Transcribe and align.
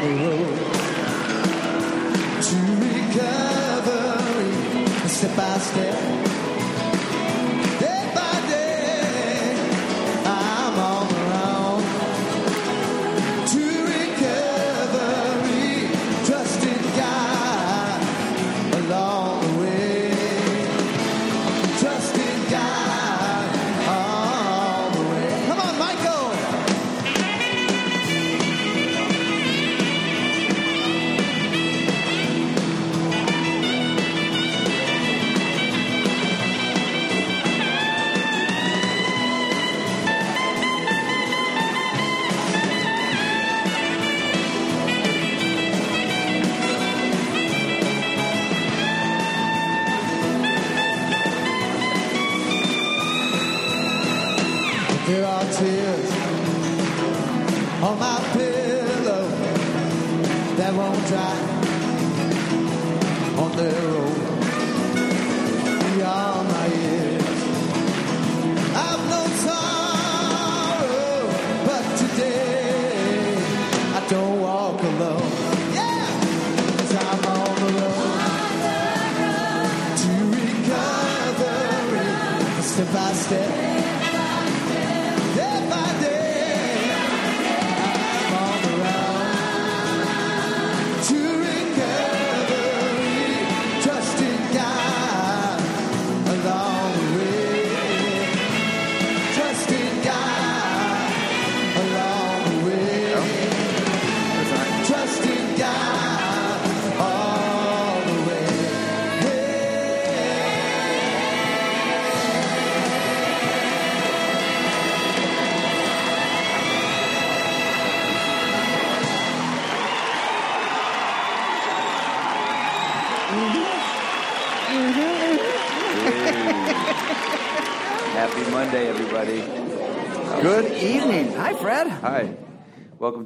to 0.00 0.06
recovery, 2.80 4.48
step 5.08 5.36
by 5.36 5.58
step. 5.58 6.19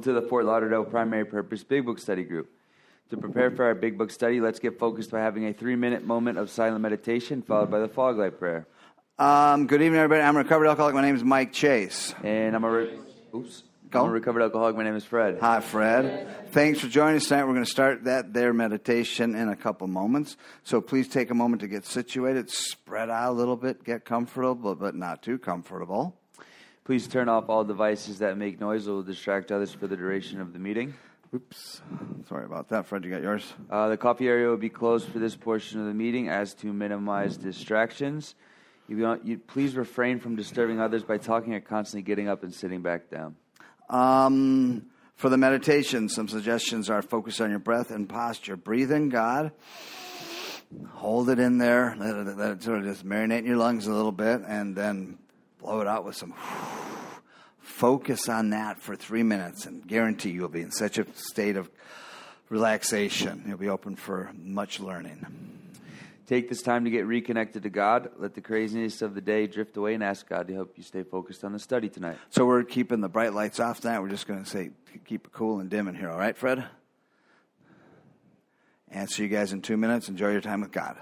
To 0.05 0.13
the 0.13 0.21
Fort 0.21 0.45
Lauderdale 0.45 0.85
Primary 0.85 1.25
Purpose 1.25 1.63
Big 1.63 1.83
Book 1.83 1.97
Study 1.97 2.23
Group. 2.23 2.47
To 3.09 3.17
prepare 3.17 3.49
for 3.49 3.65
our 3.65 3.73
Big 3.73 3.97
Book 3.97 4.11
study, 4.11 4.39
let's 4.39 4.59
get 4.59 4.77
focused 4.77 5.09
by 5.09 5.19
having 5.19 5.47
a 5.47 5.53
three 5.53 5.75
minute 5.75 6.05
moment 6.05 6.37
of 6.37 6.51
silent 6.51 6.81
meditation 6.81 7.41
followed 7.41 7.71
by 7.71 7.79
the 7.79 7.87
fog 7.87 8.17
light 8.17 8.37
prayer. 8.37 8.67
Um, 9.17 9.65
good 9.65 9.81
evening, 9.81 9.99
everybody. 9.99 10.21
I'm 10.21 10.35
a 10.35 10.39
recovered 10.43 10.67
alcoholic. 10.67 10.93
My 10.93 11.01
name 11.01 11.15
is 11.15 11.23
Mike 11.23 11.53
Chase. 11.53 12.13
And 12.23 12.55
I'm 12.55 12.63
a, 12.63 12.69
re- 12.69 12.99
oops. 13.33 13.63
Go. 13.89 14.03
I'm 14.03 14.09
a 14.09 14.11
recovered 14.11 14.43
alcoholic. 14.43 14.75
My 14.75 14.83
name 14.83 14.95
is 14.95 15.05
Fred. 15.05 15.39
Hi, 15.41 15.59
Fred. 15.59 16.51
Thanks 16.51 16.81
for 16.81 16.87
joining 16.87 17.15
us 17.15 17.27
tonight. 17.27 17.45
We're 17.45 17.53
going 17.53 17.65
to 17.65 17.71
start 17.71 18.03
that 18.03 18.31
there 18.31 18.53
meditation 18.53 19.33
in 19.33 19.49
a 19.49 19.55
couple 19.55 19.87
moments. 19.87 20.37
So 20.63 20.81
please 20.81 21.07
take 21.07 21.31
a 21.31 21.35
moment 21.35 21.61
to 21.61 21.67
get 21.67 21.83
situated, 21.83 22.51
spread 22.51 23.09
out 23.09 23.31
a 23.31 23.33
little 23.33 23.55
bit, 23.55 23.83
get 23.83 24.05
comfortable, 24.05 24.75
but 24.75 24.93
not 24.93 25.23
too 25.23 25.39
comfortable. 25.39 26.15
Please 26.85 27.07
turn 27.07 27.29
off 27.29 27.49
all 27.49 27.63
devices 27.63 28.19
that 28.19 28.37
make 28.37 28.59
noise 28.61 28.87
or 28.87 28.93
will 28.93 29.03
distract 29.03 29.51
others 29.51 29.73
for 29.73 29.87
the 29.87 29.97
duration 29.97 30.39
of 30.39 30.53
the 30.53 30.59
meeting. 30.59 30.93
Oops. 31.33 31.81
Sorry 32.29 32.45
about 32.45 32.69
that, 32.69 32.85
Fred. 32.85 33.03
You 33.03 33.09
got 33.09 33.23
yours? 33.23 33.53
Uh, 33.71 33.89
the 33.89 33.97
coffee 33.97 34.27
area 34.27 34.47
will 34.47 34.55
be 34.55 34.69
closed 34.69 35.09
for 35.09 35.17
this 35.17 35.35
portion 35.35 35.79
of 35.79 35.87
the 35.87 35.95
meeting 35.95 36.29
as 36.29 36.53
to 36.53 36.71
minimize 36.71 37.37
distractions. 37.37 38.35
You, 38.87 38.99
want, 38.99 39.25
you 39.25 39.39
please 39.39 39.75
refrain 39.75 40.19
from 40.19 40.35
disturbing 40.35 40.79
others 40.79 41.03
by 41.03 41.17
talking 41.17 41.55
or 41.55 41.59
constantly 41.59 42.03
getting 42.03 42.29
up 42.29 42.43
and 42.43 42.53
sitting 42.53 42.83
back 42.83 43.09
down. 43.09 43.35
Um, 43.89 44.85
for 45.15 45.29
the 45.29 45.37
meditation, 45.37 46.07
some 46.07 46.27
suggestions 46.27 46.87
are 46.91 47.01
focus 47.01 47.41
on 47.41 47.49
your 47.49 47.57
breath 47.57 47.89
and 47.89 48.07
posture. 48.07 48.55
Breathe 48.55 48.91
in 48.91 49.09
God. 49.09 49.53
Hold 50.91 51.31
it 51.31 51.39
in 51.39 51.57
there. 51.57 51.95
Let 51.97 52.15
it, 52.15 52.37
let 52.37 52.51
it 52.51 52.63
sort 52.63 52.77
of 52.77 52.83
just 52.83 53.03
marinate 53.03 53.39
in 53.39 53.45
your 53.45 53.57
lungs 53.57 53.87
a 53.87 53.91
little 53.91 54.11
bit 54.11 54.41
and 54.47 54.75
then 54.75 55.17
blow 55.65 55.81
it 55.81 55.87
out 55.87 56.05
with 56.05 56.15
some. 56.15 56.33
Focus 57.59 58.29
on 58.29 58.51
that 58.51 58.79
for 58.79 58.95
three 58.95 59.23
minutes 59.23 59.65
and 59.65 59.85
guarantee 59.85 60.29
you'll 60.29 60.47
be 60.47 60.61
in 60.61 60.71
such 60.71 60.99
a 60.99 61.05
state 61.15 61.57
of 61.57 61.69
relaxation. 62.49 63.43
You'll 63.47 63.57
be 63.57 63.69
open 63.69 63.95
for 63.95 64.31
much 64.37 64.79
learning. 64.79 65.25
Take 66.27 66.49
this 66.49 66.61
time 66.61 66.85
to 66.85 66.91
get 66.91 67.05
reconnected 67.05 67.63
to 67.63 67.69
God. 67.69 68.09
Let 68.17 68.33
the 68.33 68.41
craziness 68.41 69.01
of 69.01 69.13
the 69.15 69.21
day 69.21 69.47
drift 69.47 69.75
away 69.77 69.93
and 69.93 70.03
ask 70.03 70.27
God 70.27 70.47
to 70.47 70.53
help 70.53 70.73
you 70.77 70.83
stay 70.83 71.03
focused 71.03 71.43
on 71.43 71.53
the 71.53 71.59
study 71.59 71.89
tonight. 71.89 72.17
So 72.29 72.45
we're 72.45 72.63
keeping 72.63 73.01
the 73.01 73.09
bright 73.09 73.33
lights 73.33 73.59
off 73.59 73.81
tonight. 73.81 73.99
We're 73.99 74.09
just 74.09 74.27
going 74.27 74.43
to 74.43 74.49
say 74.49 74.71
keep 75.05 75.25
it 75.27 75.33
cool 75.33 75.59
and 75.59 75.69
dim 75.69 75.87
in 75.87 75.95
here. 75.95 76.09
All 76.09 76.17
right, 76.17 76.37
Fred? 76.37 76.65
Answer 78.89 79.23
you 79.23 79.29
guys 79.29 79.51
in 79.53 79.61
two 79.61 79.77
minutes. 79.77 80.09
Enjoy 80.09 80.31
your 80.31 80.41
time 80.41 80.61
with 80.61 80.71
God. 80.71 80.97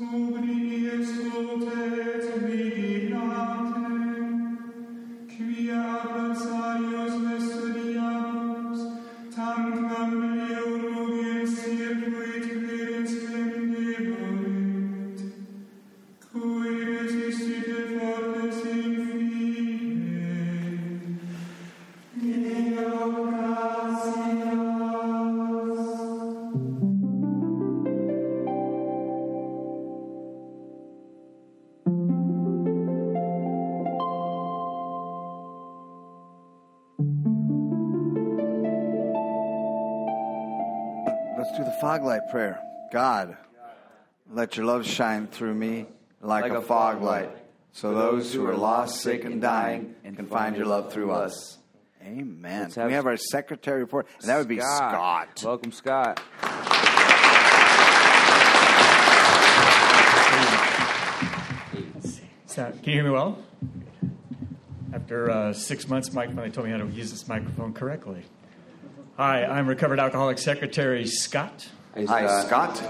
Sub 0.00 0.40
God, 42.92 43.36
let 44.30 44.56
your 44.56 44.66
love 44.66 44.86
shine 44.86 45.26
through 45.28 45.54
me 45.54 45.86
like, 46.20 46.42
Like 46.42 46.52
a, 46.52 46.56
a 46.56 46.60
fog 46.60 46.94
fog 46.96 47.02
light, 47.02 47.28
light, 47.28 47.36
so 47.72 47.94
those 47.94 48.34
who 48.34 48.46
are 48.46 48.56
lost, 48.56 49.00
sick, 49.00 49.24
and 49.24 49.40
dying 49.40 49.94
can 50.20 50.28
find 50.28 50.54
your 50.54 50.66
love 50.66 50.92
through 50.92 51.12
us. 51.12 51.56
Amen. 52.04 52.70
Have 52.72 52.88
we 52.88 52.92
have 52.92 53.06
our 53.06 53.16
secretary 53.16 53.80
report? 53.80 54.06
And 54.20 54.28
that 54.28 54.36
would 54.36 54.48
be 54.48 54.60
Scott. 54.60 55.42
Welcome, 55.42 55.72
Scott. 55.72 56.20
So, 62.46 62.70
can 62.70 62.84
you 62.84 62.92
hear 62.92 63.04
me 63.04 63.10
well? 63.10 63.38
After 64.92 65.30
uh, 65.30 65.52
six 65.54 65.88
months, 65.88 66.12
Mike 66.12 66.28
finally 66.30 66.50
told 66.50 66.66
me 66.66 66.72
how 66.72 66.78
to 66.78 66.86
use 66.88 67.10
this 67.10 67.28
microphone 67.28 67.72
correctly. 67.72 68.24
Hi, 69.16 69.44
I'm 69.44 69.66
recovered 69.66 70.00
alcoholic 70.00 70.38
secretary 70.38 71.06
Scott. 71.06 71.68
Hi, 71.94 72.42
Scott. 72.46 72.82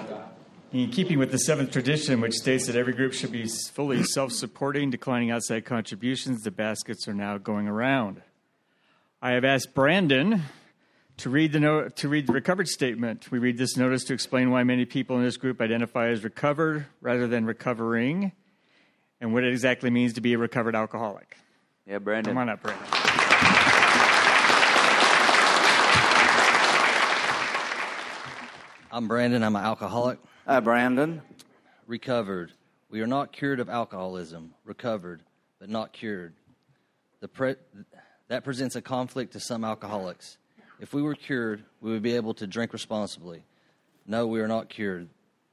In 0.73 0.91
keeping 0.91 1.19
with 1.19 1.33
the 1.33 1.39
seventh 1.39 1.73
tradition, 1.73 2.21
which 2.21 2.35
states 2.35 2.67
that 2.67 2.77
every 2.77 2.93
group 2.93 3.13
should 3.13 3.33
be 3.33 3.47
fully 3.47 4.05
self 4.05 4.31
supporting, 4.31 4.91
declining 4.91 5.31
outside 5.31 5.65
contributions, 5.65 6.43
the 6.43 6.51
baskets 6.51 7.09
are 7.09 7.15
now 7.15 7.39
going 7.39 7.67
around. 7.67 8.23
I 9.23 9.33
have 9.33 9.45
asked 9.45 9.75
Brandon 9.75 10.43
to 11.17 11.31
read, 11.31 11.53
the 11.53 11.61
no- 11.61 11.89
to 11.89 12.09
read 12.09 12.27
the 12.27 12.33
recovered 12.33 12.69
statement. 12.69 13.31
We 13.31 13.39
read 13.39 13.59
this 13.59 13.77
notice 13.77 14.05
to 14.05 14.15
explain 14.15 14.51
why 14.51 14.63
many 14.65 14.85
people 14.85 15.17
in 15.17 15.25
this 15.25 15.37
group 15.37 15.61
identify 15.61 16.09
as 16.09 16.23
recovered 16.23 16.87
rather 17.01 17.27
than 17.27 17.47
recovering, 17.47 18.33
and 19.21 19.33
what 19.33 19.45
it 19.45 19.51
exactly 19.51 19.91
means 19.91 20.13
to 20.15 20.21
be 20.21 20.35
a 20.35 20.39
recovered 20.39 20.77
alcoholic. 20.77 21.37
Yeah, 21.87 21.99
Brandon. 21.99 22.35
Come 22.35 22.39
on 22.39 22.49
up, 22.49 22.63
Brandon. 22.63 22.87
I'm 28.93 29.07
Brandon. 29.07 29.45
I'm 29.45 29.55
an 29.55 29.65
alcoholic. 29.65 30.19
Hi, 30.49 30.59
Brandon. 30.59 31.23
Recovered. 31.87 32.51
We 32.91 33.03
are 33.03 33.07
not 33.07 33.31
cured 33.31 33.61
of 33.61 33.69
alcoholism. 33.69 34.53
Recovered, 34.65 35.23
but 35.61 35.69
not 35.69 35.93
cured. 35.93 36.35
The 37.21 37.29
pre- 37.29 37.55
that 38.27 38.43
presents 38.43 38.75
a 38.75 38.83
conflict 38.83 39.35
to 39.35 39.41
some 39.41 39.65
alcoholics. 39.65 40.39
If 40.81 40.93
we 40.93 41.03
were 41.03 41.15
cured, 41.15 41.63
we 41.81 41.93
would 41.93 42.03
be 42.03 42.17
able 42.17 42.35
to 42.35 42.49
drink 42.49 42.73
responsibly. 42.73 43.45
No, 44.09 44.27
we 44.27 44.41
are 44.41 44.49
not 44.49 44.69
cured. 44.69 45.09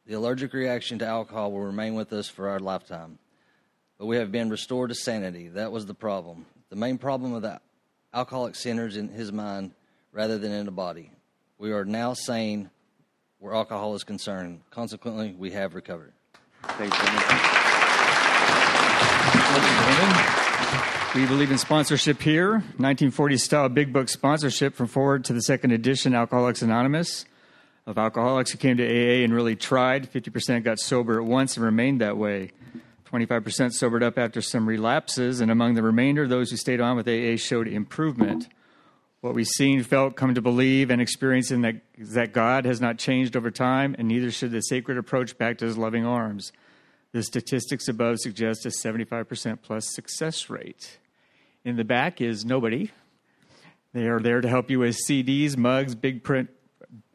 The 0.07 0.15
allergic 0.15 0.53
reaction 0.53 0.97
to 0.99 1.05
alcohol 1.05 1.51
will 1.51 1.61
remain 1.61 1.93
with 1.93 2.11
us 2.13 2.27
for 2.27 2.49
our 2.49 2.59
lifetime. 2.59 3.19
But 3.99 4.07
we 4.07 4.17
have 4.17 4.31
been 4.31 4.49
restored 4.49 4.89
to 4.89 4.95
sanity. 4.95 5.49
That 5.49 5.71
was 5.71 5.85
the 5.85 5.93
problem. 5.93 6.47
The 6.69 6.75
main 6.75 6.97
problem 6.97 7.33
of 7.33 7.43
the 7.43 7.61
alcoholic 8.15 8.55
centers 8.55 8.97
in 8.97 9.09
his 9.09 9.31
mind 9.31 9.73
rather 10.11 10.39
than 10.39 10.51
in 10.51 10.65
the 10.65 10.71
body. 10.71 11.11
We 11.59 11.71
are 11.71 11.85
now 11.85 12.13
sane 12.13 12.71
where 13.39 13.53
alcohol 13.53 13.95
is 13.95 14.03
concerned. 14.03 14.61
Consequently, 14.71 15.35
we 15.37 15.51
have 15.51 15.75
recovered. 15.75 16.13
Thanks, 16.63 16.97
Brandon. 16.97 17.57
We 21.15 21.25
believe 21.25 21.51
in 21.51 21.57
sponsorship 21.57 22.21
here. 22.21 22.51
1940 22.51 23.37
style 23.37 23.69
big 23.69 23.91
book 23.91 24.09
sponsorship 24.09 24.75
from 24.75 24.87
forward 24.87 25.25
to 25.25 25.33
the 25.33 25.41
second 25.41 25.71
edition 25.71 26.13
Alcoholics 26.13 26.61
Anonymous. 26.61 27.25
Of 27.87 27.97
alcoholics 27.97 28.51
who 28.51 28.57
came 28.57 28.77
to 28.77 28.83
AA 28.83 29.23
and 29.23 29.33
really 29.33 29.55
tried, 29.55 30.11
50% 30.11 30.63
got 30.63 30.77
sober 30.77 31.19
at 31.19 31.25
once 31.25 31.55
and 31.55 31.65
remained 31.65 32.01
that 32.01 32.17
way. 32.17 32.51
25% 33.11 33.71
sobered 33.71 34.03
up 34.03 34.17
after 34.19 34.41
some 34.41 34.67
relapses, 34.67 35.39
and 35.39 35.49
among 35.49 35.75
the 35.75 35.81
remainder, 35.81 36.27
those 36.27 36.51
who 36.51 36.57
stayed 36.57 36.81
on 36.81 36.97
with 36.97 37.07
AA 37.07 37.37
showed 37.37 37.67
improvement. 37.67 38.49
What 39.21 39.33
we've 39.33 39.47
seen, 39.47 39.81
felt, 39.83 40.15
come 40.15 40.35
to 40.35 40.41
believe, 40.41 40.91
and 40.91 41.01
experience 41.01 41.49
in 41.49 41.61
that, 41.61 41.81
that 41.97 42.33
God 42.33 42.65
has 42.65 42.79
not 42.79 42.99
changed 42.99 43.35
over 43.35 43.49
time, 43.49 43.95
and 43.97 44.07
neither 44.07 44.29
should 44.29 44.51
the 44.51 44.61
sacred 44.61 44.97
approach 44.97 45.37
back 45.37 45.57
to 45.57 45.65
his 45.65 45.77
loving 45.77 46.05
arms. 46.05 46.51
The 47.13 47.23
statistics 47.23 47.87
above 47.87 48.19
suggest 48.19 48.65
a 48.65 48.69
75% 48.69 49.59
plus 49.63 49.91
success 49.91 50.49
rate. 50.49 50.99
In 51.65 51.77
the 51.77 51.83
back 51.83 52.21
is 52.21 52.45
nobody. 52.45 52.91
They 53.93 54.05
are 54.07 54.19
there 54.19 54.41
to 54.41 54.47
help 54.47 54.69
you 54.69 54.79
with 54.79 54.97
CDs, 55.09 55.57
mugs, 55.57 55.95
big 55.95 56.23
print, 56.23 56.49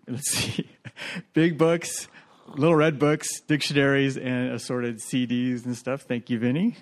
let's 0.09 0.31
see, 0.31 0.69
big 1.35 1.57
books, 1.57 2.09
little 2.49 2.75
red 2.75 2.99
books, 2.99 3.41
dictionaries, 3.43 4.17
and 4.17 4.53
assorted 4.53 4.99
CDs 4.99 5.65
and 5.65 5.77
stuff. 5.77 6.03
Thank 6.03 6.31
you, 6.31 6.41
Vinny. 6.41 6.77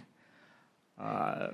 Uh, 0.98 1.48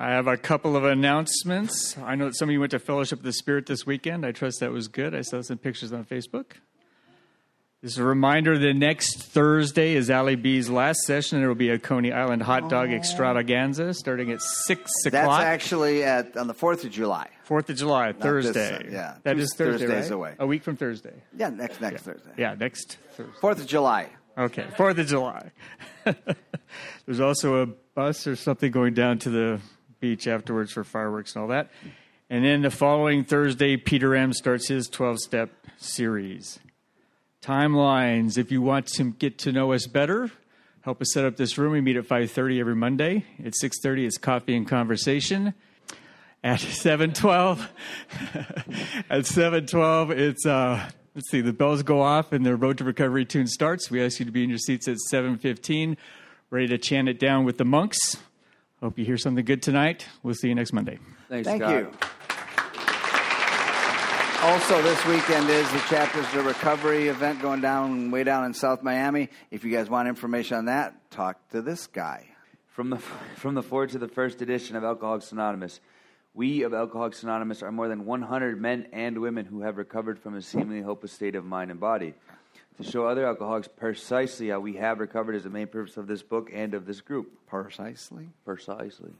I 0.00 0.10
have 0.10 0.28
a 0.28 0.36
couple 0.36 0.76
of 0.76 0.84
announcements. 0.84 1.98
I 1.98 2.14
know 2.14 2.26
that 2.26 2.36
some 2.36 2.48
of 2.48 2.52
you 2.52 2.60
went 2.60 2.70
to 2.70 2.78
Fellowship 2.78 3.18
of 3.18 3.24
the 3.24 3.32
Spirit 3.32 3.66
this 3.66 3.84
weekend. 3.84 4.24
I 4.24 4.30
trust 4.30 4.60
that 4.60 4.70
was 4.70 4.86
good. 4.86 5.12
I 5.12 5.22
saw 5.22 5.42
some 5.42 5.58
pictures 5.58 5.92
on 5.92 6.04
Facebook. 6.04 6.52
This 7.82 7.92
is 7.92 7.98
a 7.98 8.04
reminder 8.04 8.56
that 8.56 8.74
next 8.74 9.20
Thursday 9.20 9.96
is 9.96 10.08
Ali 10.08 10.36
B's 10.36 10.70
last 10.70 11.00
session. 11.00 11.40
There 11.40 11.48
will 11.48 11.56
be 11.56 11.70
a 11.70 11.80
Coney 11.80 12.12
Island 12.12 12.42
hot 12.42 12.68
dog 12.68 12.92
extravaganza 12.92 13.92
starting 13.92 14.30
at 14.30 14.40
6 14.40 14.80
o'clock. 15.06 15.12
That's 15.12 15.44
actually 15.44 16.04
at 16.04 16.36
on 16.36 16.46
the 16.46 16.54
4th 16.54 16.84
of 16.84 16.92
July. 16.92 17.28
4th 17.48 17.68
of 17.68 17.76
July, 17.76 18.12
this, 18.12 18.22
Thursday. 18.22 18.76
uh, 18.76 18.90
yeah. 18.92 19.16
That 19.24 19.36
is 19.36 19.52
Thursday. 19.56 19.88
Thursdays 19.88 20.10
right? 20.10 20.14
away. 20.14 20.34
A 20.38 20.46
week 20.46 20.62
from 20.62 20.76
Thursday. 20.76 21.24
Yeah, 21.36 21.48
next 21.48 21.80
next 21.80 22.02
Thursday. 22.02 22.30
Yeah, 22.36 22.54
next 22.54 22.98
Thursday. 23.16 23.32
4th 23.40 23.58
of 23.58 23.66
July. 23.66 24.10
Okay, 24.36 24.66
4th 24.76 24.98
of 24.98 25.06
July. 25.08 25.50
There's 27.06 27.18
also 27.18 27.62
a 27.62 27.66
bus 27.66 28.28
or 28.28 28.36
something 28.36 28.70
going 28.70 28.94
down 28.94 29.18
to 29.20 29.30
the 29.30 29.60
beach 30.00 30.26
afterwards 30.26 30.72
for 30.72 30.84
fireworks 30.84 31.34
and 31.34 31.42
all 31.42 31.48
that. 31.48 31.70
And 32.30 32.44
then 32.44 32.62
the 32.62 32.70
following 32.70 33.24
Thursday, 33.24 33.76
Peter 33.76 34.14
M 34.14 34.32
starts 34.32 34.68
his 34.68 34.88
12 34.88 35.18
step 35.18 35.50
series. 35.78 36.58
Timelines. 37.42 38.36
If 38.36 38.52
you 38.52 38.60
want 38.60 38.86
to 38.88 39.12
get 39.12 39.38
to 39.38 39.52
know 39.52 39.72
us 39.72 39.86
better, 39.86 40.30
help 40.82 41.00
us 41.00 41.12
set 41.12 41.24
up 41.24 41.36
this 41.36 41.56
room. 41.56 41.72
We 41.72 41.80
meet 41.80 41.96
at 41.96 42.04
5:30 42.04 42.60
every 42.60 42.74
Monday. 42.74 43.24
At 43.44 43.54
6:30 43.54 44.06
it's 44.06 44.18
coffee 44.18 44.56
and 44.56 44.68
conversation. 44.68 45.54
At 46.44 46.60
7:12 46.60 47.68
at 49.10 49.22
7:12 49.22 50.10
it's 50.10 50.44
uh 50.44 50.90
let's 51.14 51.30
see 51.30 51.40
the 51.40 51.52
bells 51.52 51.82
go 51.82 52.02
off 52.02 52.32
and 52.32 52.44
the 52.44 52.56
road 52.56 52.78
to 52.78 52.84
recovery 52.84 53.24
tune 53.24 53.46
starts. 53.46 53.90
We 53.90 54.04
ask 54.04 54.18
you 54.18 54.26
to 54.26 54.32
be 54.32 54.42
in 54.44 54.50
your 54.50 54.58
seats 54.58 54.86
at 54.88 54.98
7:15 55.10 55.96
ready 56.50 56.66
to 56.68 56.78
chant 56.78 57.08
it 57.08 57.18
down 57.18 57.44
with 57.44 57.58
the 57.58 57.64
monks. 57.64 58.16
Hope 58.80 58.96
you 58.96 59.04
hear 59.04 59.16
something 59.16 59.44
good 59.44 59.60
tonight. 59.60 60.06
We'll 60.22 60.34
see 60.34 60.48
you 60.48 60.54
next 60.54 60.72
Monday. 60.72 60.98
Thanks, 61.28 61.48
Thank 61.48 61.62
Scott. 61.62 61.74
you. 61.74 61.90
Also, 64.40 64.80
this 64.82 65.04
weekend 65.04 65.50
is 65.50 65.68
the 65.72 65.80
Chapters 65.88 66.30
to 66.30 66.42
Recovery 66.42 67.08
event 67.08 67.42
going 67.42 67.60
down 67.60 68.12
way 68.12 68.22
down 68.22 68.44
in 68.44 68.54
South 68.54 68.84
Miami. 68.84 69.30
If 69.50 69.64
you 69.64 69.72
guys 69.72 69.90
want 69.90 70.06
information 70.06 70.58
on 70.58 70.64
that, 70.66 71.10
talk 71.10 71.48
to 71.48 71.60
this 71.60 71.88
guy. 71.88 72.28
From 72.68 72.90
the 72.90 72.98
from 73.36 73.56
the 73.56 73.64
forward 73.64 73.90
to 73.90 73.98
the 73.98 74.06
first 74.06 74.40
edition 74.42 74.76
of 74.76 74.84
Alcoholics 74.84 75.32
Anonymous, 75.32 75.80
we 76.34 76.62
of 76.62 76.72
Alcoholics 76.72 77.24
Anonymous 77.24 77.64
are 77.64 77.72
more 77.72 77.88
than 77.88 78.04
100 78.04 78.60
men 78.60 78.86
and 78.92 79.18
women 79.20 79.44
who 79.44 79.62
have 79.62 79.76
recovered 79.76 80.20
from 80.20 80.36
a 80.36 80.40
seemingly 80.40 80.82
hopeless 80.82 81.12
state 81.12 81.34
of 81.34 81.44
mind 81.44 81.72
and 81.72 81.80
body. 81.80 82.14
To 82.78 82.84
show 82.88 83.06
other 83.06 83.26
alcoholics 83.26 83.66
precisely 83.66 84.50
how 84.50 84.60
we 84.60 84.74
have 84.74 85.00
recovered 85.00 85.34
is 85.34 85.42
the 85.42 85.50
main 85.50 85.66
purpose 85.66 85.96
of 85.96 86.06
this 86.06 86.22
book 86.22 86.50
and 86.54 86.74
of 86.74 86.86
this 86.86 87.00
group. 87.00 87.32
Precisely. 87.48 88.28
Precisely. 88.44 89.10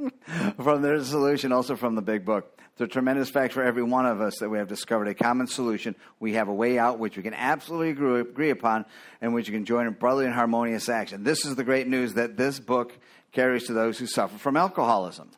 From 0.62 0.82
their 0.82 1.02
solution, 1.02 1.50
also 1.50 1.74
from 1.74 1.94
the 1.94 2.02
big 2.02 2.26
book. 2.26 2.60
It's 2.72 2.82
a 2.82 2.86
tremendous 2.86 3.30
fact 3.30 3.54
for 3.54 3.62
every 3.62 3.82
one 3.82 4.04
of 4.04 4.20
us 4.20 4.38
that 4.40 4.50
we 4.50 4.58
have 4.58 4.68
discovered 4.68 5.08
a 5.08 5.14
common 5.14 5.46
solution. 5.46 5.94
We 6.20 6.34
have 6.34 6.48
a 6.48 6.54
way 6.54 6.78
out 6.78 6.98
which 6.98 7.16
we 7.16 7.22
can 7.22 7.32
absolutely 7.32 7.90
agree, 7.90 8.20
agree 8.20 8.50
upon 8.50 8.84
and 9.22 9.32
which 9.32 9.48
you 9.48 9.54
can 9.54 9.64
join 9.64 9.86
in 9.86 9.94
brotherly 9.94 10.26
and 10.26 10.34
harmonious 10.34 10.90
action. 10.90 11.24
This 11.24 11.46
is 11.46 11.56
the 11.56 11.64
great 11.64 11.88
news 11.88 12.14
that 12.14 12.36
this 12.36 12.60
book 12.60 12.92
carries 13.32 13.66
to 13.68 13.72
those 13.72 13.98
who 13.98 14.06
suffer 14.06 14.36
from 14.36 14.56
alcoholism. 14.56 15.30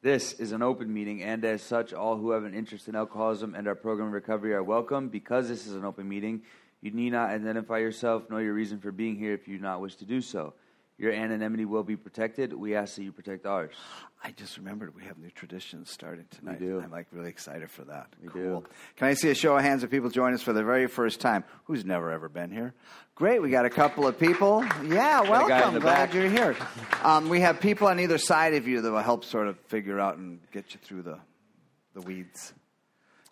This 0.00 0.34
is 0.34 0.52
an 0.52 0.62
open 0.62 0.94
meeting, 0.94 1.24
and 1.24 1.44
as 1.44 1.60
such, 1.60 1.92
all 1.92 2.16
who 2.16 2.30
have 2.30 2.44
an 2.44 2.54
interest 2.54 2.86
in 2.86 2.94
alcoholism 2.94 3.56
and 3.56 3.66
our 3.66 3.74
program 3.74 4.06
of 4.06 4.14
recovery 4.14 4.54
are 4.54 4.62
welcome. 4.62 5.08
Because 5.08 5.48
this 5.48 5.66
is 5.66 5.74
an 5.74 5.84
open 5.84 6.08
meeting, 6.08 6.42
You 6.80 6.90
need 6.92 7.10
not 7.10 7.30
identify 7.30 7.78
yourself 7.78 8.24
nor 8.30 8.42
your 8.42 8.54
reason 8.54 8.78
for 8.78 8.92
being 8.92 9.16
here 9.16 9.34
if 9.34 9.48
you 9.48 9.56
do 9.58 9.62
not 9.62 9.80
wish 9.80 9.96
to 9.96 10.04
do 10.04 10.20
so. 10.20 10.54
Your 10.98 11.12
anonymity 11.12 11.64
will 11.64 11.84
be 11.84 11.96
protected. 11.96 12.52
We 12.52 12.74
ask 12.74 12.96
that 12.96 13.04
you 13.04 13.12
protect 13.12 13.46
ours. 13.46 13.72
I 14.22 14.32
just 14.32 14.56
remembered 14.58 14.96
we 14.96 15.04
have 15.04 15.16
new 15.16 15.30
traditions 15.30 15.90
starting 15.90 16.24
tonight. 16.28 16.58
do. 16.58 16.80
I'm 16.80 16.90
like 16.90 17.06
really 17.12 17.28
excited 17.28 17.70
for 17.70 17.84
that. 17.84 18.08
We 18.20 18.28
cool. 18.28 18.62
do. 18.62 18.66
Can 18.96 19.06
I 19.06 19.14
see 19.14 19.30
a 19.30 19.34
show 19.36 19.56
of 19.56 19.62
hands 19.62 19.84
of 19.84 19.92
people 19.92 20.10
join 20.10 20.34
us 20.34 20.42
for 20.42 20.52
the 20.52 20.64
very 20.64 20.88
first 20.88 21.20
time? 21.20 21.44
Who's 21.64 21.84
never 21.84 22.10
ever 22.10 22.28
been 22.28 22.50
here? 22.50 22.74
Great, 23.14 23.40
we 23.40 23.48
got 23.48 23.64
a 23.64 23.70
couple 23.70 24.08
of 24.08 24.18
people. 24.18 24.64
Yeah, 24.84 25.20
welcome. 25.20 25.78
Glad 25.78 25.82
back. 25.82 26.14
you're 26.14 26.28
here. 26.28 26.56
Um, 27.04 27.28
we 27.28 27.40
have 27.40 27.60
people 27.60 27.86
on 27.86 28.00
either 28.00 28.18
side 28.18 28.54
of 28.54 28.66
you 28.66 28.80
that 28.80 28.90
will 28.90 28.98
help 28.98 29.24
sort 29.24 29.46
of 29.46 29.56
figure 29.66 30.00
out 30.00 30.18
and 30.18 30.40
get 30.50 30.74
you 30.74 30.80
through 30.82 31.02
the 31.02 31.18
the 31.94 32.00
weeds. 32.00 32.54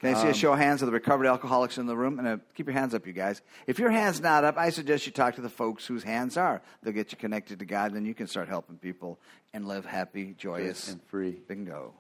Can 0.01 0.15
I 0.15 0.23
see 0.23 0.29
a 0.29 0.35
show 0.35 0.53
of 0.53 0.59
hands 0.59 0.83
of 0.83 0.87
the 0.87 0.93
recovered 0.93 1.27
alcoholics 1.27 1.79
in 1.79 1.87
the 1.87 1.97
room? 1.97 2.19
And 2.19 2.29
uh, 2.29 2.37
keep 2.55 2.67
your 2.67 2.75
hands 2.75 2.95
up, 2.95 3.07
you 3.07 3.15
guys. 3.15 3.41
If 3.67 3.79
your 3.79 3.91
hand's 3.91 4.21
not 4.21 4.45
up, 4.45 4.59
I 4.59 4.69
suggest 4.69 5.07
you 5.07 5.13
talk 5.13 5.37
to 5.37 5.41
the 5.41 5.49
folks 5.49 5.87
whose 5.87 6.03
hands 6.03 6.37
are. 6.37 6.61
They'll 6.83 6.93
get 6.93 7.13
you 7.13 7.19
connected 7.19 7.61
to 7.61 7.65
God, 7.65 7.87
and 7.87 7.97
then 7.97 8.05
you 8.05 8.15
can 8.15 8.27
start 8.27 8.49
helping 8.49 8.77
people 8.77 9.19
and 9.55 9.67
live 9.67 9.87
happy, 9.87 10.35
joyous, 10.37 10.91
And 10.91 11.03
free. 11.05 11.39
Bingo. 11.49 11.95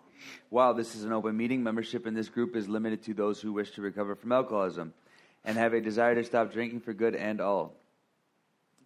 While 0.50 0.74
this 0.74 0.94
is 0.94 1.04
an 1.04 1.12
open 1.12 1.36
meeting, 1.36 1.62
membership 1.62 2.06
in 2.06 2.14
this 2.14 2.28
group 2.28 2.54
is 2.54 2.68
limited 2.68 3.02
to 3.04 3.14
those 3.14 3.40
who 3.40 3.52
wish 3.52 3.70
to 3.72 3.82
recover 3.82 4.14
from 4.14 4.32
alcoholism 4.32 4.92
and 5.44 5.56
have 5.56 5.72
a 5.72 5.80
desire 5.80 6.14
to 6.14 6.24
stop 6.24 6.52
drinking 6.52 6.80
for 6.80 6.92
good 6.92 7.14
and 7.14 7.40
all. 7.40 7.74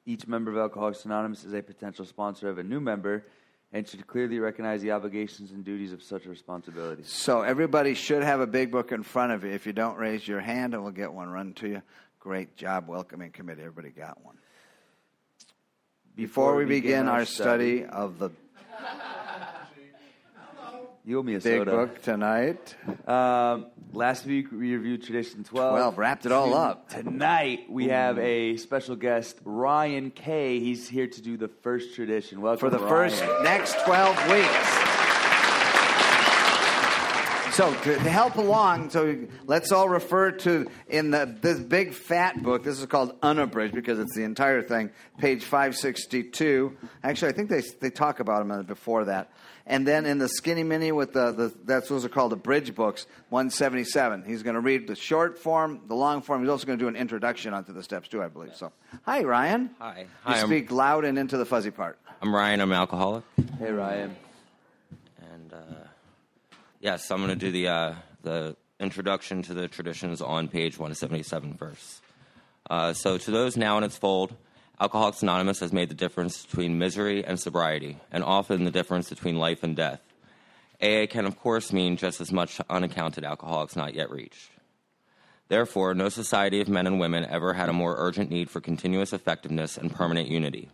Each 0.06 0.26
member 0.26 0.50
of 0.50 0.56
Alcoholics 0.56 1.04
Anonymous 1.04 1.44
is 1.44 1.52
a 1.52 1.62
potential 1.62 2.04
sponsor 2.04 2.48
of 2.48 2.58
a 2.58 2.62
new 2.62 2.80
member 2.80 3.24
and 3.72 3.86
should 3.86 4.06
clearly 4.06 4.38
recognize 4.38 4.82
the 4.82 4.90
obligations 4.92 5.52
and 5.52 5.64
duties 5.64 5.92
of 5.92 6.02
such 6.02 6.26
responsibilities. 6.26 7.08
So 7.08 7.42
everybody 7.42 7.94
should 7.94 8.22
have 8.22 8.40
a 8.40 8.46
big 8.46 8.70
book 8.70 8.92
in 8.92 9.02
front 9.02 9.32
of 9.32 9.44
you. 9.44 9.50
If 9.50 9.66
you 9.66 9.72
don't 9.72 9.96
raise 9.96 10.26
your 10.26 10.40
hand, 10.40 10.74
and 10.74 10.82
we'll 10.82 10.92
get 10.92 11.12
one 11.12 11.28
run 11.28 11.52
to 11.54 11.68
you. 11.68 11.82
Great 12.18 12.56
job, 12.56 12.88
welcoming 12.88 13.30
committee. 13.30 13.62
Everybody 13.62 13.90
got 13.90 14.22
one. 14.24 14.36
Before 16.16 16.56
we 16.56 16.64
begin 16.64 17.08
our 17.08 17.24
study 17.24 17.84
of 17.84 18.18
the 18.18 18.30
you 21.10 21.18
owe 21.18 21.22
me 21.24 21.34
a 21.34 21.40
big 21.40 21.58
soda. 21.60 21.70
book 21.72 22.00
tonight, 22.02 22.76
Um, 23.06 23.66
last 23.92 24.24
week 24.26 24.50
we 24.52 24.74
reviewed 24.76 25.02
Tradition 25.02 25.42
12. 25.42 25.70
12, 25.72 25.98
wrapped 25.98 26.24
it 26.24 26.30
all 26.32 26.54
up. 26.54 26.88
Tonight 26.88 27.66
we 27.68 27.88
have 27.88 28.16
a 28.18 28.56
special 28.58 28.94
guest, 28.94 29.36
Ryan 29.44 30.12
Kay. 30.12 30.60
He's 30.60 30.88
here 30.88 31.08
to 31.08 31.20
do 31.20 31.36
the 31.36 31.48
first 31.48 31.96
tradition. 31.96 32.40
Welcome, 32.40 32.60
for 32.60 32.70
the 32.70 32.78
Ryan. 32.78 33.10
first 33.10 33.24
next 33.42 33.84
12 33.84 34.30
weeks. 34.30 34.99
So 37.52 37.74
to, 37.82 37.98
help 37.98 38.36
along, 38.36 38.90
so 38.90 39.16
let's 39.46 39.72
all 39.72 39.88
refer 39.88 40.30
to 40.30 40.70
in 40.88 41.10
the 41.10 41.36
this 41.40 41.58
big 41.58 41.92
fat 41.92 42.42
book. 42.42 42.62
This 42.64 42.78
is 42.78 42.86
called 42.86 43.14
unabridged 43.22 43.74
because 43.74 43.98
it's 43.98 44.14
the 44.14 44.22
entire 44.22 44.62
thing. 44.62 44.90
Page 45.18 45.44
five 45.44 45.76
sixty 45.76 46.22
two. 46.22 46.76
Actually, 47.02 47.32
I 47.32 47.34
think 47.34 47.50
they 47.50 47.62
they 47.80 47.90
talk 47.90 48.20
about 48.20 48.46
them 48.46 48.64
before 48.64 49.06
that. 49.06 49.30
And 49.66 49.86
then 49.86 50.06
in 50.06 50.18
the 50.18 50.28
skinny 50.28 50.62
mini 50.62 50.90
with 50.90 51.12
the, 51.12 51.32
the 51.32 51.54
that's 51.64 51.88
those 51.88 52.04
are 52.04 52.08
called 52.08 52.32
the 52.32 52.36
bridge 52.36 52.74
books. 52.74 53.06
One 53.28 53.50
seventy 53.50 53.84
seven. 53.84 54.22
He's 54.24 54.42
going 54.42 54.54
to 54.54 54.60
read 54.60 54.86
the 54.86 54.96
short 54.96 55.36
form, 55.38 55.80
the 55.88 55.94
long 55.96 56.22
form. 56.22 56.40
He's 56.42 56.50
also 56.50 56.66
going 56.66 56.78
to 56.78 56.84
do 56.84 56.88
an 56.88 56.96
introduction 56.96 57.52
onto 57.52 57.72
the 57.72 57.82
steps 57.82 58.08
too, 58.08 58.22
I 58.22 58.28
believe. 58.28 58.54
So, 58.56 58.72
hi 59.02 59.22
Ryan. 59.24 59.70
Hi. 59.80 60.00
You 60.02 60.06
Hi, 60.22 60.36
I'm- 60.38 60.46
speak 60.46 60.70
loud 60.70 61.04
and 61.04 61.18
into 61.18 61.36
the 61.36 61.44
fuzzy 61.44 61.70
part. 61.72 61.98
I'm 62.22 62.34
Ryan. 62.34 62.60
I'm 62.60 62.70
an 62.70 62.78
alcoholic, 62.78 63.24
Hey, 63.58 63.72
Ryan. 63.72 64.14
and 65.32 65.52
uh, 65.52 65.56
yes, 66.80 67.10
I'm 67.10 67.18
going 67.18 67.28
to 67.28 67.36
do 67.36 67.52
the 67.52 67.68
uh, 67.68 67.94
the 68.22 68.56
introduction 68.80 69.42
to 69.42 69.54
the 69.54 69.68
traditions 69.68 70.20
on 70.20 70.48
page 70.48 70.78
177 70.78 71.54
first. 71.54 72.02
Uh, 72.68 72.92
so, 72.92 73.18
to 73.18 73.30
those 73.30 73.56
now 73.56 73.78
in 73.78 73.84
its 73.84 73.96
fold, 73.96 74.34
Alcoholics 74.80 75.22
Anonymous 75.22 75.60
has 75.60 75.72
made 75.72 75.90
the 75.90 75.94
difference 75.94 76.44
between 76.46 76.78
misery 76.78 77.24
and 77.24 77.38
sobriety, 77.38 77.98
and 78.10 78.24
often 78.24 78.64
the 78.64 78.70
difference 78.70 79.10
between 79.10 79.36
life 79.36 79.62
and 79.62 79.76
death. 79.76 80.00
AA 80.82 81.06
can, 81.06 81.26
of 81.26 81.38
course, 81.38 81.72
mean 81.72 81.96
just 81.96 82.20
as 82.20 82.32
much 82.32 82.56
to 82.56 82.64
unaccounted 82.70 83.24
alcoholics 83.24 83.76
not 83.76 83.94
yet 83.94 84.10
reached. 84.10 84.50
Therefore, 85.48 85.94
no 85.94 86.08
society 86.08 86.60
of 86.60 86.68
men 86.68 86.86
and 86.86 87.00
women 87.00 87.26
ever 87.26 87.54
had 87.54 87.68
a 87.68 87.74
more 87.74 87.96
urgent 87.98 88.30
need 88.30 88.48
for 88.48 88.60
continuous 88.60 89.12
effectiveness 89.12 89.76
and 89.76 89.92
permanent 89.92 90.28
unity. 90.28 90.70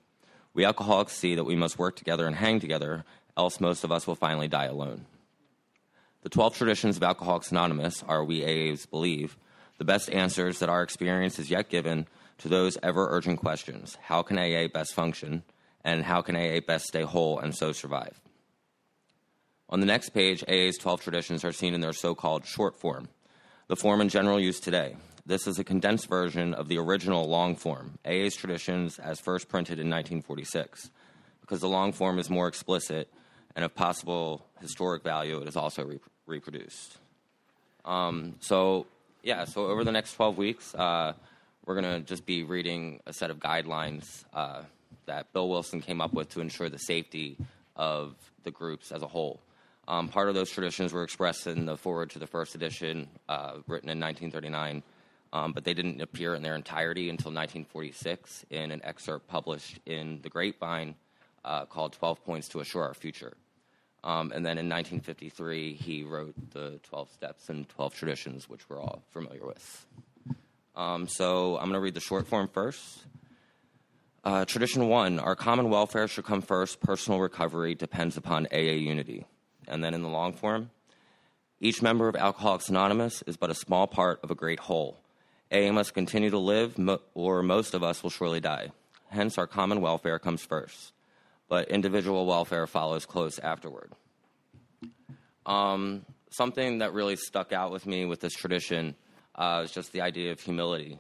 We 0.54 0.64
alcoholics 0.64 1.14
see 1.14 1.34
that 1.34 1.44
we 1.44 1.56
must 1.56 1.78
work 1.78 1.96
together 1.96 2.26
and 2.26 2.36
hang 2.36 2.60
together, 2.60 3.04
else 3.36 3.58
most 3.58 3.84
of 3.84 3.90
us 3.90 4.06
will 4.06 4.14
finally 4.14 4.48
die 4.48 4.66
alone. 4.66 5.06
The 6.26 6.30
12 6.30 6.56
traditions 6.56 6.97
of 6.97 7.04
Alcoholics 7.04 7.52
Anonymous 7.52 8.02
are, 8.02 8.25
we 8.25 8.40
AAs 8.40 8.90
believe, 8.90 9.37
the 9.78 9.85
best 9.85 10.11
answers 10.11 10.59
that 10.59 10.68
our 10.68 10.83
experience 10.83 11.37
has 11.37 11.52
yet 11.52 11.68
given 11.68 12.09
to 12.38 12.49
those 12.49 12.76
ever 12.83 13.06
urgent 13.11 13.38
questions 13.38 13.97
how 14.02 14.23
can 14.23 14.37
AA 14.37 14.66
best 14.66 14.92
function, 14.92 15.45
and 15.85 16.02
how 16.02 16.23
can 16.23 16.35
AA 16.35 16.59
best 16.66 16.87
stay 16.87 17.02
whole 17.02 17.38
and 17.38 17.54
so 17.54 17.71
survive? 17.71 18.21
On 19.71 19.78
the 19.78 19.87
next 19.87 20.09
page, 20.09 20.42
AA's 20.49 20.78
12 20.78 21.00
traditions 21.00 21.45
are 21.45 21.52
seen 21.52 21.75
in 21.75 21.80
their 21.80 21.92
so 21.92 22.12
called 22.16 22.45
short 22.45 22.76
form, 22.76 23.09
the 23.68 23.76
form 23.76 24.00
in 24.00 24.09
general 24.09 24.40
use 24.40 24.59
today. 24.59 24.97
This 25.25 25.47
is 25.47 25.61
a 25.61 25.64
condensed 25.64 26.09
version 26.09 26.54
of 26.54 26.66
the 26.66 26.78
original 26.78 27.28
long 27.28 27.54
form, 27.54 28.00
AA's 28.04 28.35
traditions 28.35 28.99
as 28.99 29.21
first 29.21 29.49
printed 29.49 29.78
in 29.78 29.88
1946. 29.88 30.90
Because 31.40 31.61
the 31.61 31.68
long 31.68 31.92
form 31.92 32.18
is 32.18 32.28
more 32.28 32.49
explicit 32.49 33.12
and 33.54 33.64
of 33.64 33.76
possible 33.76 34.45
historic 34.61 35.04
value, 35.04 35.40
it 35.40 35.47
is 35.47 35.56
also 35.56 35.85
re- 35.85 36.00
reproduced. 36.26 36.99
Um, 37.85 38.35
so, 38.40 38.87
yeah, 39.23 39.45
so 39.45 39.66
over 39.66 39.85
the 39.85 39.92
next 39.92 40.14
12 40.14 40.37
weeks, 40.37 40.75
uh, 40.75 41.12
we're 41.64 41.80
going 41.80 42.00
to 42.00 42.06
just 42.06 42.26
be 42.26 42.42
reading 42.42 43.00
a 43.06 43.12
set 43.12 43.30
of 43.30 43.38
guidelines 43.38 44.25
uh, 44.33 44.62
that 45.06 45.33
Bill 45.33 45.49
Wilson 45.49 45.80
came 45.80 46.00
up 46.00 46.12
with 46.12 46.28
to 46.30 46.40
ensure 46.40 46.68
the 46.68 46.78
safety 46.78 47.37
of 47.75 48.14
the 48.45 48.50
groups 48.50 48.92
as 48.92 49.02
a 49.02 49.06
whole. 49.06 49.40
Um, 49.88 50.09
part 50.09 50.28
of 50.28 50.35
those 50.35 50.50
traditions 50.50 50.92
were 50.92 51.04
expressed 51.04 51.47
in 51.47 51.66
the 51.66 51.76
forward 51.76 52.11
to 52.11 52.18
the 52.18 52.26
first 52.26 52.54
edition, 52.54 53.09
uh, 53.28 53.59
written 53.68 53.88
in 53.88 54.00
1939, 54.00 54.83
um, 55.33 55.52
but 55.52 55.64
they 55.64 55.75
didn't 55.75 56.00
appear 56.00 56.35
in 56.35 56.42
their 56.42 56.56
entirety 56.56 57.09
until 57.09 57.30
1946 57.30 58.47
in 58.50 58.73
an 58.73 58.80
excerpt 58.83 59.28
published 59.28 59.78
in 59.87 60.21
The 60.23 60.28
Grapevine 60.28 60.95
uh, 61.45 61.66
called 61.66 61.92
12 61.92 62.25
Points 62.25 62.49
to 62.49 62.61
Assure 62.61 62.83
Our 62.83 62.95
Future. 62.95 63.35
Um, 64.06 64.30
and 64.32 64.46
then 64.46 64.56
in 64.56 64.68
1953, 64.68 65.75
he 65.75 66.04
wrote 66.04 66.34
the 66.52 66.78
12 66.84 67.10
Steps 67.10 67.48
and 67.48 67.68
12 67.68 67.92
Traditions, 67.96 68.48
which 68.48 68.70
we're 68.70 68.80
all 68.80 69.02
familiar 69.10 69.44
with. 69.44 69.84
Um, 70.76 71.08
so 71.08 71.56
I'm 71.56 71.64
going 71.64 71.72
to 71.72 71.80
read 71.80 71.94
the 71.94 72.00
short 72.00 72.28
form 72.28 72.46
first. 72.46 73.04
Uh, 74.22 74.44
tradition 74.44 74.88
one 74.88 75.18
Our 75.18 75.34
common 75.34 75.70
welfare 75.70 76.06
should 76.06 76.25
come 76.25 76.40
first. 76.40 76.80
Personal 76.80 77.18
recovery 77.18 77.75
depends 77.75 78.16
upon 78.16 78.46
AA 78.52 78.76
unity. 78.78 79.26
And 79.66 79.82
then 79.82 79.92
in 79.92 80.02
the 80.02 80.08
long 80.08 80.34
form, 80.34 80.70
each 81.58 81.82
member 81.82 82.08
of 82.08 82.14
Alcoholics 82.14 82.68
Anonymous 82.68 83.22
is 83.26 83.36
but 83.36 83.50
a 83.50 83.54
small 83.54 83.88
part 83.88 84.20
of 84.22 84.30
a 84.30 84.36
great 84.36 84.60
whole. 84.60 85.00
AA 85.50 85.72
must 85.72 85.94
continue 85.94 86.30
to 86.30 86.38
live, 86.38 86.78
mo- 86.78 87.00
or 87.14 87.42
most 87.42 87.75
of 87.75 87.82
us 87.82 88.04
will 88.04 88.10
surely 88.10 88.38
die. 88.38 88.70
Hence, 89.08 89.36
our 89.36 89.48
common 89.48 89.80
welfare 89.80 90.20
comes 90.20 90.42
first, 90.42 90.92
but 91.48 91.68
individual 91.68 92.26
welfare 92.26 92.66
follows 92.66 93.06
close 93.06 93.38
afterward. 93.38 93.92
Um, 95.44 96.04
something 96.30 96.78
that 96.78 96.92
really 96.92 97.16
stuck 97.16 97.52
out 97.52 97.70
with 97.70 97.86
me 97.86 98.04
with 98.04 98.20
this 98.20 98.32
tradition 98.32 98.96
uh, 99.34 99.62
is 99.64 99.72
just 99.72 99.92
the 99.92 100.00
idea 100.00 100.32
of 100.32 100.40
humility. 100.40 100.98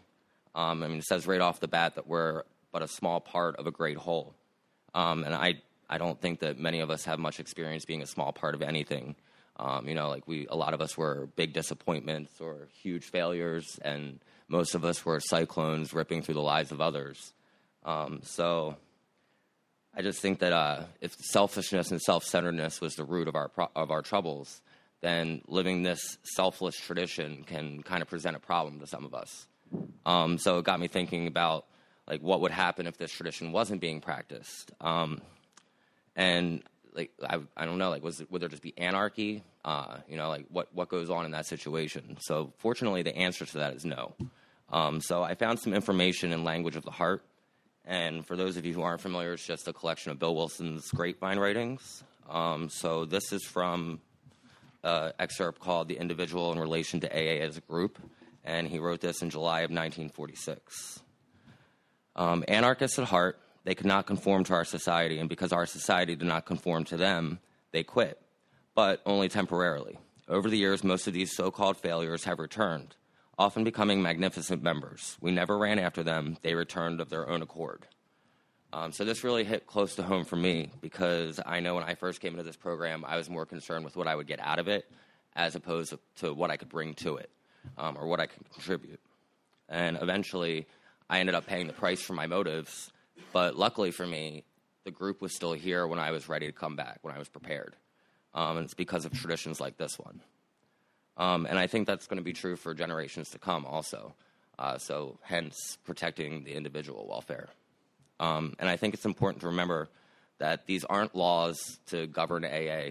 Um, 0.54 0.82
I 0.82 0.88
mean, 0.88 0.98
it 0.98 1.04
says 1.04 1.26
right 1.26 1.40
off 1.40 1.60
the 1.60 1.68
bat 1.68 1.96
that 1.96 2.06
we're 2.06 2.44
but 2.72 2.82
a 2.82 2.88
small 2.88 3.20
part 3.20 3.56
of 3.56 3.66
a 3.66 3.70
great 3.70 3.96
whole. 3.96 4.34
Um, 4.94 5.24
and 5.24 5.34
I, 5.34 5.62
I 5.88 5.96
don't 5.96 6.20
think 6.20 6.40
that 6.40 6.58
many 6.58 6.80
of 6.80 6.90
us 6.90 7.06
have 7.06 7.18
much 7.18 7.40
experience 7.40 7.86
being 7.86 8.02
a 8.02 8.06
small 8.06 8.32
part 8.32 8.54
of 8.54 8.60
anything. 8.60 9.16
Um, 9.58 9.88
you 9.88 9.94
know, 9.94 10.10
like 10.10 10.28
we, 10.28 10.46
a 10.50 10.56
lot 10.56 10.74
of 10.74 10.82
us 10.82 10.94
were 10.94 11.30
big 11.36 11.54
disappointments 11.54 12.38
or 12.38 12.68
huge 12.82 13.04
failures, 13.04 13.78
and 13.80 14.20
most 14.48 14.74
of 14.74 14.84
us 14.84 15.06
were 15.06 15.20
cyclones 15.20 15.94
ripping 15.94 16.20
through 16.20 16.34
the 16.34 16.42
lives 16.42 16.70
of 16.70 16.82
others. 16.82 17.32
Um, 17.82 18.20
so 18.24 18.76
I 19.96 20.02
just 20.02 20.20
think 20.20 20.40
that 20.40 20.52
uh, 20.52 20.82
if 21.00 21.14
selfishness 21.14 21.90
and 21.90 22.00
self-centeredness 22.00 22.80
was 22.80 22.94
the 22.94 23.04
root 23.04 23.28
of 23.28 23.34
our 23.34 23.48
pro- 23.48 23.70
of 23.74 23.90
our 23.90 24.02
troubles, 24.02 24.60
then 25.00 25.40
living 25.46 25.82
this 25.82 26.18
selfless 26.22 26.76
tradition 26.76 27.44
can 27.44 27.82
kind 27.82 28.02
of 28.02 28.08
present 28.08 28.36
a 28.36 28.40
problem 28.40 28.80
to 28.80 28.86
some 28.86 29.04
of 29.04 29.14
us. 29.14 29.46
Um, 30.04 30.38
so 30.38 30.58
it 30.58 30.64
got 30.64 30.80
me 30.80 30.88
thinking 30.88 31.26
about 31.26 31.64
like 32.06 32.20
what 32.20 32.40
would 32.42 32.52
happen 32.52 32.86
if 32.86 32.98
this 32.98 33.10
tradition 33.10 33.52
wasn't 33.52 33.80
being 33.80 34.00
practiced. 34.00 34.70
Um, 34.80 35.20
and 36.14 36.62
like 36.94 37.10
I, 37.26 37.40
I 37.56 37.64
don't 37.64 37.78
know, 37.78 37.90
like 37.90 38.02
was 38.02 38.22
would 38.30 38.42
there 38.42 38.48
just 38.48 38.62
be 38.62 38.74
anarchy? 38.76 39.42
Uh, 39.64 39.98
you 40.08 40.16
know, 40.16 40.28
like 40.28 40.46
what 40.50 40.68
what 40.74 40.88
goes 40.88 41.08
on 41.08 41.24
in 41.24 41.30
that 41.32 41.46
situation? 41.46 42.18
So 42.20 42.52
fortunately, 42.58 43.02
the 43.02 43.16
answer 43.16 43.46
to 43.46 43.58
that 43.58 43.74
is 43.74 43.84
no. 43.84 44.14
Um, 44.70 45.00
so 45.00 45.22
I 45.22 45.34
found 45.34 45.60
some 45.60 45.72
information 45.72 46.32
in 46.32 46.44
Language 46.44 46.76
of 46.76 46.84
the 46.84 46.90
Heart, 46.90 47.22
and 47.86 48.26
for 48.26 48.36
those 48.36 48.56
of 48.56 48.66
you 48.66 48.74
who 48.74 48.82
aren't 48.82 49.00
familiar, 49.00 49.32
it's 49.32 49.46
just 49.46 49.68
a 49.68 49.72
collection 49.72 50.10
of 50.10 50.18
Bill 50.18 50.34
Wilson's 50.34 50.90
grapevine 50.90 51.38
writings. 51.38 52.02
Um, 52.28 52.68
so 52.68 53.04
this 53.04 53.32
is 53.32 53.44
from 53.44 54.00
an 54.82 55.12
excerpt 55.18 55.60
called 55.60 55.88
"The 55.88 55.96
Individual 55.96 56.52
in 56.52 56.58
Relation 56.58 57.00
to 57.00 57.08
AA 57.08 57.42
as 57.44 57.56
a 57.56 57.60
Group," 57.60 57.98
and 58.44 58.66
he 58.66 58.80
wrote 58.80 59.00
this 59.00 59.22
in 59.22 59.30
July 59.30 59.60
of 59.60 59.70
1946. 59.70 61.00
Um, 62.16 62.44
anarchists 62.48 62.98
at 62.98 63.04
heart, 63.04 63.38
they 63.64 63.74
could 63.74 63.86
not 63.86 64.06
conform 64.06 64.42
to 64.44 64.54
our 64.54 64.64
society, 64.64 65.18
and 65.18 65.28
because 65.28 65.52
our 65.52 65.66
society 65.66 66.16
did 66.16 66.26
not 66.26 66.46
conform 66.46 66.84
to 66.84 66.96
them, 66.96 67.38
they 67.72 67.84
quit, 67.84 68.20
but 68.74 69.00
only 69.06 69.28
temporarily. 69.28 69.98
Over 70.28 70.50
the 70.50 70.58
years, 70.58 70.82
most 70.82 71.06
of 71.06 71.12
these 71.12 71.36
so 71.36 71.50
called 71.52 71.76
failures 71.76 72.24
have 72.24 72.40
returned, 72.40 72.96
often 73.38 73.64
becoming 73.64 74.02
magnificent 74.02 74.62
members. 74.62 75.16
We 75.20 75.30
never 75.30 75.58
ran 75.58 75.78
after 75.78 76.02
them, 76.02 76.38
they 76.42 76.54
returned 76.54 77.00
of 77.00 77.10
their 77.10 77.28
own 77.28 77.42
accord. 77.42 77.86
Um, 78.72 78.92
so 78.92 79.04
this 79.04 79.24
really 79.24 79.44
hit 79.44 79.66
close 79.66 79.94
to 79.96 80.02
home 80.02 80.24
for 80.24 80.36
me 80.36 80.70
because 80.80 81.40
I 81.44 81.60
know 81.60 81.74
when 81.74 81.84
I 81.84 81.94
first 81.94 82.20
came 82.20 82.32
into 82.32 82.42
this 82.42 82.56
program, 82.56 83.04
I 83.06 83.16
was 83.16 83.30
more 83.30 83.46
concerned 83.46 83.84
with 83.84 83.96
what 83.96 84.08
I 84.08 84.14
would 84.14 84.26
get 84.26 84.40
out 84.40 84.58
of 84.58 84.68
it 84.68 84.90
as 85.34 85.54
opposed 85.54 85.94
to 86.16 86.34
what 86.34 86.50
I 86.50 86.56
could 86.56 86.68
bring 86.68 86.94
to 86.94 87.16
it 87.16 87.30
um, 87.78 87.96
or 87.98 88.06
what 88.06 88.20
I 88.20 88.26
could 88.26 88.50
contribute. 88.52 89.00
And 89.68 89.98
eventually, 90.00 90.66
I 91.08 91.20
ended 91.20 91.34
up 91.34 91.46
paying 91.46 91.66
the 91.66 91.72
price 91.72 92.02
for 92.02 92.14
my 92.14 92.26
motives. 92.26 92.90
But 93.32 93.56
luckily 93.56 93.90
for 93.90 94.06
me, 94.06 94.44
the 94.84 94.90
group 94.90 95.20
was 95.20 95.34
still 95.34 95.52
here 95.52 95.86
when 95.86 95.98
I 95.98 96.10
was 96.10 96.28
ready 96.28 96.46
to 96.46 96.52
come 96.52 96.76
back, 96.76 96.98
when 97.02 97.14
I 97.14 97.18
was 97.18 97.28
prepared. 97.28 97.76
Um, 98.34 98.58
and 98.58 98.64
it's 98.64 98.74
because 98.74 99.04
of 99.04 99.12
traditions 99.12 99.60
like 99.60 99.76
this 99.76 99.98
one. 99.98 100.20
Um, 101.16 101.46
and 101.46 101.58
I 101.58 101.66
think 101.66 101.86
that's 101.86 102.06
going 102.06 102.18
to 102.18 102.24
be 102.24 102.32
true 102.32 102.56
for 102.56 102.74
generations 102.74 103.30
to 103.30 103.38
come 103.38 103.64
also. 103.64 104.14
Uh, 104.58 104.78
so, 104.78 105.18
hence, 105.22 105.78
protecting 105.84 106.44
the 106.44 106.54
individual 106.54 107.06
welfare. 107.08 107.48
Um, 108.20 108.54
and 108.58 108.68
I 108.68 108.76
think 108.76 108.94
it's 108.94 109.04
important 109.04 109.40
to 109.42 109.48
remember 109.48 109.88
that 110.38 110.66
these 110.66 110.84
aren't 110.84 111.14
laws 111.14 111.78
to 111.86 112.06
govern 112.06 112.44
AA. 112.44 112.90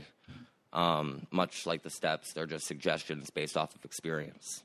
Um, 0.73 1.25
much 1.31 1.65
like 1.65 1.83
the 1.83 1.89
steps, 1.89 2.33
they're 2.33 2.45
just 2.45 2.67
suggestions 2.67 3.29
based 3.29 3.57
off 3.57 3.73
of 3.75 3.85
experience. 3.85 4.63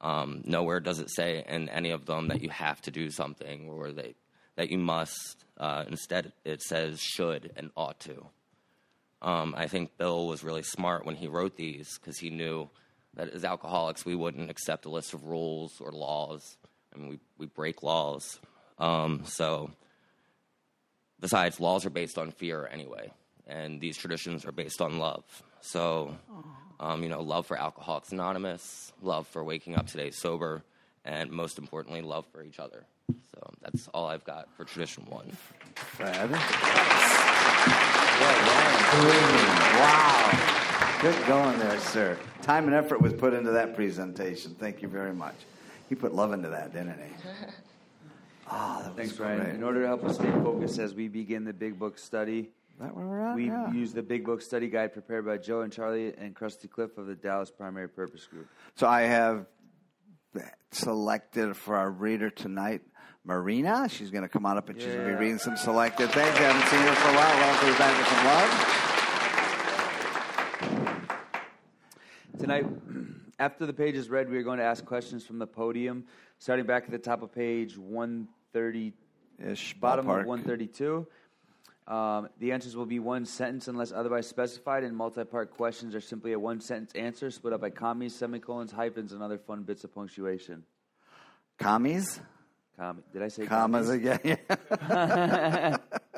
Um, 0.00 0.42
nowhere 0.44 0.80
does 0.80 0.98
it 0.98 1.10
say 1.10 1.44
in 1.46 1.68
any 1.68 1.90
of 1.90 2.06
them 2.06 2.28
that 2.28 2.40
you 2.40 2.48
have 2.48 2.80
to 2.82 2.90
do 2.90 3.10
something 3.10 3.68
or 3.68 3.92
that, 3.92 4.14
that 4.56 4.70
you 4.70 4.78
must. 4.78 5.44
Uh, 5.58 5.84
instead, 5.88 6.32
it 6.44 6.62
says 6.62 7.00
should 7.00 7.52
and 7.56 7.70
ought 7.76 8.00
to. 8.00 8.26
Um, 9.20 9.54
I 9.56 9.66
think 9.66 9.98
Bill 9.98 10.26
was 10.26 10.42
really 10.42 10.62
smart 10.62 11.04
when 11.04 11.16
he 11.16 11.26
wrote 11.26 11.56
these 11.56 11.98
because 11.98 12.18
he 12.18 12.30
knew 12.30 12.70
that 13.14 13.30
as 13.30 13.44
alcoholics, 13.44 14.04
we 14.04 14.14
wouldn't 14.14 14.50
accept 14.50 14.86
a 14.86 14.90
list 14.90 15.14
of 15.14 15.24
rules 15.24 15.80
or 15.80 15.92
laws, 15.92 16.56
I 16.94 16.98
and 16.98 17.08
we, 17.08 17.18
we 17.38 17.46
break 17.46 17.82
laws. 17.82 18.38
Um, 18.78 19.24
so, 19.24 19.70
besides, 21.18 21.60
laws 21.60 21.84
are 21.86 21.90
based 21.90 22.18
on 22.18 22.30
fear 22.30 22.68
anyway, 22.70 23.12
and 23.46 23.80
these 23.80 23.96
traditions 23.96 24.44
are 24.44 24.52
based 24.52 24.80
on 24.80 24.98
love. 24.98 25.24
So, 25.60 26.16
um, 26.78 27.02
you 27.02 27.08
know, 27.08 27.20
love 27.20 27.46
for 27.46 27.58
Alcoholics 27.58 28.12
Anonymous, 28.12 28.92
love 29.02 29.26
for 29.28 29.44
waking 29.44 29.76
up 29.76 29.86
today 29.86 30.10
sober, 30.10 30.62
and 31.04 31.30
most 31.30 31.58
importantly, 31.58 32.00
love 32.00 32.26
for 32.32 32.42
each 32.42 32.58
other. 32.58 32.84
So 33.34 33.50
that's 33.60 33.88
all 33.88 34.06
I've 34.06 34.24
got 34.24 34.48
for 34.56 34.64
tradition 34.64 35.04
one. 35.06 35.30
Fred. 35.74 36.30
Wow. 39.80 40.66
Good 41.00 41.26
going 41.26 41.58
there, 41.58 41.80
sir. 41.80 42.18
Time 42.42 42.66
and 42.66 42.74
effort 42.74 43.00
was 43.00 43.14
put 43.14 43.32
into 43.32 43.50
that 43.52 43.74
presentation. 43.74 44.54
Thank 44.54 44.82
you 44.82 44.88
very 44.88 45.14
much. 45.14 45.34
He 45.88 45.94
put 45.94 46.14
love 46.14 46.34
into 46.34 46.50
that, 46.50 46.74
didn't 46.74 46.98
he? 46.98 47.10
Oh, 48.50 48.80
that 48.82 48.88
was 48.88 48.96
Thanks, 48.96 49.12
great. 49.14 49.38
Ryan. 49.38 49.56
In 49.56 49.62
order 49.62 49.80
to 49.80 49.86
help 49.86 50.04
us 50.04 50.16
stay 50.16 50.30
focused 50.30 50.78
as 50.78 50.94
we 50.94 51.08
begin 51.08 51.44
the 51.44 51.54
Big 51.54 51.78
Book 51.78 51.98
study, 51.98 52.50
Is 52.74 52.80
that 52.80 52.94
where 52.94 53.06
we're 53.06 53.20
at? 53.22 53.34
we 53.34 53.46
yeah. 53.46 53.72
use 53.72 53.94
the 53.94 54.02
Big 54.02 54.26
Book 54.26 54.42
study 54.42 54.68
guide 54.68 54.92
prepared 54.92 55.24
by 55.24 55.38
Joe 55.38 55.62
and 55.62 55.72
Charlie 55.72 56.12
and 56.18 56.36
Krusty 56.36 56.68
Cliff 56.70 56.98
of 56.98 57.06
the 57.06 57.14
Dallas 57.14 57.50
Primary 57.50 57.88
Purpose 57.88 58.26
Group. 58.26 58.46
So 58.76 58.86
I 58.86 59.02
have 59.02 59.46
selected 60.70 61.56
for 61.56 61.76
our 61.76 61.90
reader 61.90 62.28
tonight 62.28 62.82
Marina. 63.24 63.88
She's 63.88 64.10
going 64.10 64.22
to 64.22 64.28
come 64.28 64.44
on 64.44 64.58
up 64.58 64.68
and 64.68 64.78
she's 64.78 64.92
going 64.92 65.06
to 65.06 65.14
be 65.14 65.18
reading 65.18 65.38
some 65.38 65.56
selected 65.56 66.10
things. 66.10 66.28
I 66.36 66.42
haven't 66.42 66.68
seen 66.68 66.80
her 66.80 66.94
for 66.94 67.08
a 67.08 67.14
while. 67.14 67.36
Welcome 67.38 67.78
back 67.78 67.98
with 67.98 68.06
some 68.06 68.26
love. 68.26 68.79
Tonight, 72.40 72.64
after 73.38 73.66
the 73.66 73.72
page 73.74 73.94
is 73.96 74.08
read, 74.08 74.30
we 74.30 74.38
are 74.38 74.42
going 74.42 74.56
to 74.58 74.64
ask 74.64 74.82
questions 74.86 75.26
from 75.26 75.38
the 75.38 75.46
podium, 75.46 76.04
starting 76.38 76.64
back 76.64 76.84
at 76.84 76.90
the 76.90 76.98
top 76.98 77.20
of 77.22 77.34
page 77.34 77.76
130, 77.76 78.94
Ish, 79.38 79.74
bottom 79.74 80.06
ballpark. 80.06 80.20
of 80.22 80.26
132. 80.26 81.06
Um, 81.86 82.28
the 82.38 82.52
answers 82.52 82.74
will 82.74 82.86
be 82.86 82.98
one 82.98 83.26
sentence 83.26 83.68
unless 83.68 83.92
otherwise 83.92 84.26
specified, 84.26 84.84
and 84.84 84.96
multi-part 84.96 85.50
questions 85.50 85.94
are 85.94 86.00
simply 86.00 86.32
a 86.32 86.38
one-sentence 86.38 86.92
answer 86.94 87.30
split 87.30 87.52
up 87.52 87.60
by 87.60 87.68
commas, 87.68 88.14
semicolons, 88.14 88.72
hyphens, 88.72 89.12
and 89.12 89.22
other 89.22 89.36
fun 89.38 89.62
bits 89.64 89.84
of 89.84 89.94
punctuation. 89.94 90.62
Commies? 91.58 92.20
Com- 92.78 93.02
Did 93.12 93.22
I 93.22 93.28
say 93.28 93.44
Commas 93.44 93.88
commas? 93.88 93.90
again. 93.90 94.38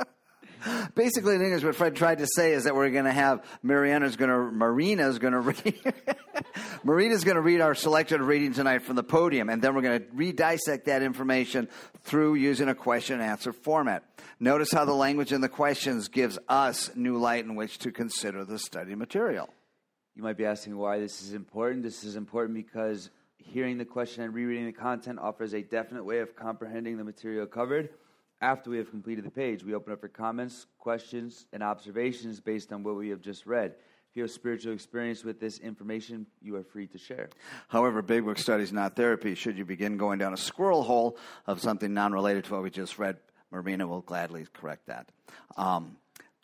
Basically, 0.94 1.34
in 1.34 1.42
English, 1.42 1.64
what 1.64 1.74
Fred 1.74 1.96
tried 1.96 2.18
to 2.18 2.26
say 2.26 2.52
is 2.52 2.64
that 2.64 2.74
we're 2.74 2.90
going 2.90 3.06
to 3.06 3.12
have 3.12 3.44
Mariana's 3.62 4.16
going 4.16 4.30
to, 4.30 4.54
Marina's 4.54 5.18
going 5.18 5.32
to 5.32 5.40
read, 5.40 5.94
Marina's 6.84 7.24
going 7.24 7.36
to 7.36 7.40
read 7.40 7.60
our 7.60 7.74
selected 7.74 8.20
reading 8.20 8.52
tonight 8.52 8.82
from 8.82 8.96
the 8.96 9.02
podium, 9.02 9.48
and 9.48 9.62
then 9.62 9.74
we're 9.74 9.82
going 9.82 10.00
to 10.00 10.06
re-dissect 10.12 10.86
that 10.86 11.02
information 11.02 11.68
through 12.02 12.34
using 12.34 12.68
a 12.68 12.74
question 12.74 13.20
and 13.20 13.24
answer 13.24 13.52
format. 13.52 14.04
Notice 14.38 14.72
how 14.72 14.84
the 14.84 14.92
language 14.92 15.32
in 15.32 15.40
the 15.40 15.48
questions 15.48 16.08
gives 16.08 16.38
us 16.48 16.94
new 16.94 17.16
light 17.16 17.44
in 17.44 17.54
which 17.54 17.78
to 17.78 17.90
consider 17.90 18.44
the 18.44 18.58
study 18.58 18.94
material. 18.94 19.48
You 20.14 20.22
might 20.22 20.36
be 20.36 20.44
asking 20.44 20.76
why 20.76 20.98
this 20.98 21.22
is 21.22 21.32
important. 21.32 21.84
This 21.84 22.04
is 22.04 22.16
important 22.16 22.54
because 22.54 23.08
hearing 23.38 23.78
the 23.78 23.84
question 23.84 24.22
and 24.24 24.34
rereading 24.34 24.66
the 24.66 24.72
content 24.72 25.18
offers 25.18 25.54
a 25.54 25.62
definite 25.62 26.04
way 26.04 26.18
of 26.18 26.36
comprehending 26.36 26.98
the 26.98 27.04
material 27.04 27.46
covered. 27.46 27.90
After 28.42 28.70
we 28.70 28.78
have 28.78 28.90
completed 28.90 29.24
the 29.24 29.30
page, 29.30 29.62
we 29.62 29.72
open 29.72 29.92
up 29.92 30.00
for 30.00 30.08
comments, 30.08 30.66
questions, 30.78 31.46
and 31.52 31.62
observations 31.62 32.40
based 32.40 32.72
on 32.72 32.82
what 32.82 32.96
we 32.96 33.10
have 33.10 33.20
just 33.20 33.46
read. 33.46 33.76
If 34.10 34.16
you 34.16 34.22
have 34.22 34.32
spiritual 34.32 34.72
experience 34.72 35.22
with 35.22 35.38
this 35.38 35.58
information, 35.60 36.26
you 36.42 36.56
are 36.56 36.64
free 36.64 36.88
to 36.88 36.98
share. 36.98 37.30
However, 37.68 38.02
Big 38.02 38.24
Book 38.24 38.38
study 38.38 38.64
is 38.64 38.72
not 38.72 38.96
therapy. 38.96 39.36
Should 39.36 39.56
you 39.56 39.64
begin 39.64 39.96
going 39.96 40.18
down 40.18 40.34
a 40.34 40.36
squirrel 40.36 40.82
hole 40.82 41.16
of 41.46 41.60
something 41.60 41.94
non 41.94 42.12
related 42.12 42.44
to 42.46 42.54
what 42.54 42.64
we 42.64 42.70
just 42.70 42.98
read, 42.98 43.16
Marina 43.52 43.86
will 43.86 44.00
gladly 44.00 44.44
correct 44.52 44.86
that. 44.86 45.08
Um, 45.56 45.96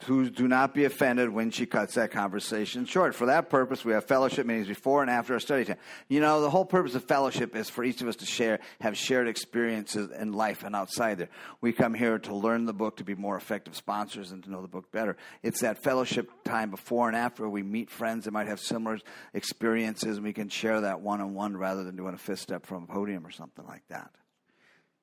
to, 0.07 0.31
do 0.31 0.47
not 0.47 0.75
be 0.75 0.85
offended 0.85 1.29
when 1.29 1.51
she 1.51 1.67
cuts 1.67 1.95
that 1.95 2.13
conversation 2.13 2.87
short. 2.87 3.15
For 3.15 3.27
that 3.27 3.51
purpose, 3.51 3.85
we 3.85 3.93
have 3.93 4.05
fellowship 4.05 4.47
meetings 4.47 4.69
before 4.69 5.03
and 5.03 5.11
after 5.11 5.35
our 5.35 5.41
study 5.41 5.65
time. 5.65 5.79
You 6.09 6.21
know, 6.21 6.41
the 6.41 6.51
whole 6.51 6.65
purpose 6.65 6.95
of 6.95 7.05
fellowship 7.05 7.57
is 7.57 7.69
for 7.69 7.83
each 7.83 8.01
of 8.01 8.09
us 8.09 8.17
to 8.17 8.27
share, 8.27 8.61
have 8.81 8.97
shared 8.97 9.27
experiences 9.27 10.11
in 10.11 10.33
life 10.33 10.63
and 10.63 10.77
outside 10.77 11.19
there. 11.19 11.29
We 11.61 11.73
come 11.73 11.95
here 11.95 12.19
to 12.21 12.35
learn 12.35 12.65
the 12.65 12.73
book, 12.73 12.99
to 12.99 13.05
be 13.05 13.17
more 13.17 13.37
effective 13.37 13.75
sponsors, 13.75 14.31
and 14.31 14.43
to 14.45 14.51
know 14.51 14.63
the 14.63 14.69
book 14.69 14.93
better. 14.93 15.17
It's 15.43 15.61
that 15.61 15.83
fellowship 15.83 16.31
time 16.45 16.71
before 16.71 17.09
and 17.09 17.17
after 17.17 17.49
we 17.49 17.65
meet 17.65 17.91
friends 17.91 18.27
that 18.27 18.31
might 18.31 18.47
have 18.47 18.61
similar 18.61 19.01
experiences, 19.35 20.17
and 20.17 20.25
we 20.25 20.33
can 20.33 20.49
share 20.49 20.83
that 20.83 21.01
one 21.01 21.21
on 21.21 21.35
one 21.35 21.57
rather 21.57 21.83
than 21.83 21.97
doing 21.97 22.15
a 22.15 22.19
fist 22.19 22.43
step 22.43 22.67
from 22.67 22.85
a 22.85 22.87
podium 22.87 23.27
or 23.27 23.31
something 23.31 23.67
like 23.67 23.83
that. 23.89 24.11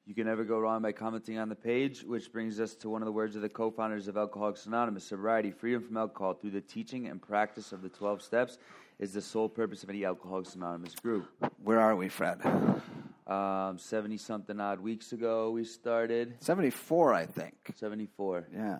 You 0.08 0.13
can 0.13 0.28
never 0.28 0.44
go 0.44 0.60
wrong 0.60 0.84
by 0.84 0.91
commenting 0.91 1.39
on 1.39 1.50
the 1.50 1.56
page, 1.56 2.04
which 2.04 2.32
brings 2.32 2.60
us 2.60 2.76
to 2.76 2.89
one 2.89 3.02
of 3.02 3.08
the 3.08 3.12
words 3.12 3.36
of 3.36 3.41
the 3.41 3.50
co 3.50 3.72
founders 3.72 4.08
of 4.08 4.18
Alcoholics 4.18 4.68
Anonymous 4.68 5.04
sobriety, 5.04 5.50
freedom 5.50 5.82
from 5.82 5.98
alcohol 5.98 6.36
through 6.36 6.52
the 6.52 6.62
teaching 6.62 7.08
and 7.08 7.20
practice 7.20 7.72
of 7.72 7.82
the 7.82 7.89
12 7.89 8.22
steps 8.22 8.60
is 9.00 9.13
the 9.13 9.22
sole 9.22 9.50
purpose 9.50 9.82
of 9.82 9.89
any 9.89 10.06
Alcoholics 10.06 10.54
Anonymous 10.54 10.94
group. 10.94 11.28
Where 11.63 11.82
are 11.82 11.96
we, 11.96 12.10
Fred? 12.10 12.39
Um, 13.26 13.80
70 13.80 14.18
something 14.18 14.60
odd 14.60 14.80
weeks 14.80 15.12
ago, 15.12 15.50
we 15.50 15.63
started. 15.63 16.36
74, 16.39 17.13
I 17.15 17.26
think. 17.26 17.56
74. 17.74 18.48
Yeah. 18.54 18.78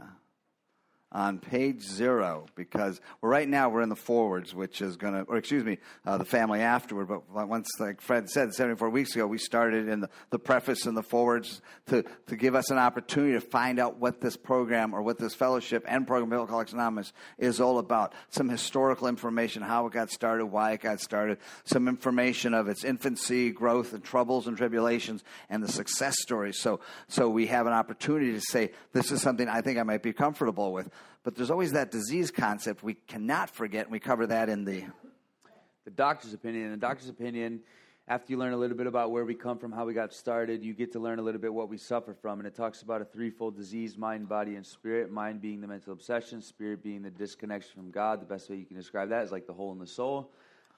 On 1.12 1.40
page 1.40 1.82
zero, 1.82 2.46
because 2.56 3.00
well, 3.22 3.30
right 3.30 3.48
now 3.48 3.70
we're 3.70 3.84
in 3.84 3.90
the 3.90 3.96
forwards, 3.96 4.54
which 4.54 4.82
is 4.82 4.98
going 4.98 5.14
to, 5.14 5.22
or 5.22 5.38
excuse 5.38 5.64
me, 5.64 5.78
uh, 6.06 6.18
the 6.18 6.26
family 6.26 6.60
afterward. 6.60 7.06
But 7.06 7.48
once, 7.48 7.70
like 7.80 8.02
Fred 8.02 8.30
said, 8.30 8.54
74 8.54 8.90
weeks 8.90 9.16
ago, 9.16 9.26
we 9.26 9.38
started 9.38 9.88
in 9.88 10.02
the, 10.02 10.10
the 10.32 10.40
preface 10.40 10.86
and 10.86 10.98
the 10.98 11.04
forwards 11.04 11.62
to, 11.88 12.04
to 12.28 12.36
give 12.36 12.54
us 12.54 12.70
an 12.70 12.78
opportunity 12.80 13.34
to 13.34 13.40
find 13.40 13.80
out 13.80 13.98
what 13.98 14.20
this 14.20 14.36
program 14.36 14.94
or 14.94 15.02
what 15.02 15.18
this 15.18 15.34
fellowship 15.34 15.86
and 15.88 16.06
program 16.06 16.34
Alcoholics 16.34 16.74
Anonymous 16.74 17.14
is 17.38 17.62
all 17.62 17.80
about. 17.80 18.14
Some 18.30 18.50
historical 18.50 19.08
information, 19.08 19.62
how 19.62 19.86
it 19.86 19.94
got 19.94 20.12
started, 20.12 20.48
why 20.48 20.74
it 20.74 20.82
got 20.82 21.00
started, 21.00 21.38
some 21.64 21.88
information 21.88 22.54
of 22.54 22.68
its 22.68 22.84
infancy, 22.84 23.52
growth, 23.52 23.94
and 23.94 24.04
troubles 24.04 24.48
and 24.48 24.58
tribulations, 24.58 25.24
and 25.50 25.64
the 25.64 25.72
success 25.72 26.18
stories. 26.22 26.60
So, 26.60 26.80
so 27.08 27.30
we 27.30 27.48
have 27.48 27.68
an 27.68 27.74
opportunity 27.74 28.34
to 28.34 28.42
say, 28.42 28.72
this 28.92 29.12
is 29.12 29.22
something 29.22 29.48
I 29.48 29.62
think 29.62 29.78
I 29.78 29.84
might 29.84 30.04
be 30.04 30.14
comfortable 30.14 30.74
with. 30.74 30.90
But 31.24 31.36
there's 31.36 31.52
always 31.52 31.72
that 31.72 31.92
disease 31.92 32.30
concept 32.32 32.84
we 32.84 32.94
cannot 32.94 33.50
forget, 33.50 33.86
and 33.86 33.92
we 33.92 34.00
cover 34.00 34.28
that 34.28 34.50
in 34.50 34.66
the 34.66 34.84
The 35.86 35.92
doctor's 35.92 36.34
opinion. 36.34 36.66
In 36.66 36.72
the 36.72 36.78
doctor's 36.78 37.10
opinion, 37.10 37.62
after 38.08 38.32
you 38.32 38.38
learn 38.38 38.54
a 38.54 38.58
little 38.58 38.78
bit 38.78 38.88
about 38.88 39.12
where 39.12 39.26
we 39.26 39.34
come 39.34 39.58
from, 39.58 39.72
how 39.72 39.86
we 39.86 39.94
got 39.94 40.14
started, 40.14 40.64
you 40.64 40.74
get 40.74 40.92
to 40.94 41.00
learn 41.00 41.18
a 41.18 41.22
little 41.22 41.42
bit 41.42 41.54
what 41.54 41.70
we 41.70 41.78
suffer 41.78 42.14
from. 42.14 42.40
And 42.40 42.48
it 42.48 42.56
talks 42.56 42.82
about 42.84 43.02
a 43.02 43.06
threefold 43.06 43.56
disease 43.56 43.98
mind, 43.98 44.30
body, 44.30 44.56
and 44.56 44.66
spirit. 44.66 45.12
Mind 45.12 45.42
being 45.42 45.62
the 45.62 45.68
mental 45.68 45.94
obsession, 45.94 46.42
spirit 46.42 46.84
being 46.84 47.02
the 47.02 47.10
disconnection 47.10 47.74
from 47.76 47.92
God. 47.92 48.22
The 48.22 48.26
best 48.26 48.50
way 48.50 48.58
you 48.58 48.66
can 48.66 48.78
describe 48.78 49.10
that 49.10 49.24
is 49.24 49.32
like 49.32 49.48
the 49.48 49.54
hole 49.54 49.72
in 49.72 49.80
the 49.80 49.88
soul. 49.88 50.32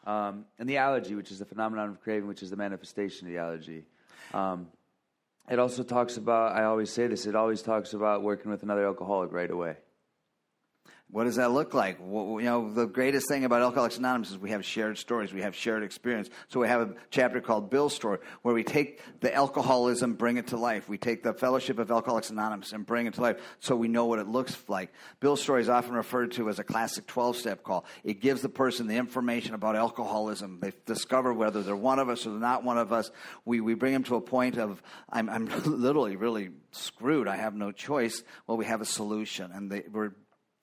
Um, 0.06 0.46
and 0.60 0.70
the 0.70 0.78
allergy, 0.78 1.16
which 1.16 1.32
is 1.32 1.40
the 1.40 1.46
phenomenon 1.46 1.90
of 1.90 2.02
craving, 2.02 2.28
which 2.30 2.42
is 2.42 2.50
the 2.50 2.56
manifestation 2.56 3.28
of 3.28 3.34
the 3.34 3.40
allergy. 3.40 3.84
Um, 4.34 4.68
it 5.50 5.60
also 5.60 5.84
talks 5.84 6.18
about, 6.18 6.56
I 6.56 6.64
always 6.64 6.90
say 6.90 7.08
this, 7.08 7.26
it 7.26 7.36
always 7.36 7.62
talks 7.62 7.94
about 7.94 8.24
working 8.24 8.52
with 8.52 8.64
another 8.64 8.86
alcoholic 8.86 9.32
right 9.32 9.50
away. 9.50 9.78
What 11.10 11.24
does 11.24 11.38
that 11.38 11.52
look 11.52 11.74
like? 11.74 12.00
Well, 12.02 12.42
you 12.42 12.48
know, 12.48 12.70
the 12.70 12.86
greatest 12.86 13.30
thing 13.30 13.46
about 13.46 13.62
Alcoholics 13.62 13.98
Anonymous 13.98 14.32
is 14.32 14.38
we 14.38 14.50
have 14.50 14.66
shared 14.66 14.98
stories, 14.98 15.32
we 15.32 15.42
have 15.42 15.56
shared 15.56 15.82
experience. 15.82 16.30
So 16.50 16.60
we 16.60 16.68
have 16.68 16.82
a 16.82 16.96
chapter 17.12 17.40
called 17.40 17.70
Bill's 17.70 17.96
Story, 17.96 18.18
where 18.42 18.54
we 18.54 18.66
take 18.66 19.02
the 19.22 19.34
alcoholism, 19.34 20.16
bring 20.16 20.36
it 20.36 20.48
to 20.48 20.58
life. 20.58 20.90
We 20.90 20.98
take 20.98 21.24
the 21.24 21.34
fellowship 21.34 21.80
of 21.80 21.90
Alcoholics 21.90 22.30
Anonymous 22.30 22.74
and 22.74 22.86
bring 22.86 23.08
it 23.08 23.14
to 23.14 23.22
life, 23.22 23.38
so 23.62 23.74
we 23.74 23.88
know 23.88 24.06
what 24.06 24.20
it 24.20 24.28
looks 24.28 24.62
like. 24.68 24.92
Bill's 25.22 25.42
Story 25.42 25.62
is 25.62 25.70
often 25.70 25.94
referred 25.94 26.34
to 26.34 26.50
as 26.50 26.60
a 26.60 26.64
classic 26.66 27.08
twelve-step 27.08 27.64
call. 27.64 27.86
It 28.04 28.20
gives 28.20 28.42
the 28.42 28.50
person 28.50 28.88
the 28.88 28.98
information 28.98 29.54
about 29.54 29.78
alcoholism. 29.78 30.60
They 30.60 30.74
discover 30.86 31.34
whether 31.34 31.64
they're 31.64 31.76
one 31.78 32.00
of 32.00 32.10
us 32.10 32.26
or 32.26 32.32
they're 32.32 32.40
not 32.40 32.66
one 32.66 32.78
of 32.78 32.92
us. 32.92 33.12
We 33.46 33.62
we 33.62 33.76
bring 33.76 33.94
them 33.94 34.04
to 34.04 34.16
a 34.18 34.22
point 34.22 34.58
of 34.58 34.84
I'm 35.10 35.30
I'm 35.30 35.46
literally 35.66 36.18
really 36.18 36.50
screwed. 36.72 37.30
I 37.30 37.38
have 37.38 37.56
no 37.56 37.72
choice. 37.72 38.24
Well, 38.46 38.58
we 38.58 38.66
have 38.66 38.82
a 38.82 38.86
solution, 38.86 39.52
and 39.54 39.72
they, 39.72 39.84
we're 39.90 40.12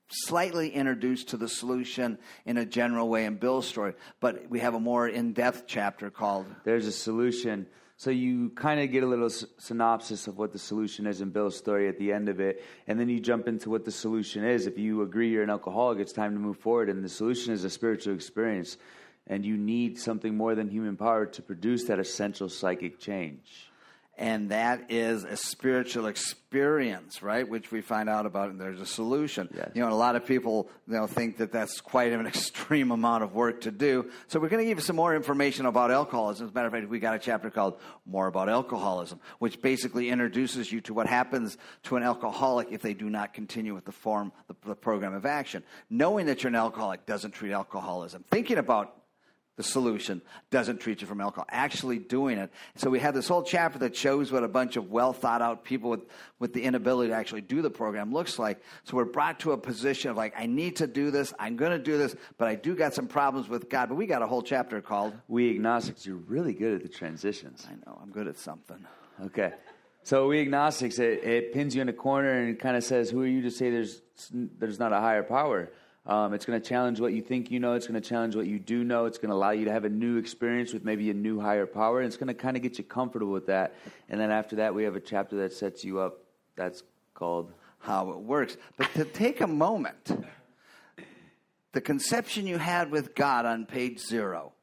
slightly 0.08 0.70
introduced 0.70 1.28
to 1.28 1.36
the 1.36 1.48
solution 1.48 2.18
in 2.44 2.56
a 2.56 2.64
general 2.64 3.08
way 3.08 3.24
in 3.24 3.36
Bill's 3.36 3.66
story, 3.66 3.94
but 4.20 4.48
we 4.50 4.60
have 4.60 4.74
a 4.74 4.80
more 4.80 5.08
in-depth 5.08 5.64
chapter 5.66 6.10
called 6.10 6.46
There's 6.64 6.86
a 6.86 6.92
solution. 6.92 7.66
So 7.96 8.10
you 8.10 8.50
kind 8.50 8.80
of 8.80 8.90
get 8.90 9.04
a 9.04 9.06
little 9.06 9.26
s- 9.26 9.44
synopsis 9.58 10.26
of 10.26 10.36
what 10.36 10.52
the 10.52 10.58
solution 10.58 11.06
is 11.06 11.20
in 11.20 11.30
Bill's 11.30 11.56
story 11.56 11.88
at 11.88 11.98
the 11.98 12.12
end 12.12 12.28
of 12.28 12.40
it, 12.40 12.62
and 12.86 12.98
then 12.98 13.08
you 13.08 13.20
jump 13.20 13.46
into 13.46 13.70
what 13.70 13.84
the 13.84 13.92
solution 13.92 14.44
is. 14.44 14.66
If 14.66 14.78
you 14.78 15.02
agree 15.02 15.30
you're 15.30 15.44
an 15.44 15.50
alcoholic, 15.50 16.00
it's 16.00 16.12
time 16.12 16.34
to 16.34 16.40
move 16.40 16.58
forward, 16.58 16.88
and 16.88 17.04
the 17.04 17.08
solution 17.08 17.52
is 17.52 17.64
a 17.64 17.70
spiritual 17.70 18.14
experience, 18.14 18.78
and 19.26 19.44
you 19.44 19.56
need 19.56 19.98
something 19.98 20.36
more 20.36 20.54
than 20.54 20.68
human 20.68 20.96
power 20.96 21.24
to 21.24 21.40
produce 21.42 21.84
that 21.84 22.00
essential 22.00 22.48
psychic 22.48 22.98
change. 22.98 23.70
And 24.16 24.50
that 24.50 24.90
is 24.90 25.24
a 25.24 25.36
spiritual 25.36 26.06
experience, 26.06 27.20
right? 27.22 27.48
Which 27.48 27.72
we 27.72 27.80
find 27.80 28.08
out 28.08 28.26
about, 28.26 28.50
and 28.50 28.60
there's 28.60 28.80
a 28.80 28.86
solution. 28.86 29.48
Yes. 29.54 29.70
You 29.74 29.82
know, 29.82 29.90
a 29.90 29.94
lot 29.94 30.14
of 30.14 30.24
people 30.24 30.68
you 30.86 30.94
know 30.94 31.06
think 31.08 31.38
that 31.38 31.50
that's 31.50 31.80
quite 31.80 32.12
an 32.12 32.26
extreme 32.26 32.92
amount 32.92 33.24
of 33.24 33.34
work 33.34 33.62
to 33.62 33.72
do. 33.72 34.10
So 34.28 34.38
we're 34.38 34.48
going 34.48 34.62
to 34.62 34.66
give 34.66 34.78
you 34.78 34.84
some 34.84 34.96
more 34.96 35.16
information 35.16 35.66
about 35.66 35.90
alcoholism. 35.90 36.46
As 36.46 36.52
a 36.52 36.54
matter 36.54 36.68
of 36.68 36.72
fact, 36.72 36.88
we 36.88 37.00
got 37.00 37.14
a 37.14 37.18
chapter 37.18 37.50
called 37.50 37.80
"More 38.06 38.28
About 38.28 38.48
Alcoholism," 38.48 39.18
which 39.40 39.60
basically 39.60 40.10
introduces 40.10 40.70
you 40.70 40.80
to 40.82 40.94
what 40.94 41.08
happens 41.08 41.58
to 41.84 41.96
an 41.96 42.04
alcoholic 42.04 42.68
if 42.70 42.82
they 42.82 42.94
do 42.94 43.10
not 43.10 43.34
continue 43.34 43.74
with 43.74 43.84
the 43.84 43.92
form, 43.92 44.32
the, 44.46 44.54
the 44.66 44.76
program 44.76 45.14
of 45.14 45.26
action. 45.26 45.64
Knowing 45.90 46.26
that 46.26 46.42
you're 46.42 46.48
an 46.48 46.54
alcoholic 46.54 47.04
doesn't 47.06 47.32
treat 47.32 47.52
alcoholism. 47.52 48.24
Thinking 48.30 48.58
about 48.58 49.03
the 49.56 49.62
solution 49.62 50.20
doesn't 50.50 50.80
treat 50.80 51.00
you 51.00 51.06
from 51.06 51.20
alcohol. 51.20 51.46
Actually 51.48 51.98
doing 51.98 52.38
it. 52.38 52.50
So 52.76 52.90
we 52.90 52.98
have 53.00 53.14
this 53.14 53.28
whole 53.28 53.42
chapter 53.42 53.78
that 53.80 53.94
shows 53.94 54.32
what 54.32 54.42
a 54.42 54.48
bunch 54.48 54.76
of 54.76 54.90
well 54.90 55.12
thought 55.12 55.42
out 55.42 55.64
people 55.64 55.90
with, 55.90 56.00
with 56.38 56.52
the 56.52 56.62
inability 56.62 57.10
to 57.10 57.14
actually 57.14 57.42
do 57.42 57.62
the 57.62 57.70
program 57.70 58.12
looks 58.12 58.38
like. 58.38 58.60
So 58.84 58.96
we're 58.96 59.04
brought 59.04 59.40
to 59.40 59.52
a 59.52 59.56
position 59.56 60.10
of 60.10 60.16
like, 60.16 60.34
I 60.36 60.46
need 60.46 60.76
to 60.76 60.86
do 60.86 61.10
this. 61.10 61.32
I'm 61.38 61.56
going 61.56 61.72
to 61.72 61.78
do 61.78 61.96
this, 61.96 62.16
but 62.36 62.48
I 62.48 62.56
do 62.56 62.74
got 62.74 62.94
some 62.94 63.06
problems 63.06 63.48
with 63.48 63.68
God. 63.68 63.88
But 63.88 63.94
we 63.94 64.06
got 64.06 64.22
a 64.22 64.26
whole 64.26 64.42
chapter 64.42 64.80
called, 64.80 65.14
We 65.28 65.50
agnostics, 65.50 66.04
you're 66.04 66.16
really 66.16 66.54
good 66.54 66.74
at 66.74 66.82
the 66.82 66.88
transitions. 66.88 67.66
I 67.70 67.74
know, 67.86 67.98
I'm 68.02 68.10
good 68.10 68.26
at 68.26 68.38
something. 68.38 68.84
Okay. 69.26 69.52
So 70.02 70.28
we 70.28 70.40
agnostics, 70.40 70.98
it, 70.98 71.24
it 71.24 71.52
pins 71.54 71.74
you 71.74 71.80
in 71.80 71.88
a 71.88 71.92
corner 71.94 72.30
and 72.30 72.50
it 72.50 72.60
kind 72.60 72.76
of 72.76 72.84
says, 72.84 73.08
"Who 73.08 73.22
are 73.22 73.26
you 73.26 73.40
to 73.42 73.50
say 73.50 73.70
there's 73.70 74.02
there's 74.30 74.78
not 74.78 74.92
a 74.92 75.00
higher 75.00 75.22
power?" 75.22 75.70
Um, 76.06 76.34
it's 76.34 76.44
going 76.44 76.60
to 76.60 76.68
challenge 76.68 77.00
what 77.00 77.14
you 77.14 77.22
think 77.22 77.50
you 77.50 77.60
know. 77.60 77.74
It's 77.74 77.86
going 77.86 78.00
to 78.00 78.06
challenge 78.06 78.36
what 78.36 78.46
you 78.46 78.58
do 78.58 78.84
know. 78.84 79.06
It's 79.06 79.16
going 79.16 79.30
to 79.30 79.34
allow 79.34 79.50
you 79.50 79.64
to 79.64 79.72
have 79.72 79.84
a 79.84 79.88
new 79.88 80.18
experience 80.18 80.72
with 80.72 80.84
maybe 80.84 81.10
a 81.10 81.14
new 81.14 81.40
higher 81.40 81.66
power. 81.66 82.00
And 82.00 82.06
it's 82.06 82.18
going 82.18 82.28
to 82.28 82.34
kind 82.34 82.56
of 82.56 82.62
get 82.62 82.76
you 82.76 82.84
comfortable 82.84 83.32
with 83.32 83.46
that. 83.46 83.74
And 84.10 84.20
then 84.20 84.30
after 84.30 84.56
that, 84.56 84.74
we 84.74 84.84
have 84.84 84.96
a 84.96 85.00
chapter 85.00 85.36
that 85.36 85.52
sets 85.52 85.82
you 85.82 86.00
up. 86.00 86.18
That's 86.56 86.82
called 87.14 87.52
how 87.78 88.10
it 88.10 88.18
works. 88.18 88.56
But 88.76 88.92
to 88.94 89.04
take 89.04 89.40
a 89.40 89.46
moment, 89.46 90.26
the 91.72 91.80
conception 91.80 92.46
you 92.46 92.58
had 92.58 92.90
with 92.90 93.14
God 93.14 93.46
on 93.46 93.66
page 93.66 93.98
zero, 93.98 94.53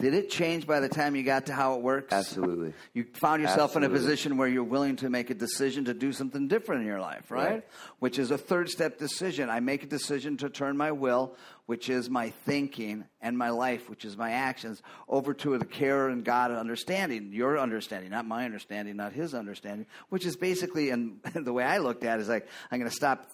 did 0.00 0.14
it 0.14 0.30
change 0.30 0.66
by 0.66 0.80
the 0.80 0.88
time 0.88 1.14
you 1.14 1.22
got 1.22 1.46
to 1.46 1.52
how 1.52 1.74
it 1.74 1.82
works? 1.82 2.12
Absolutely. 2.12 2.72
You 2.94 3.04
found 3.12 3.42
yourself 3.42 3.76
in 3.76 3.84
a 3.84 3.88
position 3.90 4.38
where 4.38 4.48
you're 4.48 4.64
willing 4.64 4.96
to 4.96 5.10
make 5.10 5.28
a 5.28 5.34
decision 5.34 5.84
to 5.84 5.94
do 5.94 6.12
something 6.12 6.48
different 6.48 6.80
in 6.80 6.86
your 6.86 7.00
life, 7.00 7.30
right? 7.30 7.50
Right. 7.50 7.64
Which 7.98 8.18
is 8.18 8.30
a 8.30 8.38
third 8.38 8.70
step 8.70 8.98
decision. 8.98 9.50
I 9.50 9.60
make 9.60 9.82
a 9.82 9.86
decision 9.86 10.38
to 10.38 10.48
turn 10.48 10.76
my 10.76 10.92
will, 10.92 11.36
which 11.66 11.90
is 11.90 12.08
my 12.08 12.30
thinking, 12.46 13.04
and 13.20 13.36
my 13.36 13.50
life, 13.50 13.90
which 13.90 14.06
is 14.06 14.16
my 14.16 14.32
actions, 14.32 14.82
over 15.06 15.34
to 15.34 15.58
the 15.58 15.66
care 15.66 16.08
and 16.08 16.24
God 16.24 16.50
understanding, 16.50 17.32
your 17.32 17.58
understanding, 17.58 18.10
not 18.10 18.26
my 18.26 18.46
understanding, 18.46 18.96
not 18.96 19.12
his 19.12 19.34
understanding, 19.34 19.86
which 20.08 20.24
is 20.24 20.36
basically, 20.36 20.90
and 20.90 21.20
the 21.34 21.52
way 21.52 21.64
I 21.64 21.78
looked 21.78 22.04
at 22.04 22.18
it 22.18 22.22
is 22.22 22.28
like, 22.28 22.48
I'm 22.70 22.78
going 22.78 22.90
to 22.90 22.96
stop 22.96 23.30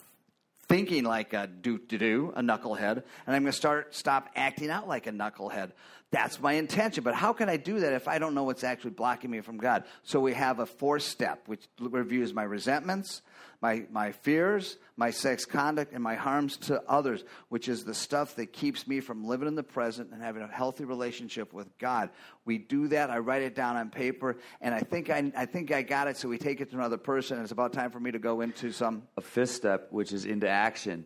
thinking 0.69 1.05
like 1.05 1.33
a 1.33 1.47
do 1.47 1.79
to 1.79 1.99
do, 1.99 2.33
a 2.35 2.43
knucklehead, 2.43 2.97
and 3.27 3.37
I'm 3.37 3.43
going 3.43 3.53
to 3.53 3.53
start 3.53 3.95
stop 3.95 4.31
acting 4.35 4.71
out 4.71 4.89
like 4.89 5.07
a 5.07 5.13
knucklehead. 5.13 5.73
That's 6.17 6.41
my 6.41 6.55
intention. 6.55 7.05
But 7.05 7.15
how 7.15 7.35
can 7.35 7.51
I 7.51 7.59
do 7.59 7.81
that 7.81 7.93
if 7.93 8.09
I 8.09 8.19
don't 8.19 8.33
know 8.35 8.45
what's 8.45 8.65
actually 8.65 8.93
blocking 8.93 9.31
me 9.31 9.43
from 9.43 9.59
God? 9.59 9.85
So 10.03 10.19
we 10.19 10.33
have 10.33 10.61
a 10.61 10.65
fourth 10.65 11.03
step, 11.03 11.43
which 11.45 11.69
reviews 11.79 12.33
my 12.33 12.43
resentments, 12.43 13.21
my 13.61 13.85
my 13.91 14.13
fears, 14.13 14.79
my 14.97 15.11
sex 15.11 15.45
conduct, 15.45 15.93
and 15.93 16.03
my 16.03 16.15
harms 16.15 16.57
to 16.57 16.83
others, 16.89 17.23
which 17.51 17.69
is 17.69 17.85
the 17.85 17.93
stuff 17.93 18.35
that 18.37 18.55
keeps 18.55 18.87
me 18.87 19.01
from 19.01 19.27
living 19.27 19.47
in 19.47 19.57
the 19.57 19.63
present 19.63 20.11
and 20.11 20.23
having 20.23 20.41
a 20.41 20.49
healthy 20.49 20.87
relationship 20.87 21.53
with 21.53 21.69
God. 21.77 22.09
We 22.47 22.57
do 22.57 22.89
that. 22.89 23.11
I 23.11 23.19
write 23.19 23.43
it 23.43 23.55
down 23.55 23.77
on 23.77 23.91
paper, 23.91 24.39
and 24.63 24.75
I 24.75 24.81
think 24.81 25.11
I 25.11 25.31
I 25.37 25.45
think 25.45 25.71
I 25.71 25.83
got 25.83 26.09
it. 26.09 26.17
So 26.17 26.31
we 26.31 26.39
take 26.39 26.63
it 26.63 26.71
to 26.71 26.77
another 26.79 26.97
person. 26.97 27.37
And 27.37 27.45
it's 27.45 27.53
about 27.53 27.75
time 27.75 27.91
for 27.91 28.01
me 28.01 28.11
to 28.13 28.19
go 28.19 28.41
into 28.41 28.73
some 28.73 29.03
a 29.19 29.21
fifth 29.21 29.51
step, 29.51 29.89
which 29.91 30.15
is 30.15 30.25
into 30.25 30.49
action. 30.49 31.05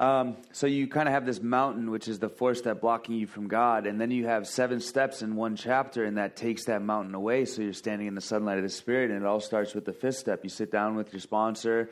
Um, 0.00 0.36
so 0.52 0.68
you 0.68 0.86
kind 0.86 1.08
of 1.08 1.14
have 1.14 1.26
this 1.26 1.42
mountain, 1.42 1.90
which 1.90 2.06
is 2.06 2.20
the 2.20 2.28
fourth 2.28 2.58
step 2.58 2.80
blocking 2.80 3.16
you 3.16 3.26
from 3.26 3.48
God, 3.48 3.84
and 3.84 4.00
then 4.00 4.12
you 4.12 4.26
have 4.26 4.46
seven 4.46 4.80
steps 4.80 5.22
in 5.22 5.34
one 5.34 5.56
chapter, 5.56 6.04
and 6.04 6.18
that 6.18 6.36
takes 6.36 6.66
that 6.66 6.82
mountain 6.82 7.16
away. 7.16 7.46
So 7.46 7.62
you're 7.62 7.72
standing 7.72 8.06
in 8.06 8.14
the 8.14 8.20
sunlight 8.20 8.58
of 8.58 8.62
the 8.62 8.70
Spirit, 8.70 9.10
and 9.10 9.20
it 9.20 9.26
all 9.26 9.40
starts 9.40 9.74
with 9.74 9.84
the 9.84 9.92
fifth 9.92 10.18
step. 10.18 10.44
You 10.44 10.50
sit 10.50 10.70
down 10.70 10.94
with 10.94 11.12
your 11.12 11.18
sponsor, 11.18 11.90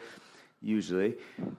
usually, 0.63 1.17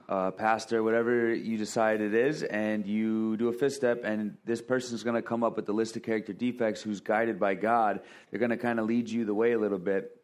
uh, 0.08 0.30
pastor, 0.30 0.82
whatever 0.82 1.34
you 1.34 1.58
decide 1.58 2.00
it 2.00 2.14
is, 2.14 2.42
and 2.42 2.86
you 2.86 3.36
do 3.36 3.48
a 3.48 3.52
fifth 3.52 3.74
step, 3.74 4.00
and 4.02 4.38
this 4.46 4.62
person's 4.62 5.02
going 5.02 5.16
to 5.16 5.22
come 5.22 5.44
up 5.44 5.54
with 5.54 5.66
the 5.66 5.74
list 5.74 5.96
of 5.96 6.02
character 6.02 6.32
defects 6.32 6.80
who's 6.80 7.00
guided 7.00 7.38
by 7.38 7.56
God. 7.56 8.00
They're 8.30 8.40
going 8.40 8.52
to 8.52 8.56
kind 8.56 8.80
of 8.80 8.86
lead 8.86 9.10
you 9.10 9.26
the 9.26 9.34
way 9.34 9.52
a 9.52 9.58
little 9.58 9.78
bit. 9.78 10.18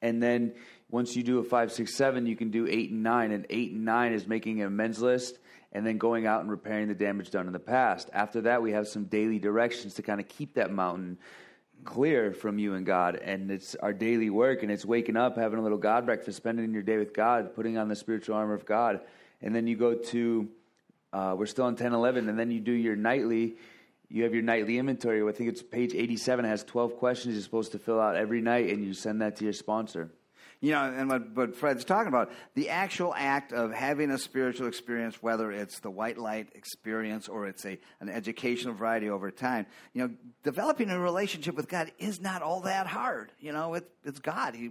And 0.00 0.22
then 0.22 0.54
once 0.88 1.14
you 1.14 1.22
do 1.22 1.38
a 1.38 1.44
five, 1.44 1.70
six, 1.70 1.94
seven, 1.94 2.24
you 2.24 2.34
can 2.34 2.50
do 2.50 2.66
eight 2.66 2.90
and 2.90 3.02
nine. 3.02 3.30
And 3.30 3.44
eight 3.50 3.72
and 3.72 3.84
nine 3.84 4.14
is 4.14 4.26
making 4.26 4.62
an 4.62 4.66
amends 4.66 5.02
list 5.02 5.38
and 5.72 5.86
then 5.86 5.98
going 5.98 6.26
out 6.26 6.40
and 6.40 6.50
repairing 6.50 6.88
the 6.88 6.94
damage 6.94 7.30
done 7.30 7.46
in 7.46 7.52
the 7.52 7.58
past. 7.58 8.10
After 8.12 8.40
that, 8.42 8.62
we 8.62 8.72
have 8.72 8.88
some 8.88 9.04
daily 9.04 9.38
directions 9.38 9.94
to 9.94 10.02
kind 10.02 10.20
of 10.20 10.28
keep 10.28 10.54
that 10.54 10.72
mountain 10.72 11.18
clear 11.84 12.32
from 12.32 12.58
you 12.58 12.74
and 12.74 12.84
God. 12.84 13.16
And 13.16 13.50
it's 13.50 13.74
our 13.76 13.92
daily 13.92 14.30
work, 14.30 14.62
and 14.62 14.70
it's 14.70 14.84
waking 14.84 15.16
up, 15.16 15.36
having 15.36 15.58
a 15.58 15.62
little 15.62 15.78
God 15.78 16.06
breakfast, 16.06 16.36
spending 16.36 16.72
your 16.72 16.82
day 16.82 16.96
with 16.96 17.14
God, 17.14 17.54
putting 17.54 17.78
on 17.78 17.88
the 17.88 17.96
spiritual 17.96 18.34
armor 18.36 18.54
of 18.54 18.66
God. 18.66 19.00
And 19.40 19.54
then 19.54 19.66
you 19.66 19.76
go 19.76 19.94
to, 19.94 20.48
uh, 21.12 21.34
we're 21.38 21.46
still 21.46 21.64
on 21.64 21.76
10, 21.76 21.92
11, 21.92 22.28
and 22.28 22.38
then 22.38 22.50
you 22.50 22.60
do 22.60 22.72
your 22.72 22.96
nightly. 22.96 23.56
You 24.08 24.24
have 24.24 24.34
your 24.34 24.42
nightly 24.42 24.76
inventory. 24.76 25.26
I 25.26 25.32
think 25.32 25.50
it's 25.50 25.62
page 25.62 25.94
87. 25.94 26.44
It 26.44 26.48
has 26.48 26.64
12 26.64 26.96
questions 26.96 27.34
you're 27.34 27.42
supposed 27.44 27.72
to 27.72 27.78
fill 27.78 28.00
out 28.00 28.16
every 28.16 28.40
night, 28.40 28.70
and 28.70 28.84
you 28.84 28.92
send 28.92 29.22
that 29.22 29.36
to 29.36 29.44
your 29.44 29.52
sponsor. 29.52 30.10
You 30.62 30.72
know, 30.72 30.92
and 30.94 31.08
what, 31.08 31.30
what 31.34 31.56
Fred's 31.56 31.86
talking 31.86 32.08
about, 32.08 32.30
the 32.54 32.68
actual 32.68 33.14
act 33.16 33.54
of 33.54 33.72
having 33.72 34.10
a 34.10 34.18
spiritual 34.18 34.66
experience, 34.66 35.22
whether 35.22 35.50
it's 35.50 35.80
the 35.80 35.90
white 35.90 36.18
light 36.18 36.48
experience 36.54 37.28
or 37.28 37.46
it's 37.46 37.64
a, 37.64 37.78
an 38.00 38.10
educational 38.10 38.74
variety 38.74 39.08
over 39.08 39.30
time, 39.30 39.64
you 39.94 40.02
know, 40.06 40.14
developing 40.42 40.90
a 40.90 40.98
relationship 40.98 41.54
with 41.54 41.66
God 41.66 41.90
is 41.98 42.20
not 42.20 42.42
all 42.42 42.60
that 42.62 42.86
hard. 42.86 43.32
You 43.40 43.52
know, 43.52 43.72
it, 43.72 43.90
it's 44.04 44.18
God. 44.18 44.54
He, 44.54 44.70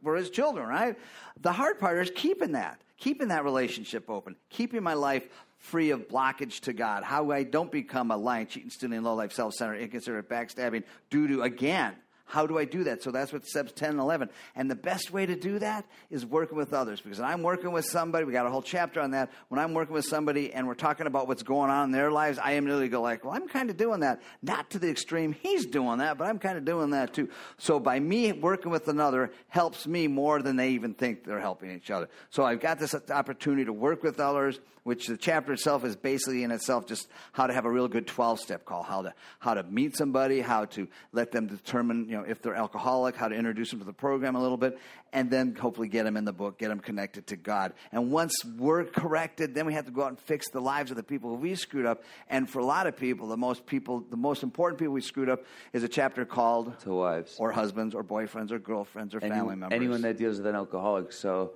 we're 0.00 0.14
His 0.14 0.30
children, 0.30 0.68
right? 0.68 0.96
The 1.40 1.52
hard 1.52 1.80
part 1.80 1.98
is 1.98 2.12
keeping 2.14 2.52
that, 2.52 2.80
keeping 2.96 3.28
that 3.28 3.42
relationship 3.42 4.08
open, 4.08 4.36
keeping 4.48 4.84
my 4.84 4.94
life 4.94 5.28
free 5.58 5.90
of 5.90 6.06
blockage 6.06 6.60
to 6.60 6.72
God. 6.72 7.02
How 7.02 7.32
I 7.32 7.42
don't 7.42 7.72
become 7.72 8.12
a 8.12 8.16
lying, 8.16 8.46
cheating, 8.46 8.70
stealing, 8.70 9.02
low 9.02 9.14
life, 9.14 9.32
self 9.32 9.54
centered, 9.54 9.78
inconsiderate, 9.78 10.28
backstabbing, 10.28 10.84
due 11.10 11.26
to, 11.26 11.42
again, 11.42 11.94
How 12.28 12.46
do 12.46 12.58
I 12.58 12.64
do 12.64 12.84
that? 12.84 13.04
So 13.04 13.12
that's 13.12 13.32
what 13.32 13.46
steps 13.46 13.72
10 13.72 13.90
and 13.90 14.00
11. 14.00 14.30
And 14.56 14.68
the 14.68 14.74
best 14.74 15.12
way 15.12 15.26
to 15.26 15.36
do 15.36 15.60
that 15.60 15.86
is 16.10 16.26
working 16.26 16.58
with 16.58 16.72
others 16.72 17.00
because 17.00 17.20
I'm 17.20 17.42
working 17.42 17.70
with 17.70 17.84
somebody. 17.84 18.24
We 18.24 18.32
got 18.32 18.46
a 18.46 18.50
whole 18.50 18.62
chapter 18.62 19.00
on 19.00 19.12
that. 19.12 19.30
When 19.48 19.60
I'm 19.60 19.74
working 19.74 19.94
with 19.94 20.04
somebody 20.04 20.52
and 20.52 20.66
we're 20.66 20.74
talking 20.74 21.06
about 21.06 21.28
what's 21.28 21.44
going 21.44 21.70
on 21.70 21.84
in 21.84 21.92
their 21.92 22.10
lives, 22.10 22.38
I 22.38 22.52
immediately 22.52 22.88
go 22.88 23.00
like, 23.00 23.24
well, 23.24 23.32
I'm 23.32 23.46
kind 23.46 23.70
of 23.70 23.76
doing 23.76 24.00
that. 24.00 24.20
Not 24.42 24.70
to 24.70 24.80
the 24.80 24.90
extreme 24.90 25.32
he's 25.32 25.66
doing 25.66 25.98
that, 25.98 26.18
but 26.18 26.26
I'm 26.26 26.40
kind 26.40 26.58
of 26.58 26.64
doing 26.64 26.90
that 26.90 27.14
too. 27.14 27.28
So 27.58 27.78
by 27.78 28.00
me 28.00 28.32
working 28.32 28.72
with 28.72 28.88
another 28.88 29.30
helps 29.48 29.86
me 29.86 30.08
more 30.08 30.42
than 30.42 30.56
they 30.56 30.70
even 30.70 30.94
think 30.94 31.24
they're 31.24 31.40
helping 31.40 31.70
each 31.70 31.92
other. 31.92 32.08
So 32.30 32.44
I've 32.44 32.60
got 32.60 32.80
this 32.80 32.94
opportunity 33.10 33.66
to 33.66 33.72
work 33.72 34.02
with 34.02 34.18
others, 34.18 34.58
which 34.86 35.08
the 35.08 35.16
chapter 35.16 35.52
itself 35.52 35.84
is 35.84 35.96
basically 35.96 36.44
in 36.44 36.52
itself 36.52 36.86
just 36.86 37.08
how 37.32 37.48
to 37.48 37.52
have 37.52 37.64
a 37.64 37.70
real 37.70 37.88
good 37.88 38.06
12 38.06 38.38
step 38.38 38.64
call, 38.64 38.84
how 38.84 39.02
to, 39.02 39.12
how 39.40 39.52
to 39.52 39.64
meet 39.64 39.96
somebody, 39.96 40.40
how 40.40 40.64
to 40.64 40.86
let 41.10 41.32
them 41.32 41.48
determine, 41.48 42.08
you 42.08 42.16
know, 42.16 42.22
if 42.22 42.40
they're 42.40 42.54
alcoholic, 42.54 43.16
how 43.16 43.26
to 43.26 43.34
introduce 43.34 43.70
them 43.70 43.80
to 43.80 43.84
the 43.84 43.92
program 43.92 44.36
a 44.36 44.40
little 44.40 44.56
bit, 44.56 44.78
and 45.12 45.28
then 45.28 45.56
hopefully 45.56 45.88
get 45.88 46.04
them 46.04 46.16
in 46.16 46.24
the 46.24 46.32
book, 46.32 46.56
get 46.60 46.68
them 46.68 46.78
connected 46.78 47.26
to 47.26 47.36
God. 47.36 47.72
And 47.90 48.12
once 48.12 48.32
we're 48.56 48.84
corrected, 48.84 49.56
then 49.56 49.66
we 49.66 49.74
have 49.74 49.86
to 49.86 49.90
go 49.90 50.02
out 50.04 50.10
and 50.10 50.20
fix 50.20 50.50
the 50.50 50.60
lives 50.60 50.92
of 50.92 50.96
the 50.96 51.02
people 51.02 51.30
who 51.30 51.36
we 51.36 51.56
screwed 51.56 51.84
up. 51.86 52.04
And 52.30 52.48
for 52.48 52.60
a 52.60 52.64
lot 52.64 52.86
of 52.86 52.96
people, 52.96 53.26
the 53.26 53.36
most 53.36 53.66
people, 53.66 54.04
the 54.08 54.16
most 54.16 54.44
important 54.44 54.78
people 54.78 54.94
we 54.94 55.00
screwed 55.00 55.28
up 55.28 55.42
is 55.72 55.82
a 55.82 55.88
chapter 55.88 56.24
called 56.24 56.78
To 56.82 56.94
wives. 56.94 57.34
or 57.40 57.50
husbands 57.50 57.92
or 57.92 58.04
boyfriends 58.04 58.52
or 58.52 58.60
girlfriends 58.60 59.16
or 59.16 59.18
Any- 59.20 59.30
family 59.30 59.56
members. 59.56 59.74
Anyone 59.74 60.02
that 60.02 60.16
deals 60.16 60.36
with 60.36 60.46
an 60.46 60.54
alcoholic. 60.54 61.10
So 61.10 61.54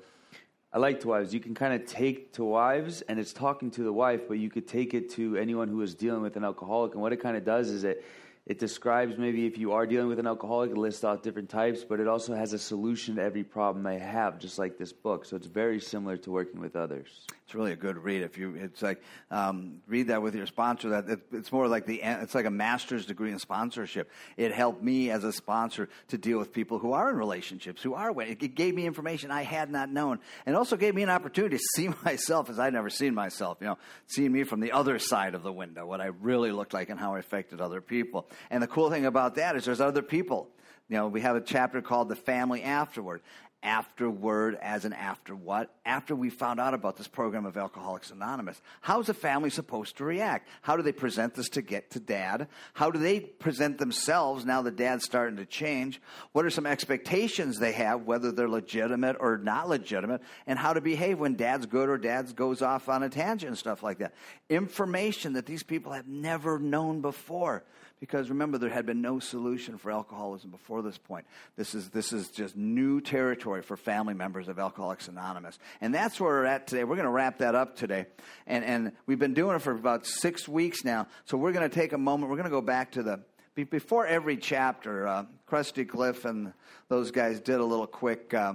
I 0.73 0.79
like 0.79 1.01
to 1.01 1.09
wives. 1.09 1.35
You 1.35 1.41
can 1.41 1.55
kind 1.55 1.75
of 1.75 1.85
take 1.85 2.33
to 2.35 2.45
wives, 2.45 3.03
and 3.03 3.19
it's 3.19 3.33
talking 3.33 3.73
to 3.73 3.83
the 3.83 3.93
wife, 3.93 4.29
but 4.29 4.35
you 4.35 4.49
could 4.49 4.69
take 4.69 4.95
it 4.95 5.11
to 5.11 5.37
anyone 5.37 5.69
who 5.69 5.83
is 5.83 5.97
dealing 5.97 6.23
with 6.23 6.37
an 6.37 6.45
alcoholic. 6.45 6.93
And 6.93 7.03
what 7.03 7.13
it 7.13 7.21
kind 7.21 7.37
of 7.37 7.45
does 7.45 7.71
is 7.71 7.83
it 7.83 8.05
it 8.47 8.59
describes 8.59 9.19
maybe 9.19 9.47
if 9.47 9.59
you 9.59 9.73
are 9.73 9.87
dealing 9.87 10.09
with 10.09 10.19
an 10.19 10.27
alcoholic, 10.27 10.71
it 10.71 10.79
lists 10.79 11.05
out 11.05 11.23
different 11.23 11.49
types, 11.49 11.85
but 11.85 12.01
it 12.01 12.09
also 12.09 12.35
has 12.35 12.53
a 12.53 12.59
solution 12.59 13.17
to 13.17 13.23
every 13.23 13.45
problem 13.45 13.85
they 13.85 13.99
have, 13.99 14.39
just 14.39 14.59
like 14.59 14.79
this 14.79 14.93
book. 14.93 15.25
So 15.25 15.37
it's 15.37 15.47
very 15.47 15.79
similar 15.79 16.17
to 16.17 16.31
working 16.31 16.61
with 16.61 16.75
others. 16.75 17.27
It's 17.51 17.55
really 17.57 17.73
a 17.73 17.77
good 17.77 17.99
read. 17.99 18.23
If 18.23 18.39
you, 18.39 18.55
it's 18.55 18.81
like 18.81 19.03
um, 19.29 19.83
read 19.89 20.07
that 20.07 20.23
with 20.23 20.37
your 20.37 20.47
sponsor. 20.47 20.91
That 20.91 21.09
it, 21.09 21.21
it's 21.33 21.51
more 21.51 21.67
like 21.67 21.85
the 21.85 22.01
it's 22.01 22.33
like 22.33 22.47
a 22.47 22.51
master's 22.51 23.07
degree 23.07 23.33
in 23.33 23.41
sponsorship. 23.41 24.09
It 24.37 24.53
helped 24.53 24.85
me 24.85 25.11
as 25.11 25.25
a 25.25 25.33
sponsor 25.33 25.89
to 26.11 26.17
deal 26.17 26.39
with 26.39 26.53
people 26.53 26.79
who 26.79 26.93
are 26.93 27.11
in 27.11 27.17
relationships, 27.17 27.83
who 27.83 27.95
are. 27.95 28.13
It, 28.23 28.41
it 28.41 28.55
gave 28.55 28.77
me 28.77 28.87
information 28.87 29.33
I 29.33 29.43
had 29.43 29.69
not 29.69 29.91
known, 29.91 30.21
and 30.47 30.55
also 30.55 30.77
gave 30.77 30.95
me 30.95 31.03
an 31.03 31.11
opportunity 31.11 31.57
to 31.57 31.63
see 31.75 31.89
myself 32.05 32.49
as 32.51 32.61
I'd 32.61 32.73
never 32.73 32.89
seen 32.89 33.17
myself. 33.17 33.59
You 33.61 33.67
know, 33.67 33.79
seeing 34.07 34.31
me 34.31 34.45
from 34.45 34.61
the 34.61 34.71
other 34.71 35.01
side 35.01 35.35
of 35.35 35.43
the 35.43 35.53
window, 35.53 35.85
what 35.87 36.01
I 36.01 36.11
really 36.21 36.53
looked 36.53 36.73
like, 36.73 36.89
and 36.89 37.01
how 37.01 37.17
I 37.17 37.19
affected 37.19 37.61
other 37.61 37.81
people. 37.81 38.29
And 38.51 38.63
the 38.63 38.69
cool 38.69 38.91
thing 38.91 39.07
about 39.07 39.35
that 39.35 39.57
is 39.57 39.65
there's 39.65 39.81
other 39.81 40.03
people. 40.03 40.51
You 40.89 40.97
know, 40.97 41.09
we 41.09 41.21
have 41.21 41.37
a 41.37 41.41
chapter 41.41 41.83
called 41.83 42.09
The 42.09 42.17
Family 42.17 42.63
Afterward. 42.63 43.23
Afterward, 43.63 44.59
as 44.63 44.87
an 44.87 44.95
after 44.95 45.37
what? 45.37 45.75
After 45.85 46.17
we 46.17 46.31
found 46.31 46.59
out 46.59 46.73
about 46.73 46.97
this 46.97 47.09
program 47.09 47.45
of 47.45 47.59
Alcoholics 47.59 48.11
Anonymous. 48.11 48.59
How's 48.81 49.11
a 49.11 49.15
family 49.15 49.51
supposed 49.51 49.99
to 49.99 50.05
react? 50.05 50.49
How 50.63 50.79
do 50.79 50.83
they 50.83 50.93
present 50.93 51.35
this 51.35 51.51
to 51.51 51.63
get 51.63 51.91
to 51.91 52.01
dad? 52.01 52.49
How 52.73 52.91
do 52.91 52.99
they 52.99 53.21
present 53.21 53.77
themselves 53.77 54.47
now 54.47 54.63
that 54.63 54.77
dad's 54.77 55.05
starting 55.05 55.37
to 55.37 55.45
change? 55.45 56.01
What 56.33 56.47
are 56.47 56.51
some 56.51 56.65
expectations 56.65 57.59
they 57.59 57.73
have, 57.73 58.07
whether 58.07 58.33
they're 58.33 58.49
legitimate 58.49 59.17
or 59.21 59.37
not 59.37 59.69
legitimate? 59.69 60.23
And 60.47 60.59
how 60.59 60.73
to 60.73 60.81
behave 60.81 61.19
when 61.19 61.35
dad's 61.35 61.67
good 61.67 61.91
or 61.91 61.99
dad's 61.99 62.33
goes 62.33 62.63
off 62.63 62.89
on 62.89 63.03
a 63.03 63.11
tangent 63.11 63.51
and 63.51 63.59
stuff 63.59 63.83
like 63.83 63.99
that. 63.99 64.15
Information 64.49 65.35
that 65.35 65.45
these 65.45 65.63
people 65.63 65.93
have 65.93 66.09
never 66.09 66.59
known 66.59 67.03
before 67.03 67.63
because 68.01 68.31
remember 68.31 68.57
there 68.57 68.71
had 68.71 68.87
been 68.87 69.03
no 69.03 69.21
solution 69.21 69.77
for 69.77 69.93
alcoholism 69.93 70.51
before 70.51 70.81
this 70.81 70.97
point. 70.97 71.27
This 71.57 71.75
is 71.75 71.91
this 71.91 72.13
is 72.13 72.31
just 72.31 72.57
new 72.57 73.01
territory 73.01 73.61
for 73.61 73.77
family 73.77 74.15
members 74.15 74.49
of 74.49 74.59
alcoholics 74.59 75.07
anonymous. 75.07 75.59
And 75.83 75.95
that's 75.95 76.19
where 76.19 76.31
we're 76.31 76.47
at 76.47 76.67
today. 76.67 76.85
We're 76.85 76.97
going 76.97 77.05
to 77.05 77.13
wrap 77.13 77.39
that 77.39 77.55
up 77.55 77.77
today. 77.77 78.07
And 78.47 78.65
and 78.65 78.93
we've 79.07 79.19
been 79.19 79.35
doing 79.35 79.55
it 79.55 79.61
for 79.61 79.73
about 79.73 80.07
six 80.07 80.49
weeks 80.49 80.83
now. 80.83 81.07
So 81.27 81.37
we're 81.37 81.53
going 81.53 81.69
to 81.69 81.75
take 81.75 81.93
a 81.93 81.99
moment. 81.99 82.31
We're 82.31 82.39
going 82.39 82.45
to 82.45 82.51
go 82.51 82.63
back 82.63 82.93
to 82.93 83.03
the 83.03 83.21
before 83.55 84.07
every 84.07 84.39
chapter 84.39 85.07
uh, 85.07 85.25
krusty 85.47 85.87
cliff 85.87 86.25
and 86.25 86.55
those 86.89 87.11
guys 87.11 87.41
did 87.41 87.61
a 87.61 87.65
little 87.65 87.87
quick 87.87 88.33
uh, 88.33 88.55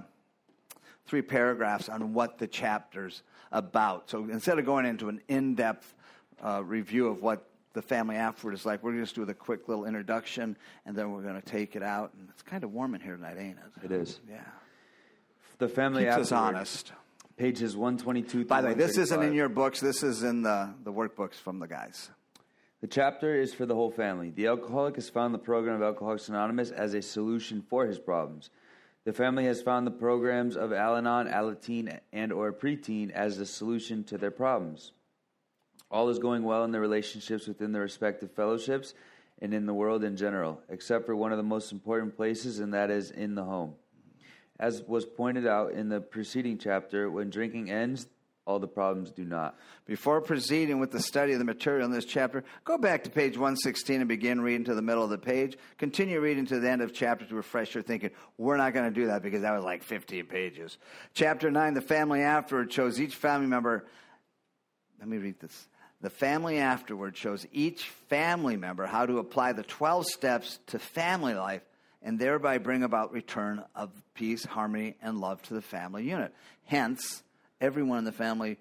three 1.05 1.21
paragraphs 1.21 1.87
on 1.87 2.13
what 2.13 2.39
the 2.39 2.47
chapter's 2.47 3.21
about. 3.51 4.09
So 4.09 4.23
instead 4.23 4.57
of 4.57 4.65
going 4.65 4.87
into 4.87 5.09
an 5.09 5.21
in 5.27 5.53
depth 5.53 5.93
uh, 6.43 6.63
review 6.63 7.07
of 7.07 7.21
what 7.21 7.47
the 7.75 7.81
family 7.81 8.15
afterward 8.15 8.53
is 8.53 8.65
like, 8.65 8.81
we're 8.81 8.91
going 8.91 9.01
to 9.01 9.05
just 9.05 9.15
do 9.15 9.23
a 9.23 9.33
quick 9.33 9.67
little 9.67 9.85
introduction 9.85 10.57
and 10.85 10.95
then 10.95 11.11
we're 11.11 11.21
going 11.21 11.39
to 11.39 11.45
take 11.47 11.75
it 11.75 11.83
out. 11.83 12.13
And 12.17 12.27
it's 12.29 12.41
kind 12.41 12.63
of 12.63 12.71
warm 12.73 12.95
in 12.95 13.01
here 13.01 13.15
tonight, 13.15 13.37
ain't 13.37 13.57
it? 13.57 13.85
It 13.85 13.91
is. 13.91 14.19
Yeah. 14.27 14.39
The 15.59 15.67
family 15.67 16.03
Keeps 16.03 16.15
us 16.15 16.31
Afterward, 16.31 16.57
honest. 16.57 16.91
Pages 17.37 17.75
122 17.75 18.45
By 18.45 18.61
the 18.61 18.69
way, 18.69 18.73
this 18.73 18.97
isn't 18.97 19.21
in 19.21 19.33
your 19.33 19.49
books, 19.49 19.81
this 19.81 20.03
is 20.03 20.23
in 20.23 20.41
the, 20.41 20.73
the 20.83 20.91
workbooks 20.91 21.35
from 21.35 21.59
the 21.59 21.67
guys. 21.67 22.09
The 22.81 22.87
chapter 22.87 23.35
is 23.35 23.53
for 23.53 23.65
the 23.65 23.75
whole 23.75 23.91
family. 23.91 24.31
The 24.31 24.47
alcoholic 24.47 24.95
has 24.95 25.09
found 25.09 25.33
the 25.33 25.39
program 25.39 25.75
of 25.75 25.81
Alcoholics 25.81 26.29
Anonymous 26.29 26.71
as 26.71 26.93
a 26.93 27.01
solution 27.01 27.61
for 27.61 27.85
his 27.85 27.99
problems. 27.99 28.49
The 29.03 29.13
family 29.13 29.45
has 29.45 29.61
found 29.61 29.85
the 29.85 29.91
programs 29.91 30.55
of 30.55 30.71
Al-Anon, 30.71 31.27
Alateen, 31.27 31.99
and 32.13 32.31
or 32.31 32.51
preteen 32.53 33.11
as 33.11 33.37
the 33.37 33.45
solution 33.45 34.03
to 34.05 34.17
their 34.17 34.31
problems. 34.31 34.93
All 35.91 36.09
is 36.09 36.19
going 36.19 36.43
well 36.43 36.63
in 36.63 36.71
the 36.71 36.79
relationships 36.79 37.47
within 37.47 37.71
the 37.71 37.79
respective 37.79 38.31
fellowships 38.31 38.93
and 39.41 39.53
in 39.53 39.65
the 39.65 39.73
world 39.73 40.03
in 40.03 40.15
general, 40.15 40.61
except 40.69 41.05
for 41.05 41.15
one 41.15 41.31
of 41.31 41.37
the 41.37 41.43
most 41.43 41.71
important 41.71 42.15
places, 42.15 42.59
and 42.59 42.73
that 42.73 42.89
is 42.89 43.11
in 43.11 43.35
the 43.35 43.43
home. 43.43 43.75
As 44.59 44.81
was 44.83 45.05
pointed 45.05 45.45
out 45.45 45.73
in 45.73 45.89
the 45.89 45.99
preceding 45.99 46.57
chapter, 46.57 47.09
when 47.09 47.29
drinking 47.29 47.69
ends, 47.69 48.07
all 48.45 48.59
the 48.59 48.67
problems 48.67 49.11
do 49.11 49.25
not. 49.25 49.57
Before 49.85 50.21
proceeding 50.21 50.79
with 50.79 50.91
the 50.91 50.99
study 50.99 51.33
of 51.33 51.39
the 51.39 51.45
material 51.45 51.85
in 51.85 51.91
this 51.91 52.05
chapter, 52.05 52.43
go 52.63 52.77
back 52.77 53.03
to 53.03 53.09
page 53.09 53.33
116 53.33 54.01
and 54.01 54.07
begin 54.07 54.39
reading 54.39 54.65
to 54.65 54.75
the 54.75 54.83
middle 54.83 55.03
of 55.03 55.09
the 55.09 55.17
page. 55.17 55.57
Continue 55.77 56.21
reading 56.21 56.45
to 56.45 56.59
the 56.59 56.69
end 56.69 56.81
of 56.81 56.93
chapter 56.93 57.25
to 57.25 57.35
refresh 57.35 57.73
your 57.73 57.81
thinking. 57.81 58.11
We're 58.37 58.57
not 58.57 58.73
going 58.73 58.85
to 58.85 58.99
do 58.99 59.07
that 59.07 59.23
because 59.23 59.41
that 59.41 59.53
was 59.53 59.63
like 59.63 59.83
15 59.83 60.27
pages. 60.27 60.77
Chapter 61.15 61.49
9, 61.49 61.73
the 61.73 61.81
family 61.81 62.21
afterward 62.21 62.71
shows 62.71 63.01
each 63.01 63.15
family 63.15 63.47
member. 63.47 63.85
Let 64.99 65.07
me 65.07 65.17
read 65.17 65.39
this. 65.39 65.67
The 66.05 66.11
family 66.11 66.59
afterward 66.59 67.17
shows 67.17 67.47
each 67.51 67.89
family 68.09 68.57
member 68.57 68.85
how 68.85 69.07
to 69.07 69.17
apply 69.17 69.53
the 69.53 69.63
12 69.63 70.05
steps 70.05 70.59
to 70.67 70.77
family 70.77 71.33
life 71.33 71.63
and 72.03 72.19
thereby 72.19 72.59
bring 72.59 72.83
about 72.83 73.11
return 73.11 73.63
of 73.73 73.89
peace, 74.13 74.45
harmony, 74.45 74.97
and 75.01 75.19
love 75.19 75.41
to 75.47 75.55
the 75.55 75.63
family 75.63 76.03
unit. 76.07 76.31
Hence, 76.65 77.23
everyone 77.59 77.97
in 77.97 78.03
the 78.03 78.11
family, 78.11 78.59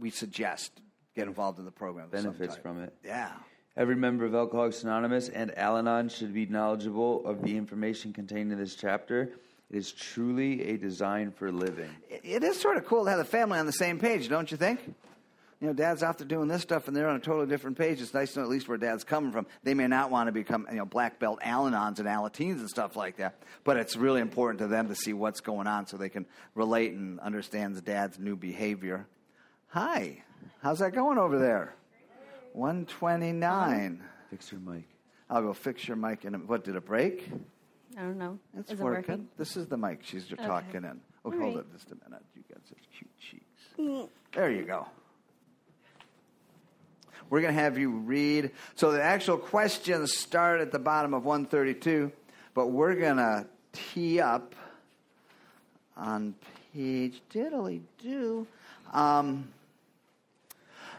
we 0.00 0.10
suggest 0.10 0.72
get 1.14 1.28
involved 1.28 1.60
in 1.60 1.64
the 1.66 1.70
program. 1.70 2.08
Benefits 2.08 2.56
from 2.56 2.82
it. 2.82 2.92
Yeah. 3.04 3.30
Every 3.76 3.94
member 3.94 4.24
of 4.24 4.34
Alcoholics 4.34 4.82
Anonymous 4.82 5.28
and 5.28 5.56
Al 5.56 5.76
Anon 5.76 6.08
should 6.08 6.34
be 6.34 6.46
knowledgeable 6.46 7.24
of 7.28 7.42
the 7.44 7.56
information 7.56 8.12
contained 8.12 8.50
in 8.50 8.58
this 8.58 8.74
chapter. 8.74 9.30
It 9.70 9.76
is 9.76 9.92
truly 9.92 10.64
a 10.70 10.76
design 10.76 11.30
for 11.30 11.52
living. 11.52 11.90
It- 12.10 12.22
it 12.24 12.42
is 12.42 12.58
sort 12.60 12.76
of 12.76 12.84
cool 12.86 13.04
to 13.04 13.10
have 13.10 13.20
the 13.20 13.24
family 13.24 13.56
on 13.60 13.66
the 13.66 13.72
same 13.72 14.00
page, 14.00 14.28
don't 14.28 14.50
you 14.50 14.56
think? 14.56 14.80
You 15.60 15.68
know, 15.68 15.72
dad's 15.72 16.02
out 16.02 16.18
there 16.18 16.26
doing 16.26 16.48
this 16.48 16.60
stuff 16.60 16.86
and 16.86 16.94
they're 16.94 17.08
on 17.08 17.16
a 17.16 17.20
totally 17.20 17.46
different 17.46 17.78
page. 17.78 18.02
It's 18.02 18.12
nice 18.12 18.34
to 18.34 18.40
know 18.40 18.44
at 18.44 18.50
least 18.50 18.68
where 18.68 18.76
dad's 18.76 19.04
coming 19.04 19.32
from. 19.32 19.46
They 19.62 19.72
may 19.72 19.86
not 19.86 20.10
want 20.10 20.28
to 20.28 20.32
become, 20.32 20.66
you 20.70 20.76
know, 20.76 20.84
black 20.84 21.18
belt 21.18 21.38
Al-Anons 21.42 21.98
and 21.98 22.06
Alateens 22.06 22.58
and 22.58 22.68
stuff 22.68 22.94
like 22.94 23.16
that, 23.16 23.40
but 23.64 23.78
it's 23.78 23.96
really 23.96 24.20
important 24.20 24.58
to 24.58 24.66
them 24.66 24.88
to 24.88 24.94
see 24.94 25.14
what's 25.14 25.40
going 25.40 25.66
on 25.66 25.86
so 25.86 25.96
they 25.96 26.10
can 26.10 26.26
relate 26.54 26.92
and 26.92 27.18
understand 27.20 27.82
dad's 27.84 28.18
new 28.18 28.36
behavior. 28.36 29.06
Hi, 29.68 30.22
how's 30.62 30.80
that 30.80 30.92
going 30.94 31.16
over 31.16 31.38
there? 31.38 31.74
129. 32.52 34.02
Fix 34.30 34.52
your 34.52 34.60
mic. 34.60 34.84
I'll 35.30 35.42
go 35.42 35.52
fix 35.54 35.88
your 35.88 35.96
mic 35.96 36.24
in 36.24 36.34
a, 36.34 36.38
what, 36.38 36.64
did 36.64 36.76
it 36.76 36.84
break? 36.84 37.28
I 37.96 38.02
don't 38.02 38.18
know. 38.18 38.38
It's 38.58 38.70
Is 38.70 38.78
it 38.78 38.82
working. 38.82 39.10
working? 39.10 39.28
This 39.38 39.56
is 39.56 39.66
the 39.68 39.76
mic 39.76 40.00
she's 40.02 40.26
just 40.26 40.42
talking 40.42 40.84
in. 40.84 41.00
Oh, 41.24 41.32
All 41.32 41.38
hold 41.38 41.56
right. 41.56 41.64
it 41.64 41.72
just 41.72 41.90
a 41.90 41.96
minute. 42.04 42.22
You 42.34 42.42
got 42.48 42.60
such 42.68 42.78
cute 42.96 43.10
cheeks. 43.18 43.62
Mm. 43.78 44.08
There 44.34 44.50
you 44.50 44.64
go. 44.64 44.86
We're 47.30 47.40
going 47.40 47.54
to 47.54 47.60
have 47.60 47.78
you 47.78 47.90
read. 47.90 48.52
So 48.74 48.92
the 48.92 49.02
actual 49.02 49.38
questions 49.38 50.16
start 50.16 50.60
at 50.60 50.72
the 50.72 50.78
bottom 50.78 51.14
of 51.14 51.24
132, 51.24 52.12
but 52.54 52.68
we're 52.68 52.94
going 52.94 53.16
to 53.16 53.46
tee 53.72 54.20
up 54.20 54.54
on 55.96 56.34
page 56.74 57.20
diddly 57.32 57.80
do. 58.02 58.46
Um, 58.92 59.48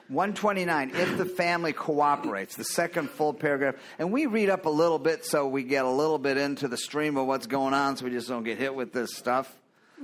129, 0.09 0.91
if 0.95 1.17
the 1.17 1.25
family 1.25 1.73
cooperates, 1.73 2.55
the 2.55 2.63
second 2.63 3.09
full 3.09 3.33
paragraph. 3.33 3.75
And 3.99 4.11
we 4.11 4.25
read 4.25 4.49
up 4.49 4.65
a 4.65 4.69
little 4.69 4.99
bit 4.99 5.25
so 5.25 5.47
we 5.47 5.63
get 5.63 5.83
a 5.83 5.89
little 5.89 6.17
bit 6.17 6.37
into 6.37 6.67
the 6.69 6.77
stream 6.77 7.17
of 7.17 7.27
what's 7.27 7.47
going 7.47 7.73
on 7.73 7.97
so 7.97 8.05
we 8.05 8.11
just 8.11 8.29
don't 8.29 8.43
get 8.43 8.57
hit 8.57 8.73
with 8.73 8.93
this 8.93 9.13
stuff. 9.15 9.53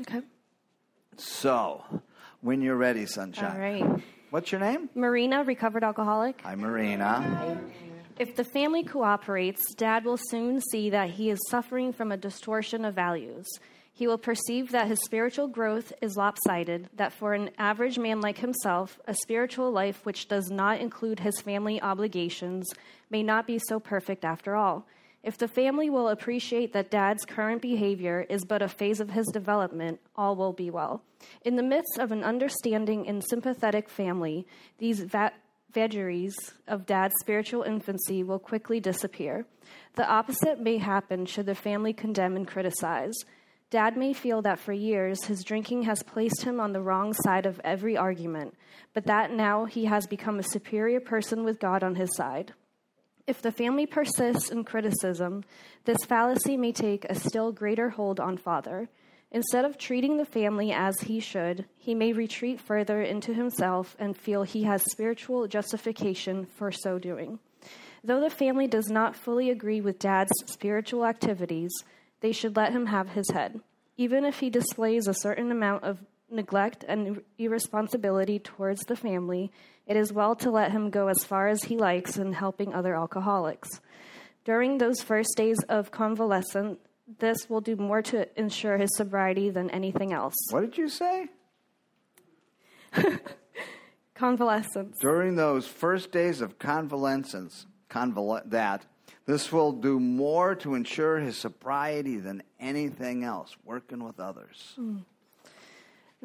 Okay. 0.01 0.21
So, 1.15 1.83
when 2.41 2.61
you're 2.61 2.75
ready, 2.75 3.05
Sunshine. 3.05 3.51
All 3.51 3.57
right. 3.57 4.03
What's 4.33 4.51
your 4.51 4.61
name? 4.61 4.89
Marina, 4.95 5.43
recovered 5.43 5.83
alcoholic. 5.83 6.41
Hi, 6.41 6.55
Marina. 6.55 7.61
If 8.17 8.35
the 8.35 8.43
family 8.43 8.83
cooperates, 8.83 9.61
dad 9.75 10.05
will 10.05 10.17
soon 10.17 10.59
see 10.59 10.89
that 10.89 11.11
he 11.11 11.29
is 11.29 11.37
suffering 11.51 11.93
from 11.93 12.11
a 12.11 12.17
distortion 12.17 12.83
of 12.83 12.95
values. 12.95 13.45
He 13.93 14.07
will 14.07 14.17
perceive 14.17 14.71
that 14.71 14.87
his 14.87 14.99
spiritual 15.03 15.47
growth 15.47 15.93
is 16.01 16.17
lopsided, 16.17 16.89
that 16.95 17.13
for 17.13 17.35
an 17.35 17.51
average 17.59 17.99
man 17.99 18.21
like 18.21 18.39
himself, 18.39 18.99
a 19.05 19.13
spiritual 19.13 19.69
life 19.71 20.03
which 20.03 20.27
does 20.27 20.49
not 20.49 20.81
include 20.81 21.19
his 21.19 21.39
family 21.39 21.79
obligations 21.79 22.67
may 23.11 23.21
not 23.21 23.45
be 23.45 23.59
so 23.59 23.79
perfect 23.79 24.25
after 24.25 24.55
all. 24.55 24.87
If 25.23 25.37
the 25.37 25.47
family 25.47 25.89
will 25.89 26.09
appreciate 26.09 26.73
that 26.73 26.91
dad's 26.91 27.23
current 27.23 27.61
behavior 27.61 28.25
is 28.29 28.43
but 28.43 28.61
a 28.61 28.67
phase 28.67 28.99
of 28.99 29.11
his 29.11 29.25
development, 29.27 30.01
all 30.17 30.35
will 30.35 30.51
be 30.51 30.69
well. 30.69 31.01
In 31.45 31.55
the 31.55 31.63
midst 31.63 31.97
of 31.97 32.11
an 32.11 32.23
understanding 32.23 33.07
and 33.07 33.23
sympathetic 33.23 33.89
family, 33.89 34.45
these 34.79 34.99
va- 34.99 35.31
vagaries 35.71 36.35
of 36.67 36.85
dad's 36.85 37.13
spiritual 37.21 37.63
infancy 37.63 38.21
will 38.21 38.37
quickly 38.37 38.81
disappear. 38.81 39.45
The 39.95 40.05
opposite 40.05 40.59
may 40.59 40.77
happen 40.77 41.25
should 41.25 41.45
the 41.45 41.55
family 41.55 41.93
condemn 41.93 42.35
and 42.35 42.45
criticize. 42.45 43.15
Dad 43.69 43.97
may 43.97 44.11
feel 44.13 44.41
that 44.41 44.59
for 44.59 44.73
years 44.73 45.23
his 45.23 45.43
drinking 45.43 45.83
has 45.83 46.03
placed 46.03 46.43
him 46.43 46.59
on 46.59 46.73
the 46.73 46.81
wrong 46.81 47.13
side 47.13 47.45
of 47.45 47.61
every 47.63 47.95
argument, 47.95 48.55
but 48.93 49.05
that 49.05 49.31
now 49.31 49.65
he 49.65 49.85
has 49.85 50.05
become 50.05 50.37
a 50.37 50.43
superior 50.43 50.99
person 50.99 51.45
with 51.45 51.59
God 51.59 51.81
on 51.81 51.95
his 51.95 52.13
side. 52.15 52.53
If 53.25 53.41
the 53.41 53.53
family 53.53 53.85
persists 53.85 54.49
in 54.49 54.65
criticism, 54.65 55.45
this 55.85 56.03
fallacy 56.05 56.57
may 56.57 56.73
take 56.73 57.05
a 57.05 57.15
still 57.15 57.53
greater 57.53 57.89
hold 57.89 58.19
on 58.19 58.35
father. 58.35 58.89
Instead 59.31 59.63
of 59.63 59.77
treating 59.77 60.17
the 60.17 60.25
family 60.25 60.73
as 60.73 60.93
he 61.01 61.21
should, 61.21 61.65
he 61.77 61.95
may 61.95 62.11
retreat 62.11 62.59
further 62.59 63.01
into 63.01 63.33
himself 63.33 63.95
and 63.97 64.17
feel 64.17 64.43
he 64.43 64.63
has 64.63 64.83
spiritual 64.91 65.47
justification 65.47 66.45
for 66.45 66.71
so 66.71 66.99
doing. 66.99 67.39
Though 68.03 68.19
the 68.19 68.29
family 68.29 68.67
does 68.67 68.89
not 68.89 69.15
fully 69.15 69.49
agree 69.49 69.79
with 69.79 69.99
dad's 69.99 70.33
spiritual 70.45 71.05
activities, 71.05 71.71
they 72.19 72.33
should 72.33 72.57
let 72.57 72.73
him 72.73 72.87
have 72.87 73.09
his 73.09 73.29
head. 73.31 73.61
Even 73.95 74.25
if 74.25 74.39
he 74.39 74.49
displays 74.49 75.07
a 75.07 75.13
certain 75.13 75.49
amount 75.49 75.85
of 75.85 75.99
neglect 76.33 76.83
and 76.87 77.21
irresponsibility 77.37 78.39
towards 78.39 78.81
the 78.81 78.95
family, 78.95 79.51
it 79.85 79.95
is 79.95 80.11
well 80.11 80.35
to 80.37 80.51
let 80.51 80.71
him 80.71 80.89
go 80.89 81.07
as 81.07 81.23
far 81.23 81.47
as 81.47 81.63
he 81.63 81.77
likes 81.77 82.17
in 82.17 82.33
helping 82.33 82.73
other 82.73 82.95
alcoholics. 82.95 83.81
During 84.45 84.77
those 84.77 85.01
first 85.01 85.35
days 85.37 85.59
of 85.69 85.91
convalescence, 85.91 86.79
this 87.19 87.49
will 87.49 87.61
do 87.61 87.75
more 87.75 88.01
to 88.03 88.27
ensure 88.39 88.77
his 88.77 88.95
sobriety 88.95 89.49
than 89.49 89.69
anything 89.69 90.13
else. 90.13 90.33
What 90.51 90.61
did 90.61 90.77
you 90.77 90.89
say? 90.89 91.27
Convalescence. 94.15 94.97
During 94.99 95.35
those 95.35 95.67
first 95.67 96.11
days 96.11 96.41
of 96.41 96.59
convalescence, 96.59 97.65
conval- 97.89 98.49
that 98.49 98.85
this 99.25 99.51
will 99.51 99.71
do 99.71 99.99
more 99.99 100.55
to 100.55 100.75
ensure 100.75 101.19
his 101.19 101.37
sobriety 101.37 102.17
than 102.17 102.43
anything 102.59 103.23
else, 103.23 103.55
working 103.65 104.03
with 104.03 104.19
others. 104.19 104.75
Mm. 104.79 105.03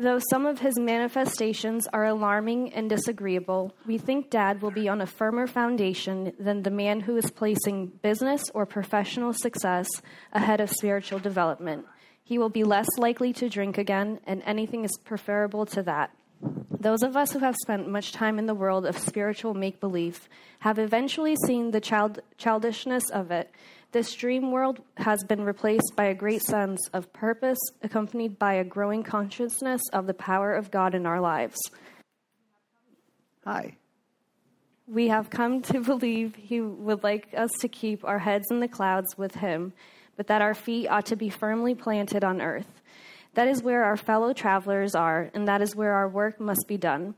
Though 0.00 0.20
some 0.30 0.46
of 0.46 0.60
his 0.60 0.78
manifestations 0.78 1.88
are 1.92 2.04
alarming 2.04 2.72
and 2.72 2.88
disagreeable, 2.88 3.74
we 3.84 3.98
think 3.98 4.30
Dad 4.30 4.62
will 4.62 4.70
be 4.70 4.88
on 4.88 5.00
a 5.00 5.06
firmer 5.06 5.48
foundation 5.48 6.34
than 6.38 6.62
the 6.62 6.70
man 6.70 7.00
who 7.00 7.16
is 7.16 7.32
placing 7.32 7.86
business 8.00 8.44
or 8.54 8.64
professional 8.64 9.32
success 9.32 9.88
ahead 10.32 10.60
of 10.60 10.70
spiritual 10.70 11.18
development. 11.18 11.84
He 12.22 12.38
will 12.38 12.48
be 12.48 12.62
less 12.62 12.86
likely 12.96 13.32
to 13.32 13.48
drink 13.48 13.76
again, 13.76 14.20
and 14.24 14.40
anything 14.46 14.84
is 14.84 14.96
preferable 15.04 15.66
to 15.66 15.82
that. 15.82 16.12
Those 16.78 17.02
of 17.02 17.16
us 17.16 17.32
who 17.32 17.40
have 17.40 17.56
spent 17.56 17.88
much 17.88 18.12
time 18.12 18.38
in 18.38 18.46
the 18.46 18.54
world 18.54 18.86
of 18.86 18.96
spiritual 18.96 19.52
make 19.52 19.80
believe 19.80 20.28
have 20.60 20.78
eventually 20.78 21.34
seen 21.44 21.72
the 21.72 21.80
child- 21.80 22.20
childishness 22.36 23.10
of 23.10 23.32
it. 23.32 23.50
This 23.90 24.14
dream 24.14 24.52
world 24.52 24.80
has 24.98 25.24
been 25.24 25.42
replaced 25.42 25.94
by 25.96 26.04
a 26.04 26.14
great 26.14 26.42
sense 26.42 26.78
of 26.92 27.10
purpose, 27.14 27.58
accompanied 27.82 28.38
by 28.38 28.54
a 28.54 28.64
growing 28.64 29.02
consciousness 29.02 29.80
of 29.94 30.06
the 30.06 30.12
power 30.12 30.52
of 30.52 30.70
God 30.70 30.94
in 30.94 31.06
our 31.06 31.20
lives. 31.20 31.56
Hi. 33.46 33.76
We 34.86 35.08
have 35.08 35.30
come 35.30 35.62
to 35.62 35.80
believe 35.94 36.34
He 36.34 36.60
would 36.60 37.02
like 37.02 37.28
us 37.34 37.50
to 37.60 37.68
keep 37.68 38.04
our 38.04 38.18
heads 38.18 38.48
in 38.50 38.60
the 38.60 38.68
clouds 38.68 39.16
with 39.16 39.36
Him, 39.36 39.72
but 40.18 40.26
that 40.26 40.42
our 40.42 40.54
feet 40.54 40.88
ought 40.88 41.06
to 41.06 41.16
be 41.16 41.30
firmly 41.30 41.74
planted 41.74 42.24
on 42.24 42.42
earth. 42.42 42.82
That 43.34 43.48
is 43.48 43.62
where 43.62 43.84
our 43.84 43.96
fellow 43.96 44.34
travelers 44.34 44.94
are, 44.94 45.30
and 45.32 45.48
that 45.48 45.62
is 45.62 45.74
where 45.74 45.94
our 45.94 46.08
work 46.08 46.38
must 46.38 46.66
be 46.68 46.76
done. 46.76 47.14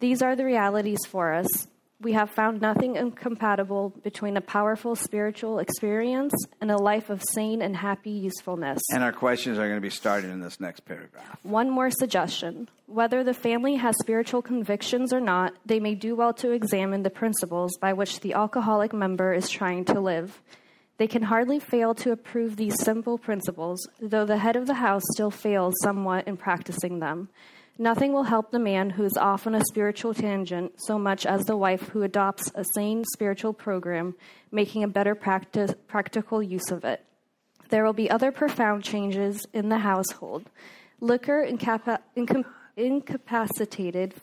These 0.00 0.22
are 0.22 0.34
the 0.34 0.46
realities 0.46 1.00
for 1.06 1.34
us. 1.34 1.66
We 1.98 2.12
have 2.12 2.30
found 2.30 2.60
nothing 2.60 2.96
incompatible 2.96 3.94
between 4.04 4.36
a 4.36 4.42
powerful 4.42 4.96
spiritual 4.96 5.60
experience 5.60 6.34
and 6.60 6.70
a 6.70 6.76
life 6.76 7.08
of 7.08 7.22
sane 7.32 7.62
and 7.62 7.74
happy 7.74 8.10
usefulness. 8.10 8.82
And 8.92 9.02
our 9.02 9.12
questions 9.12 9.58
are 9.58 9.66
going 9.66 9.78
to 9.78 9.80
be 9.80 9.88
started 9.88 10.30
in 10.30 10.40
this 10.40 10.60
next 10.60 10.80
paragraph. 10.80 11.38
One 11.42 11.70
more 11.70 11.90
suggestion. 11.90 12.68
Whether 12.86 13.24
the 13.24 13.32
family 13.32 13.76
has 13.76 13.96
spiritual 13.98 14.42
convictions 14.42 15.14
or 15.14 15.20
not, 15.20 15.54
they 15.64 15.80
may 15.80 15.94
do 15.94 16.14
well 16.14 16.34
to 16.34 16.50
examine 16.50 17.02
the 17.02 17.10
principles 17.10 17.78
by 17.78 17.94
which 17.94 18.20
the 18.20 18.34
alcoholic 18.34 18.92
member 18.92 19.32
is 19.32 19.48
trying 19.48 19.86
to 19.86 19.98
live. 19.98 20.42
They 20.98 21.06
can 21.06 21.22
hardly 21.22 21.60
fail 21.60 21.94
to 21.96 22.12
approve 22.12 22.56
these 22.56 22.78
simple 22.82 23.16
principles, 23.16 23.86
though 24.00 24.26
the 24.26 24.38
head 24.38 24.56
of 24.56 24.66
the 24.66 24.74
house 24.74 25.02
still 25.12 25.30
fails 25.30 25.74
somewhat 25.82 26.28
in 26.28 26.36
practicing 26.36 27.00
them. 27.00 27.30
Nothing 27.78 28.14
will 28.14 28.22
help 28.22 28.50
the 28.50 28.58
man 28.58 28.90
who 28.90 29.04
is 29.04 29.18
off 29.18 29.46
on 29.46 29.54
a 29.54 29.64
spiritual 29.64 30.14
tangent 30.14 30.72
so 30.78 30.98
much 30.98 31.26
as 31.26 31.42
the 31.42 31.56
wife 31.56 31.88
who 31.88 32.02
adopts 32.02 32.50
a 32.54 32.64
sane 32.74 33.04
spiritual 33.12 33.52
program, 33.52 34.14
making 34.50 34.82
a 34.82 34.88
better 34.88 35.14
practice, 35.14 35.74
practical 35.86 36.42
use 36.42 36.70
of 36.70 36.84
it. 36.84 37.04
There 37.68 37.84
will 37.84 37.92
be 37.92 38.10
other 38.10 38.32
profound 38.32 38.82
changes 38.82 39.44
in 39.52 39.68
the 39.68 39.78
household. 39.78 40.48
Liquor 41.00 41.46
incapa- 41.46 42.00
incom- 42.16 42.46
incapacitated 42.76 44.14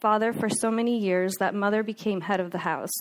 father 0.00 0.32
for 0.32 0.48
so 0.48 0.70
many 0.70 0.98
years 0.98 1.34
that 1.40 1.54
mother 1.54 1.82
became 1.82 2.22
head 2.22 2.40
of 2.40 2.52
the 2.52 2.58
house. 2.58 2.92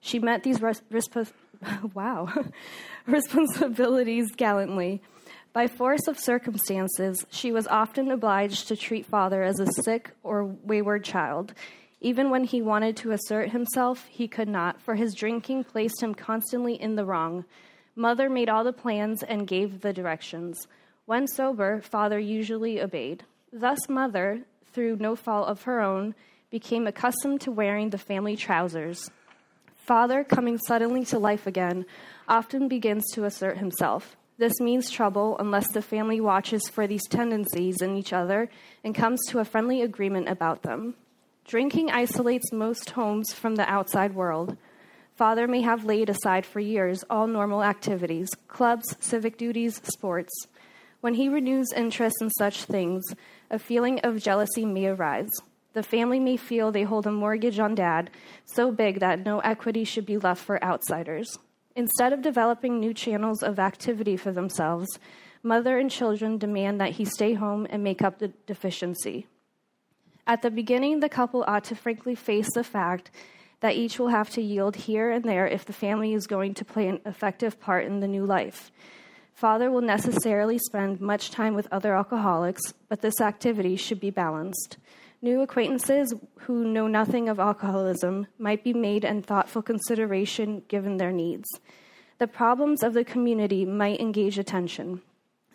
She 0.00 0.18
met 0.18 0.42
these 0.42 0.60
res- 0.60 0.82
resp- 0.90 1.32
wow 1.94 2.28
responsibilities 3.06 4.32
gallantly. 4.36 5.02
By 5.58 5.66
force 5.66 6.06
of 6.06 6.20
circumstances, 6.20 7.26
she 7.30 7.50
was 7.50 7.66
often 7.66 8.12
obliged 8.12 8.68
to 8.68 8.76
treat 8.76 9.06
father 9.06 9.42
as 9.42 9.58
a 9.58 9.82
sick 9.82 10.12
or 10.22 10.44
wayward 10.44 11.02
child. 11.02 11.52
Even 12.00 12.30
when 12.30 12.44
he 12.44 12.62
wanted 12.62 12.96
to 12.98 13.10
assert 13.10 13.50
himself, 13.50 14.06
he 14.06 14.28
could 14.28 14.46
not, 14.46 14.80
for 14.80 14.94
his 14.94 15.16
drinking 15.16 15.64
placed 15.64 16.00
him 16.00 16.14
constantly 16.14 16.80
in 16.80 16.94
the 16.94 17.04
wrong. 17.04 17.44
Mother 17.96 18.30
made 18.30 18.48
all 18.48 18.62
the 18.62 18.72
plans 18.72 19.24
and 19.24 19.48
gave 19.48 19.80
the 19.80 19.92
directions. 19.92 20.68
When 21.06 21.26
sober, 21.26 21.80
father 21.80 22.20
usually 22.20 22.80
obeyed. 22.80 23.24
Thus, 23.52 23.80
mother, 23.88 24.42
through 24.72 24.98
no 24.98 25.16
fault 25.16 25.48
of 25.48 25.62
her 25.62 25.80
own, 25.80 26.14
became 26.52 26.86
accustomed 26.86 27.40
to 27.40 27.50
wearing 27.50 27.90
the 27.90 27.98
family 27.98 28.36
trousers. 28.36 29.10
Father, 29.74 30.22
coming 30.22 30.56
suddenly 30.68 31.04
to 31.06 31.18
life 31.18 31.48
again, 31.48 31.84
often 32.28 32.68
begins 32.68 33.10
to 33.14 33.24
assert 33.24 33.58
himself. 33.58 34.16
This 34.38 34.60
means 34.60 34.88
trouble 34.88 35.36
unless 35.40 35.68
the 35.72 35.82
family 35.82 36.20
watches 36.20 36.68
for 36.68 36.86
these 36.86 37.08
tendencies 37.08 37.82
in 37.82 37.96
each 37.96 38.12
other 38.12 38.48
and 38.84 38.94
comes 38.94 39.18
to 39.28 39.40
a 39.40 39.44
friendly 39.44 39.82
agreement 39.82 40.28
about 40.28 40.62
them. 40.62 40.94
Drinking 41.44 41.90
isolates 41.90 42.52
most 42.52 42.90
homes 42.90 43.32
from 43.32 43.56
the 43.56 43.68
outside 43.68 44.14
world. 44.14 44.56
Father 45.16 45.48
may 45.48 45.62
have 45.62 45.84
laid 45.84 46.08
aside 46.08 46.46
for 46.46 46.60
years 46.60 47.02
all 47.10 47.26
normal 47.26 47.64
activities, 47.64 48.28
clubs, 48.46 48.94
civic 49.00 49.36
duties, 49.38 49.80
sports. 49.82 50.32
When 51.00 51.14
he 51.14 51.28
renews 51.28 51.72
interest 51.72 52.16
in 52.20 52.30
such 52.30 52.64
things, 52.64 53.04
a 53.50 53.58
feeling 53.58 53.98
of 54.00 54.22
jealousy 54.22 54.64
may 54.64 54.86
arise. 54.86 55.30
The 55.72 55.82
family 55.82 56.20
may 56.20 56.36
feel 56.36 56.70
they 56.70 56.84
hold 56.84 57.08
a 57.08 57.10
mortgage 57.10 57.58
on 57.58 57.74
dad 57.74 58.10
so 58.44 58.70
big 58.70 59.00
that 59.00 59.24
no 59.24 59.40
equity 59.40 59.82
should 59.82 60.06
be 60.06 60.16
left 60.16 60.44
for 60.44 60.62
outsiders. 60.62 61.38
Instead 61.78 62.12
of 62.12 62.22
developing 62.22 62.80
new 62.80 62.92
channels 62.92 63.40
of 63.40 63.60
activity 63.60 64.16
for 64.16 64.32
themselves, 64.32 64.98
mother 65.44 65.78
and 65.78 65.92
children 65.92 66.36
demand 66.36 66.80
that 66.80 66.90
he 66.90 67.04
stay 67.04 67.34
home 67.34 67.68
and 67.70 67.84
make 67.84 68.02
up 68.02 68.18
the 68.18 68.32
deficiency. 68.48 69.28
At 70.26 70.42
the 70.42 70.50
beginning, 70.50 70.98
the 70.98 71.08
couple 71.08 71.44
ought 71.46 71.62
to 71.64 71.76
frankly 71.76 72.16
face 72.16 72.52
the 72.52 72.64
fact 72.64 73.12
that 73.60 73.76
each 73.76 73.96
will 73.96 74.08
have 74.08 74.28
to 74.30 74.42
yield 74.42 74.74
here 74.74 75.12
and 75.12 75.24
there 75.24 75.46
if 75.46 75.66
the 75.66 75.72
family 75.72 76.14
is 76.14 76.26
going 76.26 76.52
to 76.54 76.64
play 76.64 76.88
an 76.88 77.00
effective 77.06 77.60
part 77.60 77.84
in 77.84 78.00
the 78.00 78.08
new 78.08 78.26
life. 78.26 78.72
Father 79.32 79.70
will 79.70 79.80
necessarily 79.80 80.58
spend 80.58 81.00
much 81.00 81.30
time 81.30 81.54
with 81.54 81.68
other 81.70 81.94
alcoholics, 81.94 82.74
but 82.88 83.02
this 83.02 83.20
activity 83.20 83.76
should 83.76 84.00
be 84.00 84.10
balanced. 84.10 84.78
New 85.20 85.40
acquaintances 85.40 86.14
who 86.40 86.64
know 86.64 86.86
nothing 86.86 87.28
of 87.28 87.40
alcoholism 87.40 88.28
might 88.38 88.62
be 88.62 88.72
made 88.72 89.04
in 89.04 89.20
thoughtful 89.20 89.62
consideration 89.62 90.62
given 90.68 90.96
their 90.96 91.10
needs. 91.10 91.48
The 92.18 92.28
problems 92.28 92.84
of 92.84 92.94
the 92.94 93.04
community 93.04 93.64
might 93.64 94.00
engage 94.00 94.38
attention. 94.38 95.02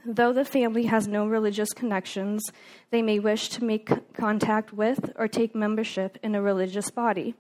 Though 0.06 0.34
the 0.34 0.44
family 0.44 0.86
has 0.88 1.08
no 1.08 1.26
religious 1.26 1.72
connections, 1.72 2.44
they 2.92 3.02
may 3.02 3.20
wish 3.20 3.48
to 3.50 3.64
make 3.64 4.14
contact 4.14 4.74
with 4.74 5.14
or 5.16 5.30
take 5.30 5.56
membership 5.56 6.18
in 6.22 6.36
a 6.36 6.42
religious 6.42 6.92
body. 6.92 7.36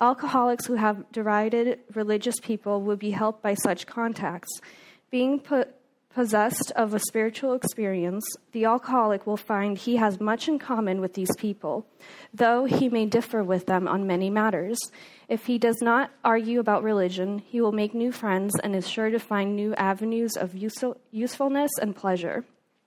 Alcoholics 0.00 0.64
who 0.64 0.76
have 0.76 1.10
derided 1.12 1.80
religious 1.94 2.40
people 2.40 2.80
would 2.80 2.98
be 2.98 3.10
helped 3.10 3.42
by 3.42 3.52
such 3.52 3.86
contacts. 3.86 4.60
Being 5.10 5.38
put, 5.38 5.74
possessed 6.14 6.72
of 6.74 6.94
a 6.94 6.98
spiritual 6.98 7.52
experience, 7.52 8.24
the 8.52 8.64
alcoholic 8.64 9.26
will 9.26 9.36
find 9.36 9.76
he 9.76 9.96
has 9.96 10.20
much 10.20 10.48
in 10.48 10.58
common 10.58 11.00
with 11.00 11.14
these 11.14 11.34
people, 11.36 11.86
though 12.32 12.64
he 12.64 12.88
may 12.88 13.06
differ 13.06 13.44
with 13.44 13.66
them 13.66 13.86
on 13.86 14.06
many 14.06 14.30
matters. 14.30 14.78
If 15.28 15.46
he 15.46 15.58
does 15.58 15.80
not 15.82 16.10
argue 16.24 16.60
about 16.60 16.82
religion, 16.82 17.38
he 17.38 17.60
will 17.60 17.72
make 17.72 17.94
new 17.94 18.12
friends 18.12 18.54
and 18.62 18.74
is 18.74 18.88
sure 18.88 19.10
to 19.10 19.18
find 19.18 19.54
new 19.54 19.74
avenues 19.74 20.36
of 20.36 20.54
useful, 20.54 20.96
usefulness 21.10 21.70
and 21.80 21.94
pleasure. 21.94 22.44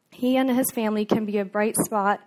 He 0.10 0.36
and 0.36 0.50
his 0.50 0.72
family 0.72 1.06
can 1.06 1.26
be 1.26 1.38
a 1.38 1.46
bright 1.46 1.76
spot 1.86 2.20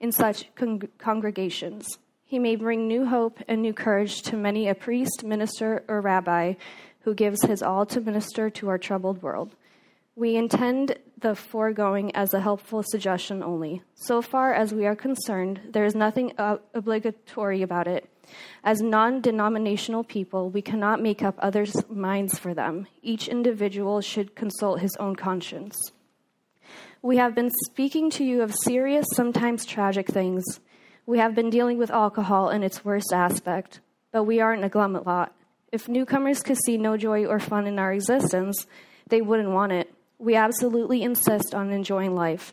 in 0.00 0.12
such 0.12 0.54
con- 0.54 0.88
congregations. 0.98 1.98
He 2.24 2.38
may 2.38 2.56
bring 2.56 2.86
new 2.86 3.06
hope 3.06 3.38
and 3.48 3.62
new 3.62 3.72
courage 3.72 4.22
to 4.22 4.36
many 4.36 4.68
a 4.68 4.74
priest, 4.74 5.24
minister, 5.24 5.82
or 5.88 6.00
rabbi 6.00 6.54
who 7.00 7.14
gives 7.14 7.42
his 7.42 7.62
all 7.62 7.86
to 7.86 8.00
minister 8.00 8.50
to 8.50 8.68
our 8.68 8.78
troubled 8.78 9.22
world. 9.22 9.54
We 10.18 10.34
intend 10.34 10.98
the 11.20 11.36
foregoing 11.36 12.12
as 12.16 12.34
a 12.34 12.40
helpful 12.40 12.82
suggestion 12.82 13.40
only. 13.40 13.82
So 13.94 14.20
far 14.20 14.52
as 14.52 14.74
we 14.74 14.84
are 14.84 14.96
concerned, 14.96 15.60
there 15.70 15.84
is 15.84 15.94
nothing 15.94 16.32
obligatory 16.36 17.62
about 17.62 17.86
it. 17.86 18.10
As 18.64 18.80
non 18.80 19.20
denominational 19.20 20.02
people, 20.02 20.50
we 20.50 20.60
cannot 20.60 21.00
make 21.00 21.22
up 21.22 21.36
others' 21.38 21.88
minds 21.88 22.36
for 22.36 22.52
them. 22.52 22.88
Each 23.00 23.28
individual 23.28 24.00
should 24.00 24.34
consult 24.34 24.80
his 24.80 24.96
own 24.98 25.14
conscience. 25.14 25.76
We 27.00 27.18
have 27.18 27.36
been 27.36 27.50
speaking 27.66 28.10
to 28.10 28.24
you 28.24 28.42
of 28.42 28.52
serious, 28.64 29.06
sometimes 29.14 29.64
tragic 29.64 30.08
things. 30.08 30.42
We 31.06 31.18
have 31.18 31.36
been 31.36 31.48
dealing 31.48 31.78
with 31.78 31.92
alcohol 31.92 32.50
in 32.50 32.64
its 32.64 32.84
worst 32.84 33.12
aspect, 33.14 33.78
but 34.10 34.24
we 34.24 34.40
aren't 34.40 34.64
a 34.64 34.68
glum 34.68 35.00
lot. 35.06 35.32
If 35.70 35.88
newcomers 35.88 36.42
could 36.42 36.58
see 36.66 36.76
no 36.76 36.96
joy 36.96 37.24
or 37.24 37.38
fun 37.38 37.68
in 37.68 37.78
our 37.78 37.92
existence, 37.92 38.66
they 39.06 39.20
wouldn't 39.20 39.50
want 39.50 39.70
it. 39.70 39.94
We 40.18 40.34
absolutely 40.34 41.02
insist 41.02 41.54
on 41.54 41.70
enjoying 41.70 42.14
life. 42.14 42.52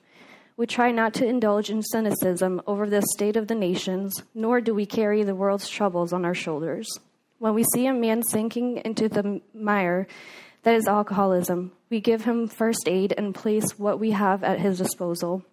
We 0.56 0.68
try 0.68 0.92
not 0.92 1.16
to 1.16 1.26
indulge 1.26 1.70
in 1.70 1.82
cynicism 1.82 2.62
over 2.68 2.88
the 2.88 3.02
state 3.16 3.36
of 3.36 3.48
the 3.48 3.56
nations, 3.56 4.24
nor 4.34 4.62
do 4.62 4.74
we 4.74 4.86
carry 4.86 5.24
the 5.24 5.36
world's 5.36 5.68
troubles 5.68 6.14
on 6.14 6.26
our 6.26 6.36
shoulders. 6.36 6.88
When 7.40 7.56
we 7.56 7.66
see 7.74 7.88
a 7.88 7.94
man 7.94 8.24
sinking 8.24 8.82
into 8.86 9.10
the 9.10 9.42
mire 9.54 10.08
that 10.64 10.76
is 10.76 10.88
alcoholism, 10.88 11.72
we 11.90 12.00
give 12.00 12.24
him 12.24 12.48
first 12.48 12.88
aid 12.88 13.14
and 13.18 13.36
place 13.36 13.78
what 13.78 14.00
we 14.00 14.12
have 14.12 14.44
at 14.44 14.60
his 14.60 14.78
disposal. 14.78 15.44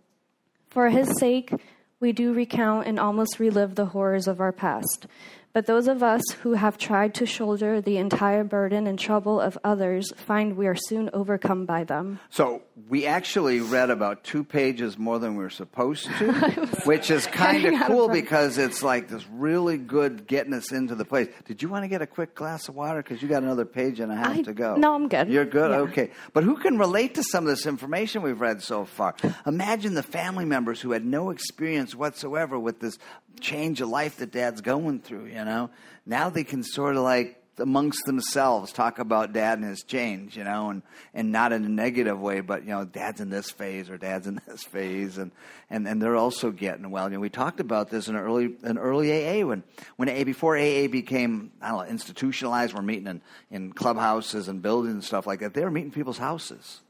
For 0.68 0.90
his 0.90 1.18
sake, 1.18 1.52
we 1.98 2.12
do 2.12 2.32
recount 2.32 2.86
and 2.86 3.00
almost 3.00 3.40
relive 3.40 3.74
the 3.74 3.86
horrors 3.86 4.28
of 4.28 4.40
our 4.40 4.52
past. 4.52 5.06
But 5.54 5.66
those 5.66 5.86
of 5.86 6.02
us 6.02 6.22
who 6.40 6.54
have 6.54 6.78
tried 6.78 7.12
to 7.16 7.26
shoulder 7.26 7.82
the 7.82 7.98
entire 7.98 8.42
burden 8.42 8.86
and 8.86 8.98
trouble 8.98 9.38
of 9.38 9.58
others 9.62 10.10
find 10.16 10.56
we 10.56 10.66
are 10.66 10.74
soon 10.74 11.10
overcome 11.12 11.66
by 11.66 11.84
them. 11.84 12.20
So 12.30 12.62
we 12.88 13.04
actually 13.04 13.60
read 13.60 13.90
about 13.90 14.24
two 14.24 14.44
pages 14.44 14.96
more 14.96 15.18
than 15.18 15.36
we 15.36 15.44
were 15.44 15.50
supposed 15.50 16.06
to, 16.18 16.32
which 16.86 17.10
is 17.10 17.26
kind 17.26 17.66
of 17.66 17.86
cool 17.86 18.08
because 18.08 18.56
it's 18.56 18.82
like 18.82 19.08
this 19.08 19.26
really 19.30 19.76
good 19.76 20.26
getting 20.26 20.54
us 20.54 20.72
into 20.72 20.94
the 20.94 21.04
place. 21.04 21.28
Did 21.44 21.60
you 21.62 21.68
want 21.68 21.84
to 21.84 21.88
get 21.88 22.00
a 22.00 22.06
quick 22.06 22.34
glass 22.34 22.70
of 22.70 22.74
water? 22.74 23.02
Because 23.02 23.20
you 23.20 23.28
got 23.28 23.42
another 23.42 23.66
page 23.66 24.00
and 24.00 24.10
a 24.10 24.16
half 24.16 24.38
I- 24.38 24.42
to 24.42 24.54
go. 24.54 24.76
no, 24.76 24.94
I'm 24.94 25.08
good. 25.08 25.28
You're 25.28 25.44
good? 25.44 25.70
Yeah. 25.70 25.76
Okay. 25.80 26.10
But 26.32 26.44
who 26.44 26.56
can 26.56 26.78
relate 26.78 27.16
to 27.16 27.22
some 27.22 27.44
of 27.44 27.50
this 27.50 27.66
information 27.66 28.22
we've 28.22 28.40
read 28.40 28.62
so 28.62 28.86
far? 28.86 29.16
Imagine 29.46 29.92
the 29.92 30.02
family 30.02 30.46
members 30.46 30.80
who 30.80 30.92
had 30.92 31.04
no 31.04 31.28
experience 31.28 31.94
whatsoever 31.94 32.58
with 32.58 32.80
this 32.80 32.96
change 33.40 33.80
of 33.80 33.88
life 33.88 34.16
that 34.18 34.32
dad's 34.32 34.60
going 34.60 35.00
through, 35.00 35.26
you 35.26 35.44
know? 35.44 35.70
Now 36.06 36.30
they 36.30 36.44
can 36.44 36.62
sort 36.62 36.96
of 36.96 37.02
like 37.02 37.42
amongst 37.58 38.06
themselves 38.06 38.72
talk 38.72 38.98
about 38.98 39.32
dad 39.32 39.58
and 39.58 39.68
his 39.68 39.82
change, 39.82 40.36
you 40.36 40.44
know, 40.44 40.70
and, 40.70 40.82
and 41.12 41.32
not 41.32 41.52
in 41.52 41.64
a 41.64 41.68
negative 41.68 42.18
way, 42.18 42.40
but 42.40 42.62
you 42.62 42.70
know, 42.70 42.84
dad's 42.84 43.20
in 43.20 43.28
this 43.28 43.50
phase 43.50 43.90
or 43.90 43.98
dad's 43.98 44.26
in 44.26 44.40
this 44.46 44.62
phase 44.62 45.18
and, 45.18 45.30
and, 45.68 45.86
and 45.86 46.00
they're 46.00 46.16
also 46.16 46.50
getting 46.50 46.90
well. 46.90 47.08
You 47.08 47.14
know, 47.14 47.20
we 47.20 47.28
talked 47.28 47.60
about 47.60 47.90
this 47.90 48.08
in 48.08 48.16
early 48.16 48.54
in 48.62 48.78
early 48.78 49.12
AA 49.12 49.46
when 49.46 49.62
when 49.96 50.08
AA 50.08 50.24
before 50.24 50.56
AA 50.56 50.88
became 50.88 51.52
I 51.60 51.70
don't 51.70 51.78
know, 51.78 51.84
institutionalized, 51.84 52.74
we're 52.74 52.82
meeting 52.82 53.06
in, 53.06 53.22
in 53.50 53.72
clubhouses 53.72 54.48
and 54.48 54.62
buildings 54.62 54.94
and 54.94 55.04
stuff 55.04 55.26
like 55.26 55.40
that. 55.40 55.54
They 55.54 55.64
were 55.64 55.70
meeting 55.70 55.92
people's 55.92 56.18
houses. 56.18 56.80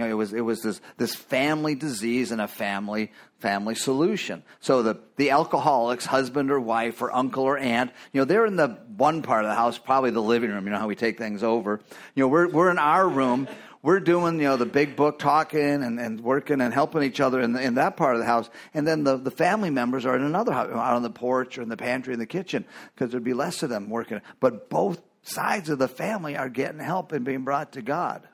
Know, 0.00 0.10
it 0.10 0.14
was 0.14 0.32
it 0.32 0.40
was 0.40 0.62
this 0.62 0.80
this 0.96 1.14
family 1.14 1.74
disease 1.74 2.32
and 2.32 2.40
a 2.40 2.48
family 2.48 3.12
family 3.38 3.74
solution. 3.74 4.42
So 4.60 4.82
the 4.82 5.00
the 5.16 5.30
alcoholics, 5.30 6.06
husband 6.06 6.50
or 6.50 6.60
wife 6.60 7.00
or 7.02 7.14
uncle 7.14 7.44
or 7.44 7.58
aunt, 7.58 7.92
you 8.12 8.20
know, 8.20 8.24
they're 8.24 8.46
in 8.46 8.56
the 8.56 8.78
one 8.96 9.22
part 9.22 9.44
of 9.44 9.50
the 9.50 9.54
house, 9.54 9.78
probably 9.78 10.10
the 10.10 10.22
living 10.22 10.50
room. 10.50 10.64
You 10.64 10.72
know 10.72 10.78
how 10.78 10.88
we 10.88 10.96
take 10.96 11.18
things 11.18 11.42
over. 11.42 11.80
You 12.14 12.24
know, 12.24 12.28
we're 12.28 12.48
we're 12.48 12.70
in 12.70 12.78
our 12.78 13.08
room. 13.08 13.48
We're 13.82 14.00
doing, 14.00 14.36
you 14.36 14.44
know, 14.44 14.58
the 14.58 14.66
big 14.66 14.94
book 14.94 15.18
talking 15.18 15.82
and, 15.82 15.98
and 15.98 16.20
working 16.20 16.60
and 16.60 16.72
helping 16.72 17.02
each 17.02 17.18
other 17.18 17.40
in, 17.40 17.54
the, 17.54 17.62
in 17.62 17.76
that 17.76 17.96
part 17.96 18.14
of 18.14 18.20
the 18.20 18.26
house. 18.26 18.50
And 18.74 18.86
then 18.86 19.04
the, 19.04 19.16
the 19.16 19.30
family 19.30 19.70
members 19.70 20.04
are 20.04 20.14
in 20.14 20.22
another 20.22 20.52
house, 20.52 20.68
out 20.68 20.96
on 20.96 21.02
the 21.02 21.08
porch 21.08 21.56
or 21.56 21.62
in 21.62 21.70
the 21.70 21.78
pantry 21.78 22.12
in 22.12 22.18
the 22.18 22.26
kitchen, 22.26 22.66
because 22.94 23.10
there'd 23.10 23.24
be 23.24 23.32
less 23.32 23.62
of 23.62 23.70
them 23.70 23.88
working. 23.88 24.20
But 24.38 24.68
both 24.68 25.00
sides 25.22 25.70
of 25.70 25.78
the 25.78 25.88
family 25.88 26.36
are 26.36 26.50
getting 26.50 26.78
help 26.78 27.12
and 27.12 27.24
being 27.24 27.42
brought 27.42 27.72
to 27.72 27.80
God. 27.80 28.28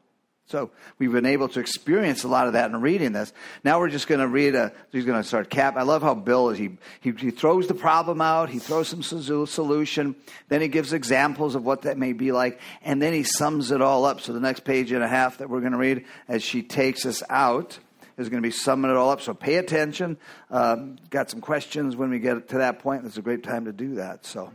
So 0.49 0.71
we've 1.01 1.11
been 1.11 1.27
able 1.27 1.49
to 1.49 1.61
experience 1.61 2.23
a 2.23 2.29
lot 2.29 2.47
of 2.47 2.53
that 2.53 2.71
in 2.71 2.81
reading 2.81 3.13
this. 3.13 3.33
Now 3.65 3.81
we're 3.81 3.91
just 3.91 4.07
going 4.07 4.21
to 4.21 4.29
read 4.29 4.55
a. 4.55 4.73
He's 4.93 5.05
going 5.05 5.21
to 5.21 5.27
start 5.27 5.51
cap. 5.51 5.77
I 5.77 5.83
love 5.83 6.03
how 6.03 6.15
Bill 6.15 6.51
is. 6.51 6.59
He, 6.59 6.79
he 7.01 7.11
he 7.11 7.31
throws 7.33 7.67
the 7.67 7.75
problem 7.75 8.21
out. 8.21 8.49
He 8.49 8.61
throws 8.61 8.87
some 8.87 9.03
solution. 9.03 10.15
Then 10.49 10.61
he 10.61 10.69
gives 10.69 10.93
examples 10.93 11.57
of 11.57 11.65
what 11.65 11.83
that 11.83 11.99
may 11.99 12.13
be 12.13 12.31
like, 12.31 12.61
and 12.83 13.03
then 13.03 13.13
he 13.13 13.25
sums 13.25 13.73
it 13.73 13.83
all 13.83 14.05
up. 14.05 14.21
So 14.21 14.33
the 14.33 14.41
next 14.41 14.61
page 14.61 14.93
and 14.93 15.03
a 15.03 15.09
half 15.09 15.39
that 15.39 15.51
we're 15.51 15.61
going 15.61 15.73
to 15.73 15.79
read, 15.79 16.05
as 16.29 16.45
she 16.45 16.63
takes 16.63 17.05
us 17.07 17.25
out, 17.29 17.77
is 18.17 18.29
going 18.29 18.41
to 18.41 18.47
be 18.47 18.53
summing 18.53 18.93
it 18.93 18.97
all 18.97 19.11
up. 19.11 19.23
So 19.23 19.35
pay 19.35 19.57
attention. 19.57 20.17
Um, 20.49 20.97
got 21.11 21.29
some 21.29 21.41
questions 21.41 21.97
when 21.97 22.11
we 22.11 22.21
get 22.21 22.51
to 22.51 22.59
that 22.59 22.79
point. 22.79 23.05
It's 23.05 23.17
a 23.17 23.23
great 23.23 23.43
time 23.43 23.65
to 23.65 23.73
do 23.73 23.97
that. 23.97 24.25
So, 24.25 24.53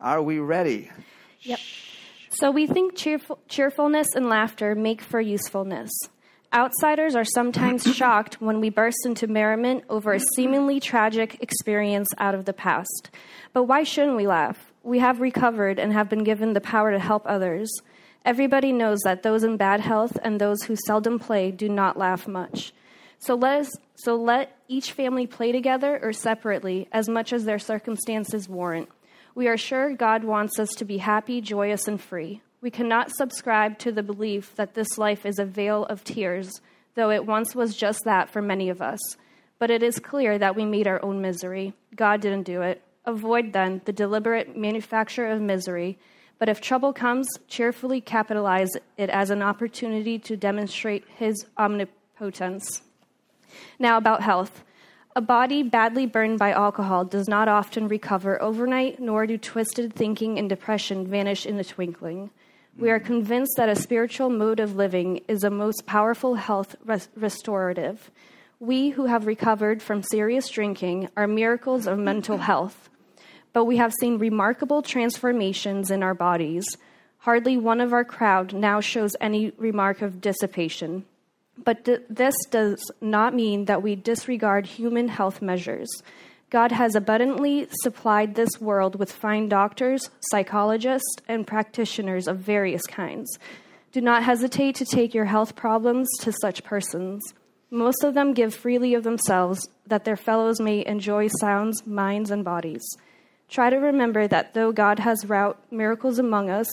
are 0.00 0.22
we 0.22 0.38
ready? 0.38 0.92
Yep. 1.40 1.58
So 2.38 2.52
we 2.52 2.68
think 2.68 2.94
cheerful, 2.94 3.40
cheerfulness 3.48 4.14
and 4.14 4.28
laughter 4.28 4.76
make 4.76 5.00
for 5.00 5.20
usefulness. 5.20 5.90
Outsiders 6.52 7.16
are 7.16 7.24
sometimes 7.24 7.82
shocked 7.96 8.40
when 8.40 8.60
we 8.60 8.70
burst 8.70 9.04
into 9.04 9.26
merriment 9.26 9.82
over 9.90 10.12
a 10.12 10.20
seemingly 10.36 10.78
tragic 10.78 11.38
experience 11.40 12.06
out 12.16 12.36
of 12.36 12.44
the 12.44 12.52
past. 12.52 13.10
But 13.52 13.64
why 13.64 13.82
shouldn't 13.82 14.16
we 14.16 14.28
laugh? 14.28 14.72
We 14.84 15.00
have 15.00 15.20
recovered 15.20 15.80
and 15.80 15.92
have 15.92 16.08
been 16.08 16.22
given 16.22 16.52
the 16.52 16.60
power 16.60 16.92
to 16.92 17.00
help 17.00 17.24
others. 17.26 17.68
Everybody 18.24 18.70
knows 18.70 19.00
that 19.02 19.24
those 19.24 19.42
in 19.42 19.56
bad 19.56 19.80
health 19.80 20.16
and 20.22 20.40
those 20.40 20.62
who 20.62 20.76
seldom 20.86 21.18
play 21.18 21.50
do 21.50 21.68
not 21.68 21.98
laugh 21.98 22.28
much. 22.28 22.72
So 23.18 23.34
let 23.34 23.62
us 23.62 23.76
so 23.96 24.14
let 24.14 24.56
each 24.68 24.92
family 24.92 25.26
play 25.26 25.50
together 25.50 25.98
or 26.00 26.12
separately 26.12 26.86
as 26.92 27.08
much 27.08 27.32
as 27.32 27.46
their 27.46 27.58
circumstances 27.58 28.48
warrant. 28.48 28.90
We 29.38 29.46
are 29.46 29.56
sure 29.56 29.94
God 29.94 30.24
wants 30.24 30.58
us 30.58 30.70
to 30.78 30.84
be 30.84 30.98
happy, 30.98 31.40
joyous, 31.40 31.86
and 31.86 32.00
free. 32.00 32.42
We 32.60 32.72
cannot 32.72 33.14
subscribe 33.14 33.78
to 33.78 33.92
the 33.92 34.02
belief 34.02 34.56
that 34.56 34.74
this 34.74 34.98
life 34.98 35.24
is 35.24 35.38
a 35.38 35.44
vale 35.44 35.84
of 35.84 36.02
tears, 36.02 36.60
though 36.96 37.12
it 37.12 37.24
once 37.24 37.54
was 37.54 37.76
just 37.76 38.02
that 38.04 38.28
for 38.28 38.42
many 38.42 38.68
of 38.68 38.82
us. 38.82 38.98
But 39.60 39.70
it 39.70 39.80
is 39.80 40.00
clear 40.00 40.38
that 40.38 40.56
we 40.56 40.64
made 40.64 40.88
our 40.88 41.00
own 41.04 41.22
misery. 41.22 41.72
God 41.94 42.20
didn't 42.20 42.46
do 42.46 42.62
it. 42.62 42.82
Avoid, 43.04 43.52
then, 43.52 43.80
the 43.84 43.92
deliberate 43.92 44.56
manufacture 44.56 45.28
of 45.28 45.40
misery. 45.40 46.00
But 46.40 46.48
if 46.48 46.60
trouble 46.60 46.92
comes, 46.92 47.28
cheerfully 47.46 48.00
capitalize 48.00 48.70
it 48.96 49.08
as 49.08 49.30
an 49.30 49.42
opportunity 49.42 50.18
to 50.18 50.36
demonstrate 50.36 51.04
His 51.16 51.46
omnipotence. 51.56 52.82
Now, 53.78 53.98
about 53.98 54.20
health. 54.24 54.64
A 55.18 55.20
body 55.20 55.64
badly 55.64 56.06
burned 56.06 56.38
by 56.38 56.52
alcohol 56.52 57.04
does 57.04 57.26
not 57.26 57.48
often 57.48 57.88
recover 57.88 58.40
overnight, 58.40 59.00
nor 59.00 59.26
do 59.26 59.36
twisted 59.36 59.92
thinking 59.92 60.38
and 60.38 60.48
depression 60.48 61.08
vanish 61.08 61.44
in 61.44 61.58
a 61.58 61.64
twinkling. 61.64 62.30
We 62.78 62.88
are 62.92 63.00
convinced 63.00 63.54
that 63.56 63.68
a 63.68 63.74
spiritual 63.74 64.30
mode 64.30 64.60
of 64.60 64.76
living 64.76 65.22
is 65.26 65.42
a 65.42 65.50
most 65.50 65.86
powerful 65.86 66.36
health 66.36 66.76
res- 66.84 67.08
restorative. 67.16 68.12
We 68.60 68.90
who 68.90 69.06
have 69.06 69.26
recovered 69.26 69.82
from 69.82 70.04
serious 70.04 70.48
drinking 70.48 71.08
are 71.16 71.26
miracles 71.26 71.88
of 71.88 71.98
mental 71.98 72.38
health, 72.38 72.88
but 73.52 73.64
we 73.64 73.78
have 73.78 73.92
seen 73.98 74.18
remarkable 74.18 74.82
transformations 74.82 75.90
in 75.90 76.04
our 76.04 76.14
bodies. 76.14 76.64
Hardly 77.18 77.56
one 77.56 77.80
of 77.80 77.92
our 77.92 78.04
crowd 78.04 78.52
now 78.52 78.78
shows 78.80 79.16
any 79.20 79.50
remark 79.58 80.00
of 80.00 80.20
dissipation. 80.20 81.06
But 81.64 81.84
th- 81.84 82.02
this 82.08 82.34
does 82.50 82.80
not 83.00 83.34
mean 83.34 83.64
that 83.66 83.82
we 83.82 83.96
disregard 83.96 84.66
human 84.66 85.08
health 85.08 85.42
measures. 85.42 85.88
God 86.50 86.72
has 86.72 86.94
abundantly 86.94 87.68
supplied 87.82 88.34
this 88.34 88.60
world 88.60 88.96
with 88.96 89.12
fine 89.12 89.48
doctors, 89.48 90.08
psychologists, 90.30 91.16
and 91.26 91.46
practitioners 91.46 92.26
of 92.26 92.38
various 92.38 92.86
kinds. 92.86 93.38
Do 93.92 94.00
not 94.00 94.22
hesitate 94.22 94.76
to 94.76 94.84
take 94.84 95.14
your 95.14 95.26
health 95.26 95.56
problems 95.56 96.08
to 96.20 96.32
such 96.32 96.64
persons. 96.64 97.22
Most 97.70 98.02
of 98.02 98.14
them 98.14 98.32
give 98.32 98.54
freely 98.54 98.94
of 98.94 99.02
themselves 99.02 99.68
that 99.86 100.04
their 100.04 100.16
fellows 100.16 100.58
may 100.60 100.86
enjoy 100.86 101.28
sounds, 101.40 101.86
minds, 101.86 102.30
and 102.30 102.44
bodies. 102.44 102.84
Try 103.48 103.68
to 103.68 103.76
remember 103.76 104.26
that 104.26 104.54
though 104.54 104.72
God 104.72 104.98
has 105.00 105.26
wrought 105.26 105.60
miracles 105.70 106.18
among 106.18 106.48
us, 106.48 106.68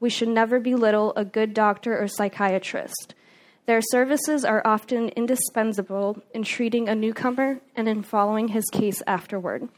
we 0.00 0.10
should 0.10 0.28
never 0.28 0.58
belittle 0.58 1.12
a 1.14 1.24
good 1.24 1.54
doctor 1.54 1.96
or 1.96 2.08
psychiatrist. 2.08 3.14
Their 3.66 3.80
services 3.80 4.44
are 4.44 4.62
often 4.64 5.10
indispensable 5.10 6.20
in 6.34 6.42
treating 6.42 6.88
a 6.88 6.94
newcomer 6.94 7.60
and 7.76 7.88
in 7.88 8.02
following 8.02 8.48
his 8.48 8.64
case 8.72 9.00
afterward. 9.06 9.68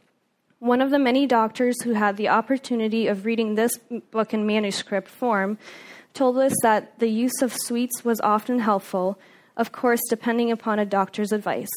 One 0.59 0.81
of 0.81 0.91
the 0.91 0.99
many 0.99 1.27
doctors 1.27 1.83
who 1.83 1.93
had 1.93 2.17
the 2.17 2.29
opportunity 2.29 3.07
of 3.07 3.27
reading 3.27 3.55
this 3.55 3.79
book 4.11 4.33
in 4.33 4.47
manuscript 4.47 5.09
form 5.09 5.59
told 6.15 6.39
us 6.39 6.55
that 6.63 6.99
the 6.99 7.09
use 7.09 7.43
of 7.43 7.53
sweets 7.53 8.05
was 8.05 8.21
often 8.23 8.61
helpful, 8.61 9.19
of 9.57 9.73
course, 9.73 10.01
depending 10.09 10.51
upon 10.51 10.79
a 10.79 10.87
doctor's 10.87 11.33
advice. 11.33 11.69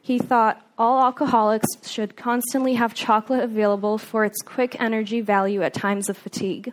He 0.00 0.20
thought 0.20 0.64
all 0.78 1.02
alcoholics 1.02 1.66
should 1.82 2.16
constantly 2.16 2.74
have 2.74 2.94
chocolate 2.94 3.42
available 3.42 3.98
for 3.98 4.24
its 4.24 4.40
quick 4.42 4.80
energy 4.80 5.20
value 5.20 5.62
at 5.62 5.74
times 5.74 6.08
of 6.08 6.16
fatigue. 6.16 6.72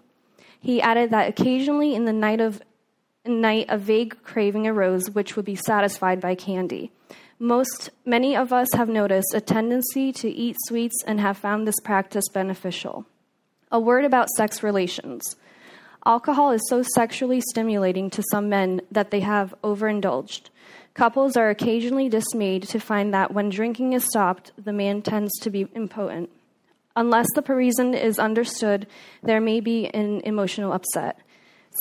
He 0.59 0.81
added 0.81 1.09
that 1.09 1.29
occasionally 1.29 1.95
in 1.95 2.05
the 2.05 2.13
night 2.13 2.39
of 2.39 2.61
night 3.25 3.65
a 3.69 3.77
vague 3.77 4.21
craving 4.23 4.67
arose 4.67 5.09
which 5.09 5.35
would 5.35 5.45
be 5.45 5.55
satisfied 5.55 6.19
by 6.19 6.35
candy. 6.35 6.91
Most 7.39 7.89
many 8.05 8.35
of 8.35 8.53
us 8.53 8.67
have 8.73 8.89
noticed 8.89 9.33
a 9.33 9.41
tendency 9.41 10.11
to 10.13 10.29
eat 10.29 10.55
sweets 10.65 10.95
and 11.05 11.19
have 11.19 11.37
found 11.37 11.67
this 11.67 11.79
practice 11.79 12.25
beneficial. 12.33 13.05
A 13.71 13.79
word 13.79 14.05
about 14.05 14.29
sex 14.37 14.61
relations. 14.61 15.35
Alcohol 16.05 16.51
is 16.51 16.61
so 16.67 16.83
sexually 16.95 17.41
stimulating 17.41 18.09
to 18.09 18.23
some 18.31 18.49
men 18.49 18.81
that 18.91 19.09
they 19.09 19.21
have 19.21 19.55
overindulged. 19.63 20.49
Couples 20.93 21.35
are 21.37 21.49
occasionally 21.49 22.09
dismayed 22.09 22.63
to 22.63 22.79
find 22.79 23.13
that 23.13 23.33
when 23.33 23.49
drinking 23.49 23.93
is 23.93 24.03
stopped, 24.03 24.51
the 24.57 24.73
man 24.73 25.01
tends 25.01 25.31
to 25.39 25.49
be 25.49 25.67
impotent. 25.75 26.29
Unless 26.95 27.27
the 27.33 27.41
reason 27.53 27.95
is 27.95 28.19
understood, 28.19 28.85
there 29.23 29.41
may 29.41 29.59
be 29.59 29.87
an 29.87 30.21
emotional 30.21 30.73
upset. 30.73 31.17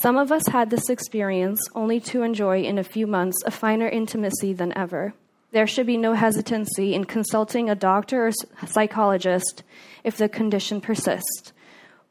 Some 0.01 0.17
of 0.17 0.31
us 0.31 0.47
had 0.47 0.69
this 0.69 0.89
experience 0.89 1.61
only 1.75 1.99
to 2.01 2.23
enjoy 2.23 2.63
in 2.63 2.77
a 2.77 2.83
few 2.83 3.07
months 3.07 3.37
a 3.45 3.51
finer 3.51 3.87
intimacy 3.87 4.51
than 4.53 4.75
ever. 4.77 5.13
There 5.51 5.67
should 5.67 5.85
be 5.85 5.97
no 5.97 6.13
hesitancy 6.13 6.95
in 6.95 7.05
consulting 7.05 7.69
a 7.69 7.75
doctor 7.75 8.27
or 8.27 8.31
psychologist 8.65 9.63
if 10.03 10.17
the 10.17 10.27
condition 10.27 10.81
persists. 10.81 11.53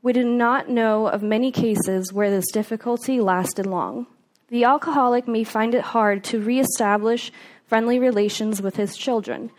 We 0.00 0.12
do 0.12 0.24
not 0.24 0.68
know 0.68 1.08
of 1.08 1.22
many 1.22 1.50
cases 1.50 2.12
where 2.12 2.30
this 2.30 2.50
difficulty 2.52 3.20
lasted 3.20 3.66
long. 3.66 4.06
The 4.48 4.64
alcoholic 4.64 5.26
may 5.26 5.42
find 5.42 5.74
it 5.74 5.82
hard 5.82 6.22
to 6.24 6.40
reestablish 6.40 7.32
friendly 7.66 7.98
relations 7.98 8.62
with 8.62 8.76
his 8.76 8.96
children. 8.96 9.50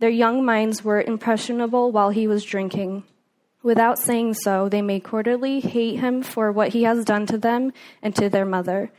Their 0.00 0.10
young 0.10 0.44
minds 0.44 0.82
were 0.82 1.00
impressionable 1.00 1.92
while 1.92 2.10
he 2.10 2.26
was 2.26 2.44
drinking. 2.44 3.04
Without 3.68 3.98
saying 3.98 4.32
so, 4.32 4.66
they 4.70 4.80
may 4.80 4.98
cordially 4.98 5.60
hate 5.60 6.00
him 6.00 6.22
for 6.22 6.50
what 6.50 6.70
he 6.70 6.84
has 6.84 7.04
done 7.04 7.26
to 7.26 7.36
them 7.36 7.74
and 8.02 8.16
to 8.16 8.30
their 8.30 8.46
mother. 8.46 8.90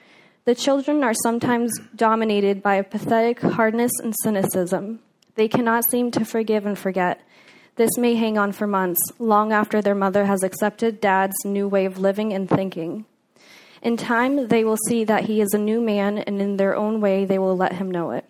The 0.46 0.54
children 0.54 1.04
are 1.04 1.16
sometimes 1.24 1.72
dominated 1.96 2.62
by 2.62 2.76
a 2.76 2.84
pathetic 2.84 3.40
hardness 3.40 3.92
and 4.04 4.14
cynicism. 4.22 5.00
They 5.34 5.48
cannot 5.48 5.90
seem 5.90 6.12
to 6.12 6.24
forgive 6.24 6.68
and 6.68 6.78
forget. 6.78 7.20
This 7.78 7.98
may 7.98 8.14
hang 8.14 8.38
on 8.38 8.52
for 8.52 8.68
months, 8.68 9.02
long 9.18 9.52
after 9.52 9.82
their 9.82 9.96
mother 9.96 10.26
has 10.26 10.44
accepted 10.44 11.02
dad's 11.02 11.44
new 11.44 11.68
way 11.68 11.86
of 11.86 11.98
living 11.98 12.32
and 12.32 12.48
thinking. 12.48 13.06
In 13.82 13.98
time, 13.98 14.50
they 14.50 14.64
will 14.64 14.78
see 14.88 15.04
that 15.04 15.26
he 15.26 15.42
is 15.42 15.52
a 15.52 15.58
new 15.58 15.82
man, 15.82 16.20
and 16.20 16.40
in 16.40 16.58
their 16.58 16.76
own 16.76 17.02
way, 17.02 17.26
they 17.26 17.40
will 17.40 17.58
let 17.58 17.74
him 17.74 17.90
know 17.90 18.12
it. 18.12 18.30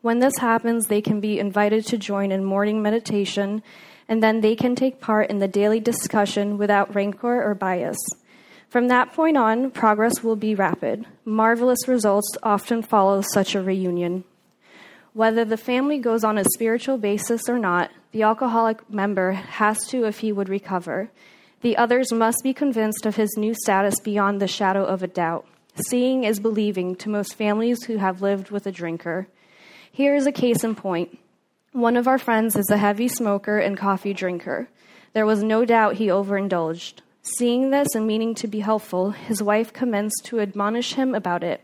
When 0.00 0.18
this 0.18 0.38
happens, 0.38 0.88
they 0.88 1.02
can 1.02 1.20
be 1.20 1.38
invited 1.38 1.86
to 1.86 1.98
join 1.98 2.32
in 2.32 2.42
morning 2.44 2.82
meditation, 2.82 3.62
and 4.08 4.22
then 4.22 4.40
they 4.40 4.56
can 4.56 4.74
take 4.74 5.00
part 5.00 5.30
in 5.30 5.38
the 5.38 5.48
daily 5.48 5.80
discussion 5.80 6.56
without 6.58 6.94
rancor 6.94 7.42
or 7.42 7.54
bias. 7.54 7.98
From 8.68 8.88
that 8.88 9.12
point 9.12 9.36
on, 9.36 9.70
progress 9.70 10.22
will 10.22 10.36
be 10.36 10.54
rapid. 10.54 11.06
Marvelous 11.24 11.86
results 11.86 12.28
often 12.42 12.82
follow 12.82 13.22
such 13.22 13.54
a 13.54 13.62
reunion. 13.62 14.24
Whether 15.14 15.44
the 15.44 15.56
family 15.56 15.98
goes 15.98 16.22
on 16.22 16.38
a 16.38 16.44
spiritual 16.54 16.98
basis 16.98 17.48
or 17.48 17.58
not, 17.58 17.90
the 18.12 18.22
alcoholic 18.22 18.88
member 18.90 19.32
has 19.32 19.78
to 19.88 20.04
if 20.04 20.18
he 20.18 20.32
would 20.32 20.48
recover. 20.48 21.10
The 21.60 21.76
others 21.76 22.12
must 22.12 22.42
be 22.42 22.54
convinced 22.54 23.04
of 23.04 23.16
his 23.16 23.36
new 23.36 23.54
status 23.54 24.00
beyond 24.00 24.40
the 24.40 24.46
shadow 24.46 24.84
of 24.84 25.02
a 25.02 25.08
doubt. 25.08 25.46
Seeing 25.88 26.24
is 26.24 26.38
believing 26.38 26.94
to 26.96 27.08
most 27.08 27.34
families 27.34 27.84
who 27.84 27.96
have 27.96 28.22
lived 28.22 28.50
with 28.50 28.66
a 28.66 28.72
drinker. 28.72 29.28
Here 29.90 30.14
is 30.14 30.26
a 30.26 30.32
case 30.32 30.62
in 30.62 30.74
point. 30.74 31.18
One 31.78 31.96
of 31.96 32.08
our 32.08 32.18
friends 32.18 32.56
is 32.56 32.70
a 32.70 32.76
heavy 32.76 33.06
smoker 33.06 33.58
and 33.58 33.78
coffee 33.78 34.12
drinker. 34.12 34.68
There 35.12 35.24
was 35.24 35.44
no 35.44 35.64
doubt 35.64 35.94
he 35.94 36.10
overindulged. 36.10 37.02
Seeing 37.22 37.70
this 37.70 37.94
and 37.94 38.04
meaning 38.04 38.34
to 38.34 38.48
be 38.48 38.58
helpful, 38.58 39.12
his 39.12 39.44
wife 39.44 39.72
commenced 39.72 40.24
to 40.24 40.40
admonish 40.40 40.94
him 40.94 41.14
about 41.14 41.44
it. 41.44 41.60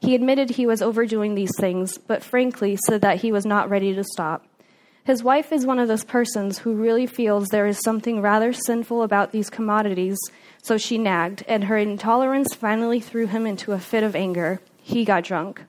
He 0.00 0.16
admitted 0.16 0.50
he 0.50 0.66
was 0.66 0.82
overdoing 0.82 1.36
these 1.36 1.56
things, 1.60 1.96
but 1.96 2.24
frankly 2.24 2.76
said 2.88 3.02
that 3.02 3.20
he 3.20 3.30
was 3.30 3.46
not 3.46 3.70
ready 3.70 3.94
to 3.94 4.02
stop. 4.02 4.44
His 5.04 5.22
wife 5.22 5.52
is 5.52 5.64
one 5.64 5.78
of 5.78 5.86
those 5.86 6.04
persons 6.04 6.58
who 6.58 6.74
really 6.74 7.06
feels 7.06 7.46
there 7.46 7.68
is 7.68 7.78
something 7.84 8.20
rather 8.20 8.52
sinful 8.52 9.04
about 9.04 9.30
these 9.30 9.48
commodities, 9.48 10.18
so 10.64 10.76
she 10.76 10.98
nagged, 10.98 11.44
and 11.46 11.62
her 11.62 11.76
intolerance 11.78 12.52
finally 12.52 12.98
threw 12.98 13.28
him 13.28 13.46
into 13.46 13.70
a 13.70 13.78
fit 13.78 14.02
of 14.02 14.16
anger. 14.16 14.60
He 14.78 15.04
got 15.04 15.22
drunk. 15.22 15.62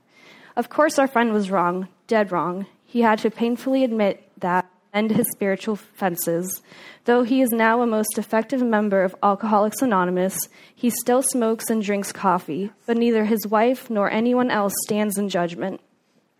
Of 0.56 0.68
course, 0.68 0.98
our 0.98 1.08
friend 1.08 1.32
was 1.32 1.52
wrong, 1.52 1.90
dead 2.08 2.32
wrong. 2.32 2.66
He 2.94 3.02
had 3.02 3.18
to 3.20 3.32
painfully 3.32 3.84
admit 3.84 4.22
that 4.38 4.70
and 4.94 5.10
his 5.10 5.26
spiritual 5.32 5.78
fences. 5.78 6.62
Though 7.06 7.24
he 7.24 7.42
is 7.42 7.50
now 7.50 7.82
a 7.82 7.88
most 7.88 8.20
effective 8.20 8.62
member 8.62 9.04
of 9.04 9.16
Alcoholics 9.24 9.82
Anonymous, 9.82 10.38
he 10.76 10.92
still 10.92 11.24
smokes 11.24 11.72
and 11.72 11.82
drinks 11.82 12.12
coffee, 12.12 12.70
but 12.86 12.96
neither 12.96 13.26
his 13.26 13.48
wife 13.48 13.90
nor 13.90 14.12
anyone 14.12 14.52
else 14.52 14.74
stands 14.86 15.18
in 15.18 15.28
judgment. 15.28 15.82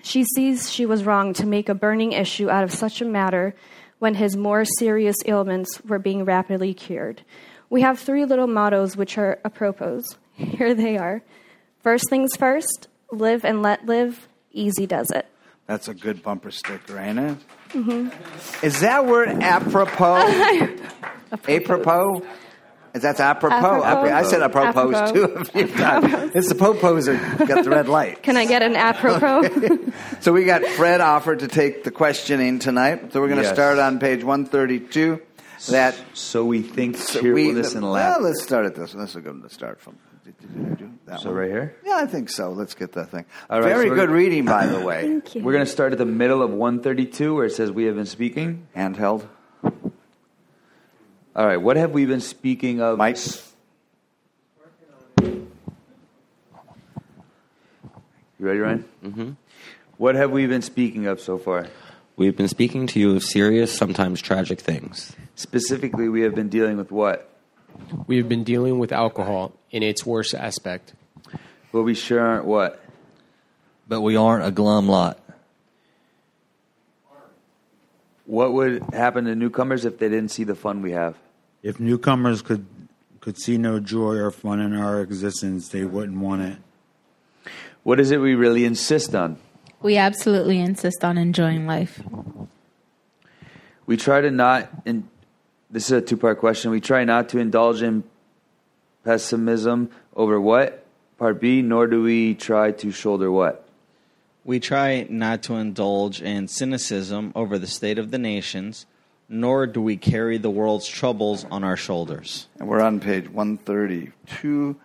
She 0.04 0.26
sees 0.36 0.70
she 0.70 0.86
was 0.86 1.06
wrong 1.06 1.34
to 1.34 1.48
make 1.48 1.70
a 1.70 1.74
burning 1.74 2.12
issue 2.12 2.52
out 2.52 2.64
of 2.64 2.72
such 2.72 3.02
a 3.02 3.06
matter 3.06 3.56
when 3.98 4.14
his 4.14 4.38
more 4.38 4.64
serious 4.64 5.18
ailments 5.26 5.84
were 5.84 5.98
being 5.98 6.24
rapidly 6.24 6.76
cured. 6.76 7.24
We 7.72 7.82
have 7.82 7.98
three 7.98 8.26
little 8.26 8.46
mottos 8.46 8.96
which 8.96 9.18
are 9.18 9.40
apropos. 9.44 10.04
Here 10.36 10.76
they 10.76 10.98
are. 11.00 11.24
First 11.82 12.12
things 12.12 12.36
first, 12.36 12.90
live 13.12 13.44
and 13.44 13.64
let 13.64 13.88
live, 13.88 14.28
easy 14.52 14.86
does 14.86 15.10
it. 15.10 15.26
That's 15.68 15.88
a 15.88 15.94
good 15.94 16.22
bumper 16.24 16.52
sticker, 16.52 16.98
ain't 17.00 17.20
it? 17.20 17.38
Mm-hmm. 17.70 18.66
Is 18.66 18.82
that 18.82 19.06
word 19.06 19.30
apropos? 19.42 20.18
apropos? 21.48 22.22
Is 22.94 23.02
that 23.02 23.20
apropos? 23.20 23.84
Apropos. 23.84 24.14
I 24.14 24.22
said 24.24 24.42
apropos, 24.44 24.94
Apropos. 24.94 25.12
too 25.14 25.24
a 25.24 25.46
few 25.46 25.68
times. 25.68 26.36
It's 26.36 26.50
the 26.50 26.54
popos 26.56 27.06
that 27.06 27.48
got 27.48 27.64
the 27.64 27.72
red 27.72 27.88
light. 27.88 28.22
Can 28.22 28.38
I 28.38 28.46
get 28.46 28.62
an 28.62 28.76
apropos? 28.76 29.50
So 30.22 30.32
we 30.32 30.46
got 30.46 30.64
Fred 30.64 31.02
offered 31.02 31.40
to 31.40 31.48
take 31.48 31.84
the 31.84 31.92
questioning 31.92 32.60
tonight. 32.60 33.12
So 33.12 33.20
we're 33.20 33.28
going 33.28 33.40
to 33.40 33.44
Yes. 33.44 33.54
start 33.56 33.78
on 33.80 34.00
page 34.00 34.24
132. 34.24 35.20
That 35.70 35.96
So 36.14 36.46
we 36.46 36.62
think 36.62 36.98
so 36.98 37.20
cheerfulness 37.22 37.74
and 37.76 37.90
well, 37.90 38.22
let's 38.22 38.42
start 38.44 38.66
at 38.66 38.76
this. 38.76 38.94
one. 38.94 39.02
This 39.02 39.10
is 39.12 39.16
a 39.18 39.22
good 39.22 39.34
one 39.34 39.42
to 39.44 39.50
start 39.54 39.82
from. 39.82 39.98
Did 40.24 40.36
you 40.42 40.76
do 40.76 40.92
that 41.06 41.20
So 41.20 41.30
one? 41.30 41.40
right 41.40 41.50
here? 41.50 41.76
Yeah, 41.86 41.98
I 41.98 42.06
think 42.06 42.30
so. 42.30 42.52
Let's 42.52 42.76
get 42.76 42.94
that 42.94 43.10
thing. 43.12 43.26
All 43.50 43.60
right, 43.62 43.68
Very 43.68 43.90
so 43.90 43.96
good 43.96 44.10
reading, 44.10 44.46
by 44.46 44.68
the 44.68 44.80
way. 44.86 45.02
Thank 45.02 45.36
you. 45.36 45.44
We're 45.44 45.52
going 45.54 45.66
to 45.66 45.72
start 45.72 45.92
at 45.92 45.98
the 45.98 46.06
middle 46.06 46.42
of 46.42 46.52
132 46.52 47.36
where 47.36 47.46
it 47.46 47.52
says 47.52 47.72
we 47.72 47.84
have 47.86 47.96
been 47.96 48.06
speaking. 48.06 48.68
Handheld. 48.76 49.28
All 51.36 51.46
right, 51.48 51.58
what 51.58 51.78
have 51.78 51.92
we 51.92 52.06
been 52.06 52.22
speaking 52.22 52.80
of? 52.82 52.98
Mike. 52.98 53.18
You 55.22 55.48
ready, 58.40 58.60
Ryan? 58.60 58.86
Mm-hmm. 59.04 59.32
What 59.98 60.16
have 60.16 60.32
we 60.32 60.46
been 60.48 60.62
speaking 60.62 61.08
of 61.08 61.20
so 61.20 61.38
far? 61.38 61.68
We've 62.16 62.36
been 62.36 62.48
speaking 62.48 62.88
to 62.88 63.00
you 63.00 63.16
of 63.16 63.24
serious, 63.24 63.76
sometimes 63.76 64.22
tragic 64.22 64.60
things. 64.60 65.16
Specifically, 65.36 66.10
we 66.10 66.22
have 66.22 66.36
been 66.36 66.50
dealing 66.50 66.78
with 66.78 66.92
what? 66.92 67.33
We 68.08 68.18
have 68.18 68.28
been 68.28 68.44
dealing 68.44 68.80
with 68.80 68.92
alcohol 68.92 69.54
in 69.72 69.84
its 69.84 70.06
worst 70.06 70.34
aspect. 70.34 70.94
But 71.72 71.84
we 71.84 71.96
sure 71.96 72.20
aren't 72.20 72.46
what? 72.46 72.84
But 73.88 74.02
we 74.02 74.16
aren't 74.16 74.46
a 74.46 74.52
glum 74.52 74.88
lot. 74.88 75.20
What 78.26 78.54
would 78.54 78.84
happen 78.94 79.26
to 79.26 79.36
newcomers 79.36 79.84
if 79.84 80.00
they 80.00 80.08
didn't 80.08 80.30
see 80.30 80.44
the 80.44 80.56
fun 80.56 80.82
we 80.82 80.92
have? 80.92 81.18
If 81.62 81.80
newcomers 81.80 82.42
could 82.42 82.66
could 83.20 83.38
see 83.38 83.58
no 83.58 83.80
joy 83.80 84.16
or 84.16 84.32
fun 84.32 84.60
in 84.60 84.76
our 84.76 85.00
existence, 85.00 85.70
they 85.70 85.86
wouldn't 85.86 86.18
want 86.18 86.42
it. 86.42 86.58
What 87.84 88.00
is 88.02 88.12
it 88.12 88.18
we 88.18 88.36
really 88.36 88.66
insist 88.66 89.16
on? 89.16 89.38
We 89.82 89.96
absolutely 89.96 90.60
insist 90.60 91.06
on 91.06 91.18
enjoying 91.18 91.66
life. 91.66 92.02
We 93.86 93.96
try 93.96 94.20
to 94.20 94.30
not, 94.30 94.70
and 94.86 95.08
this 95.74 95.86
is 95.86 95.92
a 95.92 96.02
two 96.02 96.18
part 96.18 96.40
question. 96.40 96.70
We 96.70 96.80
try 96.80 97.04
not 97.04 97.30
to 97.30 97.40
indulge 97.40 97.82
in 97.82 98.04
pessimism 99.04 99.90
over 100.16 100.40
what? 100.40 100.86
Part 101.18 101.42
B, 101.42 101.64
nor 101.64 101.88
do 101.88 102.04
we 102.04 102.36
try 102.36 102.72
to 102.72 102.92
shoulder 102.92 103.32
what? 103.32 103.68
We 104.46 104.60
try 104.60 105.08
not 105.10 105.42
to 105.44 105.56
indulge 105.56 106.22
in 106.22 106.48
cynicism 106.48 107.32
over 107.36 107.58
the 107.58 107.66
state 107.66 107.98
of 107.98 108.12
the 108.12 108.20
nations, 108.20 108.86
nor 109.28 109.66
do 109.66 109.82
we 109.82 109.98
carry 109.98 110.38
the 110.38 110.52
world's 110.52 110.88
troubles 110.88 111.44
on 111.50 111.64
our 111.64 111.78
shoulders. 111.78 112.48
And 112.60 112.68
we're 112.68 112.82
on 112.82 113.00
page 113.00 113.30
132, 113.30 114.76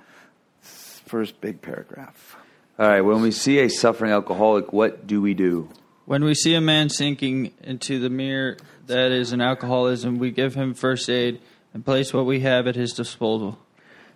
first 0.63 1.41
big 1.43 1.61
paragraph. 1.61 2.37
All 2.79 2.89
right, 2.89 3.03
when 3.03 3.21
we 3.21 3.33
see 3.33 3.59
a 3.59 3.69
suffering 3.69 4.13
alcoholic, 4.13 4.73
what 4.73 5.07
do 5.07 5.21
we 5.21 5.35
do? 5.35 5.69
When 6.07 6.25
we 6.25 6.35
see 6.35 6.55
a 6.55 6.61
man 6.63 6.89
sinking 6.89 7.53
into 7.63 7.99
the 7.99 8.09
mere 8.09 8.57
that 8.89 9.13
is 9.13 9.33
an 9.33 9.41
alcoholism, 9.41 10.19
we 10.19 10.31
give 10.31 10.55
him 10.55 10.75
first 10.75 11.09
aid 11.09 11.41
and 11.73 11.85
place 11.85 12.13
what 12.13 12.27
we 12.27 12.41
have 12.41 12.67
at 12.67 12.75
his 12.75 12.93
disposal. 12.93 13.59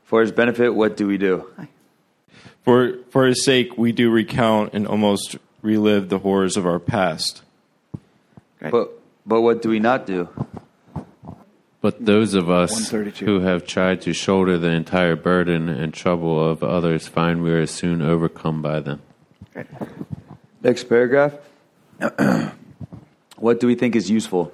For 0.04 0.20
his 0.20 0.32
benefit, 0.32 0.70
what 0.70 0.96
do 0.96 1.06
we 1.06 1.16
do? 1.16 1.48
For, 2.64 2.98
for 3.10 3.26
his 3.26 3.44
sake, 3.44 3.78
we 3.78 3.92
do 3.92 4.10
recount 4.10 4.74
and 4.74 4.86
almost 4.86 5.36
relive 5.62 6.08
the 6.08 6.18
horrors 6.18 6.56
of 6.56 6.66
our 6.66 6.78
past. 6.78 7.42
But, 8.60 9.00
but 9.26 9.40
what 9.40 9.62
do 9.62 9.68
we 9.68 9.78
not 9.78 10.06
do? 10.06 10.28
But 11.80 12.04
those 12.04 12.34
of 12.34 12.48
us 12.48 12.90
who 12.90 13.40
have 13.40 13.66
tried 13.66 14.02
to 14.02 14.12
shoulder 14.12 14.56
the 14.56 14.70
entire 14.70 15.16
burden 15.16 15.68
and 15.68 15.92
trouble 15.92 16.48
of 16.48 16.62
others 16.62 17.08
find 17.08 17.42
we 17.42 17.50
are 17.50 17.66
soon 17.66 18.00
overcome 18.00 18.62
by 18.62 18.78
them. 18.78 19.02
Next 20.62 20.84
paragraph. 20.84 21.34
what 23.36 23.58
do 23.58 23.66
we 23.66 23.74
think 23.74 23.96
is 23.96 24.08
useful? 24.08 24.52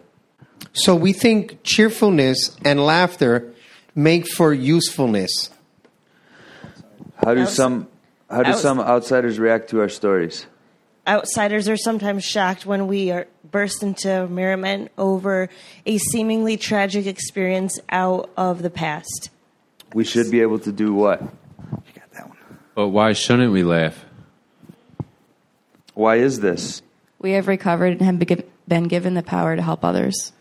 So 0.79 0.95
we 0.95 1.12
think 1.12 1.62
cheerfulness 1.64 2.57
and 2.64 2.85
laughter 2.85 3.53
make 3.95 4.29
for 4.29 4.53
usefulness. 4.53 5.51
How 7.16 7.35
do 7.35 7.43
Outs- 7.43 7.55
some 7.55 7.89
how 8.31 8.43
do 8.45 8.51
outs- 8.51 8.61
some 8.62 8.79
outsiders 8.79 9.39
react 9.39 9.70
to 9.70 9.81
our 9.81 9.89
stories? 9.89 10.47
Outsiders 11.07 11.68
are 11.68 11.76
sometimes 11.76 12.22
shocked 12.24 12.64
when 12.64 12.87
we 12.87 13.11
are 13.11 13.26
burst 13.51 13.83
into 13.83 14.29
merriment 14.29 14.91
over 14.99 15.49
a 15.87 15.99
seemingly 15.99 16.57
tragic 16.57 17.07
experience 17.07 17.81
out 17.89 18.31
of 18.37 18.62
the 18.62 18.70
past. 18.70 19.31
We 19.95 20.05
should 20.05 20.31
be 20.31 20.43
able 20.43 20.59
to 20.61 20.70
do 20.70 20.93
what? 20.93 21.20
You 21.22 21.29
got 21.95 22.12
that 22.12 22.29
one. 22.29 22.39
But 22.74 22.89
why 22.89 23.14
shouldn't 23.14 23.53
we 23.53 23.62
laugh? 23.62 24.05
Why 25.95 26.16
is 26.16 26.41
this? 26.41 26.83
We 27.18 27.33
have 27.33 27.49
recovered 27.49 28.01
and 28.01 28.03
have 28.03 28.45
been 28.68 28.85
given 28.85 29.14
the 29.14 29.22
power 29.22 29.57
to 29.57 29.62
help 29.62 29.85
others. 29.85 30.33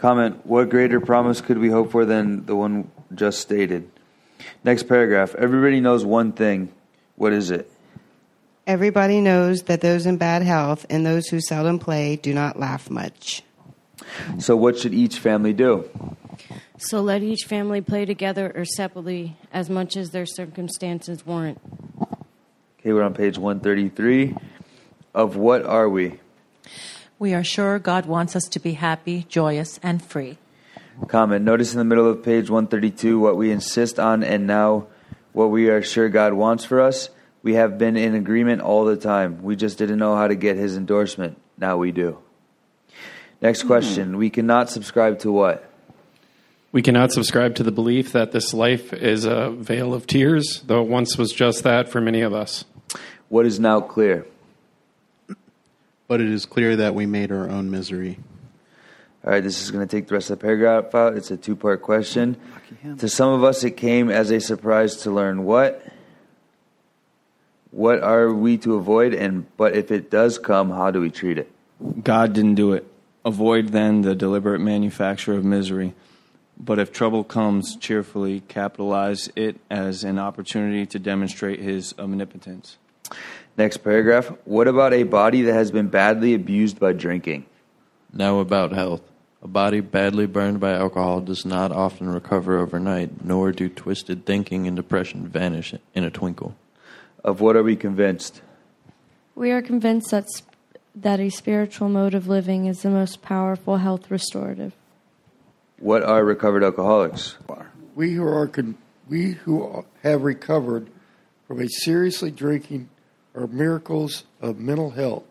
Comment, 0.00 0.46
what 0.46 0.70
greater 0.70 0.98
promise 0.98 1.42
could 1.42 1.58
we 1.58 1.68
hope 1.68 1.90
for 1.90 2.06
than 2.06 2.46
the 2.46 2.56
one 2.56 2.90
just 3.14 3.38
stated? 3.38 3.90
Next 4.64 4.84
paragraph. 4.84 5.34
Everybody 5.34 5.80
knows 5.80 6.06
one 6.06 6.32
thing. 6.32 6.72
What 7.16 7.34
is 7.34 7.50
it? 7.50 7.70
Everybody 8.66 9.20
knows 9.20 9.64
that 9.64 9.82
those 9.82 10.06
in 10.06 10.16
bad 10.16 10.40
health 10.40 10.86
and 10.88 11.04
those 11.04 11.26
who 11.26 11.38
seldom 11.38 11.78
play 11.78 12.16
do 12.16 12.32
not 12.32 12.58
laugh 12.58 12.88
much. 12.88 13.42
So 14.38 14.56
what 14.56 14.78
should 14.78 14.94
each 14.94 15.18
family 15.18 15.52
do? 15.52 15.90
So 16.78 17.02
let 17.02 17.22
each 17.22 17.44
family 17.44 17.82
play 17.82 18.06
together 18.06 18.50
or 18.56 18.64
separately 18.64 19.36
as 19.52 19.68
much 19.68 19.98
as 19.98 20.12
their 20.12 20.24
circumstances 20.24 21.26
warrant. 21.26 21.60
Okay, 22.78 22.94
we're 22.94 23.02
on 23.02 23.12
page 23.12 23.36
133. 23.36 24.34
Of 25.12 25.36
what 25.36 25.66
are 25.66 25.90
we? 25.90 26.20
We 27.20 27.34
are 27.34 27.44
sure 27.44 27.78
God 27.78 28.06
wants 28.06 28.34
us 28.34 28.44
to 28.44 28.58
be 28.58 28.72
happy, 28.72 29.26
joyous, 29.28 29.78
and 29.82 30.02
free. 30.02 30.38
Comment. 31.06 31.44
Notice 31.44 31.74
in 31.74 31.78
the 31.78 31.84
middle 31.84 32.08
of 32.08 32.22
page 32.22 32.48
132 32.48 33.20
what 33.20 33.36
we 33.36 33.50
insist 33.50 34.00
on 34.00 34.24
and 34.24 34.46
now 34.46 34.86
what 35.34 35.50
we 35.50 35.68
are 35.68 35.82
sure 35.82 36.08
God 36.08 36.32
wants 36.32 36.64
for 36.64 36.80
us. 36.80 37.10
We 37.42 37.56
have 37.56 37.76
been 37.76 37.98
in 37.98 38.14
agreement 38.14 38.62
all 38.62 38.86
the 38.86 38.96
time. 38.96 39.42
We 39.42 39.54
just 39.54 39.76
didn't 39.76 39.98
know 39.98 40.16
how 40.16 40.28
to 40.28 40.34
get 40.34 40.56
his 40.56 40.78
endorsement. 40.78 41.38
Now 41.58 41.76
we 41.76 41.92
do. 41.92 42.16
Next 43.42 43.64
question. 43.64 44.16
We 44.16 44.30
cannot 44.30 44.70
subscribe 44.70 45.18
to 45.18 45.30
what? 45.30 45.70
We 46.72 46.80
cannot 46.80 47.12
subscribe 47.12 47.54
to 47.56 47.62
the 47.62 47.72
belief 47.72 48.12
that 48.12 48.32
this 48.32 48.54
life 48.54 48.94
is 48.94 49.26
a 49.26 49.50
vale 49.50 49.92
of 49.92 50.06
tears, 50.06 50.62
though 50.64 50.80
it 50.80 50.88
once 50.88 51.18
was 51.18 51.32
just 51.32 51.64
that 51.64 51.90
for 51.90 52.00
many 52.00 52.22
of 52.22 52.32
us. 52.32 52.64
What 53.28 53.44
is 53.44 53.60
now 53.60 53.82
clear? 53.82 54.26
But 56.10 56.20
it 56.20 56.28
is 56.28 56.44
clear 56.44 56.74
that 56.74 56.96
we 56.96 57.06
made 57.06 57.30
our 57.30 57.48
own 57.48 57.70
misery. 57.70 58.18
All 59.24 59.30
right, 59.30 59.40
this 59.40 59.62
is 59.62 59.70
going 59.70 59.86
to 59.86 59.96
take 59.96 60.08
the 60.08 60.14
rest 60.14 60.28
of 60.28 60.40
the 60.40 60.42
paragraph 60.42 60.92
out. 60.92 61.16
It's 61.16 61.30
a 61.30 61.36
two 61.36 61.54
part 61.54 61.82
question. 61.82 62.36
To 62.98 63.08
some 63.08 63.32
of 63.32 63.44
us, 63.44 63.62
it 63.62 63.76
came 63.76 64.10
as 64.10 64.32
a 64.32 64.40
surprise 64.40 64.96
to 65.02 65.12
learn 65.12 65.44
what? 65.44 65.86
What 67.70 68.02
are 68.02 68.32
we 68.32 68.58
to 68.58 68.74
avoid? 68.74 69.14
And 69.14 69.46
but 69.56 69.76
if 69.76 69.92
it 69.92 70.10
does 70.10 70.36
come, 70.36 70.70
how 70.70 70.90
do 70.90 71.00
we 71.00 71.10
treat 71.10 71.38
it? 71.38 71.48
God 72.02 72.32
didn't 72.32 72.56
do 72.56 72.72
it. 72.72 72.92
Avoid 73.24 73.68
then 73.68 74.02
the 74.02 74.16
deliberate 74.16 74.58
manufacture 74.58 75.34
of 75.34 75.44
misery. 75.44 75.94
But 76.58 76.80
if 76.80 76.92
trouble 76.92 77.22
comes, 77.22 77.76
cheerfully 77.76 78.40
capitalize 78.48 79.30
it 79.36 79.60
as 79.70 80.02
an 80.02 80.18
opportunity 80.18 80.86
to 80.86 80.98
demonstrate 80.98 81.60
his 81.60 81.94
omnipotence. 82.00 82.78
Next 83.56 83.78
paragraph. 83.78 84.32
What 84.44 84.68
about 84.68 84.92
a 84.92 85.02
body 85.02 85.42
that 85.42 85.52
has 85.52 85.70
been 85.70 85.88
badly 85.88 86.34
abused 86.34 86.78
by 86.78 86.92
drinking? 86.92 87.46
Now 88.12 88.38
about 88.38 88.72
health. 88.72 89.02
A 89.42 89.48
body 89.48 89.80
badly 89.80 90.26
burned 90.26 90.60
by 90.60 90.72
alcohol 90.72 91.20
does 91.22 91.46
not 91.46 91.72
often 91.72 92.10
recover 92.10 92.58
overnight, 92.58 93.24
nor 93.24 93.52
do 93.52 93.70
twisted 93.70 94.26
thinking 94.26 94.66
and 94.66 94.76
depression 94.76 95.26
vanish 95.26 95.74
in 95.94 96.04
a 96.04 96.10
twinkle. 96.10 96.54
Of 97.24 97.40
what 97.40 97.56
are 97.56 97.62
we 97.62 97.76
convinced? 97.76 98.42
We 99.34 99.50
are 99.50 99.62
convinced 99.62 100.10
that, 100.10 100.28
sp- 100.28 100.52
that 100.94 101.20
a 101.20 101.30
spiritual 101.30 101.88
mode 101.88 102.14
of 102.14 102.28
living 102.28 102.66
is 102.66 102.82
the 102.82 102.90
most 102.90 103.22
powerful 103.22 103.78
health 103.78 104.10
restorative. 104.10 104.74
What 105.78 106.02
are 106.02 106.22
recovered 106.22 106.62
alcoholics? 106.62 107.38
We 107.94 108.12
who 108.12 108.26
are 108.26 108.46
con- 108.46 108.76
we 109.08 109.32
who 109.32 109.84
have 110.02 110.22
recovered 110.22 110.90
from 111.48 111.60
a 111.60 111.68
seriously 111.68 112.30
drinking 112.30 112.89
are 113.34 113.46
miracles 113.46 114.24
of 114.40 114.58
mental 114.58 114.90
health. 114.90 115.24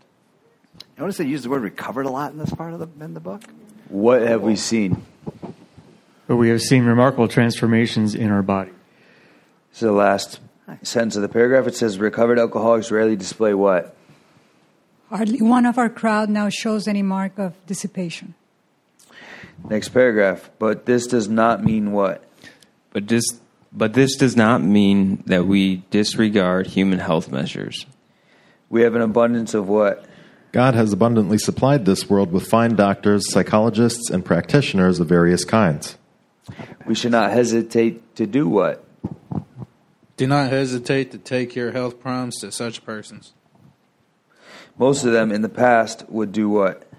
Notice 0.97 1.17
they 1.17 1.25
use 1.25 1.43
the 1.43 1.49
word 1.49 1.61
recovered 1.61 2.05
a 2.05 2.09
lot 2.09 2.31
in 2.31 2.37
this 2.37 2.53
part 2.53 2.73
of 2.73 2.79
the 2.79 3.03
in 3.03 3.13
the 3.13 3.19
book. 3.19 3.43
What 3.89 4.21
have 4.21 4.41
we 4.41 4.55
seen? 4.55 5.05
But 6.27 6.35
we 6.35 6.49
have 6.49 6.61
seen 6.61 6.85
remarkable 6.85 7.27
transformations 7.27 8.13
in 8.13 8.29
our 8.29 8.43
body. 8.43 8.71
This 9.71 9.77
is 9.77 9.87
the 9.87 9.91
last 9.91 10.39
sentence 10.83 11.15
of 11.15 11.21
the 11.21 11.29
paragraph. 11.29 11.67
It 11.67 11.75
says 11.75 11.97
recovered 11.97 12.37
alcoholics 12.37 12.91
rarely 12.91 13.15
display 13.15 13.53
what? 13.53 13.95
Hardly 15.09 15.41
one 15.41 15.65
of 15.65 15.79
our 15.79 15.89
crowd 15.89 16.29
now 16.29 16.49
shows 16.49 16.87
any 16.87 17.01
mark 17.01 17.39
of 17.39 17.53
dissipation. 17.65 18.35
Next 19.67 19.89
paragraph. 19.89 20.51
But 20.59 20.85
this 20.85 21.07
does 21.07 21.27
not 21.27 21.63
mean 21.63 21.91
what? 21.91 22.23
But 22.91 23.07
this, 23.07 23.23
but 23.71 23.93
this 23.93 24.15
does 24.15 24.35
not 24.35 24.61
mean 24.61 25.23
that 25.27 25.45
we 25.45 25.77
disregard 25.91 26.67
human 26.67 26.99
health 26.99 27.31
measures. 27.31 27.85
We 28.69 28.81
have 28.81 28.95
an 28.95 29.01
abundance 29.01 29.53
of 29.53 29.67
what? 29.67 30.05
God 30.51 30.73
has 30.73 30.91
abundantly 30.91 31.37
supplied 31.37 31.85
this 31.85 32.09
world 32.09 32.31
with 32.31 32.47
fine 32.47 32.75
doctors, 32.75 33.31
psychologists, 33.31 34.09
and 34.09 34.25
practitioners 34.25 34.99
of 34.99 35.07
various 35.07 35.45
kinds. 35.45 35.97
We 36.87 36.95
should 36.95 37.11
not 37.11 37.31
hesitate 37.31 38.15
to 38.15 38.25
do 38.25 38.47
what? 38.47 38.83
Do 40.17 40.27
not 40.27 40.49
hesitate 40.49 41.11
to 41.11 41.17
take 41.17 41.55
your 41.55 41.71
health 41.71 41.99
problems 41.99 42.37
to 42.37 42.51
such 42.51 42.83
persons. 42.83 43.33
Most 44.77 45.03
of 45.03 45.11
them 45.11 45.31
in 45.31 45.41
the 45.41 45.49
past 45.49 46.09
would 46.09 46.31
do 46.31 46.49
what? 46.49 46.89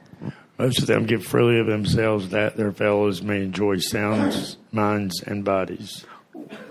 Most 0.59 0.81
of 0.81 0.87
them 0.87 1.07
give 1.07 1.25
freely 1.25 1.59
of 1.59 1.67
themselves 1.67 2.29
that 2.29 2.57
their 2.57 2.71
fellows 2.71 3.23
may 3.23 3.43
enjoy 3.43 3.79
sounds, 3.79 4.59
minds, 4.71 5.23
and 5.23 5.45
bodies. 5.45 6.05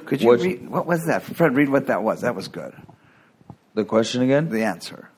Could 0.05 0.21
you 0.21 0.35
read 0.35 0.69
what 0.69 0.85
was 0.85 1.05
that? 1.05 1.23
Fred, 1.23 1.55
read 1.55 1.69
what 1.69 1.87
that 1.87 2.03
was. 2.03 2.21
That 2.21 2.35
was 2.35 2.47
good. 2.47 2.73
The 3.73 3.85
question 3.85 4.21
again? 4.21 4.49
The 4.49 4.63
answer. 4.63 5.09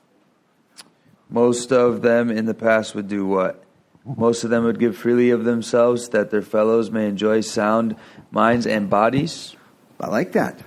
Most 1.30 1.72
of 1.72 2.02
them 2.02 2.30
in 2.30 2.44
the 2.44 2.54
past 2.54 2.94
would 2.94 3.08
do 3.08 3.26
what? 3.26 3.64
Most 4.04 4.44
of 4.44 4.50
them 4.50 4.64
would 4.64 4.78
give 4.78 4.96
freely 4.96 5.30
of 5.30 5.44
themselves 5.44 6.10
that 6.10 6.30
their 6.30 6.42
fellows 6.42 6.90
may 6.90 7.06
enjoy 7.06 7.40
sound 7.40 7.96
minds 8.30 8.66
and 8.66 8.90
bodies. 8.90 9.56
I 10.00 10.08
like 10.08 10.32
that. 10.32 10.60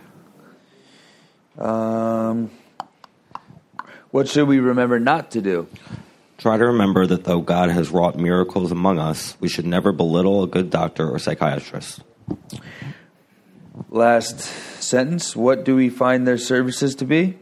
Um, 1.60 2.50
what 4.12 4.28
should 4.30 4.48
we 4.48 4.60
remember 4.60 5.00
not 5.00 5.32
to 5.32 5.42
do? 5.42 5.68
Try 6.38 6.58
to 6.58 6.66
remember 6.66 7.06
that 7.06 7.26
though 7.26 7.42
God 7.42 7.70
has 7.70 7.90
wrought 7.90 8.18
miracles 8.18 8.72
among 8.72 9.00
us, 9.00 9.38
we 9.40 9.50
should 9.50 9.66
never 9.66 9.92
belittle 9.92 10.44
a 10.44 10.48
good 10.48 10.70
doctor 10.70 11.10
or 11.10 11.20
psychiatrist. 11.20 12.02
Last 13.96 14.42
sentence. 14.84 15.38
What 15.38 15.64
do 15.64 15.74
we 15.74 15.88
find 15.88 16.28
their 16.28 16.38
services 16.38 16.96
to 16.96 17.06
be? 17.06 17.38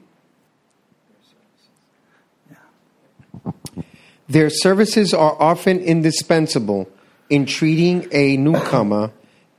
Their 4.30 4.52
services 4.52 5.16
are 5.16 5.36
often 5.42 5.80
indispensable 5.80 6.92
in 7.28 7.48
treating 7.48 8.08
a 8.12 8.38
newcomer 8.38 9.12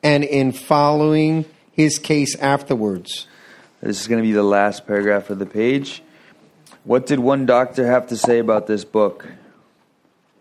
and 0.05 0.23
in 0.23 0.53
following 0.53 1.47
his 1.73 1.99
case 1.99 2.37
afterwards. 2.37 3.27
This 3.81 4.01
is 4.01 4.07
going 4.07 4.23
to 4.23 4.27
be 4.29 4.33
the 4.33 4.45
last 4.45 4.87
paragraph 4.87 5.31
of 5.31 5.41
the 5.41 5.47
page. 5.47 6.01
What 6.85 7.07
did 7.07 7.19
one 7.19 7.45
doctor 7.45 7.89
have 7.89 8.07
to 8.11 8.17
say 8.17 8.39
about 8.39 8.69
this 8.69 8.85
book? 8.85 9.27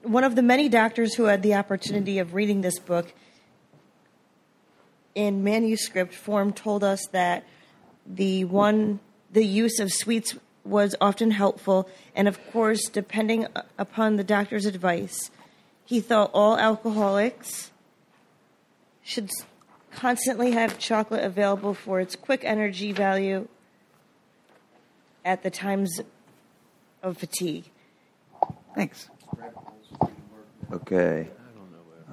one 0.03 0.23
of 0.23 0.35
the 0.35 0.43
many 0.43 0.69
doctors 0.69 1.15
who 1.15 1.23
had 1.23 1.41
the 1.41 1.55
opportunity 1.55 2.19
of 2.19 2.35
reading 2.35 2.61
this 2.61 2.77
book 2.77 3.11
in 5.15 5.43
manuscript 5.43 6.13
form 6.13 6.51
told 6.53 6.83
us 6.83 7.05
that 7.07 7.43
the 8.05 8.43
one 8.45 8.99
the 9.31 9.45
use 9.45 9.79
of 9.79 9.91
sweets 9.91 10.35
was 10.63 10.95
often 11.01 11.31
helpful 11.31 11.87
and 12.15 12.27
of 12.27 12.39
course 12.51 12.87
depending 12.89 13.47
upon 13.77 14.15
the 14.15 14.23
doctor's 14.23 14.65
advice 14.65 15.29
he 15.85 15.99
thought 15.99 16.31
all 16.33 16.57
alcoholics 16.57 17.71
should 19.03 19.29
constantly 19.91 20.51
have 20.51 20.79
chocolate 20.79 21.23
available 21.23 21.73
for 21.73 21.99
its 21.99 22.15
quick 22.15 22.43
energy 22.43 22.91
value 22.91 23.47
at 25.23 25.43
the 25.43 25.51
times 25.51 25.99
of 27.01 27.17
fatigue 27.17 27.65
Thanks. 28.75 29.09
Okay. 30.71 31.27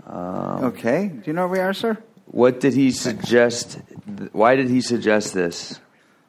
Um, 0.06 0.64
Okay. 0.64 1.08
Do 1.08 1.22
you 1.24 1.32
know 1.32 1.46
where 1.46 1.60
we 1.60 1.60
are, 1.60 1.72
sir? 1.72 1.98
What 2.30 2.60
did 2.60 2.74
he 2.74 2.92
suggest? 2.92 3.80
Why 4.32 4.54
did 4.54 4.68
he 4.68 4.80
suggest 4.80 5.34
this? 5.34 5.80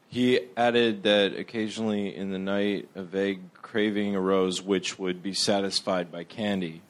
He 0.08 0.40
added 0.58 1.04
that 1.04 1.38
occasionally 1.38 2.16
in 2.16 2.32
the 2.32 2.40
night 2.40 2.90
a 2.96 3.04
vague 3.04 3.54
craving 3.54 4.16
arose 4.16 4.62
which 4.62 4.98
would 4.98 5.22
be 5.22 5.34
satisfied 5.34 6.12
by 6.12 6.24
candy. 6.24 6.82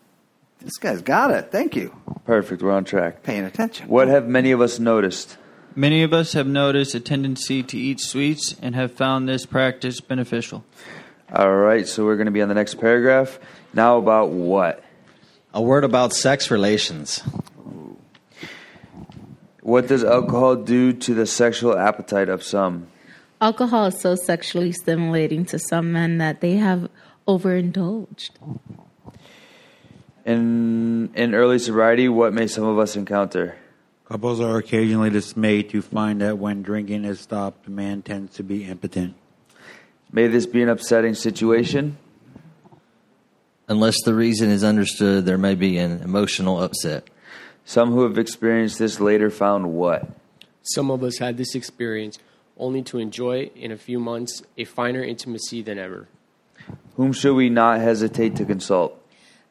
This 0.60 0.78
guy's 0.78 1.02
got 1.02 1.32
it. 1.32 1.52
Thank 1.52 1.76
you. 1.76 1.96
Perfect. 2.26 2.62
We're 2.62 2.72
on 2.72 2.86
track. 2.86 3.24
Paying 3.24 3.46
attention. 3.46 3.88
What 3.88 4.08
have 4.08 4.28
many 4.28 4.52
of 4.52 4.62
us 4.62 4.80
noticed? 4.80 5.38
Many 5.76 6.04
of 6.04 6.14
us 6.14 6.34
have 6.34 6.48
noticed 6.48 6.96
a 6.96 7.00
tendency 7.00 7.64
to 7.64 7.78
eat 7.78 8.00
sweets 8.00 8.56
and 8.62 8.76
have 8.76 8.92
found 8.92 9.28
this 9.28 9.46
practice 9.46 10.02
beneficial. 10.02 10.64
All 11.34 11.56
right, 11.56 11.88
so 11.88 12.06
we're 12.06 12.18
going 12.18 12.26
to 12.26 12.32
be 12.32 12.42
on 12.42 12.50
the 12.50 12.56
next 12.56 12.76
paragraph. 12.76 13.40
Now, 13.74 13.98
about 13.98 14.30
what? 14.30 14.84
A 15.54 15.62
word 15.62 15.84
about 15.84 16.14
sex 16.14 16.52
relations. 16.52 17.22
What 19.62 19.88
does 19.88 20.04
alcohol 20.04 20.56
do 20.56 20.92
to 20.92 21.14
the 21.14 21.26
sexual 21.26 21.78
appetite 21.78 22.30
of 22.30 22.44
some? 22.44 22.88
Alcohol 23.40 23.88
is 23.88 24.00
so 24.00 24.16
sexually 24.16 24.72
stimulating 24.72 25.46
to 25.46 25.60
some 25.60 25.92
men 25.92 26.18
that 26.18 26.42
they 26.42 26.56
have 26.56 26.90
overindulged. 27.28 28.32
In 30.26 31.12
in 31.16 31.34
early 31.34 31.60
sobriety, 31.60 32.10
what 32.10 32.34
may 32.34 32.48
some 32.48 32.64
of 32.64 32.78
us 32.80 32.96
encounter? 32.96 33.56
Couples 34.06 34.42
are 34.42 34.58
occasionally 34.58 35.10
dismayed 35.10 35.70
to 35.70 35.82
find 35.82 36.22
that 36.22 36.38
when 36.38 36.64
drinking 36.64 37.06
is 37.06 37.20
stopped, 37.20 37.66
the 37.66 37.72
man 37.72 38.02
tends 38.02 38.36
to 38.36 38.44
be 38.44 38.66
impotent. 38.66 39.16
May 40.12 40.28
this 40.28 40.46
be 40.46 40.62
an 40.62 40.70
upsetting 40.70 41.16
situation? 41.16 41.98
Unless 43.70 44.04
the 44.04 44.14
reason 44.14 44.50
is 44.50 44.64
understood, 44.64 45.26
there 45.26 45.38
may 45.38 45.56
be 45.56 45.78
an 45.78 46.02
emotional 46.02 46.62
upset. 46.62 47.10
Some 47.72 47.92
who 47.94 48.04
have 48.04 48.18
experienced 48.18 48.80
this 48.80 49.00
later 49.00 49.30
found 49.30 49.72
what? 49.72 50.06
Some 50.62 50.92
of 50.92 51.04
us 51.04 51.20
had 51.20 51.38
this 51.38 51.56
experience 51.56 52.20
only 52.58 52.82
to 52.82 53.00
enjoy 53.00 53.50
in 53.56 53.72
a 53.72 53.78
few 53.78 53.98
months 53.98 54.44
a 54.58 54.66
finer 54.66 55.02
intimacy 55.02 55.62
than 55.62 55.80
ever. 55.80 56.10
Whom 56.98 57.14
should 57.14 57.34
we 57.34 57.50
not 57.50 57.80
hesitate 57.80 58.36
to 58.36 58.44
consult? 58.44 59.02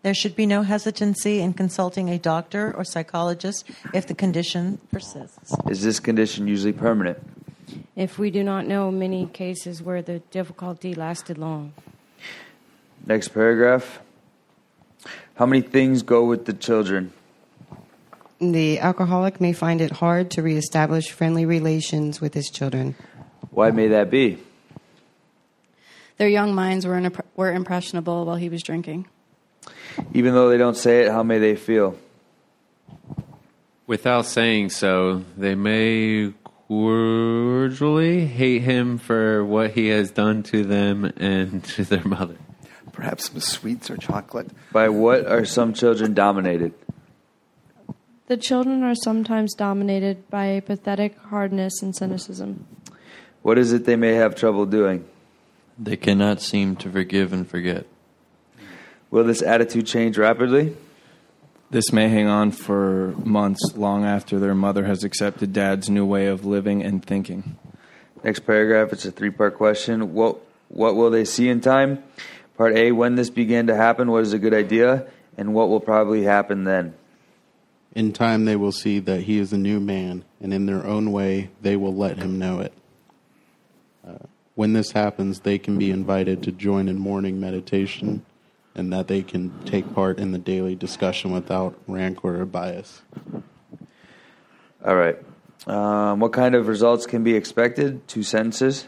There 0.02 0.12
should 0.12 0.36
be 0.36 0.44
no 0.44 0.64
hesitancy 0.64 1.40
in 1.40 1.54
consulting 1.54 2.10
a 2.10 2.18
doctor 2.18 2.74
or 2.76 2.84
psychologist 2.84 3.64
if 3.94 4.06
the 4.06 4.12
condition 4.12 4.76
persists. 4.92 5.54
Is 5.70 5.82
this 5.82 5.98
condition 5.98 6.46
usually 6.46 6.74
permanent? 6.74 7.16
If 7.96 8.18
we 8.18 8.30
do 8.30 8.44
not 8.44 8.66
know 8.66 8.90
many 8.90 9.28
cases 9.28 9.82
where 9.82 10.02
the 10.02 10.18
difficulty 10.30 10.92
lasted 10.92 11.38
long. 11.38 11.72
Next 13.06 13.28
paragraph. 13.28 14.00
How 15.36 15.46
many 15.46 15.62
things 15.62 16.02
go 16.02 16.26
with 16.26 16.44
the 16.44 16.52
children? 16.52 17.14
The 18.40 18.78
alcoholic 18.78 19.38
may 19.38 19.52
find 19.52 19.82
it 19.82 19.90
hard 19.90 20.30
to 20.32 20.42
reestablish 20.42 21.10
friendly 21.10 21.44
relations 21.44 22.22
with 22.22 22.32
his 22.32 22.48
children. 22.48 22.94
Why 23.50 23.70
may 23.70 23.88
that 23.88 24.10
be? 24.10 24.38
Their 26.16 26.28
young 26.28 26.54
minds 26.54 26.86
were, 26.86 26.96
in, 26.96 27.14
were 27.36 27.52
impressionable 27.52 28.24
while 28.24 28.36
he 28.36 28.48
was 28.48 28.62
drinking. 28.62 29.06
Even 30.14 30.32
though 30.32 30.48
they 30.48 30.56
don't 30.56 30.76
say 30.76 31.02
it, 31.02 31.10
how 31.10 31.22
may 31.22 31.38
they 31.38 31.54
feel? 31.54 31.98
Without 33.86 34.24
saying 34.24 34.70
so, 34.70 35.24
they 35.36 35.54
may 35.54 36.32
cordially 36.68 38.24
hate 38.24 38.62
him 38.62 38.96
for 38.96 39.44
what 39.44 39.72
he 39.72 39.88
has 39.88 40.12
done 40.12 40.42
to 40.44 40.64
them 40.64 41.04
and 41.16 41.62
to 41.76 41.84
their 41.84 42.04
mother. 42.04 42.36
Perhaps 42.92 43.34
with 43.34 43.44
sweets 43.44 43.90
or 43.90 43.96
chocolate. 43.96 44.50
By 44.72 44.88
what 44.88 45.26
are 45.26 45.44
some 45.44 45.74
children 45.74 46.14
dominated? 46.14 46.72
The 48.30 48.36
children 48.36 48.84
are 48.84 48.94
sometimes 48.94 49.54
dominated 49.54 50.30
by 50.30 50.44
a 50.44 50.62
pathetic 50.62 51.18
hardness 51.18 51.82
and 51.82 51.96
cynicism. 51.96 52.64
What 53.42 53.58
is 53.58 53.72
it 53.72 53.86
they 53.86 53.96
may 53.96 54.12
have 54.14 54.36
trouble 54.36 54.66
doing? 54.66 55.04
They 55.76 55.96
cannot 55.96 56.40
seem 56.40 56.76
to 56.76 56.88
forgive 56.88 57.32
and 57.32 57.44
forget. 57.44 57.88
Will 59.10 59.24
this 59.24 59.42
attitude 59.42 59.88
change 59.88 60.16
rapidly? 60.16 60.76
This 61.70 61.92
may 61.92 62.08
hang 62.08 62.28
on 62.28 62.52
for 62.52 63.16
months, 63.24 63.76
long 63.76 64.04
after 64.04 64.38
their 64.38 64.54
mother 64.54 64.84
has 64.84 65.02
accepted 65.02 65.52
dad's 65.52 65.90
new 65.90 66.06
way 66.06 66.26
of 66.26 66.46
living 66.46 66.84
and 66.84 67.04
thinking. 67.04 67.58
Next 68.22 68.46
paragraph, 68.46 68.92
it's 68.92 69.04
a 69.04 69.10
three 69.10 69.30
part 69.30 69.56
question. 69.56 70.14
What, 70.14 70.38
what 70.68 70.94
will 70.94 71.10
they 71.10 71.24
see 71.24 71.48
in 71.48 71.60
time? 71.60 72.04
Part 72.56 72.76
A, 72.76 72.92
when 72.92 73.16
this 73.16 73.28
began 73.28 73.66
to 73.66 73.74
happen, 73.74 74.08
what 74.08 74.22
is 74.22 74.32
a 74.32 74.38
good 74.38 74.54
idea? 74.54 75.08
And 75.36 75.52
what 75.52 75.68
will 75.68 75.80
probably 75.80 76.22
happen 76.22 76.62
then? 76.62 76.94
In 77.94 78.12
time, 78.12 78.44
they 78.44 78.56
will 78.56 78.72
see 78.72 79.00
that 79.00 79.22
he 79.22 79.38
is 79.38 79.52
a 79.52 79.58
new 79.58 79.80
man, 79.80 80.24
and 80.40 80.54
in 80.54 80.66
their 80.66 80.86
own 80.86 81.10
way, 81.10 81.50
they 81.60 81.76
will 81.76 81.94
let 81.94 82.18
him 82.18 82.38
know 82.38 82.60
it. 82.60 82.72
Uh, 84.06 84.26
when 84.54 84.72
this 84.74 84.92
happens, 84.92 85.40
they 85.40 85.58
can 85.58 85.76
be 85.76 85.90
invited 85.90 86.42
to 86.44 86.52
join 86.52 86.88
in 86.88 86.98
morning 86.98 87.40
meditation, 87.40 88.24
and 88.76 88.92
that 88.92 89.08
they 89.08 89.22
can 89.22 89.52
take 89.64 89.92
part 89.92 90.18
in 90.18 90.30
the 90.30 90.38
daily 90.38 90.76
discussion 90.76 91.32
without 91.32 91.76
rancor 91.88 92.40
or 92.40 92.44
bias. 92.44 93.02
All 94.84 94.96
right. 94.96 95.18
Um, 95.66 96.20
what 96.20 96.32
kind 96.32 96.54
of 96.54 96.68
results 96.68 97.06
can 97.06 97.24
be 97.24 97.34
expected? 97.34 98.06
Two 98.06 98.22
sentences. 98.22 98.86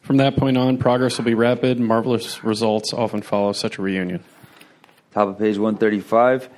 From 0.00 0.16
that 0.18 0.36
point 0.36 0.56
on, 0.56 0.78
progress 0.78 1.18
will 1.18 1.24
be 1.24 1.34
rapid. 1.34 1.78
Marvelous 1.78 2.42
results 2.42 2.92
often 2.92 3.22
follow 3.22 3.52
such 3.52 3.78
a 3.78 3.82
reunion. 3.82 4.24
Top 5.12 5.28
of 5.28 5.38
page 5.38 5.58
135. 5.58 6.48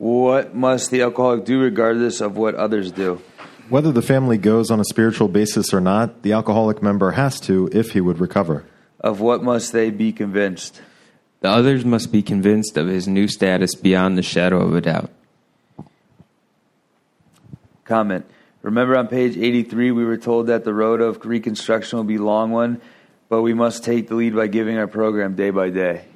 What 0.00 0.54
must 0.54 0.90
the 0.90 1.02
alcoholic 1.02 1.44
do 1.44 1.60
regardless 1.60 2.22
of 2.22 2.34
what 2.34 2.54
others 2.54 2.90
do? 2.90 3.20
Whether 3.68 3.92
the 3.92 4.00
family 4.00 4.38
goes 4.38 4.70
on 4.70 4.80
a 4.80 4.84
spiritual 4.84 5.28
basis 5.28 5.74
or 5.74 5.80
not, 5.82 6.22
the 6.22 6.32
alcoholic 6.32 6.82
member 6.82 7.10
has 7.10 7.38
to 7.40 7.68
if 7.70 7.90
he 7.90 8.00
would 8.00 8.18
recover. 8.18 8.64
Of 8.98 9.20
what 9.20 9.42
must 9.42 9.74
they 9.74 9.90
be 9.90 10.10
convinced? 10.10 10.80
The 11.40 11.50
others 11.50 11.84
must 11.84 12.10
be 12.10 12.22
convinced 12.22 12.78
of 12.78 12.88
his 12.88 13.06
new 13.06 13.28
status 13.28 13.74
beyond 13.74 14.16
the 14.16 14.22
shadow 14.22 14.62
of 14.62 14.74
a 14.74 14.80
doubt. 14.80 15.10
Comment. 17.84 18.24
Remember 18.62 18.96
on 18.96 19.06
page 19.06 19.36
83, 19.36 19.90
we 19.90 20.06
were 20.06 20.16
told 20.16 20.46
that 20.46 20.64
the 20.64 20.72
road 20.72 21.02
of 21.02 21.22
reconstruction 21.26 21.98
will 21.98 22.04
be 22.04 22.16
a 22.16 22.22
long 22.22 22.52
one, 22.52 22.80
but 23.28 23.42
we 23.42 23.52
must 23.52 23.84
take 23.84 24.08
the 24.08 24.14
lead 24.14 24.34
by 24.34 24.46
giving 24.46 24.78
our 24.78 24.86
program 24.86 25.34
day 25.34 25.50
by 25.50 25.68
day. 25.68 26.06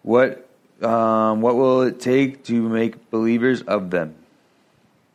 What, 0.00 0.49
um, 0.82 1.40
what 1.40 1.56
will 1.56 1.82
it 1.82 2.00
take 2.00 2.44
to 2.44 2.68
make 2.68 3.10
believers 3.10 3.62
of 3.62 3.90
them? 3.90 4.14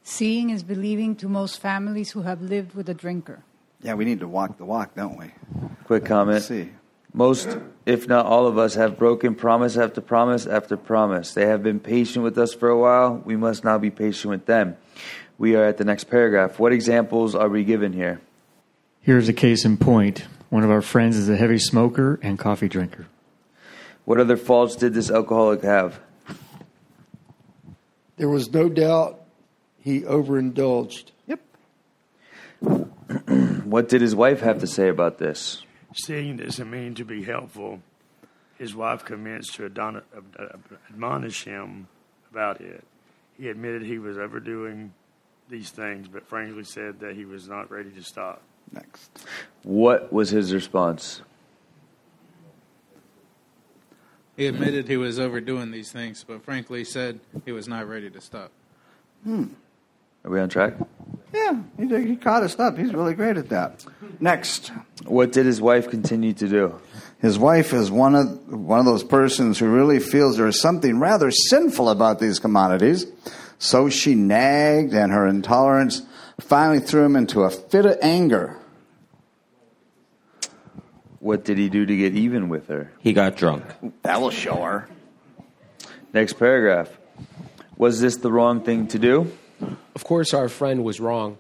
Seeing 0.04 0.52
is 0.52 0.64
believing 0.64 1.16
to 1.18 1.28
most 1.28 1.60
families 1.60 2.12
who 2.12 2.22
have 2.22 2.42
lived 2.42 2.76
with 2.76 2.88
a 2.90 2.94
drinker. 2.94 3.44
Yeah, 3.82 3.96
we 3.96 4.06
need 4.06 4.20
to 4.20 4.28
walk 4.28 4.58
the 4.58 4.66
walk, 4.66 4.96
don't 4.96 5.18
we? 5.18 5.32
Quick 5.86 6.06
comment. 6.06 6.36
Let's 6.36 6.48
see. 6.48 6.72
Most, 7.14 7.58
if 7.86 8.08
not 8.08 8.26
all 8.26 8.46
of 8.46 8.58
us, 8.58 8.76
have 8.76 8.98
broken 8.98 9.36
promise 9.36 9.78
after 9.78 10.02
promise 10.02 10.46
after 10.46 10.76
promise. 10.76 11.34
They 11.34 11.46
have 11.46 11.64
been 11.64 11.80
patient 11.80 12.24
with 12.24 12.38
us 12.38 12.54
for 12.54 12.70
a 12.70 12.78
while. 12.78 13.22
We 13.24 13.36
must 13.36 13.64
now 13.64 13.78
be 13.78 13.90
patient 13.90 14.32
with 14.32 14.46
them. 14.46 14.76
We 15.38 15.56
are 15.56 15.64
at 15.64 15.78
the 15.78 15.86
next 15.86 16.06
paragraph. 16.06 16.60
What 16.60 16.74
examples 16.74 17.34
are 17.34 17.48
we 17.48 17.64
given 17.64 17.94
here? 17.94 18.22
Here's 19.02 19.30
a 19.30 19.34
case 19.34 19.66
in 19.66 19.78
point. 19.78 20.26
One 20.50 20.64
of 20.64 20.70
our 20.70 20.82
friends 20.82 21.16
is 21.16 21.30
a 21.30 21.38
heavy 21.38 21.58
smoker 21.58 22.20
and 22.22 22.38
coffee 22.38 22.68
drinker. 22.68 23.08
What 24.06 24.20
other 24.20 24.38
faults 24.38 24.76
did 24.76 24.94
this 24.94 25.10
alcoholic 25.10 25.64
have? 25.64 26.00
There 28.18 28.30
was 28.30 28.54
no 28.54 28.70
doubt 28.70 29.20
he 29.80 30.06
overindulged. 30.06 31.12
Yep. 31.28 31.42
what 33.66 33.90
did 33.90 34.02
his 34.02 34.16
wife 34.16 34.40
have 34.42 34.60
to 34.60 34.68
say 34.68 34.88
about 34.88 35.18
this? 35.18 35.64
Seeing 35.96 36.38
doesn't 36.38 36.70
mean 36.70 36.96
to 36.96 37.04
be 37.04 37.24
helpful. 37.24 37.82
His 38.58 38.76
wife 38.76 39.04
commenced 39.04 39.56
to 39.56 39.66
adon- 39.66 40.02
admonish 40.90 41.44
him 41.44 41.88
about 42.32 42.62
it. 42.62 42.84
He 43.38 43.50
admitted 43.50 43.84
he 43.84 44.00
was 44.00 44.18
overdoing 44.18 44.94
these 45.50 45.72
things, 45.72 46.08
but 46.08 46.28
frankly 46.28 46.64
said 46.64 47.00
that 47.02 47.16
he 47.16 47.26
was 47.26 47.50
not 47.50 47.70
ready 47.70 47.92
to 47.92 48.04
stop. 48.04 48.42
Next. 48.72 49.10
What 49.64 50.12
was 50.12 50.30
his 50.30 50.54
response? 50.54 51.22
He 54.38 54.48
admitted 54.48 54.88
he 54.88 54.98
was 54.98 55.20
overdoing 55.20 55.72
these 55.72 55.92
things, 55.92 56.26
but 56.28 56.44
frankly 56.44 56.84
said 56.84 57.20
he 57.46 57.52
was 57.52 57.68
not 57.68 57.88
ready 57.88 58.10
to 58.10 58.20
stop. 58.22 58.52
Hmm. 59.24 59.46
Are 60.24 60.32
we 60.32 60.40
on 60.40 60.50
track? 60.50 60.74
Yeah, 61.34 61.62
he, 61.78 61.86
did- 61.86 62.06
he 62.08 62.16
caught 62.16 62.44
us 62.44 62.60
up. 62.60 62.78
He's 62.78 62.94
really 62.94 63.14
great 63.14 63.38
at 63.38 63.50
that. 63.50 63.86
Next. 64.20 64.72
What 65.06 65.32
did 65.32 65.46
his 65.46 65.62
wife 65.62 65.90
continue 65.90 66.34
to 66.34 66.48
do? 66.48 66.80
His 67.20 67.40
wife 67.40 67.74
is 67.74 67.90
one 67.90 68.14
of 68.16 68.48
one 68.52 68.80
of 68.80 68.86
those 68.86 69.04
persons 69.04 69.58
who 69.58 69.68
really 69.68 70.00
feels 70.00 70.38
there 70.38 70.48
is 70.48 70.62
something 70.62 71.00
rather 71.00 71.32
sinful 71.32 71.90
about 71.90 72.20
these 72.20 72.40
commodities. 72.40 73.06
So 73.58 73.90
she 73.90 74.16
nagged, 74.16 74.94
and 74.94 75.12
her 75.12 75.26
intolerance 75.28 76.02
finally 76.42 76.80
threw 76.82 77.04
him 77.06 77.16
into 77.16 77.44
a 77.44 77.50
fit 77.50 77.86
of 77.86 77.98
anger. 78.02 78.58
What 81.26 81.44
did 81.44 81.58
he 81.58 81.70
do 81.70 81.88
to 81.88 81.98
get 81.98 82.14
even 82.14 82.50
with 82.50 82.68
her? 82.68 82.92
He 83.00 83.12
got 83.12 83.36
drunk. 83.36 83.64
That 84.04 84.22
will 84.22 84.30
show 84.30 84.62
her. 84.62 84.88
Next 86.14 86.34
paragraph. 86.34 86.96
Was 87.78 88.00
this 88.00 88.18
the 88.18 88.32
wrong 88.32 88.62
thing 88.62 88.86
to 88.90 89.00
do? 89.00 89.32
Of 89.96 90.04
course, 90.04 90.36
our 90.36 90.48
friend 90.50 90.84
was 90.84 91.00
wrong, 91.00 91.40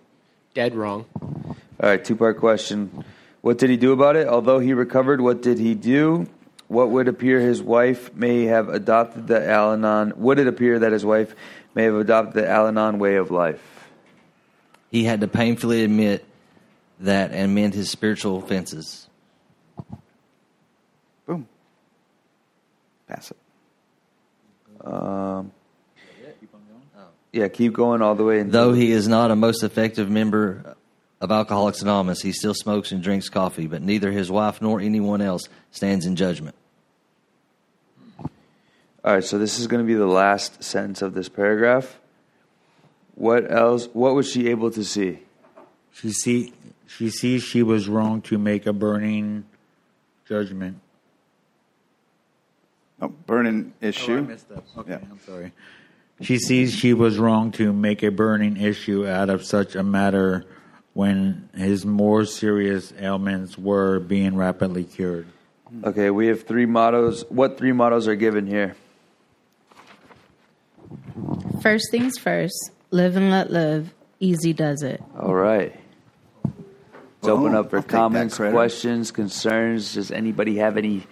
dead 0.55 0.73
wrong. 0.73 1.05
All 1.13 1.55
right, 1.79 2.03
two 2.03 2.15
part 2.15 2.39
question. 2.39 3.05
What 3.41 3.59
did 3.59 3.69
he 3.69 3.77
do 3.77 3.91
about 3.91 4.15
it? 4.15 4.27
Although 4.27 4.57
he 4.57 4.73
recovered, 4.73 5.21
what 5.21 5.43
did 5.43 5.59
he 5.59 5.75
do? 5.75 6.27
What 6.67 6.89
would 6.89 7.07
appear 7.07 7.39
his 7.39 7.61
wife 7.61 8.11
may 8.15 8.45
have 8.45 8.69
adopted 8.69 9.27
the 9.27 9.47
Al 9.47 9.73
Anon? 9.73 10.13
Would 10.15 10.39
it 10.39 10.47
appear 10.47 10.79
that 10.79 10.93
his 10.93 11.05
wife 11.05 11.35
may 11.75 11.83
have 11.83 11.93
adopted 11.93 12.41
the 12.41 12.49
Al 12.49 12.67
Anon 12.67 12.97
way 12.97 13.17
of 13.17 13.29
life? 13.29 13.61
He 14.89 15.03
had 15.03 15.21
to 15.21 15.27
painfully 15.27 15.83
admit 15.83 16.25
that 17.01 17.33
and 17.33 17.53
mend 17.53 17.75
his 17.75 17.91
spiritual 17.91 18.39
offenses. 18.39 19.07
Boom. 21.25 21.47
Pass 23.07 23.31
it. 23.31 23.37
Um, 24.85 25.51
yeah, 27.31 27.47
keep 27.49 27.73
going 27.73 28.01
all 28.01 28.15
the 28.15 28.23
way. 28.23 28.39
Until 28.39 28.69
Though 28.69 28.73
he 28.73 28.91
is 28.91 29.07
not 29.07 29.29
a 29.31 29.35
most 29.35 29.63
effective 29.63 30.09
member 30.09 30.75
of 31.19 31.31
Alcoholics 31.31 31.81
Anonymous, 31.81 32.21
he 32.21 32.31
still 32.31 32.53
smokes 32.53 32.91
and 32.91 33.03
drinks 33.03 33.29
coffee, 33.29 33.67
but 33.67 33.81
neither 33.81 34.11
his 34.11 34.31
wife 34.31 34.61
nor 34.61 34.79
anyone 34.79 35.21
else 35.21 35.49
stands 35.71 36.05
in 36.05 36.15
judgment. 36.15 36.55
All 39.03 39.13
right, 39.13 39.23
so 39.23 39.37
this 39.37 39.59
is 39.59 39.67
going 39.67 39.83
to 39.83 39.87
be 39.87 39.93
the 39.95 40.07
last 40.07 40.63
sentence 40.63 41.01
of 41.01 41.13
this 41.13 41.29
paragraph. 41.29 41.99
What 43.15 43.51
else? 43.51 43.87
What 43.93 44.15
was 44.15 44.31
she 44.31 44.49
able 44.49 44.71
to 44.71 44.83
see? 44.83 45.19
She 45.93 46.11
see 46.11 46.53
she 46.87 47.09
sees 47.09 47.43
she 47.43 47.63
was 47.63 47.87
wrong 47.87 48.21
to 48.23 48.37
make 48.37 48.65
a 48.65 48.73
burning 48.73 49.45
judgment. 50.27 50.79
Oh, 53.01 53.09
burning 53.09 53.73
issue. 53.81 54.15
Oh, 54.15 54.17
I 54.17 54.21
missed 54.21 54.49
that. 54.49 54.63
Okay, 54.77 54.93
I'm 54.93 55.19
sorry. 55.25 55.51
She 56.21 56.37
sees 56.37 56.73
she 56.73 56.93
was 56.93 57.17
wrong 57.17 57.51
to 57.53 57.73
make 57.73 58.01
a 58.03 58.09
burning 58.09 58.57
issue 58.57 59.05
out 59.05 59.29
of 59.29 59.43
such 59.43 59.75
a 59.75 59.83
matter 59.83 60.45
when 60.93 61.49
his 61.53 61.85
more 61.85 62.23
serious 62.23 62.93
ailments 62.97 63.57
were 63.57 63.99
being 63.99 64.37
rapidly 64.37 64.85
cured. 64.85 65.27
Hmm. 65.69 65.85
Okay, 65.85 66.09
we 66.09 66.27
have 66.27 66.43
three 66.43 66.65
mottos. 66.65 67.25
What 67.29 67.57
three 67.57 67.73
mottos 67.73 68.07
are 68.07 68.15
given 68.15 68.47
here? 68.47 68.75
First 71.61 71.91
things 71.91 72.17
first, 72.17 72.71
live 72.91 73.17
and 73.17 73.29
let 73.29 73.51
live. 73.51 73.93
Easy 74.21 74.53
does 74.53 74.83
it. 74.83 75.03
All 75.19 75.35
right. 75.35 75.77
Let's 77.21 77.39
open 77.39 77.55
up 77.55 77.71
for 77.71 77.77
I'll 77.77 77.83
comments, 77.83 78.37
questions, 78.37 79.11
concerns. 79.11 79.95
Does 79.95 80.11
anybody 80.11 80.57
have 80.57 80.77
any 80.77 81.05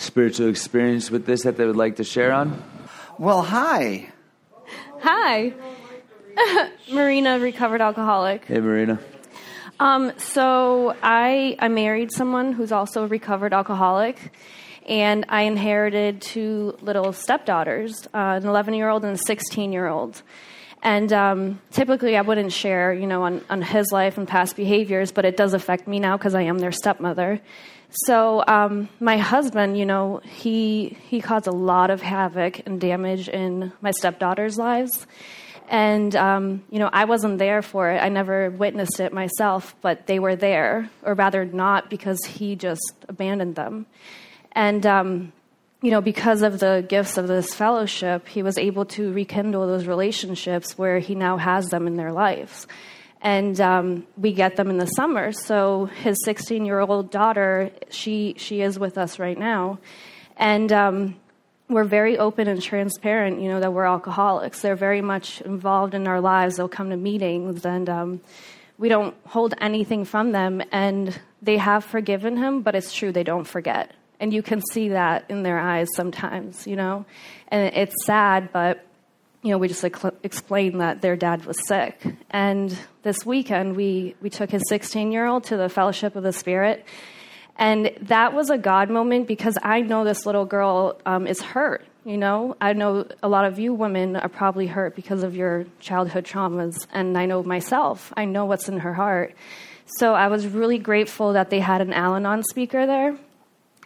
spiritual 0.00 0.48
experience 0.48 1.10
with 1.10 1.26
this 1.26 1.42
that 1.42 1.56
they 1.56 1.66
would 1.66 1.76
like 1.76 1.96
to 1.96 2.04
share 2.04 2.32
on? 2.32 2.62
Well, 3.18 3.42
hi. 3.42 4.08
Hi. 5.02 5.52
Marina, 6.90 7.38
recovered 7.38 7.80
alcoholic. 7.80 8.44
Hey, 8.46 8.60
Marina. 8.60 8.98
Um, 9.78 10.12
so 10.18 10.94
I 11.02 11.56
I 11.58 11.68
married 11.68 12.12
someone 12.12 12.52
who's 12.52 12.72
also 12.72 13.04
a 13.04 13.06
recovered 13.06 13.52
alcoholic, 13.52 14.32
and 14.86 15.26
I 15.28 15.42
inherited 15.42 16.20
two 16.20 16.76
little 16.80 17.12
stepdaughters, 17.12 18.06
uh, 18.14 18.40
an 18.40 18.46
11 18.46 18.74
year 18.74 18.88
old 18.88 19.04
and 19.04 19.16
a 19.16 19.20
16 19.26 19.72
year 19.72 19.86
old. 19.86 20.22
And 20.82 21.12
um, 21.12 21.60
typically, 21.70 22.16
I 22.16 22.22
wouldn't 22.22 22.52
share, 22.52 22.92
you 22.94 23.06
know, 23.06 23.24
on, 23.24 23.44
on 23.50 23.60
his 23.60 23.92
life 23.92 24.16
and 24.16 24.26
past 24.26 24.56
behaviors, 24.56 25.12
but 25.12 25.26
it 25.26 25.36
does 25.36 25.52
affect 25.52 25.86
me 25.86 25.98
now 25.98 26.16
because 26.16 26.34
I 26.34 26.42
am 26.42 26.58
their 26.58 26.72
stepmother. 26.72 27.40
So 27.90 28.44
um, 28.46 28.88
my 29.00 29.18
husband, 29.18 29.76
you 29.76 29.84
know, 29.84 30.20
he 30.24 30.96
he 31.08 31.20
caused 31.20 31.46
a 31.46 31.52
lot 31.52 31.90
of 31.90 32.00
havoc 32.00 32.62
and 32.66 32.80
damage 32.80 33.28
in 33.28 33.72
my 33.80 33.90
stepdaughters' 33.90 34.58
lives. 34.58 35.06
And, 35.68 36.16
um, 36.16 36.64
you 36.68 36.80
know, 36.80 36.90
I 36.92 37.04
wasn't 37.04 37.38
there 37.38 37.62
for 37.62 37.92
it. 37.92 37.98
I 37.98 38.08
never 38.08 38.50
witnessed 38.50 38.98
it 38.98 39.12
myself, 39.12 39.76
but 39.80 40.08
they 40.08 40.18
were 40.18 40.34
there, 40.34 40.90
or 41.04 41.14
rather 41.14 41.44
not, 41.44 41.88
because 41.88 42.18
he 42.24 42.56
just 42.56 42.92
abandoned 43.08 43.54
them. 43.54 43.86
And, 44.50 44.84
um, 44.84 45.32
you 45.80 45.92
know, 45.92 46.00
because 46.00 46.42
of 46.42 46.58
the 46.58 46.84
gifts 46.88 47.16
of 47.18 47.28
this 47.28 47.54
fellowship, 47.54 48.26
he 48.26 48.42
was 48.42 48.58
able 48.58 48.84
to 48.86 49.12
rekindle 49.12 49.64
those 49.68 49.86
relationships 49.86 50.76
where 50.76 50.98
he 50.98 51.14
now 51.14 51.36
has 51.36 51.66
them 51.68 51.86
in 51.86 51.96
their 51.96 52.12
lives. 52.12 52.66
And 53.22 53.60
um, 53.60 54.06
we 54.16 54.32
get 54.32 54.56
them 54.56 54.70
in 54.70 54.78
the 54.78 54.86
summer. 54.86 55.32
So 55.32 55.86
his 55.86 56.16
16 56.24 56.64
year 56.64 56.80
old 56.80 57.10
daughter, 57.10 57.70
she, 57.90 58.34
she 58.38 58.62
is 58.62 58.78
with 58.78 58.96
us 58.96 59.18
right 59.18 59.38
now. 59.38 59.78
And, 60.36 60.72
um, 60.72 61.16
we're 61.70 61.84
very 61.84 62.18
open 62.18 62.48
and 62.48 62.60
transparent, 62.60 63.40
you 63.40 63.48
know, 63.48 63.60
that 63.60 63.72
we're 63.72 63.84
alcoholics. 63.84 64.60
They're 64.60 64.76
very 64.76 65.00
much 65.00 65.40
involved 65.40 65.94
in 65.94 66.08
our 66.08 66.20
lives. 66.20 66.56
They'll 66.56 66.68
come 66.68 66.90
to 66.90 66.96
meetings, 66.96 67.64
and 67.64 67.88
um, 67.88 68.20
we 68.76 68.88
don't 68.88 69.14
hold 69.24 69.54
anything 69.60 70.04
from 70.04 70.32
them. 70.32 70.62
And 70.72 71.18
they 71.40 71.56
have 71.56 71.84
forgiven 71.84 72.36
him, 72.36 72.62
but 72.62 72.74
it's 72.74 72.92
true, 72.92 73.12
they 73.12 73.22
don't 73.22 73.46
forget. 73.46 73.92
And 74.18 74.34
you 74.34 74.42
can 74.42 74.60
see 74.72 74.90
that 74.90 75.24
in 75.30 75.42
their 75.44 75.58
eyes 75.58 75.88
sometimes, 75.94 76.66
you 76.66 76.76
know. 76.76 77.06
And 77.48 77.74
it's 77.74 77.94
sad, 78.04 78.52
but, 78.52 78.84
you 79.42 79.50
know, 79.50 79.58
we 79.58 79.68
just 79.68 79.84
explained 79.84 80.80
that 80.80 81.00
their 81.00 81.16
dad 81.16 81.46
was 81.46 81.56
sick. 81.66 82.02
And 82.30 82.76
this 83.02 83.24
weekend, 83.24 83.74
we, 83.74 84.14
we 84.20 84.28
took 84.28 84.50
his 84.50 84.62
16 84.68 85.12
year 85.12 85.26
old 85.26 85.44
to 85.44 85.56
the 85.56 85.68
Fellowship 85.68 86.14
of 86.14 86.22
the 86.22 86.32
Spirit. 86.32 86.84
And 87.56 87.90
that 88.02 88.34
was 88.34 88.50
a 88.50 88.58
God 88.58 88.90
moment 88.90 89.28
because 89.28 89.56
I 89.62 89.80
know 89.80 90.04
this 90.04 90.26
little 90.26 90.44
girl 90.44 91.00
um, 91.06 91.26
is 91.26 91.40
hurt. 91.40 91.86
You 92.04 92.16
know, 92.16 92.56
I 92.60 92.72
know 92.72 93.06
a 93.22 93.28
lot 93.28 93.44
of 93.44 93.58
you 93.58 93.74
women 93.74 94.16
are 94.16 94.28
probably 94.30 94.66
hurt 94.66 94.96
because 94.96 95.22
of 95.22 95.36
your 95.36 95.66
childhood 95.80 96.24
traumas, 96.24 96.86
and 96.94 97.16
I 97.18 97.26
know 97.26 97.42
myself. 97.42 98.10
I 98.16 98.24
know 98.24 98.46
what's 98.46 98.70
in 98.70 98.78
her 98.78 98.94
heart. 98.94 99.34
So 99.98 100.14
I 100.14 100.28
was 100.28 100.46
really 100.46 100.78
grateful 100.78 101.34
that 101.34 101.50
they 101.50 101.60
had 101.60 101.82
an 101.82 101.92
Al 101.92 102.14
Anon 102.14 102.42
speaker 102.42 102.86
there, 102.86 103.18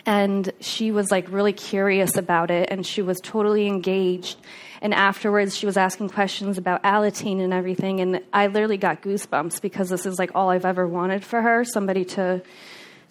and 0.06 0.52
she 0.60 0.92
was 0.92 1.10
like 1.10 1.28
really 1.28 1.52
curious 1.52 2.16
about 2.16 2.52
it, 2.52 2.68
and 2.70 2.86
she 2.86 3.02
was 3.02 3.20
totally 3.20 3.66
engaged. 3.66 4.38
And 4.84 4.92
afterwards, 4.92 5.56
she 5.56 5.64
was 5.64 5.78
asking 5.78 6.10
questions 6.10 6.58
about 6.58 6.82
Alateen 6.82 7.40
and 7.42 7.54
everything, 7.54 8.00
and 8.00 8.20
I 8.34 8.48
literally 8.48 8.76
got 8.76 9.00
goosebumps 9.00 9.62
because 9.62 9.88
this 9.88 10.04
is 10.04 10.18
like 10.18 10.32
all 10.34 10.50
I've 10.50 10.66
ever 10.66 10.86
wanted 10.86 11.24
for 11.24 11.40
her 11.40 11.64
somebody 11.64 12.04
to 12.04 12.42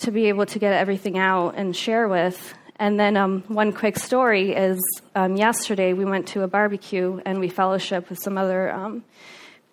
to 0.02 0.12
be 0.12 0.28
able 0.28 0.46
to 0.46 0.60
get 0.60 0.74
everything 0.74 1.18
out 1.18 1.56
and 1.56 1.76
share 1.76 2.08
with. 2.08 2.54
And 2.76 3.00
then 3.00 3.18
um, 3.18 3.42
one 3.48 3.74
quick 3.74 3.98
story 3.98 4.54
is 4.54 4.80
um, 5.16 5.36
yesterday 5.36 5.94
we 5.94 6.06
went 6.06 6.28
to 6.30 6.44
a 6.44 6.48
barbecue 6.48 7.20
and 7.26 7.40
we 7.40 7.50
fellowship 7.50 8.08
with 8.08 8.20
some 8.22 8.38
other 8.38 8.72
um, 8.72 9.04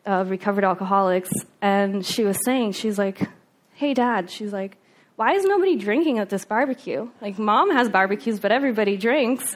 uh, 0.07 0.25
recovered 0.27 0.65
alcoholics, 0.65 1.31
and 1.61 2.07
she 2.07 2.25
was 2.25 2.39
saying 2.47 2.73
she's 2.73 2.97
like, 2.97 3.29
"Hey, 3.75 3.93
Dad," 3.93 4.31
she's 4.31 4.55
like. 4.55 4.79
Why 5.17 5.35
is 5.35 5.45
nobody 5.45 5.77
drinking 5.77 6.19
at 6.19 6.31
this 6.31 6.47
barbecue? 6.47 7.07
Like, 7.21 7.39
mom 7.39 7.71
has 7.73 7.91
barbecues, 7.91 8.41
but 8.41 8.53
everybody 8.53 8.97
drinks. 8.97 9.55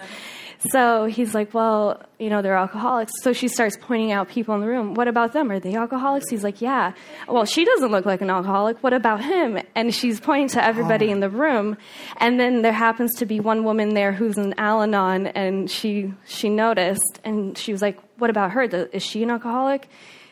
So 0.71 1.07
he's 1.07 1.35
like, 1.35 1.53
Well, 1.53 2.03
you 2.19 2.31
know, 2.31 2.43
they're 2.43 2.57
alcoholics. 2.57 3.13
So 3.23 3.33
she 3.33 3.49
starts 3.49 3.77
pointing 3.81 4.13
out 4.13 4.29
people 4.29 4.55
in 4.55 4.61
the 4.61 4.67
room. 4.67 4.95
What 4.95 5.09
about 5.09 5.33
them? 5.33 5.51
Are 5.51 5.61
they 5.61 5.75
alcoholics? 5.75 6.29
He's 6.31 6.45
like, 6.45 6.61
Yeah. 6.61 6.93
Well, 7.29 7.45
she 7.45 7.65
doesn't 7.65 7.91
look 7.91 8.07
like 8.07 8.21
an 8.23 8.31
alcoholic. 8.31 8.83
What 8.83 8.93
about 8.93 9.23
him? 9.23 9.59
And 9.75 9.95
she's 9.95 10.21
pointing 10.21 10.49
to 10.49 10.65
everybody 10.65 11.11
in 11.11 11.21
the 11.21 11.29
room. 11.29 11.77
And 12.19 12.41
then 12.41 12.63
there 12.63 12.73
happens 12.73 13.15
to 13.17 13.27
be 13.27 13.41
one 13.41 13.65
woman 13.65 13.95
there 13.95 14.13
who's 14.13 14.39
an 14.39 14.55
Al 14.59 14.83
Anon, 14.83 15.27
and 15.29 15.71
she, 15.71 16.13
she 16.27 16.49
noticed, 16.49 17.21
and 17.25 17.57
she 17.59 17.73
was 17.73 17.83
like, 17.83 17.99
What 18.19 18.31
about 18.31 18.53
her? 18.53 18.63
Is 18.63 19.03
she 19.03 19.23
an 19.23 19.31
alcoholic? 19.31 19.89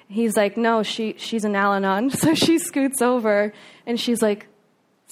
He's 0.09 0.37
like, 0.37 0.57
No, 0.57 0.83
she, 0.83 1.15
she's 1.19 1.45
an 1.45 1.55
Al 1.55 1.75
Anon. 1.75 2.11
So 2.23 2.35
she 2.35 2.59
scoots 2.59 3.03
over, 3.03 3.53
and 3.87 3.99
she's 3.99 4.23
like, 4.23 4.47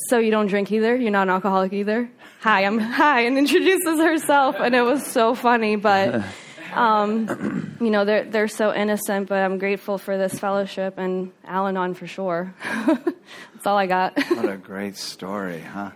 so 0.09 0.19
you 0.19 0.31
don't 0.31 0.47
drink 0.47 0.73
either? 0.73 0.97
You're 0.97 1.11
not 1.11 1.25
an 1.25 1.31
alcoholic 1.31 1.73
either? 1.73 2.11
Hi, 2.41 2.65
I'm 2.65 2.79
hi, 2.79 3.21
and 3.27 3.37
introduces 3.37 4.01
herself, 4.01 4.57
and 4.61 4.75
it 4.75 4.81
was 4.81 5.05
so 5.05 5.35
funny. 5.35 5.77
But 5.77 6.25
um, 6.73 7.77
you 7.83 7.91
know, 7.91 8.07
they're 8.07 8.25
they're 8.25 8.49
so 8.49 8.75
innocent. 8.75 9.29
But 9.29 9.43
I'm 9.43 9.59
grateful 9.59 9.99
for 9.99 10.17
this 10.17 10.39
fellowship 10.39 10.95
and 10.97 11.33
Al-Anon 11.45 11.93
for 11.93 12.07
sure. 12.07 12.55
That's 12.87 13.67
all 13.67 13.77
I 13.77 13.85
got. 13.85 14.19
What 14.31 14.49
a 14.49 14.57
great 14.57 14.97
story, 14.97 15.61
huh? 15.61 15.91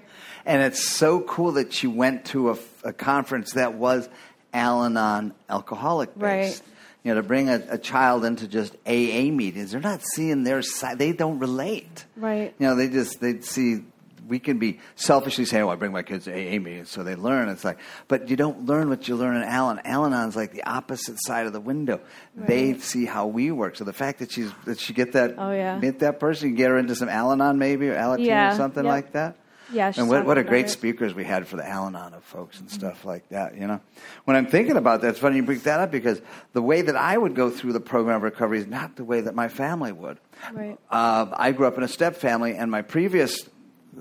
And 0.44 0.60
it's 0.60 0.86
so 0.86 1.22
cool 1.22 1.52
that 1.52 1.72
she 1.72 1.86
went 1.86 2.26
to 2.26 2.50
a, 2.50 2.58
a 2.84 2.92
conference 2.92 3.54
that 3.54 3.72
was 3.72 4.06
Al-Anon 4.52 5.32
alcoholic 5.48 6.10
based. 6.10 6.62
Right. 6.62 6.70
You 7.04 7.14
know, 7.14 7.22
to 7.22 7.26
bring 7.26 7.48
a, 7.48 7.62
a 7.70 7.78
child 7.78 8.26
into 8.26 8.48
just 8.48 8.74
AA 8.86 9.30
meetings, 9.30 9.72
they're 9.72 9.80
not 9.80 10.02
seeing 10.02 10.44
their 10.44 10.60
side. 10.60 10.98
They 10.98 11.12
don't 11.12 11.38
relate. 11.38 12.04
Right. 12.16 12.54
You 12.58 12.66
know, 12.66 12.76
they 12.76 12.88
just 12.88 13.18
they 13.22 13.40
see 13.40 13.80
we 14.26 14.38
can 14.38 14.58
be 14.58 14.80
selfishly 14.94 15.44
saying, 15.44 15.64
"Oh, 15.64 15.68
I 15.68 15.76
bring 15.76 15.92
my 15.92 16.02
kids 16.02 16.24
to 16.24 16.32
AA 16.32 16.58
meetings 16.58 16.90
so 16.90 17.02
they 17.02 17.14
learn." 17.14 17.48
It's 17.48 17.64
like, 17.64 17.78
but 18.08 18.28
you 18.30 18.36
don't 18.36 18.66
learn 18.66 18.88
what 18.88 19.08
you 19.08 19.16
learn 19.16 19.36
in 19.36 19.42
Al 19.42 19.78
Al-Anon's 19.84 20.36
like 20.36 20.52
the 20.52 20.64
opposite 20.64 21.16
side 21.24 21.46
of 21.46 21.52
the 21.52 21.60
window. 21.60 22.00
They 22.36 22.78
see 22.78 23.04
how 23.06 23.26
we 23.26 23.50
work. 23.50 23.76
So 23.76 23.84
the 23.84 23.92
fact 23.92 24.18
that 24.20 24.30
she's 24.32 24.50
that 24.64 24.78
she 24.78 24.92
get 24.92 25.12
that 25.12 25.34
Oh, 25.38 25.52
yeah. 25.52 25.78
meet 25.78 25.98
that 26.00 26.20
person, 26.20 26.50
you 26.50 26.56
get 26.56 26.68
her 26.70 26.78
into 26.78 26.94
some 26.94 27.08
Al-Anon 27.08 27.58
maybe 27.58 27.88
or 27.88 27.94
Alateen 27.94 28.26
Yeah, 28.26 28.52
or 28.52 28.56
something 28.56 28.84
yep. 28.84 28.90
like 28.90 29.12
that. 29.12 29.36
Yeah, 29.72 29.90
and 29.96 30.10
what, 30.10 30.26
what 30.26 30.36
a 30.36 30.44
great 30.44 30.66
it. 30.66 30.70
speakers 30.70 31.14
we 31.14 31.24
had 31.24 31.48
for 31.48 31.56
the 31.56 31.66
Al-Anon 31.66 32.12
of 32.12 32.22
folks 32.22 32.60
and 32.60 32.70
stuff 32.70 33.06
like 33.06 33.26
that. 33.30 33.56
You 33.56 33.66
know, 33.66 33.80
when 34.24 34.36
I'm 34.36 34.46
thinking 34.46 34.76
about 34.76 35.00
that, 35.00 35.08
it's 35.08 35.18
funny 35.18 35.36
you 35.36 35.42
bring 35.42 35.58
that 35.60 35.80
up 35.80 35.90
because 35.90 36.20
the 36.52 36.60
way 36.60 36.82
that 36.82 36.94
I 36.96 37.16
would 37.16 37.34
go 37.34 37.48
through 37.48 37.72
the 37.72 37.80
program 37.80 38.16
of 38.16 38.22
recovery 38.22 38.58
is 38.58 38.66
not 38.66 38.96
the 38.96 39.04
way 39.04 39.22
that 39.22 39.34
my 39.34 39.48
family 39.48 39.90
would. 39.90 40.18
Right. 40.52 40.78
Uh, 40.90 41.26
I 41.32 41.52
grew 41.52 41.66
up 41.66 41.78
in 41.78 41.82
a 41.82 41.88
step 41.88 42.16
family, 42.16 42.54
and 42.56 42.70
my 42.70 42.82
previous 42.82 43.48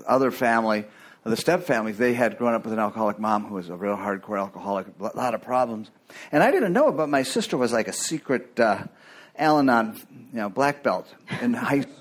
other 0.06 0.30
family, 0.30 0.84
the 1.24 1.36
step 1.36 1.64
families, 1.64 1.96
they 1.96 2.12
had 2.12 2.36
grown 2.36 2.54
up 2.54 2.64
with 2.64 2.72
an 2.72 2.78
alcoholic 2.78 3.18
mom 3.18 3.46
who 3.46 3.54
was 3.54 3.70
a 3.70 3.76
real 3.76 3.96
hardcore 3.96 4.38
alcoholic, 4.38 4.86
a 5.00 5.16
lot 5.16 5.34
of 5.34 5.40
problems. 5.40 5.90
And 6.30 6.42
I 6.42 6.50
didn't 6.50 6.72
know 6.72 6.88
it, 6.88 6.92
but 6.92 7.08
my 7.08 7.22
sister 7.22 7.56
was 7.56 7.72
like 7.72 7.88
a 7.88 7.92
secret 7.92 8.60
uh, 8.60 8.84
Al-Anon, 9.36 9.98
you 10.32 10.38
know, 10.38 10.50
black 10.50 10.82
belt 10.82 11.12
in 11.40 11.54
high 11.54 11.80
school. 11.80 11.94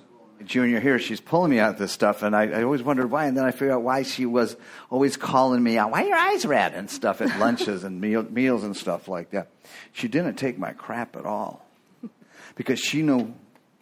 Junior 0.46 0.82
here, 0.82 1.00
she's 1.00 1.22
pulling 1.22 1.52
me 1.52 1.60
out 1.60 1.78
this 1.78 1.94
stuff, 1.94 2.22
and 2.22 2.36
I, 2.36 2.48
I 2.48 2.64
always 2.64 2.84
wondered 2.84 3.10
why. 3.10 3.28
And 3.28 3.38
then 3.38 3.46
I 3.46 3.52
figured 3.52 3.72
out 3.72 3.82
why 3.82 4.04
she 4.04 4.26
was 4.26 4.58
always 4.90 5.16
calling 5.16 5.64
me 5.64 5.78
out. 5.78 5.92
Why 5.92 6.04
are 6.04 6.08
your 6.08 6.18
eyes 6.18 6.46
red 6.46 6.74
and 6.74 6.92
stuff 6.92 7.22
at 7.22 7.40
lunches 7.40 7.86
and 7.86 8.02
meal, 8.02 8.24
meals 8.24 8.66
and 8.66 8.76
stuff 8.76 9.08
like 9.08 9.32
that. 9.32 9.48
She 9.94 10.10
didn't 10.10 10.36
take 10.36 10.58
my 10.58 10.74
crap 10.74 11.16
at 11.16 11.26
all 11.26 11.66
because 12.56 12.78
she 12.78 13.04
knew 13.04 13.34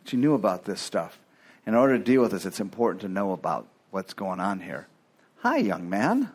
she 0.05 0.18
knew 0.18 0.36
about 0.36 0.66
this 0.66 0.82
stuff. 0.82 1.20
In 1.66 1.74
order 1.74 1.97
to 1.97 2.03
deal 2.03 2.22
with 2.22 2.32
this, 2.32 2.45
it's 2.45 2.59
important 2.59 3.01
to 3.01 3.07
know 3.07 3.32
about 3.32 3.68
what's 3.92 4.14
going 4.14 4.39
on 4.39 4.62
here. 4.62 4.88
Hi, 5.39 5.58
young 5.58 5.89
man. 5.89 6.30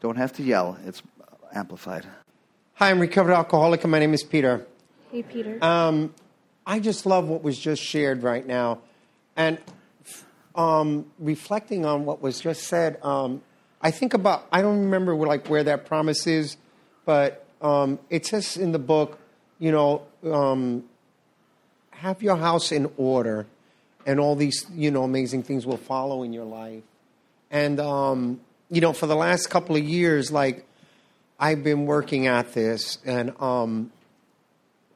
Don't 0.00 0.16
have 0.16 0.32
to 0.34 0.42
yell. 0.44 0.78
It's 0.86 1.02
amplified. 1.52 2.06
Hi, 2.74 2.90
I'm 2.90 3.00
recovered 3.00 3.32
alcoholic, 3.32 3.82
and 3.82 3.90
my 3.90 3.98
name 3.98 4.14
is 4.14 4.22
Peter. 4.22 4.64
Hey, 5.10 5.24
Peter. 5.24 5.62
Um, 5.62 6.14
I 6.64 6.78
just 6.78 7.04
love 7.04 7.26
what 7.26 7.42
was 7.42 7.58
just 7.58 7.82
shared 7.82 8.22
right 8.22 8.46
now, 8.46 8.78
and 9.36 9.58
um, 10.54 11.06
reflecting 11.18 11.84
on 11.84 12.04
what 12.04 12.22
was 12.22 12.40
just 12.40 12.64
said. 12.64 13.02
Um, 13.02 13.42
I 13.82 13.90
think 13.90 14.14
about 14.14 14.46
I 14.52 14.62
don't 14.62 14.78
remember 14.78 15.16
where, 15.16 15.28
like 15.28 15.48
where 15.48 15.64
that 15.64 15.84
promise 15.84 16.28
is, 16.28 16.56
but 17.04 17.44
um, 17.60 17.98
it 18.08 18.24
says 18.26 18.56
in 18.56 18.70
the 18.70 18.78
book, 18.78 19.18
you 19.58 19.72
know, 19.72 20.02
um, 20.24 20.84
have 21.90 22.22
your 22.22 22.36
house 22.36 22.70
in 22.70 22.88
order, 22.96 23.46
and 24.08 24.18
all 24.18 24.34
these 24.34 24.66
you 24.74 24.90
know 24.90 25.04
amazing 25.04 25.42
things 25.42 25.66
will 25.66 25.76
follow 25.76 26.22
in 26.22 26.32
your 26.32 26.46
life. 26.46 26.82
And 27.50 27.78
um, 27.78 28.40
you 28.70 28.80
know, 28.80 28.92
for 28.92 29.06
the 29.06 29.14
last 29.14 29.48
couple 29.48 29.76
of 29.76 29.84
years, 29.84 30.32
like 30.32 30.66
I've 31.38 31.62
been 31.62 31.84
working 31.84 32.26
at 32.26 32.54
this, 32.54 32.98
and 33.04 33.40
um, 33.40 33.92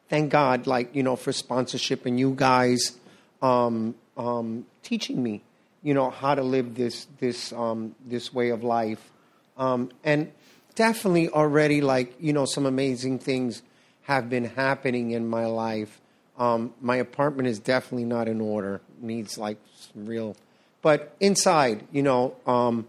thank 0.08 0.32
God, 0.32 0.66
like 0.66 0.96
you 0.96 1.02
know, 1.02 1.16
for 1.16 1.30
sponsorship 1.30 2.06
and 2.06 2.18
you 2.18 2.32
guys 2.34 2.96
um, 3.42 3.94
um, 4.16 4.64
teaching 4.82 5.22
me, 5.22 5.42
you 5.82 5.92
know, 5.92 6.08
how 6.08 6.34
to 6.34 6.42
live 6.42 6.74
this 6.74 7.06
this 7.20 7.52
um, 7.52 7.94
this 8.06 8.32
way 8.32 8.48
of 8.48 8.64
life, 8.64 9.10
um, 9.58 9.90
and 10.02 10.32
definitely 10.74 11.28
already, 11.28 11.82
like 11.82 12.14
you 12.18 12.32
know, 12.32 12.46
some 12.46 12.64
amazing 12.64 13.18
things 13.18 13.62
have 14.04 14.30
been 14.30 14.46
happening 14.46 15.10
in 15.10 15.28
my 15.28 15.44
life. 15.44 16.00
Um, 16.38 16.72
my 16.80 16.96
apartment 16.96 17.48
is 17.48 17.58
definitely 17.58 18.04
not 18.04 18.28
in 18.28 18.40
order; 18.40 18.80
needs 19.00 19.38
like 19.38 19.58
some 19.74 20.06
real, 20.06 20.36
but 20.80 21.14
inside, 21.20 21.86
you 21.92 22.02
know. 22.02 22.34
Um, 22.46 22.86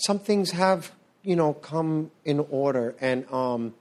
some 0.00 0.18
things 0.18 0.52
have 0.52 0.92
you 1.22 1.36
know 1.36 1.52
come 1.52 2.10
in 2.24 2.40
order 2.50 2.94
and 3.00 3.30
um, 3.32 3.74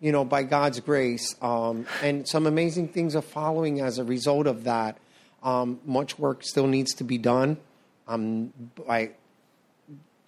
you 0.00 0.12
know 0.12 0.24
by 0.24 0.42
god's 0.42 0.80
grace 0.80 1.34
um, 1.42 1.86
and 2.02 2.26
some 2.28 2.46
amazing 2.46 2.88
things 2.88 3.16
are 3.16 3.22
following 3.22 3.80
as 3.80 3.98
a 3.98 4.04
result 4.04 4.46
of 4.46 4.64
that 4.64 4.96
um, 5.42 5.80
much 5.84 6.18
work 6.18 6.42
still 6.42 6.66
needs 6.66 6.94
to 6.94 7.04
be 7.04 7.18
done 7.18 7.56
i'm 8.06 8.52
by, 8.86 9.10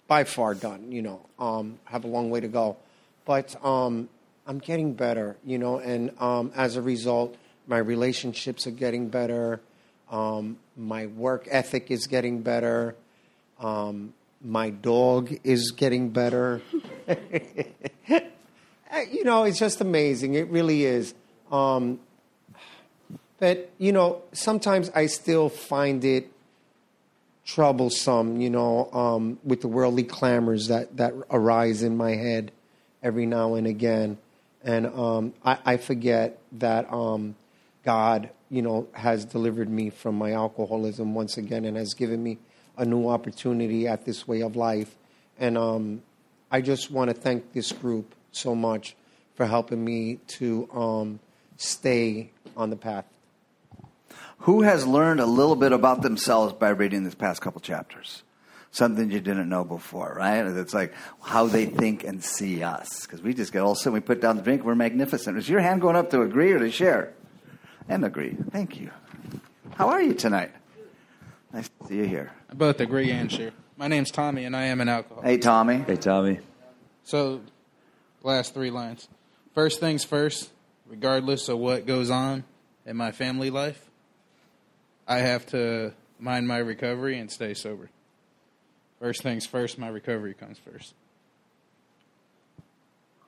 by 0.07 0.23
far 0.23 0.53
done 0.53 0.91
you 0.91 1.01
know 1.01 1.25
um, 1.39 1.79
have 1.85 2.03
a 2.03 2.07
long 2.07 2.29
way 2.29 2.39
to 2.39 2.47
go 2.47 2.75
but 3.25 3.55
i'm 3.63 4.09
getting 4.61 4.93
better 4.93 5.37
you 5.45 5.57
know 5.57 5.79
and 5.79 6.11
as 6.55 6.75
a 6.75 6.81
result 6.81 7.35
my 7.69 7.77
relationships 7.77 8.67
are 8.67 8.71
getting 8.71 9.07
better 9.07 9.61
um, 10.11 10.57
my 10.75 11.05
work 11.05 11.47
ethic 11.49 11.89
is 11.91 12.07
getting 12.07 12.41
better 12.41 12.95
um, 13.59 14.13
my 14.41 14.69
dog 14.69 15.33
is 15.43 15.71
getting 15.71 16.09
better. 16.09 16.61
Uh, 17.07 17.15
you 19.11 19.23
know, 19.23 19.43
it's 19.43 19.59
just 19.59 19.81
amazing. 19.81 20.35
It 20.35 20.47
really 20.47 20.85
is. 20.85 21.13
Um, 21.51 21.99
but, 23.37 23.69
you 23.77 23.91
know, 23.91 24.21
sometimes 24.33 24.89
I 24.95 25.07
still 25.07 25.49
find 25.49 26.03
it 26.03 26.31
troublesome, 27.45 28.41
you 28.41 28.49
know, 28.49 28.89
um, 28.91 29.39
with 29.43 29.61
the 29.61 29.67
worldly 29.67 30.03
clamors 30.03 30.67
that, 30.67 30.95
that 30.97 31.13
arise 31.31 31.83
in 31.83 31.97
my 31.97 32.11
head 32.11 32.51
every 33.01 33.25
now 33.25 33.55
and 33.55 33.65
again. 33.65 34.17
And 34.63 34.87
um, 34.87 35.33
I, 35.43 35.57
I 35.65 35.77
forget 35.77 36.37
that 36.53 36.91
um, 36.91 37.35
God, 37.83 38.29
you 38.49 38.61
know, 38.61 38.87
has 38.93 39.25
delivered 39.25 39.69
me 39.69 39.89
from 39.89 40.15
my 40.15 40.33
alcoholism 40.33 41.13
once 41.13 41.37
again 41.37 41.65
and 41.65 41.77
has 41.77 41.93
given 41.93 42.21
me 42.21 42.37
a 42.77 42.85
new 42.85 43.07
opportunity 43.07 43.87
at 43.87 44.05
this 44.05 44.27
way 44.27 44.41
of 44.41 44.55
life. 44.55 44.95
And 45.39 45.57
um, 45.57 46.01
I 46.51 46.61
just 46.61 46.91
want 46.91 47.09
to 47.09 47.13
thank 47.13 47.53
this 47.53 47.71
group 47.71 48.15
so 48.31 48.55
much 48.55 48.95
for 49.35 49.45
helping 49.45 49.83
me 49.83 50.19
to 50.27 50.69
um, 50.73 51.19
stay 51.57 52.31
on 52.57 52.69
the 52.69 52.75
path. 52.75 53.05
Who 54.39 54.61
has 54.61 54.87
learned 54.87 55.19
a 55.19 55.25
little 55.25 55.55
bit 55.55 55.71
about 55.71 56.01
themselves 56.01 56.53
by 56.53 56.69
reading 56.69 57.03
these 57.03 57.15
past 57.15 57.41
couple 57.41 57.61
chapters? 57.61 58.23
Something 58.71 59.09
you 59.09 59.19
didn't 59.19 59.49
know 59.49 59.63
before, 59.63 60.13
right? 60.17 60.45
It's 60.45 60.73
like 60.73 60.93
how 61.21 61.47
they 61.47 61.65
think 61.65 62.03
and 62.03 62.23
see 62.23 62.63
us. 62.63 63.01
Because 63.01 63.21
we 63.21 63.33
just 63.33 63.51
get 63.51 63.61
all 63.61 63.71
of 63.71 63.77
a 63.77 63.79
sudden 63.79 63.93
we 63.93 63.99
put 63.99 64.21
down 64.21 64.35
the 64.35 64.41
drink, 64.41 64.63
we're 64.63 64.75
magnificent. 64.75 65.37
Is 65.37 65.49
your 65.49 65.59
hand 65.59 65.81
going 65.81 65.95
up 65.95 66.09
to 66.11 66.21
agree 66.21 66.51
or 66.51 66.59
to 66.59 66.71
share? 66.71 67.13
And 67.89 68.05
agree. 68.05 68.37
Thank 68.51 68.79
you. 68.79 68.91
How 69.75 69.89
are 69.89 70.01
you 70.01 70.13
tonight? 70.13 70.51
Nice 71.51 71.67
to 71.81 71.87
see 71.87 71.95
you 71.95 72.03
here. 72.05 72.31
I 72.47 72.53
both 72.53 72.79
agree 72.79 73.09
and 73.09 73.31
share. 73.31 73.51
My 73.77 73.87
name's 73.87 74.11
Tommy, 74.11 74.45
and 74.45 74.55
I 74.55 74.65
am 74.65 74.79
an 74.79 74.87
alcoholic. 74.87 75.25
Hey, 75.25 75.37
Tommy. 75.39 75.77
Hey, 75.77 75.95
Tommy. 75.95 76.39
So, 77.03 77.41
last 78.21 78.53
three 78.53 78.69
lines. 78.69 79.07
First 79.55 79.79
things 79.79 80.03
first, 80.03 80.51
regardless 80.87 81.49
of 81.49 81.57
what 81.57 81.87
goes 81.87 82.11
on 82.11 82.43
in 82.85 82.95
my 82.95 83.11
family 83.11 83.49
life, 83.49 83.89
I 85.07 85.19
have 85.19 85.47
to 85.47 85.93
mind 86.19 86.47
my 86.47 86.59
recovery 86.59 87.17
and 87.17 87.31
stay 87.31 87.55
sober. 87.55 87.89
First 88.99 89.23
things 89.23 89.47
first, 89.47 89.79
my 89.79 89.87
recovery 89.87 90.35
comes 90.35 90.59
first. 90.59 90.93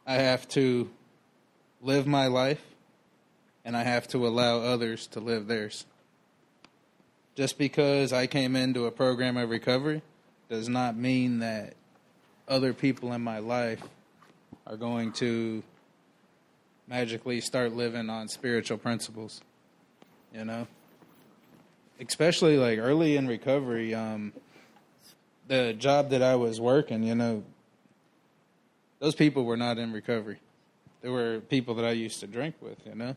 I 0.06 0.16
have 0.16 0.48
to 0.50 0.92
live 1.82 2.06
my 2.06 2.28
life, 2.28 2.62
and 3.64 3.78
I 3.78 3.84
have 3.84 4.08
to 4.10 4.28
allow 4.28 4.60
others 4.60 5.08
to 5.08 5.20
live 5.20 5.48
theirs. 5.48 5.86
Just 7.36 7.58
because 7.58 8.12
I 8.12 8.28
came 8.28 8.56
into 8.56 8.86
a 8.86 8.92
program 8.92 9.38
of 9.38 9.50
recovery 9.50 10.02
does 10.50 10.68
not 10.68 10.98
mean 10.98 11.40
that 11.40 11.74
other 12.48 12.74
people 12.74 13.14
in 13.14 13.22
my 13.22 13.40
life 13.40 13.82
are 14.68 14.76
going 14.76 15.14
to 15.14 15.64
magically 16.88 17.40
start 17.40 17.74
living 17.74 18.10
on 18.10 18.28
spiritual 18.28 18.78
principles. 18.78 19.42
You 20.34 20.46
know? 20.46 20.68
Especially 22.00 22.58
like 22.58 22.80
early 22.80 23.16
in 23.16 23.28
recovery, 23.28 23.94
um, 23.94 24.34
the 25.48 25.74
job 25.74 26.10
that 26.10 26.22
I 26.22 26.36
was 26.36 26.60
working, 26.60 27.04
you 27.04 27.16
know, 27.16 27.44
those 29.00 29.16
people 29.16 29.46
were 29.46 29.58
not 29.58 29.78
in 29.78 29.92
recovery. 29.94 30.40
They 31.02 31.10
were 31.10 31.40
people 31.40 31.76
that 31.76 31.86
I 31.86 31.92
used 31.92 32.20
to 32.20 32.28
drink 32.28 32.56
with, 32.62 32.78
you 32.86 32.96
know? 32.96 33.16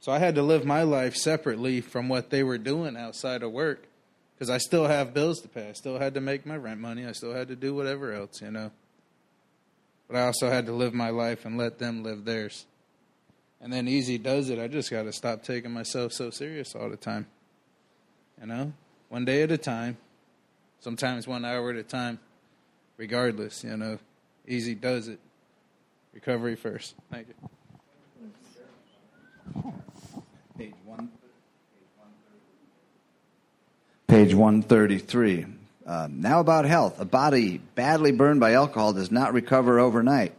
So 0.00 0.10
I 0.10 0.18
had 0.18 0.34
to 0.36 0.42
live 0.42 0.64
my 0.64 0.82
life 0.82 1.14
separately 1.14 1.82
from 1.82 2.08
what 2.08 2.30
they 2.30 2.42
were 2.42 2.58
doing 2.58 2.96
outside 2.96 3.42
of 3.42 3.52
work 3.52 3.86
because 4.34 4.48
I 4.48 4.56
still 4.56 4.86
have 4.86 5.12
bills 5.12 5.40
to 5.40 5.48
pay. 5.48 5.68
I 5.68 5.72
still 5.72 5.98
had 5.98 6.14
to 6.14 6.20
make 6.22 6.46
my 6.46 6.56
rent 6.56 6.80
money. 6.80 7.06
I 7.06 7.12
still 7.12 7.34
had 7.34 7.48
to 7.48 7.56
do 7.56 7.74
whatever 7.74 8.12
else, 8.12 8.40
you 8.40 8.50
know. 8.50 8.70
But 10.08 10.16
I 10.16 10.22
also 10.22 10.48
had 10.48 10.64
to 10.66 10.72
live 10.72 10.94
my 10.94 11.10
life 11.10 11.44
and 11.44 11.58
let 11.58 11.78
them 11.78 12.02
live 12.02 12.24
theirs. 12.24 12.64
And 13.60 13.70
then 13.70 13.86
easy 13.86 14.16
does 14.16 14.48
it. 14.48 14.58
I 14.58 14.68
just 14.68 14.90
got 14.90 15.02
to 15.02 15.12
stop 15.12 15.42
taking 15.44 15.70
myself 15.70 16.12
so 16.12 16.30
serious 16.30 16.74
all 16.74 16.88
the 16.88 16.96
time. 16.96 17.26
You 18.40 18.46
know, 18.46 18.72
one 19.10 19.26
day 19.26 19.42
at 19.42 19.52
a 19.52 19.58
time, 19.58 19.98
sometimes 20.80 21.28
one 21.28 21.44
hour 21.44 21.70
at 21.70 21.76
a 21.76 21.82
time. 21.82 22.18
regardless. 22.96 23.62
You 23.62 23.76
know, 23.76 23.98
easy 24.48 24.74
does 24.74 25.08
it. 25.08 25.20
Recovery 26.14 26.56
first. 26.56 26.94
Thank 27.10 27.28
you. 27.28 27.50
Page 30.60 30.74
one. 30.84 31.08
Page 34.08 34.34
133. 34.34 35.46
Uh, 35.86 36.08
now 36.10 36.40
about 36.40 36.66
health. 36.66 37.00
A 37.00 37.06
body 37.06 37.56
badly 37.74 38.12
burned 38.12 38.40
by 38.40 38.52
alcohol 38.52 38.92
does 38.92 39.10
not 39.10 39.32
recover 39.32 39.80
overnight, 39.80 40.34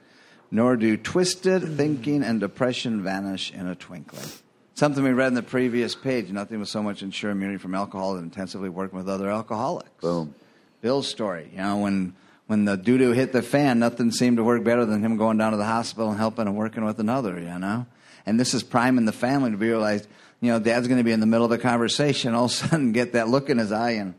nor 0.51 0.75
do 0.75 0.95
twisted 0.95 1.75
thinking 1.75 2.21
and 2.21 2.39
depression 2.39 3.01
vanish 3.01 3.51
in 3.51 3.65
a 3.65 3.73
twinkling. 3.73 4.29
Something 4.75 5.03
we 5.03 5.09
read 5.09 5.29
in 5.29 5.33
the 5.33 5.41
previous 5.41 5.95
page. 5.95 6.29
Nothing 6.29 6.59
was 6.59 6.69
so 6.69 6.83
much 6.83 7.01
ensure 7.01 7.31
immunity 7.31 7.57
from 7.57 7.73
alcohol 7.73 8.13
than 8.13 8.25
intensively 8.25 8.69
working 8.69 8.99
with 8.99 9.09
other 9.09 9.27
alcoholics. 9.27 9.89
Boom. 10.01 10.35
Bill's 10.81 11.07
story. 11.07 11.49
You 11.51 11.63
know, 11.63 11.77
when 11.77 12.15
when 12.45 12.65
the 12.65 12.77
doo 12.77 12.99
doo 12.99 13.13
hit 13.13 13.33
the 13.33 13.41
fan, 13.41 13.79
nothing 13.79 14.11
seemed 14.11 14.37
to 14.37 14.43
work 14.43 14.63
better 14.63 14.85
than 14.85 15.03
him 15.03 15.17
going 15.17 15.39
down 15.39 15.53
to 15.53 15.57
the 15.57 15.65
hospital 15.65 16.11
and 16.11 16.19
helping 16.19 16.45
and 16.45 16.55
working 16.55 16.85
with 16.85 16.99
another. 16.99 17.39
You 17.39 17.57
know, 17.57 17.87
and 18.25 18.39
this 18.39 18.53
is 18.53 18.63
priming 18.63 19.05
the 19.05 19.11
family 19.11 19.51
to 19.51 19.57
be 19.57 19.67
realized. 19.67 20.07
You 20.39 20.51
know, 20.51 20.59
Dad's 20.59 20.87
going 20.87 20.97
to 20.97 21.03
be 21.03 21.11
in 21.11 21.19
the 21.19 21.27
middle 21.27 21.45
of 21.45 21.51
a 21.51 21.57
conversation, 21.57 22.33
all 22.33 22.45
of 22.45 22.51
a 22.51 22.53
sudden 22.53 22.91
get 22.91 23.13
that 23.13 23.27
look 23.27 23.49
in 23.49 23.57
his 23.57 23.71
eye 23.71 23.91
and 23.91 24.15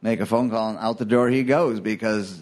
make 0.00 0.20
a 0.20 0.26
phone 0.26 0.50
call, 0.50 0.70
and 0.70 0.78
out 0.78 0.98
the 0.98 1.04
door 1.04 1.28
he 1.28 1.42
goes 1.42 1.80
because 1.80 2.40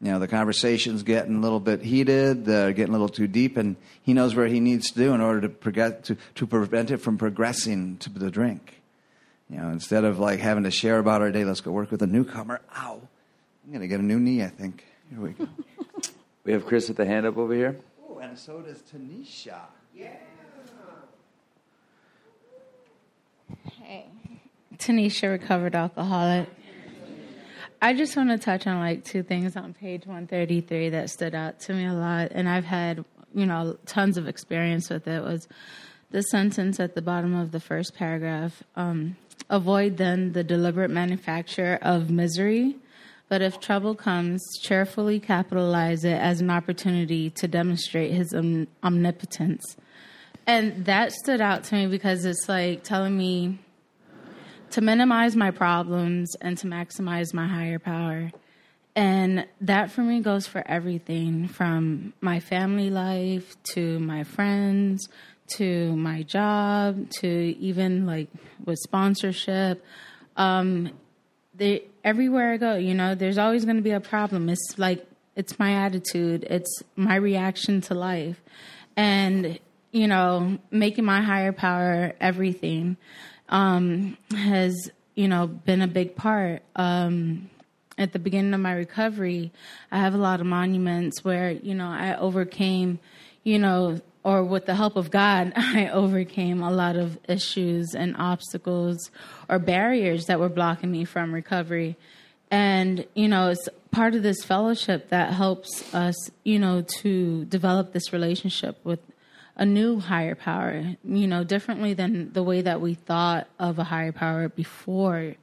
you 0.00 0.12
know 0.12 0.18
the 0.18 0.28
conversation's 0.28 1.02
getting 1.02 1.36
a 1.36 1.40
little 1.40 1.60
bit 1.60 1.82
heated, 1.82 2.48
uh, 2.48 2.72
getting 2.72 2.90
a 2.90 2.92
little 2.92 3.08
too 3.08 3.26
deep, 3.26 3.56
and 3.56 3.76
he 4.02 4.12
knows 4.12 4.34
where 4.34 4.46
he 4.46 4.60
needs 4.60 4.90
to 4.92 4.98
do 4.98 5.14
in 5.14 5.20
order 5.20 5.42
to, 5.42 5.48
progress, 5.48 6.06
to 6.06 6.16
to 6.36 6.46
prevent 6.46 6.90
it 6.90 6.98
from 6.98 7.18
progressing 7.18 7.96
to 7.98 8.10
the 8.10 8.30
drink. 8.30 8.80
You 9.50 9.58
know, 9.58 9.70
instead 9.70 10.04
of 10.04 10.18
like 10.18 10.40
having 10.40 10.64
to 10.64 10.70
share 10.70 10.98
about 10.98 11.22
our 11.22 11.30
day, 11.30 11.44
let's 11.44 11.60
go 11.60 11.70
work 11.70 11.90
with 11.90 12.02
a 12.02 12.06
newcomer. 12.06 12.60
Ow, 12.76 13.00
I'm 13.66 13.72
gonna 13.72 13.88
get 13.88 14.00
a 14.00 14.04
new 14.04 14.20
knee. 14.20 14.42
I 14.42 14.48
think. 14.48 14.84
Here 15.10 15.20
we 15.20 15.30
go. 15.30 15.48
We 16.44 16.52
have 16.52 16.66
Chris 16.66 16.88
with 16.88 16.98
the 16.98 17.06
hand 17.06 17.24
up 17.24 17.38
over 17.38 17.54
here. 17.54 17.80
Oh, 18.06 18.18
and 18.18 18.38
so 18.38 18.60
does 18.60 18.82
Tanisha. 18.82 19.60
Hey. 23.82 24.06
Tanisha, 24.76 25.30
recovered 25.30 25.74
alcoholic. 25.74 26.48
I 27.80 27.92
just 27.92 28.16
want 28.16 28.30
to 28.30 28.38
touch 28.38 28.66
on 28.66 28.80
like 28.80 29.04
two 29.04 29.22
things 29.22 29.56
on 29.56 29.74
page 29.74 30.06
133 30.06 30.88
that 30.90 31.10
stood 31.10 31.34
out 31.34 31.60
to 31.60 31.74
me 31.74 31.86
a 31.86 31.92
lot, 31.92 32.32
and 32.32 32.48
I've 32.48 32.64
had 32.64 33.04
you 33.34 33.46
know 33.46 33.76
tons 33.86 34.16
of 34.16 34.26
experience 34.26 34.90
with 34.90 35.06
it. 35.06 35.22
Was 35.22 35.46
the 36.10 36.22
sentence 36.22 36.80
at 36.80 36.94
the 36.94 37.02
bottom 37.02 37.34
of 37.34 37.52
the 37.52 37.60
first 37.60 37.94
paragraph? 37.94 38.62
Um, 38.74 39.16
Avoid 39.50 39.98
then 39.98 40.32
the 40.32 40.42
deliberate 40.42 40.90
manufacture 40.90 41.78
of 41.82 42.10
misery, 42.10 42.76
but 43.28 43.42
if 43.42 43.60
trouble 43.60 43.94
comes, 43.94 44.42
cheerfully 44.62 45.20
capitalize 45.20 46.04
it 46.04 46.18
as 46.18 46.40
an 46.40 46.50
opportunity 46.50 47.28
to 47.30 47.46
demonstrate 47.46 48.12
His 48.12 48.32
om- 48.32 48.68
omnipotence. 48.82 49.76
And 50.46 50.84
that 50.84 51.12
stood 51.12 51.40
out 51.40 51.64
to 51.64 51.74
me 51.74 51.86
because 51.86 52.24
it's 52.24 52.48
like 52.48 52.82
telling 52.82 53.16
me 53.16 53.58
to 54.70 54.80
minimize 54.80 55.36
my 55.36 55.50
problems 55.50 56.34
and 56.40 56.58
to 56.58 56.66
maximize 56.66 57.32
my 57.32 57.46
higher 57.46 57.78
power. 57.78 58.30
And 58.96 59.46
that 59.60 59.90
for 59.90 60.02
me 60.02 60.20
goes 60.20 60.46
for 60.46 60.62
everything 60.66 61.48
from 61.48 62.12
my 62.20 62.40
family 62.40 62.90
life 62.90 63.56
to 63.74 63.98
my 63.98 64.24
friends 64.24 65.08
to 65.46 65.94
my 65.96 66.22
job 66.22 67.10
to 67.10 67.28
even 67.28 68.06
like 68.06 68.28
with 68.64 68.78
sponsorship. 68.78 69.84
Um, 70.36 70.90
they, 71.54 71.84
everywhere 72.02 72.52
I 72.52 72.56
go, 72.56 72.76
you 72.76 72.94
know, 72.94 73.14
there's 73.14 73.38
always 73.38 73.64
going 73.64 73.76
to 73.76 73.82
be 73.82 73.92
a 73.92 74.00
problem. 74.00 74.48
It's 74.48 74.78
like, 74.78 75.06
it's 75.36 75.58
my 75.58 75.72
attitude, 75.72 76.44
it's 76.48 76.82
my 76.96 77.16
reaction 77.16 77.80
to 77.82 77.94
life. 77.94 78.40
And, 78.96 79.58
you 79.94 80.08
know, 80.08 80.58
making 80.72 81.04
my 81.04 81.22
higher 81.22 81.52
power 81.52 82.14
everything 82.20 82.96
um, 83.48 84.18
has, 84.36 84.90
you 85.14 85.28
know, 85.28 85.46
been 85.46 85.82
a 85.82 85.86
big 85.86 86.16
part. 86.16 86.62
Um, 86.74 87.48
at 87.96 88.12
the 88.12 88.18
beginning 88.18 88.52
of 88.54 88.60
my 88.60 88.72
recovery, 88.72 89.52
I 89.92 89.98
have 90.00 90.12
a 90.14 90.18
lot 90.18 90.40
of 90.40 90.46
monuments 90.46 91.24
where, 91.24 91.52
you 91.52 91.76
know, 91.76 91.86
I 91.86 92.16
overcame, 92.16 92.98
you 93.44 93.60
know, 93.60 94.00
or 94.24 94.42
with 94.42 94.66
the 94.66 94.74
help 94.74 94.96
of 94.96 95.12
God, 95.12 95.52
I 95.56 95.88
overcame 95.90 96.60
a 96.60 96.72
lot 96.72 96.96
of 96.96 97.16
issues 97.28 97.94
and 97.94 98.16
obstacles 98.18 99.12
or 99.48 99.60
barriers 99.60 100.26
that 100.26 100.40
were 100.40 100.48
blocking 100.48 100.90
me 100.90 101.04
from 101.04 101.32
recovery. 101.32 101.96
And, 102.50 103.06
you 103.14 103.28
know, 103.28 103.50
it's 103.50 103.68
part 103.92 104.16
of 104.16 104.24
this 104.24 104.42
fellowship 104.42 105.10
that 105.10 105.32
helps 105.34 105.94
us, 105.94 106.16
you 106.42 106.58
know, 106.58 106.82
to 107.02 107.44
develop 107.44 107.92
this 107.92 108.12
relationship 108.12 108.76
with 108.82 108.98
a 109.56 109.64
new 109.64 110.00
higher 110.00 110.34
power, 110.34 110.96
you 111.04 111.26
know, 111.26 111.44
differently 111.44 111.94
than 111.94 112.32
the 112.32 112.42
way 112.42 112.60
that 112.62 112.80
we 112.80 112.94
thought 112.94 113.46
of 113.58 113.78
a 113.78 113.84
higher 113.84 114.12
power 114.12 114.48
before. 114.48 115.34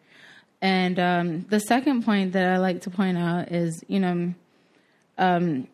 And 0.61 0.99
um, 0.99 1.45
the 1.49 1.59
second 1.59 2.03
point 2.03 2.33
that 2.33 2.51
I 2.53 2.57
like 2.57 2.81
to 2.81 2.89
point 2.89 3.17
out 3.17 3.51
is, 3.51 3.83
you 3.87 3.99
know, 3.99 4.33
um, 5.17 5.67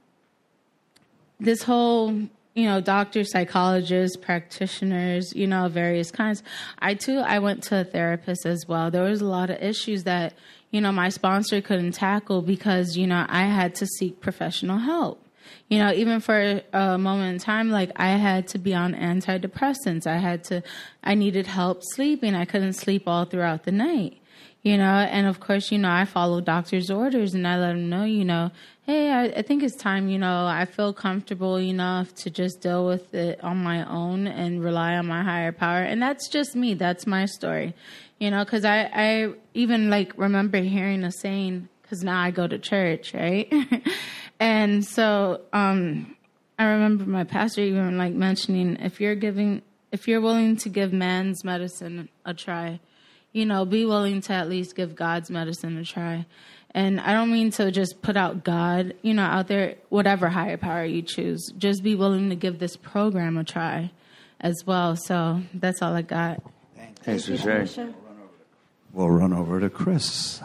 this 1.39 1.63
whole, 1.63 2.11
you 2.11 2.65
know, 2.65 2.79
doctors, 2.79 3.31
psychologists, 3.31 4.17
practitioners, 4.17 5.33
you 5.35 5.47
know, 5.47 5.67
various 5.67 6.11
kinds. 6.11 6.43
I 6.79 6.93
too, 6.93 7.19
I 7.19 7.39
went 7.39 7.63
to 7.63 7.81
a 7.81 7.83
therapist 7.83 8.45
as 8.45 8.67
well. 8.67 8.91
There 8.91 9.03
was 9.03 9.21
a 9.21 9.25
lot 9.25 9.49
of 9.49 9.61
issues 9.61 10.03
that, 10.03 10.33
you 10.71 10.81
know, 10.81 10.91
my 10.91 11.09
sponsor 11.09 11.59
couldn't 11.59 11.93
tackle 11.93 12.41
because, 12.41 12.95
you 12.95 13.07
know, 13.07 13.25
I 13.27 13.45
had 13.45 13.75
to 13.75 13.87
seek 13.87 14.21
professional 14.21 14.77
help 14.77 15.26
you 15.69 15.79
know, 15.79 15.91
even 15.91 16.21
for 16.21 16.61
a 16.71 16.97
moment 16.97 17.35
in 17.35 17.39
time, 17.39 17.69
like 17.69 17.91
I 17.97 18.09
had 18.11 18.47
to 18.49 18.57
be 18.57 18.73
on 18.73 18.93
antidepressants. 18.93 20.07
I 20.07 20.17
had 20.17 20.43
to, 20.45 20.63
I 21.03 21.15
needed 21.15 21.45
help 21.45 21.81
sleeping. 21.83 22.35
I 22.35 22.45
couldn't 22.45 22.73
sleep 22.73 23.03
all 23.05 23.25
throughout 23.25 23.63
the 23.63 23.73
night, 23.73 24.17
you 24.61 24.77
know, 24.77 24.83
and 24.83 25.27
of 25.27 25.41
course, 25.41 25.69
you 25.71 25.77
know, 25.77 25.91
I 25.91 26.05
follow 26.05 26.39
doctor's 26.39 26.89
orders 26.89 27.33
and 27.33 27.45
I 27.45 27.57
let 27.57 27.73
them 27.73 27.89
know, 27.89 28.05
you 28.05 28.23
know, 28.23 28.51
hey, 28.85 29.11
I, 29.11 29.25
I 29.25 29.41
think 29.41 29.61
it's 29.61 29.75
time, 29.75 30.07
you 30.07 30.17
know, 30.17 30.45
I 30.45 30.63
feel 30.63 30.93
comfortable 30.93 31.59
enough 31.59 32.15
to 32.15 32.29
just 32.29 32.61
deal 32.61 32.87
with 32.87 33.13
it 33.13 33.43
on 33.43 33.57
my 33.57 33.85
own 33.89 34.25
and 34.25 34.63
rely 34.63 34.95
on 34.95 35.05
my 35.05 35.21
higher 35.21 35.51
power. 35.51 35.79
And 35.79 36.01
that's 36.01 36.29
just 36.29 36.55
me. 36.55 36.75
That's 36.75 37.05
my 37.05 37.25
story, 37.25 37.73
you 38.19 38.31
know, 38.31 38.45
because 38.45 38.63
I, 38.63 38.89
I 38.93 39.33
even 39.53 39.89
like 39.89 40.17
remember 40.17 40.59
hearing 40.59 41.03
a 41.03 41.11
saying, 41.11 41.67
because 41.81 42.03
now 42.03 42.21
I 42.21 42.31
go 42.31 42.47
to 42.47 42.57
church, 42.57 43.13
right? 43.13 43.51
And 44.39 44.85
so 44.85 45.41
um, 45.53 46.15
I 46.59 46.65
remember 46.65 47.05
my 47.05 47.23
pastor 47.23 47.61
even 47.61 47.97
like 47.97 48.13
mentioning 48.13 48.77
if 48.77 49.01
you're 49.01 49.15
giving, 49.15 49.61
if 49.91 50.07
you're 50.07 50.21
willing 50.21 50.57
to 50.57 50.69
give 50.69 50.93
man's 50.93 51.43
medicine 51.43 52.09
a 52.25 52.33
try, 52.33 52.79
you 53.31 53.45
know, 53.45 53.65
be 53.65 53.85
willing 53.85 54.21
to 54.21 54.33
at 54.33 54.49
least 54.49 54.75
give 54.75 54.95
God's 54.95 55.29
medicine 55.29 55.77
a 55.77 55.83
try. 55.83 56.25
And 56.71 56.99
I 56.99 57.13
don't 57.13 57.31
mean 57.31 57.51
to 57.51 57.71
just 57.71 58.01
put 58.01 58.17
out 58.17 58.43
God, 58.43 58.93
you 59.01 59.13
know, 59.13 59.23
out 59.23 59.47
there, 59.47 59.75
whatever 59.89 60.29
higher 60.29 60.57
power 60.57 60.85
you 60.85 61.01
choose. 61.01 61.51
Just 61.57 61.81
be 61.81 61.95
willing 61.95 62.29
to 62.29 62.35
give 62.35 62.59
this 62.59 62.75
program 62.75 63.37
a 63.37 63.43
try 63.43 63.91
as 64.39 64.63
well. 64.65 64.95
So 64.95 65.41
that's 65.53 65.81
all 65.81 65.93
I 65.93 66.01
got. 66.03 66.43
Thanks 67.01 67.25
for 67.25 67.37
sharing. 67.37 67.95
We'll 68.91 69.09
run 69.09 69.33
over 69.33 69.59
to 69.59 69.69
Chris. 69.69 70.41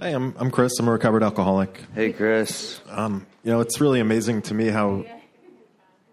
Hey, 0.00 0.12
I'm 0.12 0.32
I'm 0.38 0.52
Chris. 0.52 0.78
I'm 0.78 0.86
a 0.86 0.92
recovered 0.92 1.24
alcoholic. 1.24 1.82
Hey, 1.92 2.12
Chris. 2.12 2.80
Um, 2.88 3.26
you 3.42 3.50
know, 3.50 3.58
it's 3.60 3.80
really 3.80 3.98
amazing 3.98 4.42
to 4.42 4.54
me 4.54 4.68
how 4.68 5.04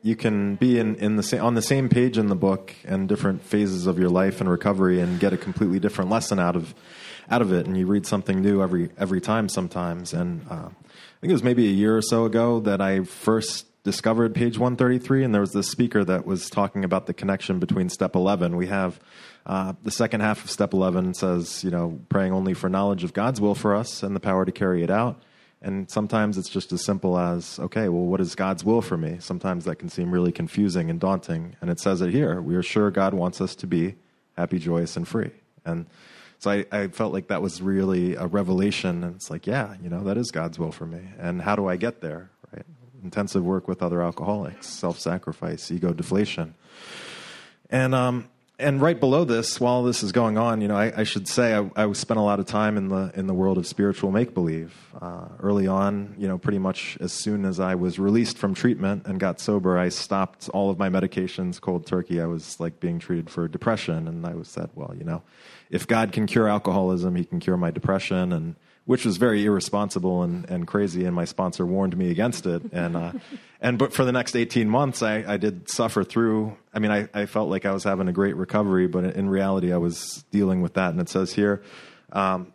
you 0.02 0.16
can 0.16 0.56
be 0.56 0.80
in, 0.80 0.95
in 0.95 1.18
the 1.18 1.24
same 1.24 1.44
on 1.44 1.53
the 1.53 1.62
same 1.62 1.88
page 1.88 2.18
in 2.18 2.26
the 2.26 2.36
book 2.36 2.74
and 2.84 3.07
different 3.07 3.44
phases 3.44 3.86
of 3.86 3.99
your 3.99 4.10
life 4.10 4.41
and 4.41 4.49
recovery 4.49 5.02
and 5.02 5.20
get 5.20 5.34
a 5.34 5.38
completely 5.38 5.80
different 5.80 6.10
lesson 6.10 6.40
out 6.40 6.56
of 6.56 6.74
out 7.30 7.44
of 7.44 7.53
it. 7.53 7.68
And 7.68 7.78
you 7.78 7.86
read 7.86 8.07
something 8.07 8.41
new 8.41 8.64
every 8.64 8.90
every 8.98 9.22
time 9.22 9.49
sometimes. 9.49 10.14
And 10.14 10.48
uh, 10.49 10.56
I 10.56 11.20
think 11.22 11.30
it 11.30 11.34
was 11.34 11.44
maybe 11.44 11.68
a 11.68 11.74
year 11.74 11.95
or 11.95 12.02
so 12.02 12.26
ago 12.26 12.62
that 12.62 12.82
I 12.82 13.03
first 13.03 13.68
discovered 13.84 14.34
page 14.34 14.57
133, 14.57 15.24
and 15.24 15.32
there 15.32 15.41
was 15.41 15.53
this 15.53 15.70
speaker 15.70 16.03
that 16.03 16.26
was 16.26 16.49
talking 16.49 16.84
about 16.84 17.06
the 17.06 17.14
connection 17.14 17.60
between 17.60 17.90
step 17.90 18.16
11. 18.16 18.56
We 18.56 18.66
have 18.66 18.99
uh, 19.45 19.73
the 19.84 19.91
second 19.91 20.22
half 20.22 20.43
of 20.43 20.49
step 20.49 20.73
11 20.73 21.13
says, 21.13 21.63
you 21.63 21.69
know, 21.69 21.99
praying 22.09 22.34
only 22.34 22.53
for 22.53 22.69
knowledge 22.69 23.03
of 23.03 23.13
God's 23.13 23.39
will 23.39 23.55
for 23.55 23.76
us 23.76 24.01
and 24.01 24.15
the 24.15 24.19
power 24.19 24.45
to 24.45 24.51
carry 24.51 24.84
it 24.84 24.89
out. 24.89 25.22
And 25.61 25.89
sometimes 25.89 26.38
it's 26.38 26.49
just 26.49 26.72
as 26.73 26.84
simple 26.84 27.17
as, 27.17 27.59
okay, 27.59 27.89
well, 27.89 28.03
what 28.03 28.22
is 28.22 28.35
God's 28.35 28.63
will 28.63 28.81
for 28.81 28.97
me? 28.97 29.17
Sometimes 29.19 29.65
that 29.65 29.77
can 29.77 29.89
seem 29.89 30.11
really 30.11 30.31
confusing 30.31 30.89
and 30.89 30.99
daunting. 30.99 31.55
And 31.61 31.69
it 31.69 31.80
says 31.80 32.01
it 32.01 32.11
here. 32.11 32.41
We 32.41 32.55
are 32.55 32.63
sure 32.63 32.91
God 32.91 33.13
wants 33.13 33.41
us 33.41 33.55
to 33.55 33.67
be 33.67 33.95
happy, 34.38 34.59
joyous, 34.59 34.95
and 34.97 35.07
free. 35.07 35.31
And 35.63 35.85
so 36.39 36.51
I, 36.51 36.65
I 36.72 36.88
felt 36.89 37.13
like 37.13 37.27
that 37.27 37.41
was 37.41 37.61
really 37.61 38.15
a 38.15 38.27
revelation. 38.27 39.03
And 39.03 39.15
it's 39.15 39.30
like, 39.30 39.47
yeah, 39.47 39.76
you 39.81 39.89
know, 39.89 40.03
that 40.03 40.17
is 40.17 40.31
God's 40.31 40.59
will 40.59 40.72
for 40.72 40.85
me. 40.85 41.01
And 41.17 41.41
how 41.41 41.55
do 41.55 41.67
I 41.67 41.77
get 41.77 42.01
there, 42.01 42.30
right? 42.51 42.65
Intensive 43.03 43.43
work 43.43 43.67
with 43.67 43.81
other 43.81 44.01
alcoholics, 44.01 44.67
self 44.67 44.99
sacrifice, 44.99 45.72
ego 45.72 45.93
deflation. 45.93 46.53
And 47.72 47.95
um, 47.95 48.30
and 48.57 48.82
right 48.82 48.98
below 48.98 49.26
this, 49.26 49.60
while 49.60 49.84
this 49.84 50.02
is 50.02 50.11
going 50.11 50.38
on, 50.38 50.61
you 50.61 50.68
know, 50.68 50.77
I, 50.77 51.02
I 51.02 51.03
should 51.03 51.27
say 51.27 51.53
I, 51.53 51.69
I 51.76 51.91
spent 51.91 52.19
a 52.19 52.23
lot 52.23 52.40
of 52.40 52.45
time 52.45 52.77
in 52.77 52.88
the 52.88 53.11
in 53.14 53.27
the 53.27 53.34
world 53.34 53.57
of 53.57 53.68
spiritual 53.68 54.11
make 54.11 54.34
believe. 54.34 54.73
Uh, 54.99 55.27
early 55.41 55.68
on, 55.68 56.15
you 56.18 56.27
know, 56.27 56.38
pretty 56.38 56.60
much 56.60 56.98
as 57.02 57.11
soon 57.11 57.44
as 57.44 57.60
I 57.60 57.76
was 57.76 57.99
released 57.99 58.38
from 58.38 58.53
treatment 58.53 59.07
and 59.07 59.19
got 59.19 59.41
sober, 59.41 59.77
I 59.77 59.90
stopped 59.90 60.49
all 60.49 60.69
of 60.69 60.80
my 60.80 60.90
medications 60.90 61.60
cold 61.60 61.86
turkey. 61.86 62.22
I 62.22 62.27
was 62.27 62.57
like 62.60 62.80
being 62.80 62.98
treated 62.98 63.30
for 63.30 63.48
depression, 63.48 64.07
and 64.07 64.26
I 64.26 64.36
was 64.36 64.48
said, 64.48 64.69
well, 64.73 64.94
you 64.98 65.03
know, 65.03 65.22
if 65.69 65.86
God 65.86 66.14
can 66.14 66.26
cure 66.26 66.48
alcoholism, 66.48 67.15
He 67.15 67.26
can 67.26 67.41
cure 67.41 67.57
my 67.57 67.72
depression, 67.72 68.32
and 68.32 68.56
which 68.86 69.06
was 69.06 69.18
very 69.18 69.44
irresponsible 69.45 70.24
and, 70.24 70.49
and 70.49 70.68
crazy. 70.68 71.06
And 71.06 71.16
my 71.16 71.26
sponsor 71.26 71.66
warned 71.66 71.98
me 71.98 72.12
against 72.12 72.45
it. 72.45 72.62
And 72.72 72.95
uh, 72.95 73.12
and 73.62 73.78
but 73.78 73.94
for 73.94 74.06
the 74.06 74.12
next 74.12 74.36
eighteen 74.36 74.70
months, 74.70 75.02
I, 75.02 75.24
I 75.28 75.38
did 75.38 75.70
suffer 75.70 76.03
through. 76.03 76.56
I 76.74 76.80
mean, 76.80 76.91
I, 76.91 77.07
I 77.14 77.26
felt 77.26 77.49
like 77.49 77.66
I 77.66 77.72
was 77.72 77.84
having 77.84 78.07
a 78.07 78.14
great 78.14 78.36
recovery, 78.36 78.88
but 78.88 79.03
in 79.03 79.30
reality, 79.30 79.74
I 79.74 79.78
was 79.78 80.24
dealing 80.32 80.62
with 80.62 80.76
that. 80.76 80.91
And 80.91 80.99
it 81.02 81.10
says 81.10 81.34
here. 81.34 81.64
Um, 82.12 82.53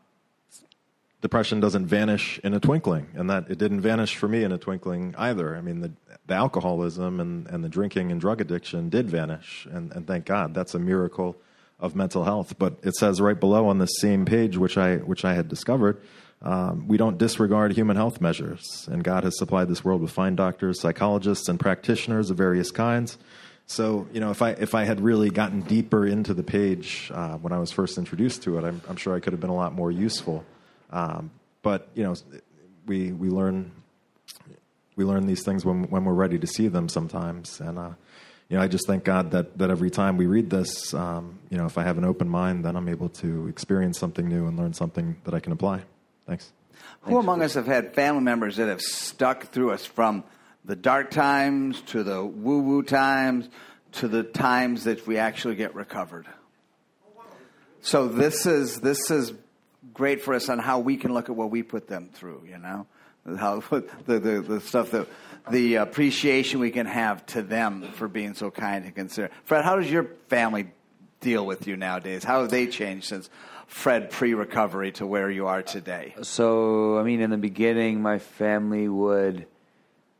depression 1.21 1.61
doesn't 1.61 1.87
vanish 1.87 2.41
in 2.43 2.55
a 2.55 2.61
twinkling, 2.61 3.09
and 3.15 3.29
that 3.29 3.51
it 3.51 3.59
didn't 3.59 3.81
vanish 3.81 4.17
for 4.17 4.29
me 4.29 4.43
in 4.43 4.53
a 4.53 4.59
twinkling 4.59 5.15
either. 5.19 5.55
I 5.55 5.61
mean, 5.61 5.81
the, 5.81 5.93
the 6.27 6.35
alcoholism 6.35 7.21
and, 7.21 7.47
and 7.49 7.63
the 7.63 7.69
drinking 7.69 8.11
and 8.11 8.21
drug 8.21 8.41
addiction 8.41 8.89
did 8.89 9.11
vanish, 9.11 9.67
and, 9.71 9.93
and 9.93 10.07
thank 10.07 10.25
God. 10.25 10.55
That's 10.55 10.75
a 10.75 10.79
miracle 10.79 11.37
of 11.79 11.95
mental 11.95 12.25
health. 12.25 12.59
But 12.59 12.79
it 12.83 12.95
says 12.95 13.21
right 13.21 13.39
below 13.39 13.69
on 13.69 13.79
this 13.79 13.99
same 13.99 14.25
page, 14.25 14.57
which 14.57 14.79
I 14.79 14.97
which 14.97 15.25
I 15.25 15.35
had 15.35 15.49
discovered, 15.49 16.01
um, 16.43 16.89
we 16.89 16.97
don't 16.97 17.19
disregard 17.19 17.73
human 17.73 17.97
health 17.97 18.21
measures, 18.21 18.89
and 18.91 19.05
God 19.05 19.25
has 19.25 19.37
supplied 19.37 19.69
this 19.69 19.85
world 19.85 20.01
with 20.01 20.11
fine 20.11 20.37
doctors, 20.37 20.81
psychologists, 20.81 21.49
and 21.49 21.61
practitioners 21.61 22.31
of 22.31 22.39
various 22.39 22.71
kinds. 22.71 23.19
So, 23.67 24.09
you 24.13 24.21
know, 24.21 24.31
if 24.31 24.41
I 24.41 24.51
if 24.51 24.75
I 24.75 24.85
had 24.85 25.01
really 25.01 25.31
gotten 25.31 25.61
deeper 25.61 26.07
into 26.07 26.33
the 26.33 26.43
page 26.43 27.11
uh, 27.15 27.37
when 27.37 27.53
I 27.53 27.59
was 27.59 27.71
first 27.71 27.99
introduced 27.99 28.43
to 28.45 28.59
it, 28.59 28.65
I'm, 28.65 28.81
I'm, 28.89 28.97
sure 28.97 29.15
I 29.15 29.21
could 29.21 29.33
have 29.33 29.41
been 29.41 29.51
a 29.51 29.55
lot 29.55 29.75
more 29.75 29.93
useful. 29.93 30.45
Um, 30.91 31.31
but 31.63 31.89
you 31.95 32.03
know, 32.03 32.15
we 32.87 33.13
we 33.13 33.29
learn 33.29 33.71
we 34.97 35.05
learn 35.05 35.27
these 35.27 35.45
things 35.45 35.65
when 35.65 35.85
when 35.85 36.05
we're 36.05 36.15
ready 36.15 36.39
to 36.39 36.47
see 36.47 36.69
them 36.69 36.89
sometimes, 36.89 37.61
and 37.61 37.79
uh, 37.79 37.91
you 38.49 38.57
know, 38.57 38.63
I 38.63 38.67
just 38.67 38.87
thank 38.87 39.05
God 39.05 39.31
that 39.33 39.59
that 39.59 39.71
every 39.71 39.91
time 39.91 40.17
we 40.17 40.27
read 40.27 40.49
this, 40.49 40.95
um, 40.95 41.39
you 41.51 41.59
know, 41.59 41.67
if 41.67 41.77
I 41.77 41.85
have 41.85 41.99
an 41.99 42.05
open 42.05 42.31
mind, 42.31 42.65
then 42.65 42.77
I'm 42.77 42.89
able 42.89 43.11
to 43.11 43.47
experience 43.47 43.99
something 43.99 44.27
new 44.27 44.47
and 44.49 44.59
learn 44.59 44.73
something 44.73 45.17
that 45.25 45.35
I 45.35 45.39
can 45.39 45.53
apply. 45.53 45.83
Thanks. 46.31 46.53
Who 47.03 47.19
among 47.19 47.43
us 47.43 47.55
have 47.55 47.67
had 47.67 47.93
family 47.93 48.23
members 48.23 48.57
that 48.59 48.69
have 48.69 48.81
stuck 48.81 49.51
through 49.51 49.73
us 49.73 49.85
from 49.85 50.23
the 50.65 50.77
dark 50.77 51.11
times 51.11 51.81
to 51.89 52.05
the 52.05 52.25
woo 52.25 52.61
woo 52.61 52.85
times 52.85 53.49
to 53.95 54.07
the 54.07 54.23
times 54.23 54.85
that 54.85 55.09
we 55.09 55.19
actually 55.19 55.57
get 55.57 55.75
recovered? 55.75 56.29
So 57.81 58.07
this 58.07 58.47
is 58.47 58.81
this 58.81 59.11
is 59.11 59.33
great 59.93 60.23
for 60.23 60.35
us 60.35 60.49
on 60.49 60.61
how 60.61 60.79
we 60.79 60.97
can 60.97 61.13
look 61.13 61.29
at 61.29 61.35
what 61.35 61.51
we 61.51 61.65
put 61.65 61.89
them 61.89 62.11
through. 62.13 62.45
You 62.49 62.59
know, 62.59 62.87
how 63.37 63.59
the 63.71 64.21
the, 64.21 64.41
the 64.41 64.61
stuff 64.61 64.93
that 64.93 65.09
the 65.51 65.77
appreciation 65.77 66.61
we 66.61 66.71
can 66.71 66.87
have 66.87 67.27
to 67.27 67.43
them 67.43 67.91
for 67.95 68.07
being 68.07 68.35
so 68.35 68.53
kind 68.53 68.85
and 68.85 68.95
considerate. 68.95 69.33
Fred, 69.43 69.65
how 69.65 69.75
does 69.75 69.91
your 69.91 70.05
family 70.29 70.71
deal 71.19 71.45
with 71.45 71.67
you 71.67 71.77
nowadays? 71.77 72.23
How 72.23 72.43
have 72.43 72.51
they 72.51 72.69
changed 72.69 73.07
since 73.09 73.29
Fred 73.71 74.11
pre 74.11 74.35
recovery 74.35 74.91
to 74.93 75.07
where 75.07 75.31
you 75.31 75.47
are 75.47 75.63
today? 75.63 76.15
So, 76.23 76.99
I 76.99 77.05
mean, 77.05 77.21
in 77.21 77.31
the 77.31 77.39
beginning, 77.39 78.03
my 78.03 78.19
family 78.19 78.89
would 78.89 79.47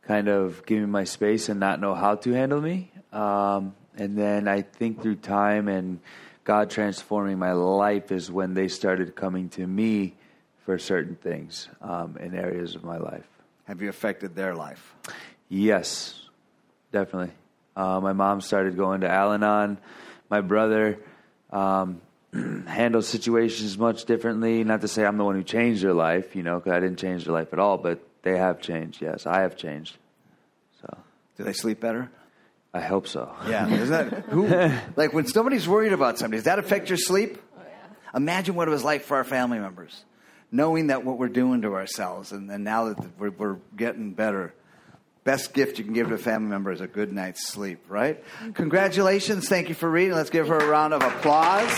kind 0.03 0.29
of 0.29 0.65
give 0.65 0.79
me 0.79 0.85
my 0.85 1.03
space 1.03 1.49
and 1.49 1.59
not 1.59 1.81
know 1.81 1.93
how 1.93 2.15
to 2.15 2.31
handle 2.31 2.61
me. 2.61 2.91
Um, 3.11 3.75
and 3.97 4.17
then 4.17 4.47
I 4.47 4.61
think 4.61 5.01
through 5.01 5.17
time 5.17 5.67
and 5.67 5.99
God 6.45 6.69
transforming 6.69 7.37
my 7.37 7.51
life 7.51 8.11
is 8.11 8.31
when 8.31 8.53
they 8.53 8.69
started 8.69 9.15
coming 9.17 9.49
to 9.49 9.67
me 9.67 10.15
for 10.65 10.79
certain 10.79 11.17
things 11.17 11.67
um, 11.81 12.17
in 12.19 12.33
areas 12.33 12.75
of 12.75 12.85
my 12.85 12.97
life. 12.97 13.27
Have 13.65 13.81
you 13.81 13.89
affected 13.89 14.33
their 14.33 14.55
life? 14.55 14.95
Yes, 15.49 16.19
definitely. 16.93 17.33
Uh, 17.75 17.99
my 17.99 18.13
mom 18.13 18.39
started 18.39 18.77
going 18.77 19.01
to 19.01 19.11
Al 19.11 19.33
Anon. 19.33 19.77
My 20.29 20.39
brother 20.39 20.97
um, 21.51 22.01
handle 22.67 23.01
situations 23.01 23.77
much 23.77 24.05
differently. 24.05 24.63
Not 24.63 24.81
to 24.81 24.87
say 24.87 25.05
I'm 25.05 25.17
the 25.17 25.25
one 25.25 25.35
who 25.35 25.43
changed 25.43 25.83
their 25.83 25.93
life, 25.93 26.35
you 26.35 26.43
know, 26.43 26.59
because 26.59 26.73
I 26.73 26.79
didn't 26.79 26.99
change 26.99 27.25
their 27.25 27.33
life 27.33 27.53
at 27.53 27.59
all, 27.59 27.77
but 27.77 28.01
they 28.23 28.37
have 28.37 28.61
changed. 28.61 29.01
Yes, 29.01 29.25
I 29.25 29.41
have 29.41 29.57
changed. 29.57 29.97
So, 30.81 30.97
do 31.37 31.43
they 31.43 31.53
sleep 31.53 31.79
better? 31.79 32.09
I 32.73 32.81
hope 32.81 33.07
so. 33.07 33.33
Yeah, 33.47 33.67
is 33.67 33.89
that 33.89 34.07
who? 34.29 34.47
like 34.95 35.13
when 35.13 35.27
somebody's 35.27 35.67
worried 35.67 35.93
about 35.93 36.17
somebody, 36.17 36.37
does 36.37 36.45
that 36.45 36.59
affect 36.59 36.89
your 36.89 36.97
sleep? 36.97 37.37
Oh, 37.57 37.61
yeah. 37.63 38.17
Imagine 38.17 38.55
what 38.55 38.67
it 38.67 38.71
was 38.71 38.83
like 38.83 39.01
for 39.01 39.17
our 39.17 39.25
family 39.25 39.59
members, 39.59 40.05
knowing 40.51 40.87
that 40.87 41.03
what 41.03 41.17
we're 41.17 41.27
doing 41.27 41.63
to 41.63 41.75
ourselves, 41.75 42.31
and, 42.31 42.49
and 42.49 42.63
now 42.63 42.93
that 42.93 43.19
we're, 43.19 43.31
we're 43.31 43.57
getting 43.75 44.11
better 44.13 44.53
best 45.23 45.53
gift 45.53 45.77
you 45.77 45.83
can 45.83 45.93
give 45.93 46.07
to 46.07 46.15
a 46.15 46.17
family 46.17 46.49
member 46.49 46.71
is 46.71 46.81
a 46.81 46.87
good 46.87 47.13
night's 47.13 47.47
sleep, 47.47 47.79
right? 47.87 48.23
Congratulations. 48.55 49.47
Thank 49.47 49.69
you 49.69 49.75
for 49.75 49.89
reading. 49.89 50.15
Let's 50.15 50.31
give 50.31 50.47
her 50.47 50.57
a 50.57 50.67
round 50.67 50.93
of 50.93 51.03
applause. 51.03 51.69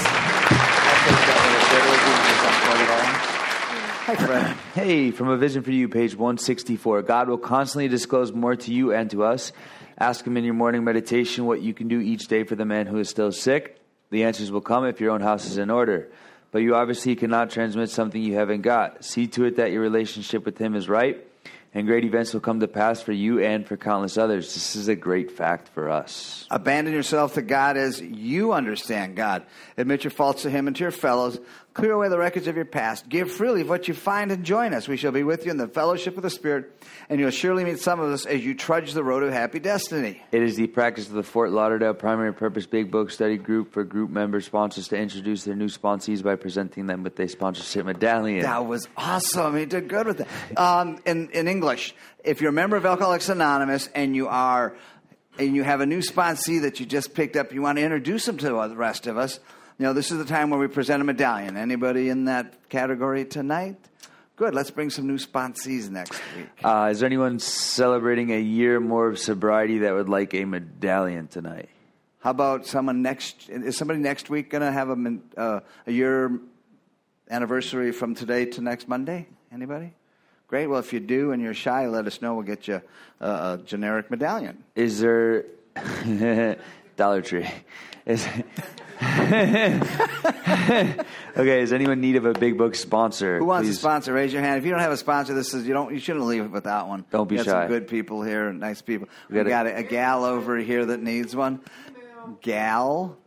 Hi, 4.05 4.15
Fred. 4.15 4.55
Hey, 4.73 5.11
from 5.11 5.29
A 5.29 5.37
Vision 5.37 5.63
for 5.63 5.71
You, 5.71 5.87
page 5.89 6.15
164. 6.15 7.03
God 7.03 7.29
will 7.29 7.37
constantly 7.37 7.87
disclose 7.87 8.31
more 8.33 8.55
to 8.55 8.73
you 8.73 8.93
and 8.93 9.09
to 9.11 9.23
us. 9.23 9.51
Ask 9.97 10.25
Him 10.25 10.37
in 10.37 10.43
your 10.43 10.53
morning 10.53 10.83
meditation 10.83 11.45
what 11.45 11.61
you 11.61 11.73
can 11.73 11.87
do 11.87 11.99
each 11.99 12.27
day 12.27 12.43
for 12.43 12.55
the 12.55 12.65
man 12.65 12.87
who 12.87 12.97
is 12.99 13.09
still 13.09 13.31
sick. 13.31 13.79
The 14.09 14.23
answers 14.23 14.51
will 14.51 14.61
come 14.61 14.85
if 14.85 14.99
your 14.99 15.11
own 15.11 15.21
house 15.21 15.45
is 15.45 15.57
in 15.57 15.69
order. 15.69 16.09
But 16.51 16.59
you 16.59 16.75
obviously 16.75 17.15
cannot 17.15 17.49
transmit 17.49 17.89
something 17.89 18.21
you 18.21 18.35
haven't 18.35 18.61
got. 18.61 19.03
See 19.03 19.27
to 19.27 19.45
it 19.45 19.55
that 19.55 19.71
your 19.71 19.81
relationship 19.81 20.45
with 20.45 20.57
Him 20.57 20.75
is 20.75 20.87
right 20.87 21.25
and 21.73 21.87
great 21.87 22.05
events 22.05 22.33
will 22.33 22.41
come 22.41 22.59
to 22.59 22.67
pass 22.67 23.01
for 23.01 23.11
you 23.11 23.39
and 23.39 23.65
for 23.65 23.77
countless 23.77 24.17
others. 24.17 24.53
This 24.53 24.75
is 24.75 24.87
a 24.87 24.95
great 24.95 25.31
fact 25.31 25.69
for 25.69 25.89
us. 25.89 26.45
Abandon 26.51 26.93
yourself 26.93 27.33
to 27.33 27.41
God 27.41 27.77
as 27.77 27.99
you 27.99 28.53
understand 28.53 29.15
God. 29.15 29.43
Admit 29.77 30.03
your 30.03 30.11
faults 30.11 30.43
to 30.43 30.49
Him 30.49 30.67
and 30.67 30.75
to 30.75 30.83
your 30.83 30.91
fellows. 30.91 31.39
Clear 31.73 31.93
away 31.93 32.07
the 32.07 32.19
records 32.19 32.45
of 32.45 32.55
your 32.55 32.65
past. 32.65 33.09
Give 33.09 33.31
freely 33.31 33.61
of 33.61 33.69
what 33.69 33.87
you 33.87 33.95
find 33.95 34.31
and 34.31 34.43
join 34.43 34.75
us. 34.75 34.87
We 34.87 34.95
shall 34.95 35.11
be 35.11 35.23
with 35.23 35.45
you 35.45 35.49
in 35.49 35.57
the 35.57 35.67
fellowship 35.67 36.17
of 36.17 36.21
the 36.21 36.29
Spirit, 36.29 36.71
and 37.09 37.19
you'll 37.19 37.31
surely 37.31 37.63
meet 37.63 37.79
some 37.79 37.99
of 37.99 38.11
us 38.11 38.27
as 38.27 38.45
you 38.45 38.53
trudge 38.53 38.93
the 38.93 39.03
road 39.03 39.23
of 39.23 39.33
happy 39.33 39.59
destiny. 39.59 40.21
It 40.31 40.43
is 40.43 40.55
the 40.55 40.67
practice 40.67 41.07
of 41.07 41.13
the 41.13 41.23
Fort 41.23 41.49
Lauderdale 41.49 41.95
Primary 41.95 42.31
Purpose 42.31 42.67
Big 42.67 42.91
Book 42.91 43.09
Study 43.09 43.37
Group 43.37 43.73
for 43.73 43.83
group 43.83 44.11
member 44.11 44.39
sponsors 44.39 44.87
to 44.89 44.97
introduce 44.97 45.45
their 45.45 45.55
new 45.55 45.67
sponsees 45.67 46.21
by 46.21 46.35
presenting 46.35 46.85
them 46.85 47.01
with 47.01 47.19
a 47.19 47.27
sponsorship 47.27 47.87
medallion. 47.87 48.41
That 48.41 48.67
was 48.67 48.87
awesome. 48.95 49.57
He 49.57 49.65
did 49.65 49.87
good 49.87 50.05
with 50.05 50.19
that. 50.19 50.27
Um, 50.59 50.99
in, 51.07 51.31
in 51.31 51.47
English, 51.47 51.95
if 52.23 52.39
you're 52.39 52.51
a 52.51 52.53
member 52.53 52.75
of 52.75 52.85
Alcoholics 52.85 53.29
Anonymous 53.29 53.89
and 53.95 54.15
you 54.15 54.27
are 54.27 54.75
and 55.39 55.55
you 55.55 55.63
have 55.63 55.81
a 55.81 55.87
new 55.87 56.01
sponsee 56.01 56.61
that 56.61 56.79
you 56.79 56.85
just 56.85 57.15
picked 57.15 57.35
up, 57.35 57.51
you 57.51 57.63
want 57.63 57.79
to 57.79 57.83
introduce 57.83 58.25
them 58.25 58.37
to 58.37 58.45
the 58.45 58.75
rest 58.75 59.07
of 59.07 59.17
us 59.17 59.39
you 59.79 59.85
know, 59.85 59.93
this 59.93 60.11
is 60.11 60.17
the 60.17 60.25
time 60.25 60.49
where 60.49 60.59
we 60.59 60.67
present 60.67 61.01
a 61.01 61.05
medallion. 61.05 61.57
Anybody 61.57 62.09
in 62.09 62.25
that 62.25 62.69
category 62.69 63.25
tonight? 63.25 63.77
Good. 64.35 64.53
Let's 64.53 64.71
bring 64.71 64.89
some 64.89 65.07
new 65.07 65.17
sponsees 65.17 65.89
next 65.89 66.19
week. 66.35 66.47
Uh, 66.63 66.89
is 66.91 66.99
there 66.99 67.07
anyone 67.07 67.39
celebrating 67.39 68.31
a 68.31 68.39
year 68.39 68.79
more 68.79 69.07
of 69.07 69.19
sobriety 69.19 69.79
that 69.79 69.93
would 69.93 70.09
like 70.09 70.33
a 70.33 70.45
medallion 70.45 71.27
tonight? 71.27 71.69
How 72.19 72.31
about 72.31 72.65
someone 72.65 73.01
next? 73.01 73.49
Is 73.49 73.77
somebody 73.77 73.99
next 73.99 74.29
week 74.29 74.49
going 74.49 74.61
to 74.61 74.71
have 74.71 74.89
a, 74.89 75.17
uh, 75.37 75.59
a 75.85 75.91
year 75.91 76.39
anniversary 77.29 77.91
from 77.91 78.15
today 78.15 78.45
to 78.45 78.61
next 78.61 78.87
Monday? 78.87 79.27
Anybody? 79.51 79.93
Great. 80.47 80.67
Well, 80.67 80.79
if 80.79 80.93
you 80.93 80.99
do 80.99 81.31
and 81.31 81.41
you're 81.41 81.53
shy, 81.53 81.87
let 81.87 82.07
us 82.07 82.21
know. 82.21 82.35
We'll 82.35 82.43
get 82.43 82.67
you 82.67 82.81
a, 83.19 83.27
a 83.27 83.59
generic 83.65 84.09
medallion. 84.09 84.63
Is 84.75 84.99
there 84.99 85.45
Dollar 86.95 87.21
Tree? 87.21 87.49
Is 88.05 88.25
okay, 89.03 89.79
is 91.61 91.73
anyone 91.73 91.93
in 91.93 92.01
need 92.01 92.15
of 92.15 92.25
a 92.25 92.33
big 92.33 92.57
book 92.57 92.75
sponsor? 92.75 93.39
Who 93.39 93.45
wants 93.45 93.67
Please. 93.67 93.77
a 93.77 93.79
sponsor? 93.79 94.13
Raise 94.13 94.33
your 94.33 94.41
hand. 94.41 94.59
If 94.59 94.65
you 94.65 94.71
don't 94.71 94.81
have 94.81 94.91
a 94.91 94.97
sponsor, 94.97 95.33
this 95.33 95.53
is 95.53 95.67
you 95.67 95.73
don't 95.73 95.93
you 95.93 95.99
shouldn't 95.99 96.25
leave 96.25 96.43
it 96.43 96.51
without 96.51 96.87
one. 96.87 97.05
Don't 97.11 97.27
be 97.27 97.37
we 97.37 97.43
shy. 97.43 97.51
Some 97.51 97.67
good 97.67 97.87
people 97.87 98.21
here, 98.21 98.51
nice 98.53 98.81
people. 98.81 99.07
We, 99.29 99.41
we 99.41 99.49
got, 99.49 99.67
a, 99.67 99.77
a 99.77 99.83
gal 99.83 100.25
over 100.25 100.57
here 100.57 100.85
that 100.85 101.01
needs 101.01 101.35
one. 101.35 101.61
Gal. 102.41 103.17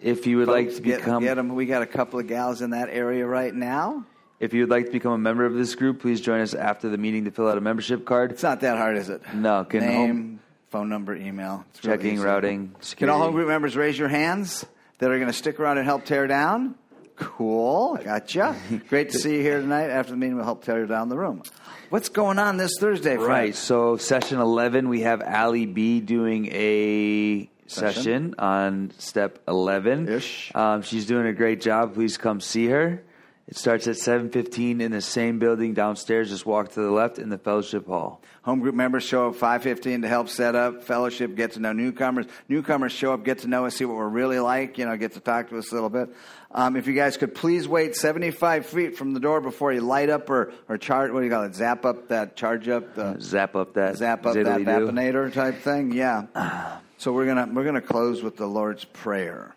If 0.00 0.26
you 0.26 0.38
would 0.38 0.46
Folks, 0.46 0.66
like 0.66 0.76
to 0.76 0.82
get, 0.82 0.98
become, 1.00 1.22
get 1.22 1.34
them. 1.34 1.54
We 1.54 1.66
got 1.66 1.82
a 1.82 1.86
couple 1.86 2.18
of 2.18 2.26
gals 2.26 2.62
in 2.62 2.70
that 2.70 2.88
area 2.88 3.26
right 3.26 3.54
now. 3.54 4.06
If 4.38 4.54
you 4.54 4.62
would 4.62 4.70
like 4.70 4.86
to 4.86 4.92
become 4.92 5.12
a 5.12 5.18
member 5.18 5.44
of 5.44 5.54
this 5.54 5.74
group, 5.74 6.00
please 6.00 6.22
join 6.22 6.40
us 6.40 6.54
after 6.54 6.88
the 6.88 6.96
meeting 6.96 7.26
to 7.26 7.30
fill 7.30 7.48
out 7.48 7.58
a 7.58 7.60
membership 7.60 8.06
card. 8.06 8.32
It's 8.32 8.42
not 8.42 8.60
that 8.60 8.78
hard, 8.78 8.96
is 8.96 9.10
it? 9.10 9.20
No. 9.34 9.64
Can 9.64 9.80
Name, 9.80 9.94
home, 9.94 10.40
phone 10.70 10.88
number, 10.88 11.14
email. 11.14 11.64
It's 11.70 11.80
checking, 11.80 12.20
routing. 12.20 12.74
Security. 12.80 12.96
Can 12.96 13.10
all 13.10 13.18
home 13.18 13.34
group 13.34 13.48
members 13.48 13.76
raise 13.76 13.98
your 13.98 14.08
hands? 14.08 14.64
that 15.00 15.10
are 15.10 15.16
going 15.16 15.30
to 15.30 15.36
stick 15.36 15.58
around 15.58 15.78
and 15.78 15.86
help 15.86 16.04
tear 16.04 16.26
down. 16.26 16.76
Cool, 17.16 17.98
gotcha. 18.02 18.56
Great 18.88 19.10
to 19.10 19.18
see 19.18 19.36
you 19.36 19.42
here 19.42 19.60
tonight. 19.60 19.90
After 19.90 20.12
the 20.12 20.16
meeting, 20.16 20.36
we'll 20.36 20.44
help 20.44 20.64
tear 20.64 20.86
down 20.86 21.08
the 21.08 21.18
room. 21.18 21.42
What's 21.88 22.08
going 22.08 22.38
on 22.38 22.56
this 22.56 22.76
Thursday, 22.78 23.16
Fred? 23.16 23.26
Right. 23.26 23.54
So, 23.54 23.96
session 23.96 24.38
11, 24.38 24.88
we 24.88 25.00
have 25.00 25.22
Ali 25.22 25.66
B 25.66 26.00
doing 26.00 26.46
a 26.52 27.50
session 27.66 28.34
on 28.38 28.92
step 28.98 29.40
11. 29.48 30.22
Um, 30.54 30.82
she's 30.82 31.06
doing 31.06 31.26
a 31.26 31.32
great 31.32 31.60
job. 31.60 31.94
Please 31.94 32.16
come 32.16 32.40
see 32.40 32.66
her. 32.66 33.02
It 33.50 33.56
starts 33.56 33.88
at 33.88 33.96
7:15 33.96 34.80
in 34.80 34.92
the 34.92 35.00
same 35.00 35.40
building 35.40 35.74
downstairs. 35.74 36.30
Just 36.30 36.46
walk 36.46 36.70
to 36.74 36.80
the 36.80 36.90
left 36.92 37.18
in 37.18 37.30
the 37.30 37.38
fellowship 37.38 37.88
hall. 37.88 38.22
Home 38.42 38.60
group 38.60 38.76
members 38.76 39.02
show 39.02 39.26
up 39.26 39.34
5:15 39.34 40.02
to 40.02 40.08
help 40.08 40.28
set 40.28 40.54
up 40.54 40.84
fellowship, 40.84 41.34
get 41.34 41.52
to 41.52 41.60
know 41.60 41.72
newcomers. 41.72 42.26
Newcomers 42.48 42.92
show 42.92 43.12
up, 43.12 43.24
get 43.24 43.38
to 43.38 43.48
know 43.48 43.66
us, 43.66 43.74
see 43.74 43.84
what 43.84 43.96
we're 43.96 44.08
really 44.08 44.38
like. 44.38 44.78
You 44.78 44.86
know, 44.86 44.96
get 44.96 45.14
to 45.14 45.20
talk 45.20 45.48
to 45.48 45.58
us 45.58 45.72
a 45.72 45.74
little 45.74 45.90
bit. 45.90 46.14
Um, 46.52 46.76
if 46.76 46.86
you 46.86 46.94
guys 46.94 47.16
could 47.16 47.34
please 47.34 47.66
wait 47.66 47.96
75 47.96 48.66
feet 48.66 48.96
from 48.96 49.14
the 49.14 49.20
door 49.20 49.40
before 49.40 49.72
you 49.72 49.80
light 49.80 50.10
up 50.10 50.30
or 50.30 50.52
or 50.68 50.78
charge. 50.78 51.10
What 51.10 51.18
do 51.18 51.26
you 51.26 51.32
call 51.32 51.42
it? 51.42 51.56
Zap 51.56 51.84
up 51.84 52.06
that 52.08 52.36
charge 52.36 52.68
up 52.68 52.94
the 52.94 53.16
zap 53.20 53.56
up 53.56 53.74
that 53.74 53.96
zap 53.96 54.26
up 54.26 54.34
that 54.34 54.44
vaponator 54.46 55.32
type 55.32 55.56
thing. 55.56 55.90
Yeah. 55.90 56.78
So 56.98 57.12
we're 57.12 57.26
gonna 57.26 57.48
we're 57.52 57.64
gonna 57.64 57.80
close 57.80 58.22
with 58.22 58.36
the 58.36 58.46
Lord's 58.46 58.84
prayer. 58.84 59.56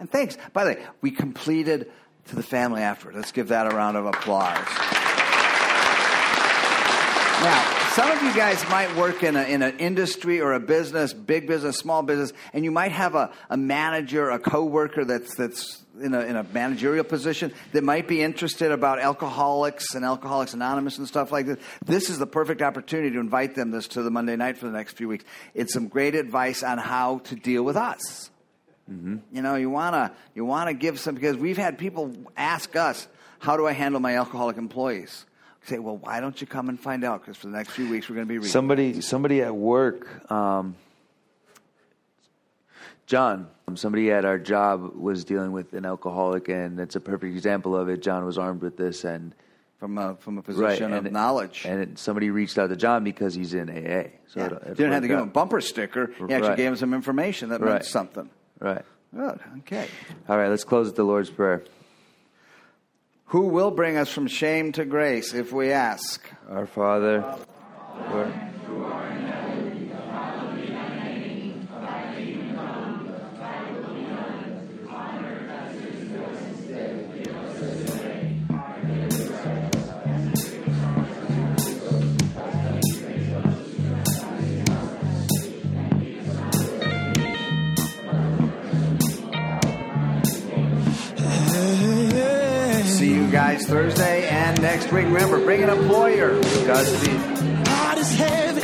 And 0.00 0.10
thanks. 0.10 0.36
By 0.52 0.64
the 0.64 0.70
way, 0.70 0.86
we 1.02 1.10
completed 1.10 1.92
to 2.26 2.36
the 2.36 2.42
family 2.42 2.82
afterward. 2.82 3.16
Let's 3.16 3.32
give 3.32 3.48
that 3.48 3.66
a 3.66 3.74
round 3.74 3.96
of 3.96 4.06
applause. 4.06 4.66
Now, 7.42 7.80
some 7.92 8.10
of 8.10 8.22
you 8.22 8.34
guys 8.34 8.62
might 8.68 8.94
work 8.96 9.22
in, 9.22 9.34
a, 9.34 9.42
in 9.42 9.62
an 9.62 9.78
industry 9.78 10.40
or 10.40 10.52
a 10.52 10.60
business, 10.60 11.14
big 11.14 11.46
business, 11.46 11.78
small 11.78 12.02
business, 12.02 12.34
and 12.52 12.64
you 12.64 12.70
might 12.70 12.92
have 12.92 13.14
a, 13.14 13.32
a 13.48 13.56
manager, 13.56 14.28
a 14.28 14.38
coworker 14.38 15.06
that's, 15.06 15.34
that's 15.36 15.82
in, 16.00 16.14
a, 16.14 16.20
in 16.20 16.36
a 16.36 16.42
managerial 16.52 17.02
position 17.02 17.52
that 17.72 17.82
might 17.82 18.06
be 18.06 18.20
interested 18.20 18.72
about 18.72 18.98
alcoholics 18.98 19.94
and 19.94 20.04
Alcoholics 20.04 20.52
Anonymous 20.52 20.98
and 20.98 21.08
stuff 21.08 21.32
like 21.32 21.46
this. 21.46 21.58
This 21.84 22.10
is 22.10 22.18
the 22.18 22.26
perfect 22.26 22.60
opportunity 22.60 23.10
to 23.12 23.18
invite 23.18 23.54
them 23.54 23.70
this 23.70 23.88
to 23.88 24.02
the 24.02 24.10
Monday 24.10 24.36
night 24.36 24.58
for 24.58 24.66
the 24.66 24.72
next 24.72 24.92
few 24.92 25.08
weeks. 25.08 25.24
It's 25.54 25.72
some 25.72 25.88
great 25.88 26.14
advice 26.14 26.62
on 26.62 26.76
how 26.76 27.18
to 27.20 27.34
deal 27.34 27.62
with 27.62 27.76
us. 27.76 28.30
You 28.90 29.42
know, 29.42 29.54
you 29.54 29.70
wanna 29.70 30.12
you 30.34 30.44
wanna 30.44 30.74
give 30.74 30.98
some 30.98 31.14
because 31.14 31.36
we've 31.36 31.56
had 31.58 31.78
people 31.78 32.12
ask 32.36 32.74
us, 32.74 33.06
"How 33.38 33.56
do 33.56 33.66
I 33.66 33.72
handle 33.72 34.00
my 34.00 34.16
alcoholic 34.16 34.56
employees?" 34.56 35.26
Say, 35.64 35.78
"Well, 35.78 35.96
why 35.98 36.18
don't 36.20 36.40
you 36.40 36.46
come 36.46 36.68
and 36.68 36.78
find 36.80 37.04
out?" 37.04 37.20
Because 37.20 37.36
for 37.36 37.46
the 37.46 37.52
next 37.56 37.70
few 37.70 37.88
weeks, 37.88 38.08
we're 38.08 38.16
going 38.16 38.26
to 38.26 38.28
be 38.28 38.38
reading. 38.38 38.50
Somebody, 38.50 39.00
somebody 39.00 39.42
at 39.42 39.54
work, 39.54 40.30
um, 40.32 40.74
John, 43.06 43.48
somebody 43.74 44.10
at 44.12 44.24
our 44.24 44.38
job 44.38 44.94
was 44.96 45.24
dealing 45.24 45.52
with 45.52 45.72
an 45.72 45.84
alcoholic, 45.84 46.48
and 46.48 46.78
it's 46.80 46.96
a 46.96 47.00
perfect 47.00 47.34
example 47.34 47.76
of 47.76 47.88
it. 47.88 48.02
John 48.02 48.24
was 48.24 48.38
armed 48.38 48.62
with 48.62 48.76
this, 48.76 49.04
and 49.04 49.34
from 49.78 49.98
a 49.98 50.14
from 50.16 50.38
a 50.38 50.42
position 50.42 50.92
of 50.92 51.04
and- 51.04 51.12
knowledge. 51.12 51.64
and 51.66 51.80
it, 51.80 51.98
somebody 51.98 52.30
reached 52.30 52.58
out 52.58 52.68
to 52.70 52.76
John 52.76 53.02
because 53.04 53.34
he's 53.34 53.54
in 53.54 53.68
AA. 53.70 54.10
So 54.28 54.40
Yeah. 54.40 54.46
it, 54.46 54.50
You 54.52 54.56
it 54.56 54.76
didn't 54.76 54.78
have 54.78 54.78
to 54.78 54.94
worked 54.94 55.02
give 55.08 55.18
him 55.18 55.28
a 55.28 55.32
bumper 55.32 55.60
sticker. 55.60 56.06
He 56.06 56.22
actually 56.34 56.48
Right. 56.48 56.56
gave 56.56 56.68
him 56.72 56.76
some 56.76 56.94
information 56.94 57.48
that 57.50 57.60
meant 57.60 57.84
something. 57.84 58.28
Right. 58.60 58.84
Good. 59.14 59.40
Okay. 59.60 59.88
All 60.28 60.38
right, 60.38 60.48
let's 60.48 60.64
close 60.64 60.86
with 60.86 60.96
the 60.96 61.02
Lord's 61.02 61.30
Prayer. 61.30 61.64
Who 63.26 63.46
will 63.46 63.70
bring 63.70 63.96
us 63.96 64.08
from 64.10 64.26
shame 64.26 64.72
to 64.72 64.84
grace 64.84 65.34
if 65.34 65.52
we 65.52 65.72
ask? 65.72 66.28
Our 66.48 66.66
Father, 66.66 67.38
Lord, 68.10 68.32
Guys 93.60 93.68
Thursday 93.68 94.28
and 94.28 94.60
next 94.62 94.90
week. 94.92 95.04
Remember, 95.04 95.38
bring 95.40 95.62
an 95.62 95.68
employer. 95.68 96.40
Godspeed. 96.66 97.20
Heart 97.66 97.98
is 97.98 98.14
heavy, 98.14 98.60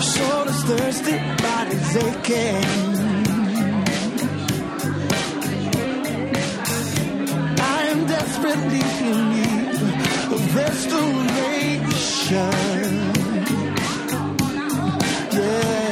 soul 0.00 0.48
is 0.48 0.64
thirsty, 0.64 1.18
body's 1.42 1.96
aching. 1.96 2.64
I 7.60 7.82
am 7.92 8.06
desperately 8.06 8.82
in 9.06 9.30
need 9.30 9.74
of 10.32 10.56
restoration. 10.56 11.12
Yeah, 15.32 15.91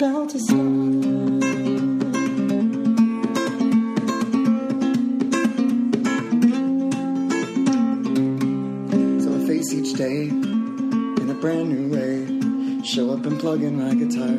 about 0.00 0.32
his 0.32 0.50
love. 0.50 1.02
So 9.22 9.28
I 9.36 9.46
face 9.46 9.74
each 9.74 9.92
day 9.98 10.28
in 10.28 11.28
a 11.28 11.34
brand 11.34 11.68
new 11.68 11.90
way. 11.92 12.82
Show 12.82 13.10
up 13.10 13.26
and 13.26 13.38
plug 13.38 13.62
in 13.62 13.76
my 13.76 13.94
guitar. 13.94 14.38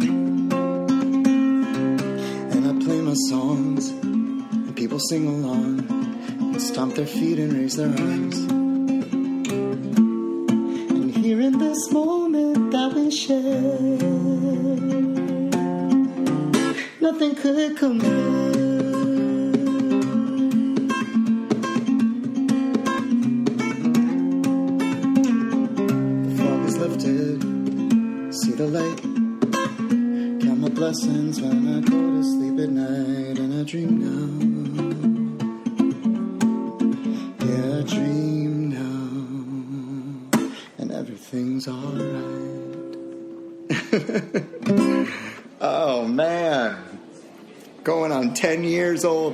And 2.54 2.66
I 2.66 2.74
play 2.84 3.00
my 3.02 3.14
songs, 3.30 3.90
and 3.90 4.76
people 4.76 4.98
sing 4.98 5.28
along, 5.28 5.86
and 6.40 6.60
stomp 6.60 6.96
their 6.96 7.06
feet 7.06 7.38
and 7.38 7.54
raise 7.54 7.76
their 7.76 7.90
arms. 7.90 8.61
could 17.42 17.76
come 17.76 18.11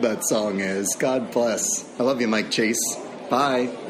that 0.07 0.25
song 0.25 0.61
is. 0.61 0.95
God 0.97 1.31
bless. 1.31 1.83
I 1.99 2.03
love 2.03 2.21
you, 2.21 2.27
Mike 2.27 2.49
Chase. 2.49 2.79
Bye. 3.29 3.86